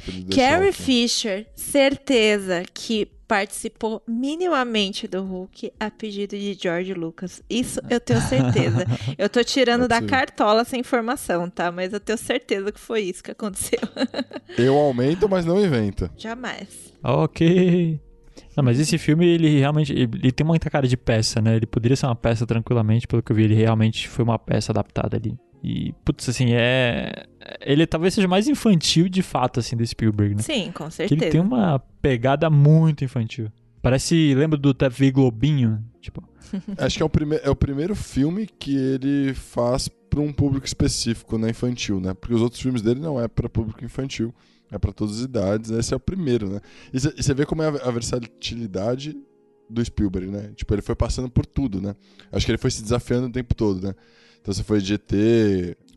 Carrie. 0.00 0.72
Fisher, 0.72 1.46
certeza 1.54 2.62
que 2.72 3.08
participou 3.32 4.02
minimamente 4.06 5.08
do 5.08 5.22
Hulk 5.22 5.72
a 5.80 5.90
pedido 5.90 6.36
de 6.36 6.52
George 6.52 6.92
Lucas. 6.92 7.42
Isso 7.48 7.80
eu 7.88 7.98
tenho 7.98 8.20
certeza. 8.20 8.84
Eu 9.16 9.28
tô 9.28 9.42
tirando 9.42 9.88
da 9.88 10.02
cartola 10.02 10.60
essa 10.60 10.76
informação, 10.76 11.48
tá? 11.48 11.72
Mas 11.72 11.94
eu 11.94 12.00
tenho 12.00 12.18
certeza 12.18 12.70
que 12.70 12.78
foi 12.78 13.02
isso 13.02 13.22
que 13.22 13.30
aconteceu. 13.30 13.78
Eu 14.58 14.76
aumento, 14.76 15.26
mas 15.30 15.46
não 15.46 15.64
invento. 15.64 16.10
Jamais. 16.16 16.92
Ok. 17.02 17.98
Não, 18.56 18.62
mas 18.62 18.78
esse 18.78 18.98
filme, 18.98 19.26
ele 19.26 19.58
realmente. 19.58 19.92
Ele, 19.92 20.10
ele 20.14 20.32
tem 20.32 20.46
muita 20.46 20.68
cara 20.68 20.86
de 20.86 20.96
peça, 20.96 21.40
né? 21.40 21.56
Ele 21.56 21.66
poderia 21.66 21.96
ser 21.96 22.06
uma 22.06 22.16
peça 22.16 22.46
tranquilamente, 22.46 23.06
pelo 23.06 23.22
que 23.22 23.32
eu 23.32 23.36
vi, 23.36 23.44
ele 23.44 23.54
realmente 23.54 24.08
foi 24.08 24.24
uma 24.24 24.38
peça 24.38 24.72
adaptada 24.72 25.16
ali. 25.16 25.34
E, 25.62 25.94
putz, 26.04 26.28
assim, 26.28 26.48
é. 26.52 27.24
Ele 27.60 27.86
talvez 27.86 28.14
seja 28.14 28.26
mais 28.26 28.48
infantil 28.48 29.08
de 29.08 29.22
fato, 29.22 29.60
assim, 29.60 29.76
do 29.76 29.86
Spielberg, 29.86 30.34
né? 30.34 30.42
Sim, 30.42 30.72
com 30.72 30.86
Que 30.86 30.94
certeza. 30.94 31.22
ele 31.24 31.30
tem 31.30 31.40
uma 31.40 31.78
pegada 32.00 32.50
muito 32.50 33.04
infantil. 33.04 33.48
Parece. 33.80 34.34
Lembra 34.34 34.58
do 34.58 34.74
TV 34.74 35.10
Globinho? 35.12 35.84
Tipo. 36.00 36.22
Acho 36.76 36.96
que 36.96 37.02
é 37.02 37.06
o, 37.06 37.08
prime 37.08 37.36
é 37.42 37.48
o 37.50 37.56
primeiro 37.56 37.94
filme 37.94 38.46
que 38.46 38.76
ele 38.76 39.32
faz 39.34 39.88
pra 40.10 40.20
um 40.20 40.32
público 40.32 40.66
específico, 40.66 41.38
não 41.38 41.48
infantil, 41.48 42.00
né? 42.00 42.12
Porque 42.12 42.34
os 42.34 42.42
outros 42.42 42.60
filmes 42.60 42.82
dele 42.82 43.00
não 43.00 43.18
é 43.20 43.26
pra 43.28 43.48
público 43.48 43.82
infantil, 43.84 44.34
é 44.70 44.78
pra 44.78 44.92
todas 44.92 45.18
as 45.18 45.24
idades. 45.24 45.70
Esse 45.70 45.94
é 45.94 45.96
o 45.96 46.00
primeiro, 46.00 46.50
né? 46.50 46.60
E 46.92 46.98
você 46.98 47.32
vê 47.32 47.46
como 47.46 47.62
é 47.62 47.68
a, 47.68 47.88
a 47.88 47.90
versatilidade 47.90 49.16
do 49.70 49.82
Spielberg, 49.84 50.30
né? 50.30 50.50
Tipo, 50.54 50.74
ele 50.74 50.82
foi 50.82 50.94
passando 50.94 51.30
por 51.30 51.46
tudo, 51.46 51.80
né? 51.80 51.94
Acho 52.30 52.44
que 52.44 52.52
ele 52.52 52.58
foi 52.58 52.70
se 52.70 52.82
desafiando 52.82 53.28
o 53.28 53.32
tempo 53.32 53.54
todo, 53.54 53.80
né? 53.86 53.94
Então 54.42 54.52
você 54.52 54.64
foi 54.64 54.80
de 54.80 54.94
ET, 54.94 55.12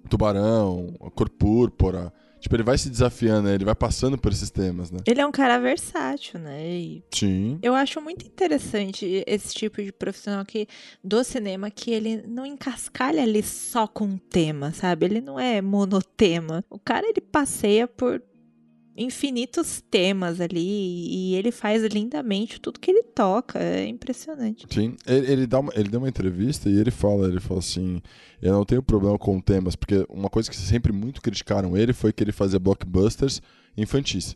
Tubarão, 0.07 0.95
Cor 1.15 1.30
Púrpura. 1.30 2.13
Tipo, 2.39 2.57
ele 2.57 2.63
vai 2.63 2.77
se 2.77 2.91
desafiando, 2.91 3.47
né? 3.47 3.55
ele 3.55 3.65
vai 3.65 3.73
passando 3.73 4.19
por 4.19 4.31
esses 4.31 4.51
temas, 4.51 4.91
né? 4.91 4.99
Ele 5.07 5.19
é 5.19 5.26
um 5.26 5.31
cara 5.31 5.57
versátil, 5.57 6.39
né? 6.39 6.63
E 6.63 7.03
Sim. 7.11 7.57
eu 7.59 7.73
acho 7.73 7.99
muito 7.99 8.23
interessante 8.23 9.23
esse 9.26 9.51
tipo 9.51 9.81
de 9.81 9.91
profissional 9.91 10.45
que 10.45 10.67
do 11.03 11.23
cinema 11.23 11.72
que 11.72 11.89
ele 11.89 12.23
não 12.27 12.45
encascalha 12.45 13.23
ali 13.23 13.41
só 13.41 13.88
com 13.88 14.05
um 14.05 14.17
tema, 14.19 14.72
sabe? 14.73 15.07
Ele 15.07 15.22
não 15.22 15.39
é 15.39 15.59
monotema. 15.59 16.63
O 16.69 16.77
cara 16.77 17.09
ele 17.09 17.19
passeia 17.19 17.88
por 17.88 18.22
infinitos 18.95 19.84
temas 19.91 20.39
ali 20.39 20.59
e 20.59 21.35
ele 21.35 21.51
faz 21.51 21.84
lindamente 21.84 22.59
tudo 22.59 22.80
que 22.80 22.89
ele 22.89 23.03
toca. 23.03 23.59
É 23.59 23.85
impressionante. 23.85 24.65
Sim, 24.69 24.95
ele, 25.05 25.31
ele, 25.31 25.47
dá 25.47 25.59
uma, 25.59 25.72
ele 25.76 25.89
deu 25.89 25.99
uma 25.99 26.09
entrevista 26.09 26.69
e 26.69 26.80
ele 26.80 26.91
fala, 26.91 27.27
ele 27.27 27.39
fala 27.39 27.59
assim, 27.59 28.01
eu 28.41 28.53
não 28.53 28.63
tenho 28.63 28.81
problema 28.81 29.17
com 29.17 29.39
temas, 29.39 29.76
porque 29.76 30.05
uma 30.09 30.30
coisa 30.30 30.49
que 30.49 30.55
sempre 30.55 30.93
muito 30.93 31.22
criticaram 31.22 31.76
ele 31.76 31.93
foi 31.93 32.13
que 32.13 32.23
ele 32.23 32.31
fazia 32.31 32.59
blockbusters 32.59 33.41
infantis. 33.77 34.35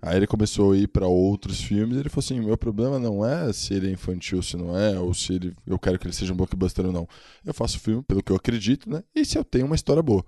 Aí 0.00 0.18
ele 0.18 0.26
começou 0.26 0.72
a 0.72 0.76
ir 0.76 0.86
para 0.86 1.08
outros 1.08 1.60
filmes 1.60 1.96
e 1.96 2.00
ele 2.00 2.08
falou 2.08 2.24
assim, 2.24 2.40
meu 2.40 2.56
problema 2.56 2.98
não 2.98 3.26
é 3.26 3.52
se 3.52 3.74
ele 3.74 3.88
é 3.88 3.90
infantil, 3.90 4.42
se 4.42 4.56
não 4.56 4.76
é, 4.78 4.98
ou 4.98 5.12
se 5.12 5.34
ele, 5.34 5.54
eu 5.66 5.78
quero 5.78 5.98
que 5.98 6.06
ele 6.06 6.14
seja 6.14 6.32
um 6.32 6.36
blockbuster 6.36 6.86
ou 6.86 6.92
não. 6.92 7.08
Eu 7.44 7.52
faço 7.52 7.80
filme 7.80 8.02
pelo 8.02 8.22
que 8.22 8.30
eu 8.30 8.36
acredito, 8.36 8.88
né? 8.88 9.02
E 9.14 9.24
se 9.24 9.36
eu 9.36 9.44
tenho 9.44 9.66
uma 9.66 9.74
história 9.74 10.02
boa. 10.02 10.24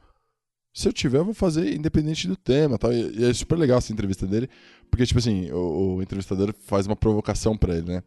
Se 0.78 0.86
eu 0.86 0.92
tiver, 0.92 1.18
eu 1.18 1.24
vou 1.24 1.34
fazer 1.34 1.74
independente 1.74 2.28
do 2.28 2.36
tema, 2.36 2.78
tal. 2.78 2.92
E, 2.92 3.24
é 3.24 3.34
super 3.34 3.58
legal 3.58 3.78
essa 3.78 3.92
entrevista 3.92 4.28
dele, 4.28 4.48
porque 4.88 5.04
tipo 5.04 5.18
assim, 5.18 5.50
o, 5.50 5.96
o 5.96 6.02
entrevistador 6.02 6.54
faz 6.66 6.86
uma 6.86 6.94
provocação 6.94 7.56
para 7.56 7.74
ele, 7.74 7.94
né? 7.94 8.02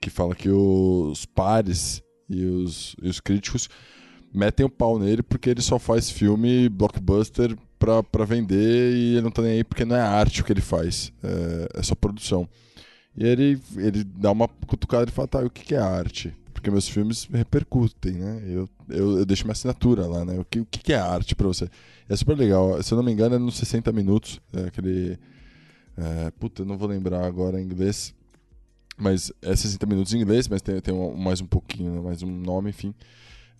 Que 0.00 0.10
fala 0.10 0.32
que 0.32 0.48
os 0.48 1.26
pares 1.26 2.04
e 2.30 2.44
os, 2.44 2.94
e 3.02 3.08
os 3.08 3.18
críticos 3.18 3.68
metem 4.32 4.64
o 4.64 4.70
pau 4.70 4.96
nele 4.96 5.24
porque 5.24 5.50
ele 5.50 5.60
só 5.60 5.76
faz 5.76 6.08
filme 6.08 6.68
blockbuster 6.68 7.56
pra, 7.80 8.00
pra 8.00 8.24
vender 8.24 8.94
e 8.94 9.14
ele 9.14 9.22
não 9.22 9.32
tá 9.32 9.42
nem 9.42 9.50
aí 9.50 9.64
porque 9.64 9.84
não 9.84 9.96
é 9.96 10.00
arte 10.00 10.40
o 10.40 10.44
que 10.44 10.52
ele 10.52 10.60
faz, 10.60 11.12
é, 11.20 11.80
é 11.80 11.82
só 11.82 11.96
produção. 11.96 12.48
E 13.16 13.26
ele, 13.26 13.60
ele 13.76 14.04
dá 14.04 14.30
uma 14.30 14.46
cutucada 14.46 15.10
e 15.10 15.12
fala, 15.12 15.26
tá, 15.26 15.40
o 15.40 15.50
que, 15.50 15.64
que 15.64 15.74
é 15.74 15.78
arte? 15.78 16.32
Porque 16.64 16.70
meus 16.70 16.88
filmes 16.88 17.28
repercutem, 17.30 18.14
né? 18.14 18.42
Eu, 18.46 18.66
eu, 18.88 19.18
eu 19.18 19.26
deixo 19.26 19.44
minha 19.44 19.52
assinatura 19.52 20.06
lá, 20.06 20.24
né? 20.24 20.38
O 20.38 20.46
que, 20.46 20.60
o 20.60 20.64
que, 20.64 20.94
é 20.94 20.96
arte 20.96 21.34
pra 21.36 21.46
você? 21.46 21.68
É 22.08 22.16
super 22.16 22.34
legal. 22.34 22.82
Se 22.82 22.94
eu 22.94 22.96
não 22.96 23.02
me 23.04 23.12
engano, 23.12 23.34
é 23.34 23.38
nos 23.38 23.58
60 23.58 23.92
minutos. 23.92 24.40
É 24.50 24.68
aquele. 24.68 25.18
É, 25.94 26.30
puta, 26.30 26.62
eu 26.62 26.66
não 26.66 26.78
vou 26.78 26.88
lembrar 26.88 27.22
agora 27.26 27.60
em 27.60 27.64
inglês. 27.66 28.14
Mas 28.96 29.30
é 29.42 29.54
60 29.54 29.84
minutos 29.84 30.14
em 30.14 30.22
inglês, 30.22 30.48
mas 30.48 30.62
tem, 30.62 30.80
tem 30.80 30.94
um- 30.94 31.14
mais 31.14 31.42
um 31.42 31.46
pouquinho, 31.46 31.96
né? 31.96 32.00
mais 32.00 32.22
um 32.22 32.30
nome, 32.30 32.70
enfim. 32.70 32.94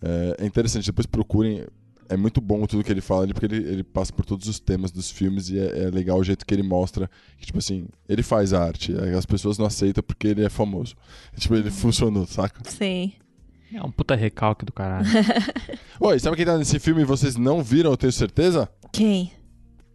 É, 0.01 0.37
é 0.39 0.45
interessante, 0.47 0.87
depois 0.87 1.05
procurem. 1.05 1.63
É 2.07 2.15
muito 2.15 2.39
bom 2.39 2.65
tudo 2.65 2.83
que 2.83 2.91
ele 2.91 3.01
fala 3.01 3.23
ali, 3.23 3.33
porque 3.33 3.45
ele, 3.45 3.57
ele 3.57 3.83
passa 3.83 4.13
por 4.13 4.25
todos 4.25 4.47
os 4.47 4.59
temas 4.59 4.91
dos 4.91 5.09
filmes 5.09 5.49
e 5.49 5.59
é, 5.59 5.85
é 5.85 5.89
legal 5.89 6.19
o 6.19 6.23
jeito 6.23 6.45
que 6.45 6.53
ele 6.53 6.63
mostra 6.63 7.09
que, 7.37 7.45
tipo 7.45 7.57
assim, 7.57 7.87
ele 8.07 8.21
faz 8.21 8.53
arte, 8.53 8.95
aí 8.99 9.13
as 9.13 9.25
pessoas 9.25 9.57
não 9.57 9.65
aceitam 9.65 10.03
porque 10.03 10.27
ele 10.27 10.43
é 10.43 10.49
famoso. 10.49 10.95
Tipo, 11.37 11.55
ele 11.55 11.71
funcionou, 11.71 12.25
saca? 12.25 12.61
Sim. 12.69 13.13
É 13.73 13.83
um 13.83 13.91
puta 13.91 14.15
recalque 14.15 14.63
do 14.63 14.71
caralho. 14.71 15.07
Oi, 15.99 16.19
sabe 16.19 16.37
quem 16.37 16.45
tá 16.45 16.57
nesse 16.57 16.79
filme 16.79 17.01
e 17.01 17.05
vocês 17.05 17.35
não 17.35 17.63
viram, 17.63 17.91
eu 17.91 17.97
tenho 17.97 18.13
certeza? 18.13 18.69
Quem? 18.91 19.31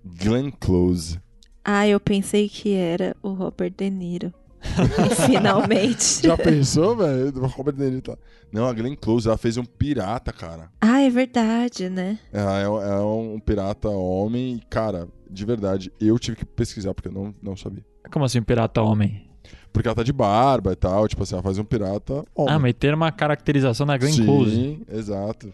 Glenn 0.05 0.51
Close. 0.51 1.19
Ah, 1.65 1.87
eu 1.87 2.01
pensei 2.01 2.49
que 2.49 2.73
era 2.73 3.17
o 3.23 3.33
Robert 3.33 3.73
De 3.77 3.89
Niro. 3.89 4.35
Finalmente. 5.27 6.23
Já 6.27 6.37
pensou, 6.37 6.97
velho? 6.97 7.47
Robert 7.47 7.75
De 7.75 7.85
Niro 7.85 8.03
tá... 8.03 8.17
Não, 8.53 8.67
a 8.67 8.73
Glenn 8.73 8.97
Close, 8.97 9.29
ela 9.29 9.39
fez 9.39 9.57
um 9.57 9.65
pirata, 9.65 10.33
cara. 10.33 10.71
Ah, 10.81 11.01
é 11.01 11.09
verdade, 11.11 11.89
né? 11.89 12.19
Ela 12.33 12.61
é, 12.61 12.65
é 12.65 13.01
um 13.01 13.39
pirata 13.39 13.89
homem 13.89 14.57
e, 14.57 14.61
cara, 14.69 15.09
de 15.31 15.45
verdade, 15.45 15.93
eu 16.01 16.19
tive 16.19 16.37
que 16.37 16.45
pesquisar 16.45 16.93
porque 16.93 17.09
eu 17.09 17.13
não, 17.13 17.35
não 17.41 17.57
sabia. 17.57 17.85
Como 18.11 18.25
assim, 18.25 18.43
pirata 18.43 18.83
homem? 18.83 19.31
Porque 19.73 19.87
ela 19.87 19.95
tá 19.95 20.03
de 20.03 20.13
barba 20.13 20.73
e 20.73 20.77
tal, 20.77 21.07
tipo 21.07 21.23
assim, 21.23 21.35
ela 21.35 21.43
faz 21.43 21.59
um 21.59 21.65
pirata 21.65 22.25
homem. 22.35 22.55
Ah, 22.55 22.59
mas 22.59 22.75
ter 22.75 22.93
uma 22.93 23.13
caracterização 23.13 23.87
na 23.87 23.97
Glenn 23.97 24.13
Sim, 24.13 24.27
Close. 24.27 24.83
exato. 24.91 25.53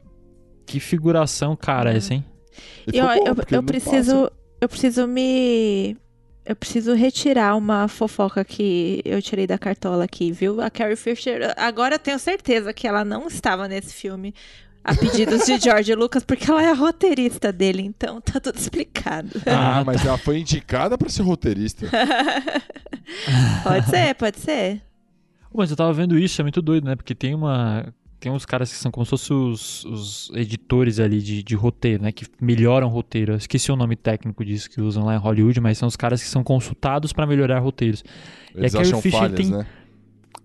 Que 0.65 0.81
figuração, 0.81 1.55
cara, 1.55 1.93
essa, 1.95 2.15
hein? 2.15 2.25
E 2.91 2.97
Eu, 2.97 3.07
bom, 3.07 3.13
eu, 3.27 3.37
eu 3.51 3.63
preciso. 3.63 4.31
Eu 4.61 4.69
preciso 4.69 5.07
me. 5.07 5.97
Eu 6.47 6.55
preciso 6.55 6.95
retirar 6.95 7.57
uma 7.57 7.89
fofoca 7.89 8.45
que 8.45 9.03
eu 9.05 9.21
tirei 9.21 9.47
da 9.49 9.59
cartola 9.59 10.05
aqui, 10.05 10.31
viu? 10.31 10.61
A 10.61 10.71
Carrie 10.71 10.95
Fisher. 10.95 11.53
Agora 11.57 11.97
eu 11.97 11.99
tenho 11.99 12.19
certeza 12.21 12.73
que 12.73 12.87
ela 12.87 13.05
não 13.05 13.27
estava 13.27 13.67
nesse 13.67 13.93
filme 13.93 14.33
a 14.85 14.95
pedidos 14.95 15.45
de 15.45 15.59
George 15.59 15.93
Lucas, 15.97 16.23
porque 16.23 16.49
ela 16.49 16.63
é 16.63 16.71
a 16.71 16.73
roteirista 16.73 17.53
dele, 17.53 17.83
então 17.83 18.21
tá 18.21 18.39
tudo 18.39 18.57
explicado. 18.57 19.31
Ah, 19.45 19.79
Ah, 19.81 19.85
mas 19.85 20.07
ela 20.07 20.17
foi 20.17 20.39
indicada 20.39 20.97
pra 20.97 21.09
ser 21.09 21.23
roteirista. 21.23 21.89
pode 23.65 23.91
ser, 23.91 24.15
pode 24.15 24.39
ser. 24.39 24.81
Mas 25.53 25.71
eu 25.71 25.77
tava 25.77 25.93
vendo 25.93 26.17
isso, 26.19 26.41
é 26.41 26.45
muito 26.45 26.63
doido, 26.63 26.85
né? 26.85 26.95
Porque 26.95 27.15
tem 27.15 27.35
uma. 27.35 27.93
Tem 28.27 28.33
uns 28.33 28.45
caras 28.45 28.73
que 28.73 28.77
são 28.77 28.91
como 28.91 29.07
se 29.07 29.11
fossem 29.11 29.37
os, 29.37 29.85
os 29.85 30.33
editores 30.35 30.99
ali 30.99 31.23
de, 31.23 31.45
de 31.45 31.55
roteiro, 31.55 32.03
né? 32.03 32.11
Que 32.11 32.27
melhoram 32.41 32.89
roteiro. 32.89 33.35
Eu 33.35 33.37
esqueci 33.37 33.71
o 33.71 33.77
nome 33.77 33.95
técnico 33.95 34.45
disso 34.45 34.69
que 34.69 34.81
usam 34.81 35.05
lá 35.05 35.15
em 35.15 35.17
Hollywood, 35.17 35.61
mas 35.61 35.79
são 35.79 35.87
os 35.87 35.95
caras 35.95 36.21
que 36.21 36.29
são 36.29 36.43
consultados 36.43 37.13
pra 37.13 37.25
melhorar 37.25 37.61
roteiros. 37.61 38.03
Eles 38.53 38.75
a 38.75 38.79
Carrie 38.79 39.01
Fisher 39.01 39.21
falhas, 39.21 39.37
tem- 39.37 39.49
né? 39.49 39.65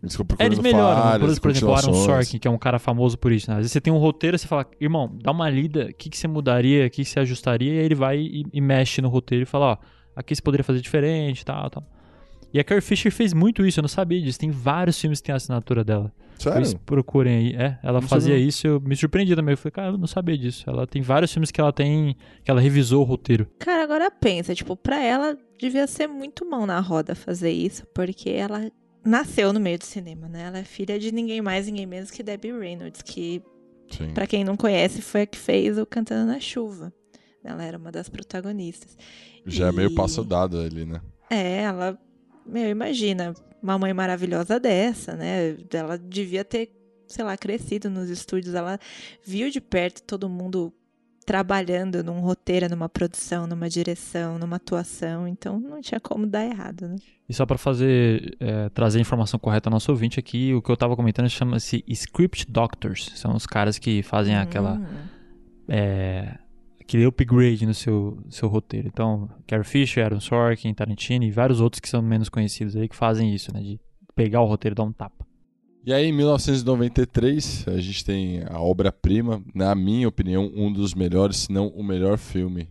Eles 0.04 0.16
É, 0.38 0.46
eles 0.46 0.60
melhoram. 0.60 1.02
falhas, 1.02 1.40
por, 1.40 1.50
exemplo, 1.50 1.70
o 1.70 1.74
Aaron. 1.74 1.94
Sorkin, 1.94 2.38
que 2.38 2.48
é 2.48 2.52
um 2.52 2.58
cara 2.60 2.78
famoso 2.78 3.18
por 3.18 3.32
isso. 3.32 3.50
Né? 3.50 3.56
Às 3.56 3.62
vezes 3.62 3.72
você 3.72 3.82
tem 3.82 3.92
um 3.92 3.98
roteiro, 3.98 4.38
você 4.38 4.46
fala, 4.46 4.68
irmão, 4.80 5.18
dá 5.20 5.32
uma 5.32 5.50
lida, 5.50 5.88
o 5.90 5.94
que, 5.96 6.08
que 6.08 6.20
você 6.20 6.28
mudaria, 6.28 6.86
o 6.86 6.90
que, 6.92 7.04
que 7.04 7.10
você 7.10 7.20
ajustaria, 7.20 7.74
e 7.74 7.80
aí 7.80 7.86
ele 7.86 7.96
vai 7.96 8.20
e, 8.20 8.46
e 8.54 8.62
mexe 8.62 9.02
no 9.02 9.10
roteiro 9.10 9.42
e 9.42 9.46
fala, 9.48 9.72
ó, 9.72 9.78
aqui 10.16 10.36
você 10.36 10.42
poderia 10.44 10.64
fazer 10.64 10.82
diferente, 10.82 11.44
tal, 11.44 11.68
tal. 11.68 11.84
E 12.54 12.60
a 12.60 12.64
Carrie 12.64 12.82
Fisher 12.82 13.12
fez 13.12 13.34
muito 13.34 13.66
isso, 13.66 13.80
eu 13.80 13.82
não 13.82 13.90
sabia 13.90 14.22
disso. 14.22 14.38
Tem 14.38 14.52
vários 14.52 15.02
filmes 15.02 15.20
que 15.20 15.26
tem 15.26 15.34
a 15.34 15.38
assinatura 15.38 15.84
dela. 15.84 16.14
Sério? 16.44 16.80
procurem 16.86 17.38
aí. 17.38 17.56
É, 17.56 17.80
ela 17.84 18.02
Não 18.02 18.08
fazia 18.08 18.34
sabia. 18.34 18.48
isso, 18.48 18.68
eu 18.68 18.80
me 18.80 18.96
surpreendi 18.96 19.36
também. 19.36 19.54
Eu 19.54 19.58
falei, 19.58 19.72
cara, 19.72 19.88
eu 19.90 19.98
não 19.98 20.08
sabia 20.08 20.38
disso. 20.38 20.64
Ela 20.70 20.86
tem 20.88 21.02
vários 21.02 21.32
filmes 21.32 21.52
que 21.52 21.60
ela 21.62 21.72
tem, 21.74 22.16
que 22.44 22.50
ela 22.52 22.60
revisou 22.62 23.02
o 23.02 23.06
roteiro. 23.06 23.48
Cara, 23.60 23.84
agora 23.84 24.10
pensa, 24.12 24.54
tipo, 24.56 24.76
pra 24.76 25.02
ela 25.04 25.38
devia 25.60 25.86
ser 25.88 26.08
muito 26.08 26.46
mão 26.50 26.66
na 26.66 26.80
roda 26.80 27.14
fazer 27.16 27.52
isso, 27.52 27.86
porque 27.94 28.30
ela 28.30 28.72
nasceu 29.06 29.52
no 29.54 29.60
meio 29.60 29.78
do 29.80 29.86
cinema, 29.86 30.28
né? 30.28 30.44
Ela 30.48 30.60
é 30.60 30.64
filha 30.64 31.00
de 31.00 31.12
ninguém 31.12 31.42
mais, 31.42 31.66
ninguém 31.68 31.86
menos 31.86 32.12
que 32.12 32.22
Debbie 32.24 32.52
Reynolds, 32.52 33.02
que, 33.02 33.42
Sim. 33.90 34.14
pra 34.14 34.26
quem 34.28 34.44
não 34.44 34.56
conhece, 34.58 35.02
foi 35.02 35.22
a 35.22 35.26
que 35.26 35.38
fez 35.38 35.78
o 35.78 35.86
Cantando 35.86 36.32
na 36.32 36.40
Chuva. 36.40 36.94
Ela 37.44 37.64
era 37.64 37.78
uma 37.78 37.92
das 37.92 38.08
protagonistas. 38.10 38.96
Já 39.46 39.70
é 39.70 39.72
meio 39.72 39.90
E- 39.90 39.96
passo 39.96 40.24
dado 40.24 40.60
ali, 40.60 40.86
né? 40.86 41.02
É, 41.30 41.62
ela, 41.64 41.98
meu, 42.46 42.70
imagina, 42.70 43.34
uma 43.62 43.78
mãe 43.78 43.94
maravilhosa 43.94 44.60
dessa, 44.60 45.16
né? 45.16 45.56
Ela 45.74 45.98
devia 45.98 46.44
ter, 46.44 46.72
sei 47.08 47.24
lá, 47.24 47.38
crescido 47.38 47.90
nos 47.90 48.10
estúdios, 48.10 48.54
ela 48.56 48.80
viu 49.26 49.50
de 49.50 49.62
perto 49.62 50.02
todo 50.04 50.30
mundo 50.30 50.74
trabalhando 51.26 52.04
num 52.04 52.20
roteiro, 52.20 52.68
numa 52.68 52.90
produção, 52.90 53.46
numa 53.46 53.70
direção, 53.70 54.40
numa 54.40 54.56
atuação, 54.56 55.28
então 55.28 55.60
não 55.60 55.80
tinha 55.80 56.00
como 56.00 56.26
dar 56.26 56.44
errado, 56.44 56.88
né? 56.88 56.96
E 57.30 57.34
só 57.34 57.46
pra 57.46 57.58
fazer, 57.58 58.36
é, 58.40 58.68
trazer 58.70 58.98
a 58.98 59.02
informação 59.02 59.40
correta 59.40 59.70
ao 59.70 59.72
nosso 59.72 59.92
ouvinte 59.92 60.20
aqui, 60.20 60.54
o 60.54 60.62
que 60.62 60.70
eu 60.70 60.76
tava 60.76 60.96
comentando 60.96 61.30
chama-se 61.30 61.84
Script 61.88 62.52
Doctors. 62.52 63.12
São 63.16 63.36
os 63.36 63.46
caras 63.46 63.78
que 63.78 64.02
fazem 64.04 64.36
aquela, 64.36 64.74
Hum. 64.74 64.86
é, 65.70 66.38
aquele 66.92 67.06
upgrade 67.06 67.66
no 67.66 67.74
seu, 67.74 68.22
seu 68.30 68.50
roteiro. 68.50 68.88
Então, 68.88 69.30
Carrie 69.48 69.64
Fisher, 69.64 70.04
Aaron 70.04 70.20
Sorkin, 70.20 70.74
Tarantino 70.74 71.24
e 71.24 71.32
vários 71.32 71.62
outros 71.62 71.80
que 71.80 71.88
são 71.88 72.02
menos 72.02 72.28
conhecidos 72.28 72.76
aí 72.76 72.90
que 72.90 72.96
fazem 72.96 73.34
isso, 73.34 73.54
né? 73.54 73.62
De 73.62 73.80
pegar 74.14 74.42
o 74.42 74.46
roteiro 74.46 74.74
e 74.74 74.78
dar 74.78 74.84
um 74.84 74.92
tapa. 74.92 75.26
E 75.86 75.94
aí, 75.94 76.06
em 76.08 76.12
1993, 76.14 77.66
a 77.70 77.80
gente 77.80 78.04
tem 78.06 78.44
a 78.50 78.60
obra-prima, 78.60 79.42
na 79.56 79.74
minha 79.74 80.08
opinião, 80.08 80.52
um 80.54 80.72
dos 80.72 80.94
melhores, 80.94 81.38
se 81.38 81.52
não 81.52 81.68
o 81.70 81.84
melhor 81.84 82.18
filme 82.18 82.68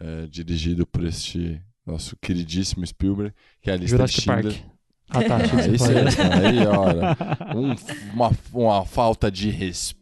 é, 0.00 0.26
dirigido 0.26 0.86
por 0.86 1.04
este 1.04 1.60
nosso 1.86 2.16
queridíssimo 2.16 2.86
Spielberg, 2.86 3.32
que 3.60 3.70
é 3.70 3.74
a 3.74 3.76
lista 3.76 3.96
Jurassic 3.96 4.20
de 4.20 4.24
Schindler. 4.24 4.52
Park. 4.54 4.72
Ah, 5.10 5.22
tá. 5.24 5.40
que 5.48 5.56
Aí, 5.56 5.78
sim, 5.78 5.78
falou. 5.78 6.46
aí, 6.46 6.66
olha, 6.66 7.16
um- 7.54 8.12
uma, 8.14 8.30
uma 8.52 8.84
falta 8.86 9.30
de 9.30 9.50
respeito 9.50 10.01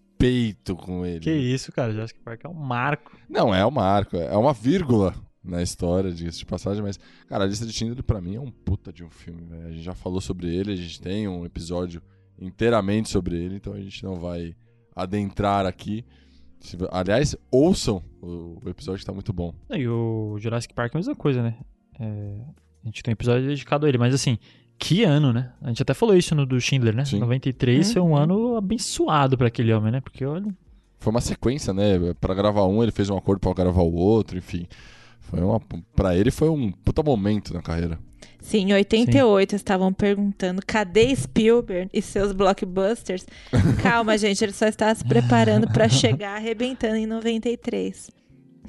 com 0.77 1.05
ele. 1.05 1.21
Que 1.21 1.33
isso, 1.33 1.73
cara. 1.73 1.93
Jurassic 1.93 2.21
Park 2.21 2.45
é 2.45 2.49
um 2.49 2.55
marco. 2.55 3.17
Não 3.29 3.55
é 3.55 3.65
um 3.65 3.71
marco, 3.71 4.17
é 4.17 4.37
uma 4.37 4.53
vírgula 4.53 5.15
na 5.43 5.63
história, 5.63 6.13
diga-se 6.13 6.39
de 6.39 6.47
passagem, 6.47 6.83
mas, 6.83 6.99
cara, 7.27 7.45
a 7.45 7.47
lista 7.47 7.65
de 7.65 7.73
Schindler 7.73 8.03
pra 8.03 8.21
mim 8.21 8.37
é 8.37 8.41
um 8.41 8.51
puta 8.51 8.93
de 8.93 9.03
um 9.03 9.11
filme, 9.11 9.43
velho. 9.45 9.67
A 9.67 9.71
gente 9.71 9.83
já 9.83 9.95
falou 9.95 10.21
sobre 10.21 10.55
ele, 10.55 10.73
a 10.73 10.77
gente 10.77 11.01
tem 11.01 11.27
um 11.27 11.45
episódio 11.47 12.03
inteiramente 12.39 13.09
sobre 13.09 13.37
ele, 13.37 13.57
então 13.57 13.73
a 13.73 13.81
gente 13.81 14.03
não 14.05 14.17
vai 14.17 14.55
adentrar 14.95 15.67
aqui. 15.67 16.05
Aliás, 16.91 17.35
ouçam 17.51 18.03
o, 18.21 18.59
episódio 18.67 19.01
que 19.01 19.07
tá 19.07 19.13
muito 19.13 19.33
bom. 19.33 19.55
E 19.71 19.89
o 19.89 20.37
Jurassic 20.39 20.75
Park 20.75 20.95
é 20.95 20.99
a 20.99 21.01
mesma 21.01 21.17
coisa, 21.17 21.43
né? 21.43 21.57
É, 21.99 22.45
a 22.83 22.87
gente 22.87 23.03
tem 23.03 23.13
um 23.13 23.15
episódio 23.15 23.47
dedicado 23.47 23.87
a 23.87 23.89
ele, 23.89 23.97
mas 23.97 24.15
assim, 24.15 24.39
que 24.81 25.05
ano, 25.05 25.33
né? 25.33 25.51
A 25.63 25.69
gente 25.69 25.83
até 25.83 25.93
falou 25.95 26.17
isso 26.17 26.35
no 26.35 26.45
do 26.47 26.61
Schindler, 26.61 26.97
né? 26.97 27.05
Sim. 27.05 27.21
93 27.21 27.93
foi 27.93 28.03
um 28.03 28.07
Uhum. 28.07 28.17
ano 28.17 28.57
abençoado 28.57 29.37
pra 29.39 29.47
aquele 29.49 29.73
homem, 29.73 29.93
né? 29.93 30.01
Porque 30.01 30.25
olha. 30.25 30.47
Foi 30.99 31.11
uma 31.13 31.21
sequência, 31.21 31.73
né? 31.73 31.99
Pra 32.21 32.35
gravar 32.35 32.67
um, 32.67 32.83
ele 32.83 32.91
fez 32.91 33.09
um 33.11 33.17
acordo 33.17 33.39
pra 33.41 33.53
gravar 33.53 33.83
o 33.83 33.95
outro, 33.95 34.37
enfim. 34.39 34.67
Foi 35.21 35.41
uma, 35.41 35.61
pra 35.95 36.17
ele 36.17 36.31
foi 36.31 36.49
um 36.49 36.73
puta 36.73 37.03
momento 37.03 37.55
na 37.55 37.63
carreira. 37.63 37.99
Sim, 38.41 38.71
em 38.71 38.73
88 38.73 39.55
estavam 39.55 39.93
perguntando 39.93 40.63
cadê 40.67 41.15
Spielberg 41.15 41.91
e 41.93 42.01
seus 42.03 42.33
blockbusters? 42.33 43.27
Calma, 43.83 44.17
gente, 44.19 44.43
ele 44.43 44.53
só 44.53 44.67
está 44.67 44.95
se 44.95 45.05
preparando 45.05 45.69
para 45.71 45.89
chegar 45.91 46.37
arrebentando 46.37 46.97
em 46.97 47.07
93. 47.07 48.11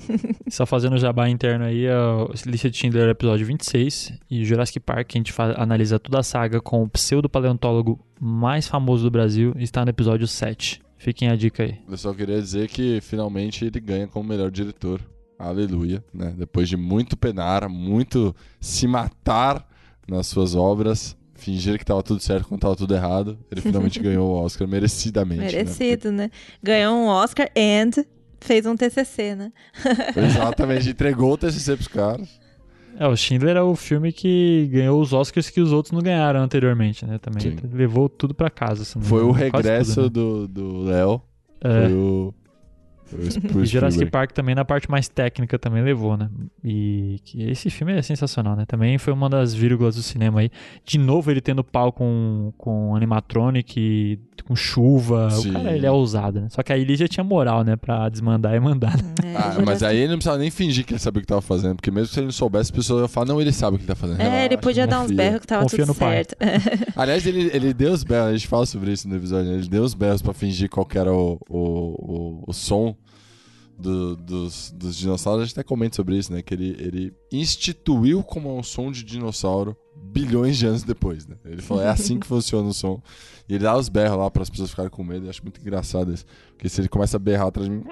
Só 0.50 0.66
fazendo 0.66 0.94
o 0.94 0.98
jabá 0.98 1.30
interno 1.30 1.66
aí, 1.66 1.88
a 1.88 2.28
lista 2.46 2.70
de 2.70 2.78
Schindler 2.78 3.08
é 3.08 3.12
episódio 3.12 3.46
26 3.46 4.14
e 4.30 4.46
Jurassic 4.46 4.80
Park, 4.80 5.12
a 5.14 5.18
gente 5.18 5.34
analisa 5.56 6.00
toda 6.00 6.20
a 6.20 6.24
saga 6.24 6.60
com 6.62 6.84
o 6.84 6.90
pseudo-paleontólogo 6.90 8.00
mais 8.20 8.68
famoso 8.68 9.04
do 9.04 9.12
Brasil, 9.12 9.54
está 9.58 9.84
no 9.84 9.90
episódio 9.90 10.28
7. 10.28 10.82
Fiquem 10.98 11.30
a 11.30 11.36
dica 11.36 11.64
aí. 11.64 11.80
Eu 11.90 11.98
só 11.98 12.14
queria 12.14 12.40
dizer 12.40 12.68
que 12.68 13.00
finalmente 13.02 13.66
ele 13.66 13.80
ganha 13.80 14.08
como 14.08 14.30
melhor 14.30 14.52
diretor. 14.52 15.02
Aleluia, 15.40 16.04
né? 16.14 16.36
Depois 16.38 16.70
de 16.70 16.78
muito 16.78 17.18
penar, 17.18 17.68
muito 17.68 18.36
se 18.60 18.86
matar 18.86 19.68
nas 20.08 20.28
suas 20.28 20.54
obras, 20.54 21.18
fingir 21.34 21.80
que 21.80 21.86
tava 21.86 22.04
tudo 22.04 22.20
certo 22.22 22.48
quando 22.48 22.62
tava 22.62 22.76
tudo 22.76 22.94
errado, 22.94 23.40
ele 23.52 23.62
finalmente 23.62 23.98
ganhou 24.00 24.30
o 24.30 24.44
Oscar 24.44 24.68
merecidamente. 24.68 25.42
né? 25.42 25.46
Merecido, 25.48 26.12
né? 26.12 26.30
Ganhou 26.62 26.96
um 26.96 27.08
Oscar 27.08 27.50
and 27.58 28.06
fez 28.42 28.66
um 28.66 28.76
TCC, 28.76 29.36
né? 29.36 29.52
Exatamente, 30.18 30.90
entregou 30.90 31.34
o 31.34 31.38
TCC 31.38 31.76
pros 31.76 31.88
caras. 31.88 32.42
É, 32.98 33.08
o 33.08 33.16
Schindler 33.16 33.56
é 33.56 33.62
o 33.62 33.76
filme 33.76 34.12
que 34.12 34.70
ganhou 34.72 35.02
os 35.02 35.14
Oscars 35.14 35.50
que 35.50 35.62
os 35.62 35.72
outros 35.72 35.92
não 35.92 36.02
ganharam 36.02 36.42
anteriormente, 36.42 37.06
né? 37.06 37.18
Também 37.18 37.42
Sim. 37.42 37.58
levou 37.72 38.10
tudo 38.10 38.34
pra 38.34 38.50
casa. 38.50 38.84
Foi 39.00 39.24
o 39.24 39.32
regresso 39.32 40.04
tudo, 40.04 40.42
né? 40.42 40.48
do 40.48 40.48
do 40.48 40.84
Léo. 40.84 41.22
É. 41.62 41.88
Foi 41.88 41.94
o. 41.94 42.34
Foi 43.06 43.20
o 43.20 43.24
E 43.64 43.66
Jurassic 43.66 44.06
Spielberg. 44.06 44.12
Park 44.12 44.32
também 44.34 44.54
na 44.56 44.64
parte 44.66 44.90
mais 44.90 45.08
técnica 45.08 45.58
também 45.58 45.84
levou, 45.84 46.16
né? 46.18 46.30
E 46.64 47.20
que 47.24 47.44
esse 47.44 47.70
filme 47.70 47.94
é 47.94 48.02
sensacional, 48.02 48.56
né? 48.56 48.66
Também 48.66 48.98
foi 48.98 49.14
uma 49.14 49.30
das 49.30 49.54
vírgulas 49.54 49.96
do 49.96 50.02
cinema 50.04 50.42
aí. 50.42 50.52
De 50.86 50.98
novo 50.98 51.32
ele 51.32 51.42
tendo 51.42 51.64
pau 51.64 51.92
com, 51.92 52.54
com 52.58 52.96
animatronic, 52.96 53.80
e 53.80 54.20
com 54.44 54.56
chuva. 54.56 55.30
Sim. 55.32 55.50
O 55.50 55.54
cara, 55.54 55.76
ele 55.76 55.86
é 55.86 55.92
ousado, 55.92 56.42
né? 56.42 56.48
Só 56.50 56.62
que 56.64 56.72
aí 56.74 56.82
ele 56.82 56.96
já 56.96 57.08
tinha 57.08 57.24
moral, 57.24 57.64
né? 57.64 57.76
Pra 57.76 58.10
desmandar 58.10 58.54
e 58.56 58.60
mandar. 58.60 58.96
né? 58.98 59.04
É, 59.34 59.36
Ah, 59.38 59.58
mas 59.66 59.82
aí 59.84 59.98
ele 59.98 60.08
não 60.10 60.16
precisava 60.18 60.38
nem 60.38 60.50
fingir 60.52 60.86
que 60.86 60.94
ele 60.94 61.00
sabia 61.00 61.20
o 61.20 61.22
que 61.22 61.28
tava 61.28 61.42
fazendo, 61.42 61.76
porque 61.76 61.92
mesmo 61.92 62.08
se 62.08 62.20
ele 62.20 62.26
não 62.26 62.32
soubesse, 62.32 62.64
as 62.64 62.72
pessoas 62.72 63.00
iam 63.02 63.08
falar, 63.08 63.28
não, 63.28 63.40
ele 63.42 63.52
sabe 63.52 63.76
o 63.76 63.80
que 63.80 63.84
ele 63.84 63.88
tá 63.88 63.96
fazendo. 63.96 64.20
É, 64.22 64.24
ele 64.26 64.32
relaxa, 64.32 64.58
podia 64.58 64.88
dar 64.88 64.98
uns 65.00 65.02
confia." 65.04 65.18
berros 65.18 65.40
que 65.42 65.48
tava 65.48 65.64
Confia 65.64 65.86
tudo 65.86 65.96
certo. 65.98 66.36
Aliás, 66.96 67.26
ele, 67.26 67.50
ele 67.54 67.74
deu 67.74 67.92
os 67.94 68.04
berros, 68.04 68.28
a 68.30 68.34
gente 68.34 68.48
fala 68.48 68.66
sobre 68.66 68.92
isso 68.92 69.08
no 69.08 69.16
episódio, 69.16 69.50
né? 69.52 69.58
ele 69.58 69.68
deu 69.70 69.84
os 69.84 69.94
berros 69.94 70.22
pra 70.22 70.34
fingir 70.34 70.70
qual 70.70 70.86
que 70.86 70.98
era 70.98 71.14
o, 71.14 71.40
o, 71.50 71.58
o, 71.60 72.44
o 72.48 72.54
som 72.54 72.96
do- 73.82 74.16
dos, 74.16 74.72
dos 74.72 74.96
dinossauros. 74.96 75.42
A 75.44 75.46
gente 75.46 75.54
até 75.60 75.64
comenta 75.64 75.96
sobre 75.96 76.18
isso, 76.18 76.32
né? 76.32 76.42
Que 76.42 76.54
ele, 76.54 76.76
ele 76.80 77.14
instituiu 77.32 78.24
como 78.24 78.58
um 78.58 78.64
som 78.64 78.92
de 78.92 79.04
dinossauro 79.04 79.76
bilhões 79.96 80.58
de 80.58 80.66
anos 80.66 80.84
depois, 80.84 81.28
né? 81.28 81.36
Ele 81.46 81.62
falou, 81.62 81.84
é 81.84 81.90
assim 81.90 82.20
que 82.20 82.26
funciona 82.28 82.68
o 82.70 82.74
som. 82.74 83.02
E 83.50 83.56
ele 83.56 83.64
dá 83.64 83.78
os 83.78 83.90
berros 83.90 84.18
lá 84.18 84.32
para 84.32 84.44
as 84.44 84.50
pessoas 84.50 84.70
ficarem 84.70 84.90
com 84.92 85.04
medo. 85.04 85.26
Eu 85.26 85.30
acho 85.30 85.42
muito 85.44 85.60
engraçado 85.60 86.14
isso. 86.14 86.26
Porque 86.54 86.70
se 86.70 86.80
ele 86.80 86.88
começa 86.90 87.18
a 87.18 87.20
berrar 87.20 87.48
atrás 87.48 87.68
de 87.68 87.76
mim... 87.76 87.84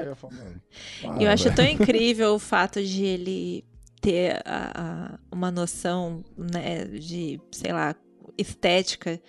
Eu, 0.00 0.16
falo, 0.16 0.32
"Mano, 0.34 0.60
para, 1.02 1.22
eu 1.22 1.30
acho 1.30 1.44
velho." 1.44 1.56
tão 1.56 1.64
incrível 1.66 2.34
o 2.34 2.38
fato 2.38 2.82
de 2.82 3.04
ele 3.04 3.62
ter 4.00 4.40
a- 4.46 4.72
a- 4.74 5.18
uma 5.30 5.50
noção, 5.50 6.24
né, 6.38 6.86
de, 6.86 7.38
sei 7.52 7.70
lá, 7.70 7.94
estética. 8.38 9.20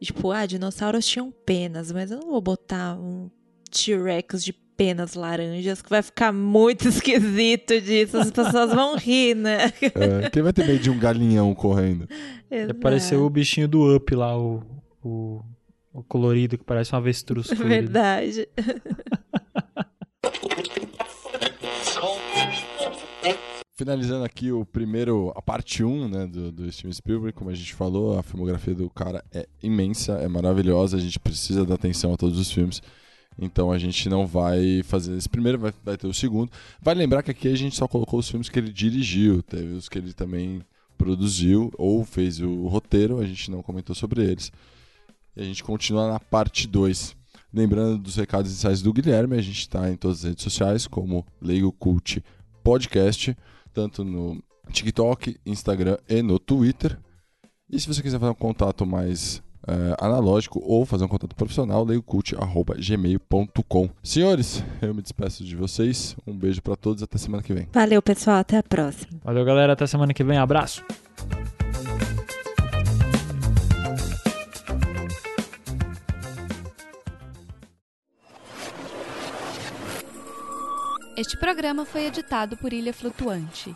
Tipo, 0.00 0.30
ah, 0.30 0.46
dinossauros 0.46 1.06
tinham 1.06 1.30
penas, 1.44 1.92
mas 1.92 2.10
eu 2.10 2.18
não 2.20 2.30
vou 2.30 2.40
botar 2.40 2.98
um 2.98 3.30
T-Rex 3.70 4.42
de 4.42 4.54
penas 4.76 5.14
laranjas, 5.14 5.80
que 5.80 5.88
vai 5.88 6.02
ficar 6.02 6.32
muito 6.32 6.86
esquisito 6.88 7.80
disso. 7.80 8.18
As 8.18 8.30
pessoas 8.30 8.72
vão 8.72 8.96
rir, 8.96 9.34
né? 9.34 9.72
É, 9.80 10.30
quem 10.30 10.42
vai 10.42 10.52
ter 10.52 10.66
medo 10.66 10.78
de 10.78 10.90
um 10.90 10.98
galinhão 10.98 11.54
correndo? 11.54 12.08
Apareceu 12.70 13.24
o 13.24 13.30
bichinho 13.30 13.66
do 13.66 13.96
Up 13.96 14.14
lá, 14.14 14.38
o, 14.38 14.62
o, 15.02 15.42
o 15.92 16.02
colorido 16.04 16.58
que 16.58 16.64
parece 16.64 16.94
um 16.94 16.98
avestruz. 16.98 17.48
colorido. 17.48 17.68
Verdade. 17.68 18.48
Finalizando 23.78 24.24
aqui 24.24 24.50
o 24.50 24.64
primeiro, 24.64 25.32
a 25.36 25.42
parte 25.42 25.84
1 25.84 26.08
né, 26.08 26.26
do, 26.26 26.50
do 26.50 26.72
Steven 26.72 26.92
Spielberg, 26.94 27.36
como 27.36 27.50
a 27.50 27.54
gente 27.54 27.74
falou, 27.74 28.18
a 28.18 28.22
filmografia 28.22 28.74
do 28.74 28.88
cara 28.88 29.22
é 29.30 29.46
imensa, 29.62 30.12
é 30.14 30.26
maravilhosa, 30.26 30.96
a 30.96 31.00
gente 31.00 31.20
precisa 31.20 31.62
dar 31.66 31.74
atenção 31.74 32.14
a 32.14 32.16
todos 32.16 32.38
os 32.38 32.50
filmes. 32.50 32.80
Então 33.38 33.70
a 33.70 33.78
gente 33.78 34.08
não 34.08 34.26
vai 34.26 34.82
fazer 34.84 35.16
esse 35.16 35.28
primeiro, 35.28 35.58
vai, 35.58 35.72
vai 35.84 35.96
ter 35.96 36.06
o 36.06 36.14
segundo. 36.14 36.50
Vai 36.80 36.94
lembrar 36.94 37.22
que 37.22 37.30
aqui 37.30 37.48
a 37.48 37.56
gente 37.56 37.76
só 37.76 37.86
colocou 37.86 38.18
os 38.18 38.28
filmes 38.28 38.48
que 38.48 38.58
ele 38.58 38.72
dirigiu, 38.72 39.42
teve 39.42 39.74
os 39.74 39.88
que 39.88 39.98
ele 39.98 40.12
também 40.12 40.62
produziu 40.96 41.70
ou 41.76 42.04
fez 42.04 42.40
o 42.40 42.66
roteiro, 42.66 43.20
a 43.20 43.26
gente 43.26 43.50
não 43.50 43.62
comentou 43.62 43.94
sobre 43.94 44.22
eles. 44.22 44.50
E 45.36 45.42
a 45.42 45.44
gente 45.44 45.62
continua 45.62 46.10
na 46.10 46.18
parte 46.18 46.66
2. 46.66 47.14
Lembrando 47.52 47.98
dos 47.98 48.16
recados 48.16 48.50
iniciais 48.50 48.82
do 48.82 48.92
Guilherme, 48.92 49.36
a 49.36 49.42
gente 49.42 49.60
está 49.60 49.90
em 49.90 49.96
todas 49.96 50.18
as 50.18 50.24
redes 50.24 50.44
sociais, 50.44 50.86
como 50.86 51.26
Leigo 51.40 51.72
Cult 51.72 52.22
Podcast, 52.62 53.36
tanto 53.72 54.02
no 54.02 54.42
TikTok, 54.72 55.38
Instagram 55.44 55.98
e 56.08 56.22
no 56.22 56.38
Twitter. 56.38 56.98
E 57.68 57.78
se 57.78 57.86
você 57.86 58.02
quiser 58.02 58.18
fazer 58.18 58.32
um 58.32 58.34
contato 58.34 58.86
mais 58.86 59.42
eh, 59.66 59.96
analógico 59.98 60.62
ou 60.64 60.86
fazer 60.86 61.04
um 61.04 61.08
contato 61.08 61.34
profissional, 61.34 61.84
leiocult.gmail.com. 61.84 63.90
Senhores, 64.02 64.62
eu 64.80 64.94
me 64.94 65.02
despeço 65.02 65.44
de 65.44 65.56
vocês. 65.56 66.16
Um 66.26 66.36
beijo 66.36 66.62
para 66.62 66.76
todos, 66.76 67.02
até 67.02 67.18
semana 67.18 67.42
que 67.42 67.52
vem. 67.52 67.66
Valeu, 67.72 68.00
pessoal. 68.00 68.38
Até 68.38 68.58
a 68.58 68.62
próxima. 68.62 69.18
Valeu, 69.24 69.44
galera. 69.44 69.72
Até 69.72 69.86
semana 69.86 70.14
que 70.14 70.22
vem. 70.22 70.38
Abraço. 70.38 70.84
Este 81.16 81.38
programa 81.38 81.86
foi 81.86 82.04
editado 82.04 82.58
por 82.58 82.74
Ilha 82.74 82.92
Flutuante. 82.92 83.74